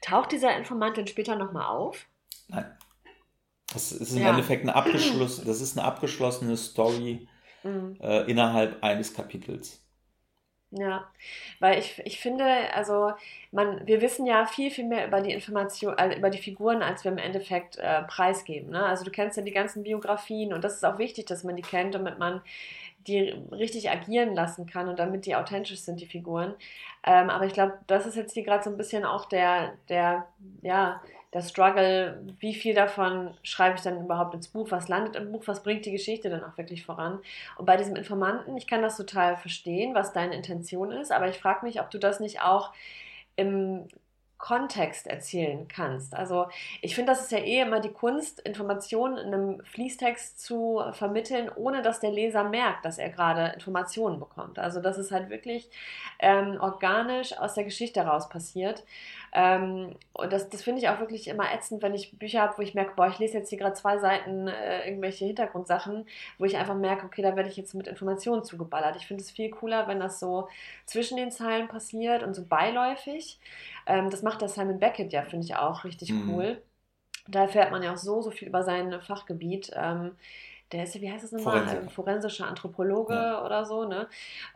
Taucht 0.01 0.32
dieser 0.32 0.57
Informant 0.57 0.97
denn 0.97 1.07
später 1.07 1.37
nochmal 1.37 1.66
auf? 1.66 2.07
Nein. 2.49 2.66
Das 3.72 3.93
ist 3.93 4.12
im 4.12 4.22
ja. 4.22 4.30
Endeffekt 4.30 4.62
eine 4.62 4.74
abgeschlossene, 4.74 5.47
das 5.47 5.61
ist 5.61 5.76
eine 5.76 5.87
abgeschlossene 5.87 6.57
Story 6.57 7.28
mhm. 7.62 7.97
äh, 8.01 8.22
innerhalb 8.30 8.82
eines 8.82 9.14
Kapitels. 9.14 9.84
Ja, 10.77 11.09
weil 11.61 11.79
ich, 11.79 12.03
ich 12.05 12.18
finde, 12.18 12.45
also 12.75 13.12
man, 13.53 13.87
wir 13.87 14.01
wissen 14.01 14.27
ja 14.27 14.45
viel, 14.45 14.72
viel 14.72 14.87
mehr 14.87 15.07
über 15.07 15.20
die 15.20 15.33
Information, 15.33 15.95
also 15.95 16.16
über 16.16 16.31
die 16.31 16.39
Figuren, 16.39 16.83
als 16.83 17.05
wir 17.05 17.12
im 17.12 17.18
Endeffekt 17.18 17.79
äh, 17.79 18.03
preisgeben. 18.03 18.70
Ne? 18.70 18.85
Also 18.85 19.05
du 19.05 19.12
kennst 19.12 19.37
ja 19.37 19.45
die 19.45 19.53
ganzen 19.53 19.85
Biografien 19.85 20.53
und 20.53 20.64
das 20.64 20.75
ist 20.75 20.85
auch 20.85 20.99
wichtig, 20.99 21.27
dass 21.27 21.45
man 21.45 21.55
die 21.55 21.62
kennt, 21.62 21.95
damit 21.95 22.18
man 22.18 22.43
die 23.07 23.35
richtig 23.53 23.89
agieren 23.91 24.35
lassen 24.35 24.66
kann 24.66 24.89
und 24.89 24.99
damit 24.99 25.27
die 25.27 25.37
authentisch 25.37 25.81
sind, 25.81 26.01
die 26.01 26.07
Figuren. 26.07 26.55
Ähm, 27.05 27.31
aber 27.31 27.47
ich 27.47 27.53
glaube, 27.53 27.79
das 27.87 28.07
ist 28.07 28.16
jetzt 28.16 28.33
hier 28.35 28.43
gerade 28.43 28.64
so 28.64 28.70
ein 28.70 28.77
bisschen 28.77 29.05
auch 29.05 29.27
der, 29.27 29.75
der, 29.89 30.27
ja, 30.62 31.01
der 31.35 31.43
Struggle, 31.43 32.22
wie 32.39 32.55
viel 32.55 32.74
davon 32.74 33.35
schreibe 33.43 33.74
ich 33.76 33.82
dann 33.82 34.01
überhaupt 34.01 34.35
ins 34.35 34.49
Buch, 34.49 34.70
was 34.70 34.89
landet 34.89 35.16
im 35.16 35.32
Buch, 35.32 35.43
was 35.47 35.64
bringt 35.64 35.85
die 35.85 35.91
Geschichte 35.91 36.30
dann 36.30 36.45
auch 36.45 36.57
wirklich 36.57 36.87
voran. 36.87 37.18
Und 37.59 37.66
bei 37.66 37.76
diesem 37.76 37.97
Informanten, 37.97 38.57
ich 38.57 38.68
kann 38.68 38.82
das 38.82 38.97
total 38.97 39.37
verstehen, 39.37 39.95
was 39.95 40.12
deine 40.12 40.37
Intention 40.37 40.93
ist, 40.93 41.11
aber 41.11 41.28
ich 41.28 41.39
frage 41.39 41.66
mich, 41.66 41.80
ob 41.80 41.91
du 41.91 41.99
das 41.99 42.20
nicht 42.20 42.41
auch 42.41 42.72
im 43.35 43.89
Kontext 44.45 45.07
erzählen 45.07 45.66
kannst. 45.68 46.14
Also 46.14 46.49
ich 46.82 46.95
finde, 46.95 47.12
das 47.12 47.22
ist 47.22 47.32
ja 47.32 47.39
eh 47.39 47.61
immer 47.61 47.80
die 47.80 47.93
Kunst, 47.93 48.41
Informationen 48.41 49.16
in 49.16 49.32
einem 49.32 49.64
Fließtext 49.64 50.39
zu 50.39 50.82
vermitteln, 50.93 51.51
ohne 51.57 51.80
dass 51.80 52.01
der 52.01 52.11
Leser 52.11 52.45
merkt, 52.45 52.85
dass 52.85 52.99
er 52.99 53.09
gerade 53.09 53.55
Informationen 53.55 54.20
bekommt. 54.20 54.59
Also 54.59 54.80
dass 54.80 54.99
es 54.99 55.11
halt 55.11 55.30
wirklich 55.30 55.70
ähm, 56.18 56.59
organisch 56.61 57.37
aus 57.39 57.55
der 57.55 57.64
Geschichte 57.64 58.05
heraus 58.05 58.28
passiert. 58.28 58.85
Ähm, 59.37 59.97
und 60.12 60.32
das, 60.32 60.49
das 60.49 60.62
finde 60.62 60.80
ich 60.80 60.89
auch 60.89 61.01
wirklich 61.01 61.26
immer 61.26 61.53
ätzend, 61.53 61.82
wenn 61.82 61.93
ich 61.93 62.16
Bücher 62.16 62.41
habe, 62.41 62.57
wo 62.57 62.62
ich 62.62 62.74
merke, 62.74 62.93
boah, 62.95 63.09
ich 63.09 63.18
lese 63.18 63.39
jetzt 63.39 63.51
hier 63.51 63.59
gerade 63.59 63.74
zwei 63.74 63.99
Seiten 63.99 64.47
äh, 64.47 64.87
irgendwelche 64.87 65.24
Hintergrundsachen, 65.24 66.07
wo 66.39 66.45
ich 66.45 66.57
einfach 66.57 66.76
merke, 66.76 67.05
okay, 67.05 67.20
da 67.20 67.35
werde 67.35 67.49
ich 67.49 67.57
jetzt 67.57 67.74
mit 67.74 67.89
Informationen 67.89 68.45
zugeballert. 68.45 68.95
Ich 68.95 69.09
finde 69.09 69.24
es 69.24 69.32
viel 69.32 69.51
cooler, 69.51 69.89
wenn 69.89 69.99
das 69.99 70.20
so 70.20 70.49
zwischen 70.87 71.16
den 71.16 71.32
Zeilen 71.32 71.66
passiert 71.66 72.22
und 72.22 72.35
so 72.35 72.45
beiläufig. 72.45 73.41
Ähm, 73.87 74.09
das 74.09 74.22
macht 74.22 74.41
der 74.41 74.49
Simon 74.49 74.78
Beckett 74.78 75.12
ja, 75.12 75.22
finde 75.22 75.47
ich 75.47 75.57
auch 75.57 75.82
richtig 75.82 76.12
mhm. 76.12 76.30
cool. 76.30 76.62
Da 77.26 77.43
erfährt 77.43 77.72
man 77.72 77.82
ja 77.82 77.93
auch 77.93 77.99
so, 77.99 78.22
so 78.22 78.30
viel 78.30 78.49
über 78.49 78.62
sein 78.62 79.01
Fachgebiet. 79.01 79.72
Ähm, 79.74 80.12
der 80.73 80.85
ist 80.85 80.95
ja, 80.95 81.01
wie 81.01 81.12
heißt 81.12 81.25
das 81.25 81.33
nochmal? 81.33 81.65
Forensik. 81.65 81.93
Forensischer 81.93 82.49
Anthropologe 82.49 83.15
ja. 83.15 83.45
oder 83.45 83.65
so, 83.65 83.85
ne? 83.85 84.09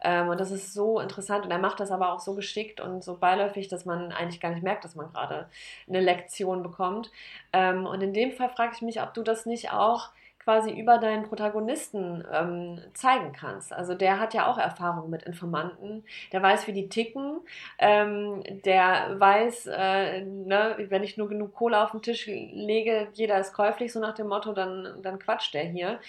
Ähm, 0.02 0.28
und 0.28 0.40
das 0.40 0.50
ist 0.50 0.74
so 0.74 1.00
interessant 1.00 1.44
und 1.44 1.50
er 1.50 1.58
macht 1.58 1.80
das 1.80 1.90
aber 1.90 2.12
auch 2.12 2.20
so 2.20 2.34
geschickt 2.34 2.80
und 2.80 3.04
so 3.04 3.16
beiläufig, 3.18 3.68
dass 3.68 3.84
man 3.84 4.12
eigentlich 4.12 4.40
gar 4.40 4.50
nicht 4.50 4.62
merkt, 4.62 4.84
dass 4.84 4.94
man 4.94 5.12
gerade 5.12 5.48
eine 5.88 6.00
Lektion 6.00 6.62
bekommt. 6.62 7.10
Ähm, 7.52 7.86
und 7.86 8.02
in 8.02 8.12
dem 8.12 8.32
Fall 8.32 8.48
frage 8.48 8.72
ich 8.74 8.82
mich, 8.82 9.00
ob 9.00 9.14
du 9.14 9.22
das 9.22 9.46
nicht 9.46 9.72
auch 9.72 10.10
quasi 10.48 10.70
über 10.70 10.96
deinen 10.96 11.24
Protagonisten 11.24 12.24
ähm, 12.32 12.80
zeigen 12.94 13.32
kannst. 13.32 13.70
Also 13.70 13.94
der 13.94 14.18
hat 14.18 14.32
ja 14.32 14.50
auch 14.50 14.56
Erfahrung 14.56 15.10
mit 15.10 15.24
Informanten, 15.24 16.04
der 16.32 16.42
weiß, 16.42 16.66
wie 16.66 16.72
die 16.72 16.88
ticken, 16.88 17.40
ähm, 17.78 18.42
der 18.64 19.20
weiß, 19.20 19.66
äh, 19.66 20.22
ne, 20.22 20.86
wenn 20.88 21.04
ich 21.04 21.18
nur 21.18 21.28
genug 21.28 21.52
Kohle 21.52 21.82
auf 21.82 21.90
den 21.90 22.00
Tisch 22.00 22.24
lege, 22.24 23.08
jeder 23.12 23.38
ist 23.38 23.52
käuflich, 23.52 23.92
so 23.92 24.00
nach 24.00 24.14
dem 24.14 24.28
Motto, 24.28 24.54
dann, 24.54 25.02
dann 25.02 25.18
quatscht 25.18 25.52
der 25.52 25.64
hier. 25.64 26.00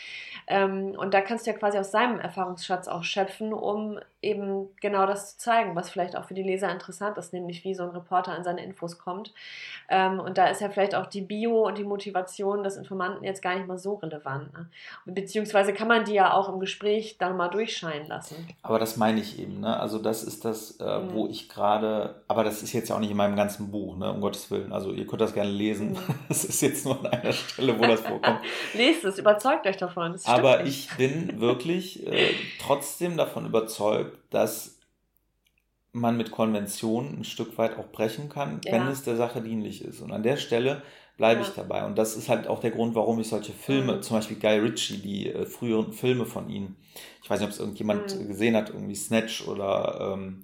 Ähm, 0.47 0.95
und 0.97 1.13
da 1.13 1.19
kannst 1.19 1.45
du 1.45 1.51
ja 1.51 1.57
quasi 1.57 1.77
aus 1.77 1.91
seinem 1.91 2.21
Erfahrungsschatz 2.21 2.87
auch 2.87 3.03
schöpfen, 3.03 3.51
um 3.51 3.99
eben 4.21 4.69
genau 4.81 5.05
das 5.05 5.37
zu 5.37 5.37
zeigen, 5.37 5.75
was 5.75 5.89
vielleicht 5.89 6.15
auch 6.15 6.25
für 6.25 6.33
die 6.33 6.43
Leser 6.43 6.71
interessant 6.71 7.17
ist, 7.17 7.33
nämlich 7.33 7.63
wie 7.63 7.73
so 7.73 7.83
ein 7.83 7.89
Reporter 7.89 8.33
an 8.33 8.43
seine 8.43 8.63
Infos 8.63 8.97
kommt. 8.97 9.33
Ähm, 9.89 10.19
und 10.19 10.37
da 10.37 10.47
ist 10.47 10.61
ja 10.61 10.69
vielleicht 10.69 10.95
auch 10.95 11.07
die 11.07 11.21
Bio 11.21 11.67
und 11.67 11.77
die 11.77 11.83
Motivation 11.83 12.63
des 12.63 12.75
Informanten 12.75 13.23
jetzt 13.23 13.41
gar 13.41 13.55
nicht 13.55 13.67
mal 13.67 13.77
so 13.77 13.95
relevant. 13.95 14.28
Ne? 14.37 14.69
Beziehungsweise 15.05 15.73
kann 15.73 15.87
man 15.87 16.05
die 16.05 16.13
ja 16.13 16.33
auch 16.33 16.49
im 16.49 16.59
Gespräch 16.59 17.17
dann 17.17 17.35
mal 17.35 17.49
durchscheinen 17.49 18.07
lassen. 18.07 18.47
Aber 18.61 18.79
das 18.79 18.97
meine 18.97 19.19
ich 19.19 19.39
eben, 19.39 19.61
ne? 19.61 19.79
Also 19.79 19.99
das 19.99 20.23
ist 20.23 20.45
das, 20.45 20.77
äh, 20.79 20.99
mhm. 20.99 21.13
wo 21.13 21.27
ich 21.27 21.49
gerade, 21.49 22.21
aber 22.27 22.43
das 22.43 22.61
ist 22.63 22.73
jetzt 22.73 22.89
ja 22.89 22.95
auch 22.95 22.99
nicht 22.99 23.11
in 23.11 23.17
meinem 23.17 23.35
ganzen 23.35 23.71
Buch, 23.71 23.97
ne? 23.97 24.11
Um 24.11 24.21
Gottes 24.21 24.49
Willen. 24.51 24.71
Also 24.71 24.91
ihr 24.91 25.05
könnt 25.07 25.21
das 25.21 25.33
gerne 25.33 25.51
lesen. 25.51 25.97
Es 26.29 26.43
mhm. 26.43 26.49
ist 26.49 26.61
jetzt 26.61 26.85
nur 26.85 26.99
an 26.99 27.07
einer 27.07 27.33
Stelle, 27.33 27.77
wo 27.77 27.83
das 27.83 28.01
vorkommt. 28.01 28.39
Lest 28.73 29.03
es, 29.03 29.17
überzeugt 29.17 29.65
euch 29.67 29.77
davon. 29.77 30.17
Aber 30.25 30.65
ich 30.65 30.89
bin 30.97 31.39
wirklich 31.39 32.05
äh, 32.07 32.33
trotzdem 32.61 33.17
davon 33.17 33.45
überzeugt, 33.45 34.17
dass 34.29 34.78
man 35.91 36.17
mit 36.17 36.31
Konventionen 36.31 37.19
ein 37.19 37.23
Stück 37.23 37.57
weit 37.57 37.77
auch 37.77 37.91
brechen 37.91 38.29
kann, 38.29 38.61
ja. 38.63 38.73
wenn 38.73 38.87
es 38.87 39.03
der 39.03 39.15
Sache 39.15 39.41
dienlich 39.41 39.83
ist. 39.83 40.01
Und 40.01 40.11
an 40.11 40.23
der 40.23 40.37
Stelle 40.37 40.83
bleibe 41.17 41.41
ja. 41.41 41.47
ich 41.47 41.53
dabei. 41.53 41.85
Und 41.85 41.97
das 41.97 42.15
ist 42.15 42.29
halt 42.29 42.47
auch 42.47 42.59
der 42.59 42.71
Grund, 42.71 42.95
warum 42.95 43.19
ich 43.19 43.27
solche 43.27 43.53
Filme, 43.53 43.97
mhm. 43.97 44.01
zum 44.01 44.17
Beispiel 44.17 44.39
Guy 44.39 44.59
Ritchie, 44.59 44.97
die 44.97 45.29
äh, 45.31 45.45
früheren 45.45 45.91
Filme 45.91 46.25
von 46.25 46.49
ihm, 46.49 46.75
ich 47.23 47.29
weiß 47.29 47.39
nicht, 47.39 47.47
ob 47.47 47.53
es 47.53 47.59
irgendjemand 47.59 48.15
mhm. 48.15 48.27
gesehen 48.27 48.55
hat, 48.55 48.69
irgendwie 48.69 48.95
Snatch 48.95 49.47
oder 49.47 50.13
ähm, 50.13 50.43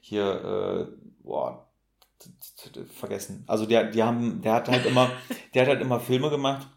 hier, 0.00 0.88
äh, 0.92 1.02
boah, 1.22 1.66
vergessen. 2.94 3.44
Also 3.46 3.66
der, 3.66 3.84
die 3.84 4.02
haben, 4.02 4.42
der 4.42 4.54
hat 4.54 4.68
halt 4.68 4.86
immer, 4.86 5.10
der 5.54 5.62
hat 5.62 5.68
halt 5.68 5.80
immer 5.80 6.00
Filme 6.00 6.30
gemacht, 6.30 6.68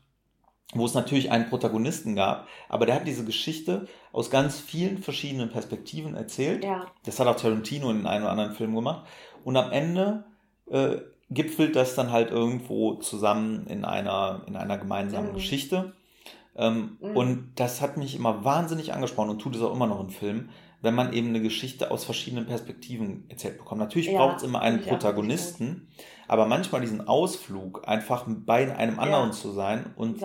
wo 0.74 0.86
es 0.86 0.94
natürlich 0.94 1.32
einen 1.32 1.50
Protagonisten 1.50 2.16
gab, 2.16 2.48
aber 2.70 2.86
der 2.86 2.96
hat 2.96 3.08
diese 3.08 3.26
Geschichte 3.26 3.88
aus 4.12 4.30
ganz 4.30 4.60
vielen 4.60 4.98
verschiedenen 4.98 5.50
Perspektiven 5.50 6.16
erzählt. 6.16 6.64
Ja. 6.64 6.88
Das 7.06 7.20
hat 7.20 7.28
auch 7.28 7.36
Tarantino 7.36 7.90
in 7.92 8.06
einem 8.06 8.24
oder 8.24 8.32
anderen 8.32 8.54
Film 8.54 8.76
gemacht. 8.76 9.06
Und 9.44 9.58
am 9.58 9.72
Ende 9.72 10.26
äh, 10.70 10.98
gipfelt 11.30 11.76
das 11.76 11.96
dann 11.96 12.12
halt 12.12 12.32
irgendwo 12.32 12.96
zusammen 12.96 13.68
in 13.68 13.86
einer, 13.86 14.42
in 14.48 14.56
einer 14.56 14.78
gemeinsamen 14.78 15.32
mhm. 15.32 15.36
Geschichte. 15.36 15.94
Ähm, 16.56 16.98
mhm. 17.02 17.18
Und 17.18 17.52
das 17.56 17.82
hat 17.82 17.98
mich 17.98 18.16
immer 18.16 18.44
wahnsinnig 18.44 18.94
angesprochen 18.94 19.32
und 19.32 19.40
tut 19.40 19.56
es 19.56 19.62
auch 19.62 19.74
immer 19.74 19.88
noch 19.88 20.00
im 20.00 20.10
Film, 20.10 20.50
wenn 20.84 20.94
man 20.94 21.14
eben 21.14 21.30
eine 21.30 21.42
Geschichte 21.42 21.92
aus 21.92 22.04
verschiedenen 22.04 22.46
Perspektiven 22.46 23.24
erzählt 23.30 23.58
bekommt. 23.58 23.80
Natürlich 23.80 24.08
ja, 24.08 24.18
braucht 24.18 24.38
es 24.38 24.44
immer 24.44 24.62
einen 24.62 24.82
Protagonisten, 24.82 25.88
aber 26.28 26.46
manchmal 26.46 26.82
diesen 26.82 27.08
Ausflug, 27.08 27.88
einfach 27.88 28.26
bei 28.28 28.76
einem 28.76 29.00
anderen 29.00 29.28
ja. 29.28 29.32
zu 29.32 29.52
sein 29.54 29.94
und 29.96 30.20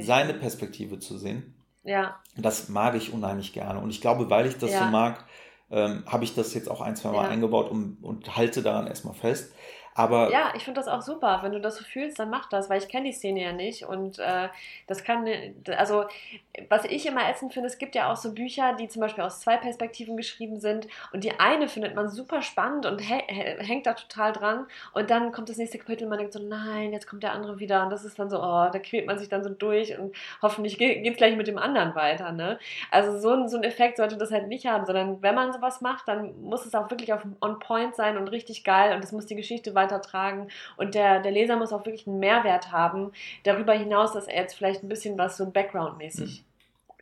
seine 0.00 0.32
Perspektive 0.32 1.00
zu 1.00 1.18
sehen. 1.18 1.56
Ja. 1.82 2.20
Das 2.36 2.68
mag 2.68 2.94
ich 2.94 3.12
unheimlich 3.12 3.52
gerne. 3.52 3.80
Und 3.80 3.90
ich 3.90 4.00
glaube, 4.00 4.30
weil 4.30 4.46
ich 4.46 4.56
das 4.58 4.70
ja. 4.70 4.84
so 4.84 4.84
mag, 4.86 5.24
ähm, 5.70 6.04
habe 6.06 6.22
ich 6.22 6.36
das 6.36 6.54
jetzt 6.54 6.70
auch 6.70 6.80
ein, 6.80 6.94
zwei 6.94 7.10
Mal 7.10 7.28
eingebaut 7.28 7.68
und, 7.68 7.98
und 8.00 8.36
halte 8.36 8.62
daran 8.62 8.86
erstmal 8.86 9.14
fest. 9.14 9.52
Aber 9.96 10.30
ja, 10.30 10.52
ich 10.54 10.62
finde 10.62 10.78
das 10.78 10.88
auch 10.88 11.00
super. 11.00 11.40
Wenn 11.42 11.52
du 11.52 11.60
das 11.60 11.76
so 11.76 11.84
fühlst, 11.84 12.18
dann 12.18 12.28
mach 12.28 12.50
das, 12.50 12.68
weil 12.68 12.78
ich 12.78 12.88
kenne 12.88 13.06
die 13.06 13.12
Szene 13.12 13.42
ja 13.42 13.52
nicht. 13.52 13.84
Und 13.84 14.18
äh, 14.18 14.48
das 14.86 15.02
kann, 15.04 15.26
also 15.74 16.04
was 16.68 16.84
ich 16.84 17.06
immer 17.06 17.26
ätzend 17.28 17.54
finde, 17.54 17.68
es 17.68 17.78
gibt 17.78 17.94
ja 17.94 18.12
auch 18.12 18.16
so 18.16 18.34
Bücher, 18.34 18.74
die 18.74 18.88
zum 18.88 19.00
Beispiel 19.00 19.24
aus 19.24 19.40
zwei 19.40 19.56
Perspektiven 19.56 20.18
geschrieben 20.18 20.60
sind. 20.60 20.86
Und 21.14 21.24
die 21.24 21.40
eine 21.40 21.66
findet 21.66 21.94
man 21.94 22.10
super 22.10 22.42
spannend 22.42 22.84
und 22.84 22.98
hängt 22.98 23.86
da 23.86 23.94
total 23.94 24.34
dran. 24.34 24.66
Und 24.92 25.08
dann 25.08 25.32
kommt 25.32 25.48
das 25.48 25.56
nächste 25.56 25.78
Kapitel 25.78 26.04
und 26.04 26.10
man 26.10 26.18
denkt 26.18 26.34
so, 26.34 26.40
nein, 26.40 26.92
jetzt 26.92 27.06
kommt 27.06 27.22
der 27.22 27.32
andere 27.32 27.58
wieder. 27.58 27.82
Und 27.82 27.90
das 27.90 28.04
ist 28.04 28.18
dann 28.18 28.28
so, 28.28 28.38
oh, 28.38 28.68
da 28.70 28.78
quält 28.78 29.06
man 29.06 29.18
sich 29.18 29.30
dann 29.30 29.42
so 29.42 29.48
durch 29.48 29.98
und 29.98 30.14
hoffentlich 30.42 30.76
geht 30.76 31.06
es 31.06 31.16
gleich 31.16 31.36
mit 31.36 31.46
dem 31.46 31.56
anderen 31.56 31.94
weiter. 31.94 32.32
Ne? 32.32 32.58
Also 32.90 33.18
so 33.18 33.30
ein, 33.30 33.48
so 33.48 33.56
ein 33.56 33.64
Effekt 33.64 33.96
sollte 33.96 34.18
das 34.18 34.30
halt 34.30 34.48
nicht 34.48 34.66
haben, 34.66 34.84
sondern 34.84 35.22
wenn 35.22 35.34
man 35.34 35.54
sowas 35.54 35.80
macht, 35.80 36.06
dann 36.06 36.38
muss 36.42 36.66
es 36.66 36.74
auch 36.74 36.90
wirklich 36.90 37.14
auf 37.14 37.22
on 37.40 37.58
point 37.60 37.94
sein 37.96 38.18
und 38.18 38.28
richtig 38.28 38.62
geil 38.62 38.94
und 38.94 39.02
es 39.02 39.12
muss 39.12 39.24
die 39.24 39.36
Geschichte 39.36 39.74
weiter 39.74 39.85
weitertragen 39.86 40.48
und 40.76 40.94
der, 40.94 41.20
der 41.20 41.32
Leser 41.32 41.56
muss 41.56 41.72
auch 41.72 41.84
wirklich 41.84 42.06
einen 42.06 42.18
Mehrwert 42.18 42.72
haben, 42.72 43.12
darüber 43.44 43.72
hinaus, 43.72 44.12
dass 44.12 44.26
er 44.26 44.42
jetzt 44.42 44.54
vielleicht 44.54 44.82
ein 44.82 44.88
bisschen 44.88 45.16
was 45.18 45.36
so 45.36 45.50
Background-mäßig 45.50 46.40
mhm 46.40 46.45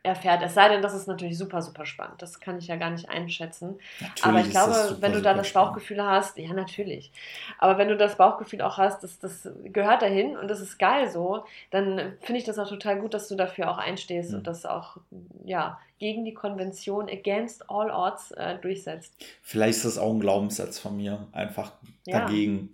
erfährt. 0.05 0.41
Es 0.43 0.53
sei 0.53 0.69
denn, 0.69 0.81
das 0.81 0.93
ist 0.93 1.07
natürlich 1.07 1.37
super, 1.37 1.61
super 1.61 1.85
spannend. 1.85 2.21
Das 2.21 2.39
kann 2.39 2.57
ich 2.57 2.67
ja 2.67 2.75
gar 2.75 2.91
nicht 2.91 3.09
einschätzen. 3.09 3.79
Natürlich 3.99 4.25
Aber 4.25 4.39
ich 4.39 4.49
glaube, 4.49 4.73
super, 4.73 5.01
wenn 5.01 5.11
du 5.13 5.21
da 5.21 5.33
das 5.33 5.51
Bauchgefühl 5.51 5.97
spannend. 5.97 6.13
hast, 6.13 6.37
ja, 6.37 6.53
natürlich. 6.53 7.11
Aber 7.59 7.77
wenn 7.77 7.87
du 7.87 7.97
das 7.97 8.15
Bauchgefühl 8.15 8.61
auch 8.61 8.77
hast, 8.77 9.03
das, 9.03 9.19
das 9.19 9.49
gehört 9.63 10.01
dahin 10.01 10.37
und 10.37 10.47
das 10.47 10.61
ist 10.61 10.77
geil 10.77 11.09
so, 11.09 11.43
dann 11.71 12.13
finde 12.21 12.39
ich 12.39 12.45
das 12.45 12.57
auch 12.59 12.69
total 12.69 12.99
gut, 12.99 13.13
dass 13.13 13.27
du 13.27 13.35
dafür 13.35 13.69
auch 13.69 13.77
einstehst 13.77 14.31
mhm. 14.31 14.37
und 14.37 14.47
das 14.47 14.65
auch, 14.65 14.97
ja, 15.43 15.79
gegen 15.99 16.25
die 16.25 16.33
Konvention 16.33 17.09
against 17.09 17.69
all 17.69 17.89
odds 17.89 18.31
äh, 18.31 18.57
durchsetzt. 18.57 19.13
Vielleicht 19.41 19.77
ist 19.77 19.85
das 19.85 19.97
auch 19.97 20.13
ein 20.13 20.19
Glaubenssatz 20.19 20.79
von 20.79 20.97
mir, 20.97 21.27
einfach 21.31 21.71
ja. 22.05 22.19
dagegen. 22.19 22.71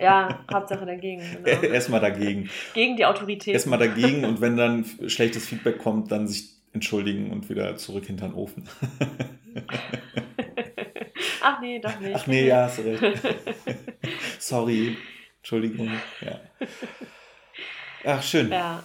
Ja, 0.00 0.44
Hauptsache 0.52 0.86
dagegen. 0.86 1.22
Genau. 1.44 1.62
Erstmal 1.72 2.00
dagegen. 2.00 2.50
Gegen 2.74 2.96
die 2.96 3.04
Autorität. 3.04 3.54
Erstmal 3.54 3.78
dagegen 3.78 4.24
und 4.24 4.40
wenn 4.40 4.56
dann 4.56 4.84
schlechtes 5.06 5.46
Feedback 5.46 5.78
kommt, 5.78 6.10
dann 6.12 6.26
sich 6.28 6.50
entschuldigen 6.72 7.30
und 7.30 7.48
wieder 7.48 7.76
zurück 7.76 8.06
hinter 8.06 8.28
den 8.28 8.34
Ofen. 8.34 8.68
Ach 11.42 11.60
nee, 11.60 11.80
doch 11.80 11.98
nicht. 12.00 12.14
Ach 12.16 12.26
nee, 12.26 12.46
ja, 12.46 12.64
hast 12.64 12.78
recht. 12.78 13.02
Sorry. 14.38 14.96
Entschuldigung. 15.38 15.90
Ja. 16.20 16.40
Ach, 18.04 18.22
schön. 18.22 18.50
Ja. 18.50 18.84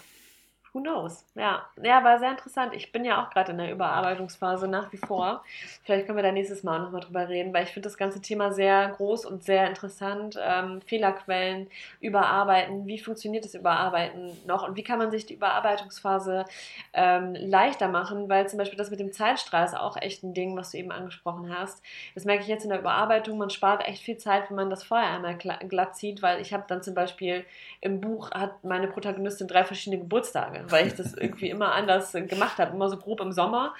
Who 0.78 0.82
knows? 0.82 1.25
Ja, 1.34 1.65
ja, 1.82 2.03
war 2.03 2.19
sehr 2.19 2.30
interessant. 2.30 2.71
Ich 2.75 2.91
bin 2.91 3.03
ja 3.03 3.23
auch 3.23 3.32
gerade 3.32 3.51
in 3.51 3.57
der 3.57 3.71
Überarbeitungsphase 3.71 4.67
nach 4.67 4.93
wie 4.93 4.97
vor. 4.97 5.43
Vielleicht 5.84 6.05
können 6.05 6.19
wir 6.19 6.23
da 6.23 6.32
nächstes 6.32 6.61
Mal 6.61 6.78
nochmal 6.80 7.01
drüber 7.01 7.28
reden, 7.28 7.51
weil 7.51 7.63
ich 7.63 7.71
finde 7.71 7.89
das 7.89 7.97
ganze 7.97 8.21
Thema 8.21 8.51
sehr 8.51 8.89
groß 8.89 9.25
und 9.25 9.43
sehr 9.43 9.67
interessant. 9.67 10.38
Ähm, 10.39 10.82
Fehlerquellen, 10.84 11.67
Überarbeiten, 11.99 12.86
wie 12.86 12.99
funktioniert 12.99 13.43
das 13.43 13.55
Überarbeiten 13.55 14.38
noch 14.45 14.67
und 14.67 14.75
wie 14.75 14.84
kann 14.84 14.99
man 14.99 15.09
sich 15.09 15.25
die 15.25 15.34
Überarbeitungsphase 15.34 16.45
ähm, 16.93 17.34
leichter 17.34 17.88
machen, 17.88 18.30
weil 18.30 18.47
zum 18.47 18.59
Beispiel 18.59 18.78
das 18.78 18.91
mit 18.91 18.99
dem 18.99 19.11
Zeitstrahl 19.11 19.65
ist 19.65 19.75
auch 19.75 19.97
echt 19.97 20.23
ein 20.23 20.36
Ding, 20.36 20.55
was 20.55 20.71
du 20.71 20.78
eben 20.78 20.91
angesprochen 20.91 21.51
hast. 21.57 21.82
Das 22.13 22.23
merke 22.23 22.43
ich 22.43 22.49
jetzt 22.49 22.65
in 22.65 22.69
der 22.69 22.80
Überarbeitung, 22.80 23.39
man 23.39 23.49
spart 23.49 23.84
echt 23.88 24.03
viel 24.03 24.17
Zeit, 24.17 24.49
wenn 24.49 24.57
man 24.57 24.69
das 24.69 24.84
vorher 24.84 25.09
einmal 25.09 25.36
glatt 25.38 25.95
zieht, 25.95 26.21
weil 26.21 26.39
ich 26.39 26.53
habe 26.53 26.65
dann 26.67 26.84
zum 26.84 26.93
Beispiel 26.93 27.45
im 27.82 27.99
Buch 27.99 28.30
hat 28.30 28.63
meine 28.63 28.88
Protagonistin 28.88 29.47
drei 29.47 29.63
verschiedene 29.63 30.01
Geburtstage 30.03 30.66
weil 30.72 30.88
ich 30.88 30.95
das 30.95 31.13
irgendwie 31.13 31.49
immer 31.49 31.74
anders 31.74 32.13
gemacht 32.13 32.57
habe, 32.57 32.76
immer 32.76 32.89
so 32.89 32.97
grob 32.97 33.22
im 33.22 33.32
Sommer. 33.32 33.74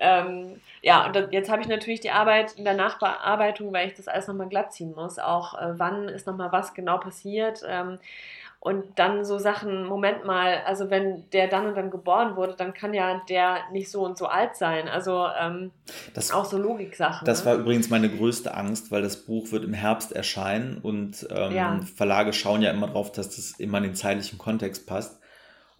Ähm, 0.00 0.60
ja, 0.82 1.06
und 1.06 1.32
jetzt 1.32 1.50
habe 1.50 1.62
ich 1.62 1.68
natürlich 1.68 2.00
die 2.00 2.10
Arbeit 2.10 2.52
in 2.54 2.64
der 2.64 2.74
Nachbearbeitung, 2.74 3.72
weil 3.72 3.88
ich 3.88 3.94
das 3.94 4.08
alles 4.08 4.26
nochmal 4.28 4.48
glatt 4.48 4.72
ziehen 4.72 4.94
muss. 4.94 5.18
Auch 5.18 5.54
äh, 5.54 5.78
wann 5.78 6.08
ist 6.08 6.26
nochmal 6.26 6.52
was 6.52 6.74
genau 6.74 6.98
passiert. 6.98 7.62
Ähm, 7.66 7.98
und 8.64 8.84
dann 8.94 9.24
so 9.24 9.40
Sachen, 9.40 9.86
Moment 9.86 10.24
mal, 10.24 10.62
also 10.64 10.88
wenn 10.88 11.28
der 11.32 11.48
dann 11.48 11.66
und 11.66 11.76
dann 11.76 11.90
geboren 11.90 12.36
wurde, 12.36 12.54
dann 12.56 12.72
kann 12.72 12.94
ja 12.94 13.20
der 13.28 13.56
nicht 13.72 13.90
so 13.90 14.04
und 14.04 14.16
so 14.16 14.26
alt 14.26 14.54
sein. 14.54 14.86
Also 14.86 15.26
ähm, 15.36 15.72
das, 16.14 16.30
auch 16.30 16.44
so 16.44 16.58
Logiksachen. 16.58 17.24
Das 17.24 17.40
ne? 17.40 17.50
war 17.50 17.58
übrigens 17.58 17.90
meine 17.90 18.08
größte 18.08 18.54
Angst, 18.54 18.92
weil 18.92 19.02
das 19.02 19.16
Buch 19.16 19.50
wird 19.50 19.64
im 19.64 19.72
Herbst 19.72 20.12
erscheinen 20.12 20.78
und 20.80 21.26
ähm, 21.30 21.52
ja. 21.52 21.80
Verlage 21.96 22.32
schauen 22.32 22.62
ja 22.62 22.70
immer 22.70 22.86
drauf, 22.86 23.10
dass 23.10 23.34
das 23.34 23.58
immer 23.58 23.78
in 23.78 23.84
den 23.84 23.94
zeitlichen 23.96 24.38
Kontext 24.38 24.86
passt. 24.86 25.18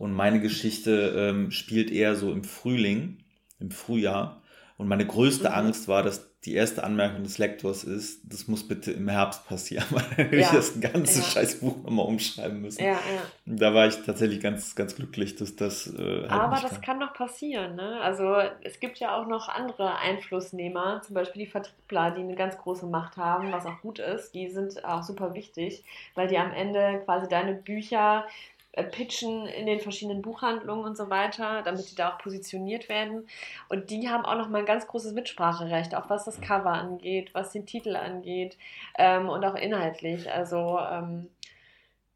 Und 0.03 0.15
meine 0.15 0.41
Geschichte 0.41 1.15
ähm, 1.17 1.53
spielt 1.53 1.93
eher 1.93 2.17
so 2.17 2.33
im 2.33 2.43
Frühling, 2.43 3.19
im 3.61 3.71
Frühjahr. 3.71 4.43
Und 4.77 4.89
meine 4.89 5.07
größte 5.07 5.49
mhm. 5.49 5.55
Angst 5.55 5.87
war, 5.87 6.03
dass 6.03 6.29
die 6.45 6.55
erste 6.55 6.83
Anmerkung 6.83 7.23
des 7.23 7.39
Lektors 7.39 7.85
ist, 7.85 8.21
das 8.25 8.49
muss 8.49 8.67
bitte 8.67 8.91
im 8.91 9.09
Herbst 9.09 9.47
passieren, 9.47 9.87
weil 9.91 10.03
dann 10.03 10.17
hätte 10.17 10.37
ja. 10.37 10.43
ich 10.43 10.49
das 10.49 10.81
ganze 10.81 11.21
ja. 11.21 11.25
scheiß 11.25 11.61
Buch 11.61 11.77
nochmal 11.85 12.07
umschreiben 12.07 12.61
müssen. 12.61 12.83
Ja, 12.83 12.95
ja. 12.95 13.23
Da 13.47 13.75
war 13.75 13.87
ich 13.87 13.95
tatsächlich 14.03 14.41
ganz, 14.41 14.75
ganz 14.75 14.97
glücklich, 14.97 15.37
dass 15.37 15.55
das. 15.55 15.87
Äh, 15.87 16.23
halt 16.23 16.33
Aber 16.33 16.59
das 16.61 16.73
kann. 16.73 16.81
kann 16.81 16.99
noch 16.99 17.15
passieren, 17.15 17.77
ne? 17.77 18.01
Also 18.01 18.35
es 18.63 18.81
gibt 18.81 18.99
ja 18.99 19.17
auch 19.17 19.29
noch 19.29 19.49
andere 19.49 19.99
Einflussnehmer, 19.99 21.01
zum 21.03 21.15
Beispiel 21.15 21.45
die 21.45 21.51
Vertriebler, 21.51 22.11
die 22.11 22.23
eine 22.23 22.35
ganz 22.35 22.59
große 22.59 22.87
Macht 22.87 23.17
haben, 23.17 23.53
was 23.53 23.65
auch 23.65 23.81
gut 23.81 24.01
ist. 24.01 24.33
Die 24.33 24.49
sind 24.49 24.85
auch 24.85 25.05
super 25.05 25.35
wichtig, 25.35 25.85
weil 26.17 26.27
die 26.27 26.39
am 26.39 26.53
Ende 26.53 27.03
quasi 27.05 27.29
deine 27.29 27.55
Bücher 27.55 28.27
pitchen 28.73 29.47
in 29.47 29.67
den 29.67 29.81
verschiedenen 29.81 30.23
Buchhandlungen 30.23 30.85
und 30.85 30.97
so 30.97 31.11
weiter, 31.11 31.63
damit 31.63 31.91
die 31.91 31.95
da 31.95 32.11
auch 32.11 32.19
positioniert 32.19 32.89
werden. 32.89 33.27
Und 33.69 33.91
die 33.91 34.09
haben 34.09 34.25
auch 34.25 34.37
nochmal 34.37 34.61
ein 34.63 34.67
ganz 34.67 34.87
großes 34.87 35.13
Mitspracherecht, 35.13 35.95
auch 35.95 36.09
was 36.09 36.25
das 36.25 36.41
Cover 36.41 36.73
angeht, 36.73 37.35
was 37.35 37.53
den 37.53 37.67
Titel 37.67 37.97
angeht 37.97 38.57
ähm, 38.97 39.29
und 39.29 39.45
auch 39.45 39.57
inhaltlich. 39.57 40.33
Also 40.33 40.79
ähm, 40.79 41.29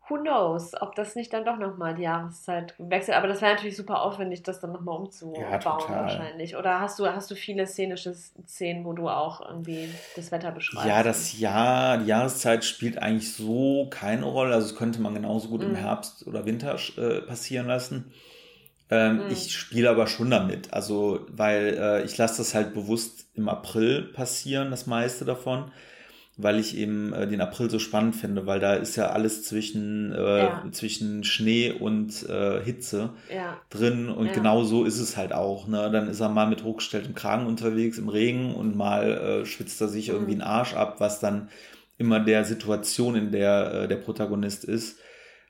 who 0.08 0.16
knows, 0.18 0.72
ob 0.80 0.94
das 0.94 1.16
nicht 1.16 1.32
dann 1.32 1.44
doch 1.44 1.58
nochmal 1.58 1.94
die 1.94 2.02
Jahreszeit 2.02 2.74
wechselt. 2.78 3.16
Aber 3.16 3.26
das 3.26 3.40
wäre 3.40 3.54
natürlich 3.54 3.76
super 3.76 4.02
aufwendig, 4.02 4.42
das 4.42 4.60
dann 4.60 4.72
nochmal 4.72 4.96
umzubauen 4.98 5.44
ja, 5.50 5.64
wahrscheinlich. 5.64 6.56
Oder 6.56 6.80
hast 6.80 6.98
du, 6.98 7.06
hast 7.06 7.30
du 7.30 7.34
viele 7.34 7.66
szenische 7.66 8.14
Szenen, 8.14 8.84
wo 8.84 8.92
du 8.92 9.08
auch 9.08 9.40
irgendwie 9.40 9.88
das 10.14 10.30
Wetter 10.30 10.52
beschreibst? 10.52 10.86
Ja, 10.86 11.02
das 11.02 11.38
Jahr, 11.38 11.98
die 11.98 12.06
Jahreszeit 12.06 12.64
spielt 12.64 12.98
eigentlich 12.98 13.34
so 13.34 13.88
keine 13.90 14.26
Rolle. 14.26 14.54
Also 14.54 14.68
es 14.68 14.76
könnte 14.76 15.00
man 15.00 15.14
genauso 15.14 15.48
gut 15.48 15.62
mhm. 15.62 15.70
im 15.70 15.74
Herbst 15.76 16.26
oder 16.26 16.46
Winter 16.46 16.76
äh, 16.96 17.22
passieren 17.22 17.66
lassen. 17.66 18.12
Ähm, 18.88 19.24
mhm. 19.24 19.30
Ich 19.30 19.52
spiele 19.56 19.90
aber 19.90 20.06
schon 20.06 20.30
damit. 20.30 20.72
Also, 20.72 21.26
weil 21.28 21.76
äh, 21.78 22.04
ich 22.04 22.16
lasse 22.16 22.38
das 22.38 22.54
halt 22.54 22.74
bewusst 22.74 23.26
im 23.34 23.48
April 23.48 24.02
passieren, 24.02 24.70
das 24.70 24.86
meiste 24.86 25.24
davon 25.24 25.72
weil 26.38 26.58
ich 26.58 26.76
eben 26.76 27.12
äh, 27.14 27.26
den 27.26 27.40
April 27.40 27.70
so 27.70 27.78
spannend 27.78 28.14
finde, 28.14 28.46
weil 28.46 28.60
da 28.60 28.74
ist 28.74 28.96
ja 28.96 29.08
alles 29.08 29.42
zwischen, 29.42 30.12
äh, 30.12 30.38
ja. 30.38 30.64
zwischen 30.70 31.24
Schnee 31.24 31.72
und 31.72 32.28
äh, 32.28 32.62
Hitze 32.62 33.10
ja. 33.34 33.58
drin 33.70 34.10
und 34.10 34.26
ja. 34.26 34.32
genau 34.32 34.62
so 34.62 34.84
ist 34.84 35.00
es 35.00 35.16
halt 35.16 35.32
auch. 35.32 35.66
Ne? 35.66 35.90
Dann 35.90 36.08
ist 36.08 36.20
er 36.20 36.28
mal 36.28 36.46
mit 36.46 36.62
hochgestelltem 36.62 37.14
Kragen 37.14 37.46
unterwegs 37.46 37.96
im 37.96 38.10
Regen 38.10 38.54
und 38.54 38.76
mal 38.76 39.12
äh, 39.12 39.46
schwitzt 39.46 39.80
er 39.80 39.88
sich 39.88 40.08
mhm. 40.08 40.14
irgendwie 40.14 40.32
einen 40.32 40.42
Arsch 40.42 40.74
ab, 40.74 40.96
was 40.98 41.20
dann 41.20 41.48
immer 41.96 42.20
der 42.20 42.44
Situation, 42.44 43.16
in 43.16 43.32
der 43.32 43.72
äh, 43.72 43.88
der 43.88 43.96
Protagonist 43.96 44.64
ist, 44.64 44.98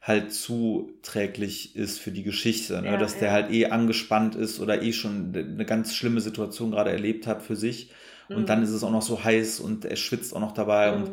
halt 0.01 0.33
zuträglich 0.33 1.75
ist 1.75 1.99
für 1.99 2.13
die 2.13 2.23
Geschichte. 2.23 2.81
Ne? 2.81 2.97
Dass 2.97 3.19
der 3.19 3.33
halt 3.33 3.51
eh 3.51 3.67
angespannt 3.67 4.37
ist 4.37 4.61
oder 4.61 4.83
eh 4.83 4.93
schon 4.93 5.33
eine 5.35 5.65
ganz 5.65 5.97
schlimme 5.97 6.21
Situation 6.21 6.71
gerade 6.71 6.93
erlebt 6.93 7.27
hat 7.27 7.43
für 7.43 7.57
sich 7.57 7.91
und 8.29 8.43
mhm. 8.43 8.47
dann 8.47 8.63
ist 8.63 8.71
es 8.71 8.83
auch 8.83 8.91
noch 8.91 9.03
so 9.03 9.23
heiß 9.23 9.61
und 9.61 9.85
er 9.85 9.97
schwitzt 9.97 10.35
auch 10.35 10.41
noch 10.41 10.53
dabei. 10.53 10.93
Mhm. 10.93 11.05
Und 11.05 11.13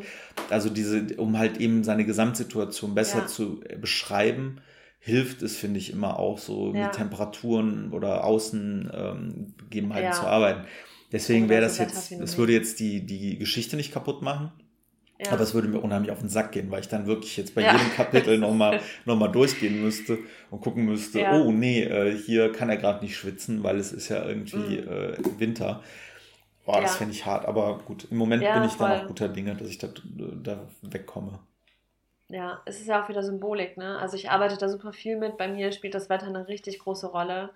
also 0.50 0.68
diese, 0.68 1.06
um 1.16 1.38
halt 1.38 1.58
eben 1.58 1.84
seine 1.84 2.04
Gesamtsituation 2.04 2.94
besser 2.94 3.20
ja. 3.20 3.26
zu 3.26 3.60
beschreiben, 3.80 4.60
hilft 4.98 5.42
es, 5.42 5.56
finde 5.56 5.78
ich, 5.78 5.92
immer 5.92 6.18
auch 6.18 6.38
so 6.38 6.72
ja. 6.74 6.86
mit 6.86 6.92
Temperaturen 6.92 7.92
oder 7.92 8.24
Außengegebenheiten 8.24 10.04
ähm, 10.06 10.10
ja. 10.10 10.12
zu 10.12 10.26
arbeiten. 10.26 10.64
Deswegen 11.12 11.48
wäre 11.48 11.60
das 11.60 11.78
jetzt, 11.78 12.12
das 12.18 12.38
würde 12.38 12.52
jetzt 12.52 12.80
die, 12.80 13.06
die 13.06 13.38
Geschichte 13.38 13.76
nicht 13.76 13.92
kaputt 13.92 14.22
machen. 14.22 14.50
Ja. 15.24 15.30
Aber 15.30 15.42
es 15.42 15.54
würde 15.54 15.68
mir 15.68 15.78
unheimlich 15.78 16.10
auf 16.10 16.18
den 16.18 16.28
Sack 16.28 16.50
gehen, 16.52 16.70
weil 16.72 16.80
ich 16.80 16.88
dann 16.88 17.06
wirklich 17.06 17.36
jetzt 17.36 17.54
bei 17.54 17.62
ja. 17.62 17.72
jedem 17.72 17.92
Kapitel 17.92 18.38
nochmal 18.40 18.80
noch 19.04 19.16
mal 19.16 19.28
durchgehen 19.28 19.80
müsste 19.80 20.18
und 20.50 20.60
gucken 20.60 20.86
müsste, 20.86 21.20
ja. 21.20 21.38
oh 21.38 21.52
nee, 21.52 21.84
äh, 21.84 22.16
hier 22.16 22.50
kann 22.50 22.68
er 22.68 22.76
gerade 22.78 23.04
nicht 23.04 23.16
schwitzen, 23.16 23.62
weil 23.62 23.78
es 23.78 23.92
ist 23.92 24.08
ja 24.08 24.26
irgendwie 24.26 24.80
mhm. 24.80 24.88
äh, 24.88 25.38
Winter. 25.38 25.82
Boah, 26.64 26.80
das 26.80 26.92
ja. 26.92 26.98
fände 26.98 27.14
ich 27.14 27.26
hart, 27.26 27.46
aber 27.46 27.78
gut, 27.84 28.08
im 28.10 28.16
Moment 28.16 28.42
ja, 28.42 28.54
bin 28.54 28.64
ich 28.64 28.72
voll. 28.72 28.88
da 28.88 28.98
noch 28.98 29.06
guter 29.06 29.28
Dinge, 29.28 29.54
dass 29.54 29.68
ich 29.68 29.78
da, 29.78 29.88
da 30.04 30.66
wegkomme. 30.82 31.38
Ja, 32.28 32.62
es 32.64 32.80
ist 32.80 32.86
ja 32.86 33.02
auch 33.02 33.08
wieder 33.08 33.22
Symbolik, 33.22 33.76
ne? 33.76 33.98
Also 33.98 34.16
ich 34.16 34.30
arbeite 34.30 34.56
da 34.56 34.68
super 34.68 34.92
viel 34.92 35.18
mit. 35.18 35.36
Bei 35.36 35.46
mir 35.46 35.72
spielt 35.72 35.94
das 35.94 36.08
Wetter 36.08 36.26
eine 36.26 36.48
richtig 36.48 36.78
große 36.78 37.06
Rolle 37.06 37.50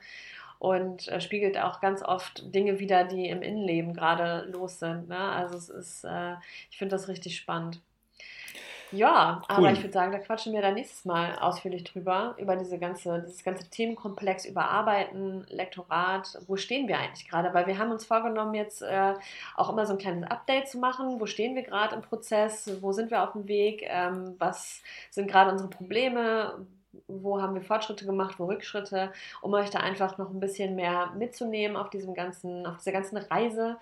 und 0.59 1.09
äh, 1.09 1.21
spiegelt 1.21 1.59
auch 1.59 1.81
ganz 1.81 2.03
oft 2.03 2.55
Dinge 2.55 2.79
wieder, 2.79 3.05
die 3.05 3.29
im 3.29 3.43
Innenleben 3.43 3.95
gerade 3.95 4.47
los 4.51 4.79
sind. 4.79 5.09
Ne? 5.09 5.19
Also 5.19 5.57
es 5.57 5.69
ist, 5.69 6.05
äh, 6.05 6.35
ich 6.71 6.79
finde 6.79 6.97
das 6.97 7.09
richtig 7.09 7.37
spannend. 7.37 7.81
Ja, 8.91 9.43
aber 9.49 9.67
Cool. 9.67 9.73
ich 9.73 9.83
würde 9.83 9.93
sagen, 9.93 10.13
da 10.13 10.19
quatschen 10.19 10.55
wir 10.55 10.63
dann 10.63 10.75
nächstes 10.75 11.05
Mal 11.05 11.39
ausführlich 11.39 11.85
drüber, 11.85 12.35
über 12.39 12.57
diese 12.57 12.79
ganze, 12.79 13.23
dieses 13.23 13.45
ganze 13.45 13.69
Themenkomplex, 13.69 14.47
Überarbeiten, 14.47 15.45
Lektorat. 15.51 16.39
Wo 16.47 16.57
stehen 16.57 16.89
wir 16.89 16.99
eigentlich 16.99 17.29
gerade? 17.29 17.53
Weil 17.53 17.67
wir 17.67 17.79
haben 17.79 17.91
uns 17.91 18.07
vorgenommen, 18.07 18.55
jetzt 18.55 18.81
äh, 18.81 19.15
auch 19.57 19.69
immer 19.71 19.85
so 19.85 19.93
ein 19.93 19.99
kleines 19.99 20.31
Update 20.31 20.69
zu 20.69 20.79
machen. 20.79 21.21
Wo 21.21 21.27
stehen 21.27 21.55
wir 21.55 21.65
gerade 21.65 21.97
im 21.97 22.03
Prozess? 22.03 22.71
Wo 22.81 22.93
sind 22.93 23.11
wir 23.11 23.23
auf 23.23 23.33
dem 23.33 23.47
Weg? 23.47 23.85
Ähm, 23.87 24.37
was 24.39 24.83
sind 25.11 25.31
gerade 25.31 25.51
unsere 25.53 25.69
Probleme? 25.69 26.67
Wo 27.07 27.43
haben 27.43 27.55
wir 27.55 27.63
Fortschritte 27.63 28.07
gemacht, 28.07 28.39
wo 28.39 28.47
Rückschritte, 28.47 29.13
um 29.43 29.53
euch 29.53 29.69
da 29.69 29.81
einfach 29.81 30.17
noch 30.17 30.31
ein 30.31 30.41
bisschen 30.41 30.75
mehr 30.75 31.13
mitzunehmen 31.17 31.77
auf 31.77 31.91
diesem 31.91 32.15
ganzen, 32.15 32.67
auf 32.67 32.79
dieser 32.79 32.93
ganzen 32.93 33.19
Reise 33.19 33.77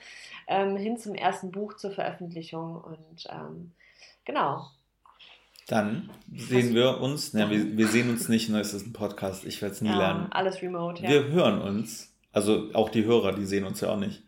ähm, 0.48 0.76
hin 0.76 0.98
zum 0.98 1.14
ersten 1.14 1.52
Buch 1.52 1.74
zur 1.74 1.92
Veröffentlichung. 1.92 2.82
Und 2.82 3.26
ähm, 3.30 3.72
genau, 4.24 4.66
Dann 5.68 6.10
sehen 6.32 6.74
wir 6.74 7.00
uns, 7.00 7.32
ne, 7.34 7.50
wir, 7.50 7.76
wir 7.76 7.88
sehen 7.88 8.08
uns 8.08 8.28
nicht, 8.28 8.48
ne, 8.50 8.60
es 8.60 8.72
ist 8.72 8.86
ein 8.86 8.92
Podcast, 8.92 9.44
ich 9.44 9.60
werde 9.62 9.74
es 9.74 9.80
nie 9.80 9.88
Ja, 9.88 9.98
lernen. 9.98 10.28
alles 10.30 10.62
remote, 10.62 11.02
ja. 11.02 11.08
Wir 11.10 11.26
hören 11.28 11.60
uns, 11.60 12.14
also 12.32 12.70
auch 12.72 12.88
die 12.88 13.04
Hörer, 13.04 13.32
die 13.32 13.44
sehen 13.44 13.64
uns 13.64 13.80
ja 13.80 13.90
auch 13.90 13.96
nicht. 13.98 14.22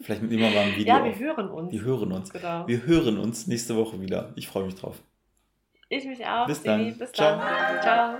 Vielleicht 0.00 0.22
nehmen 0.22 0.38
wir 0.38 0.50
mal 0.50 0.58
ein 0.58 0.76
Video 0.76 0.94
ja, 0.94 1.04
wir 1.04 1.10
auf. 1.10 1.18
hören 1.18 1.48
uns. 1.50 1.70
Die 1.72 1.80
hören 1.82 2.12
uns. 2.12 2.30
Genau. 2.32 2.68
Wir 2.68 2.86
hören 2.86 3.18
uns 3.18 3.48
nächste 3.48 3.74
Woche 3.76 4.00
wieder. 4.00 4.32
Ich 4.36 4.46
freue 4.46 4.64
mich 4.66 4.76
drauf. 4.76 5.02
Ich 5.88 6.04
mich 6.04 6.24
auch. 6.24 6.46
Bis 6.46 6.62
dann. 6.62 6.96
Bis 6.96 7.10
Ciao. 7.12 7.38
dann. 7.38 7.82
Ciao. 7.82 8.18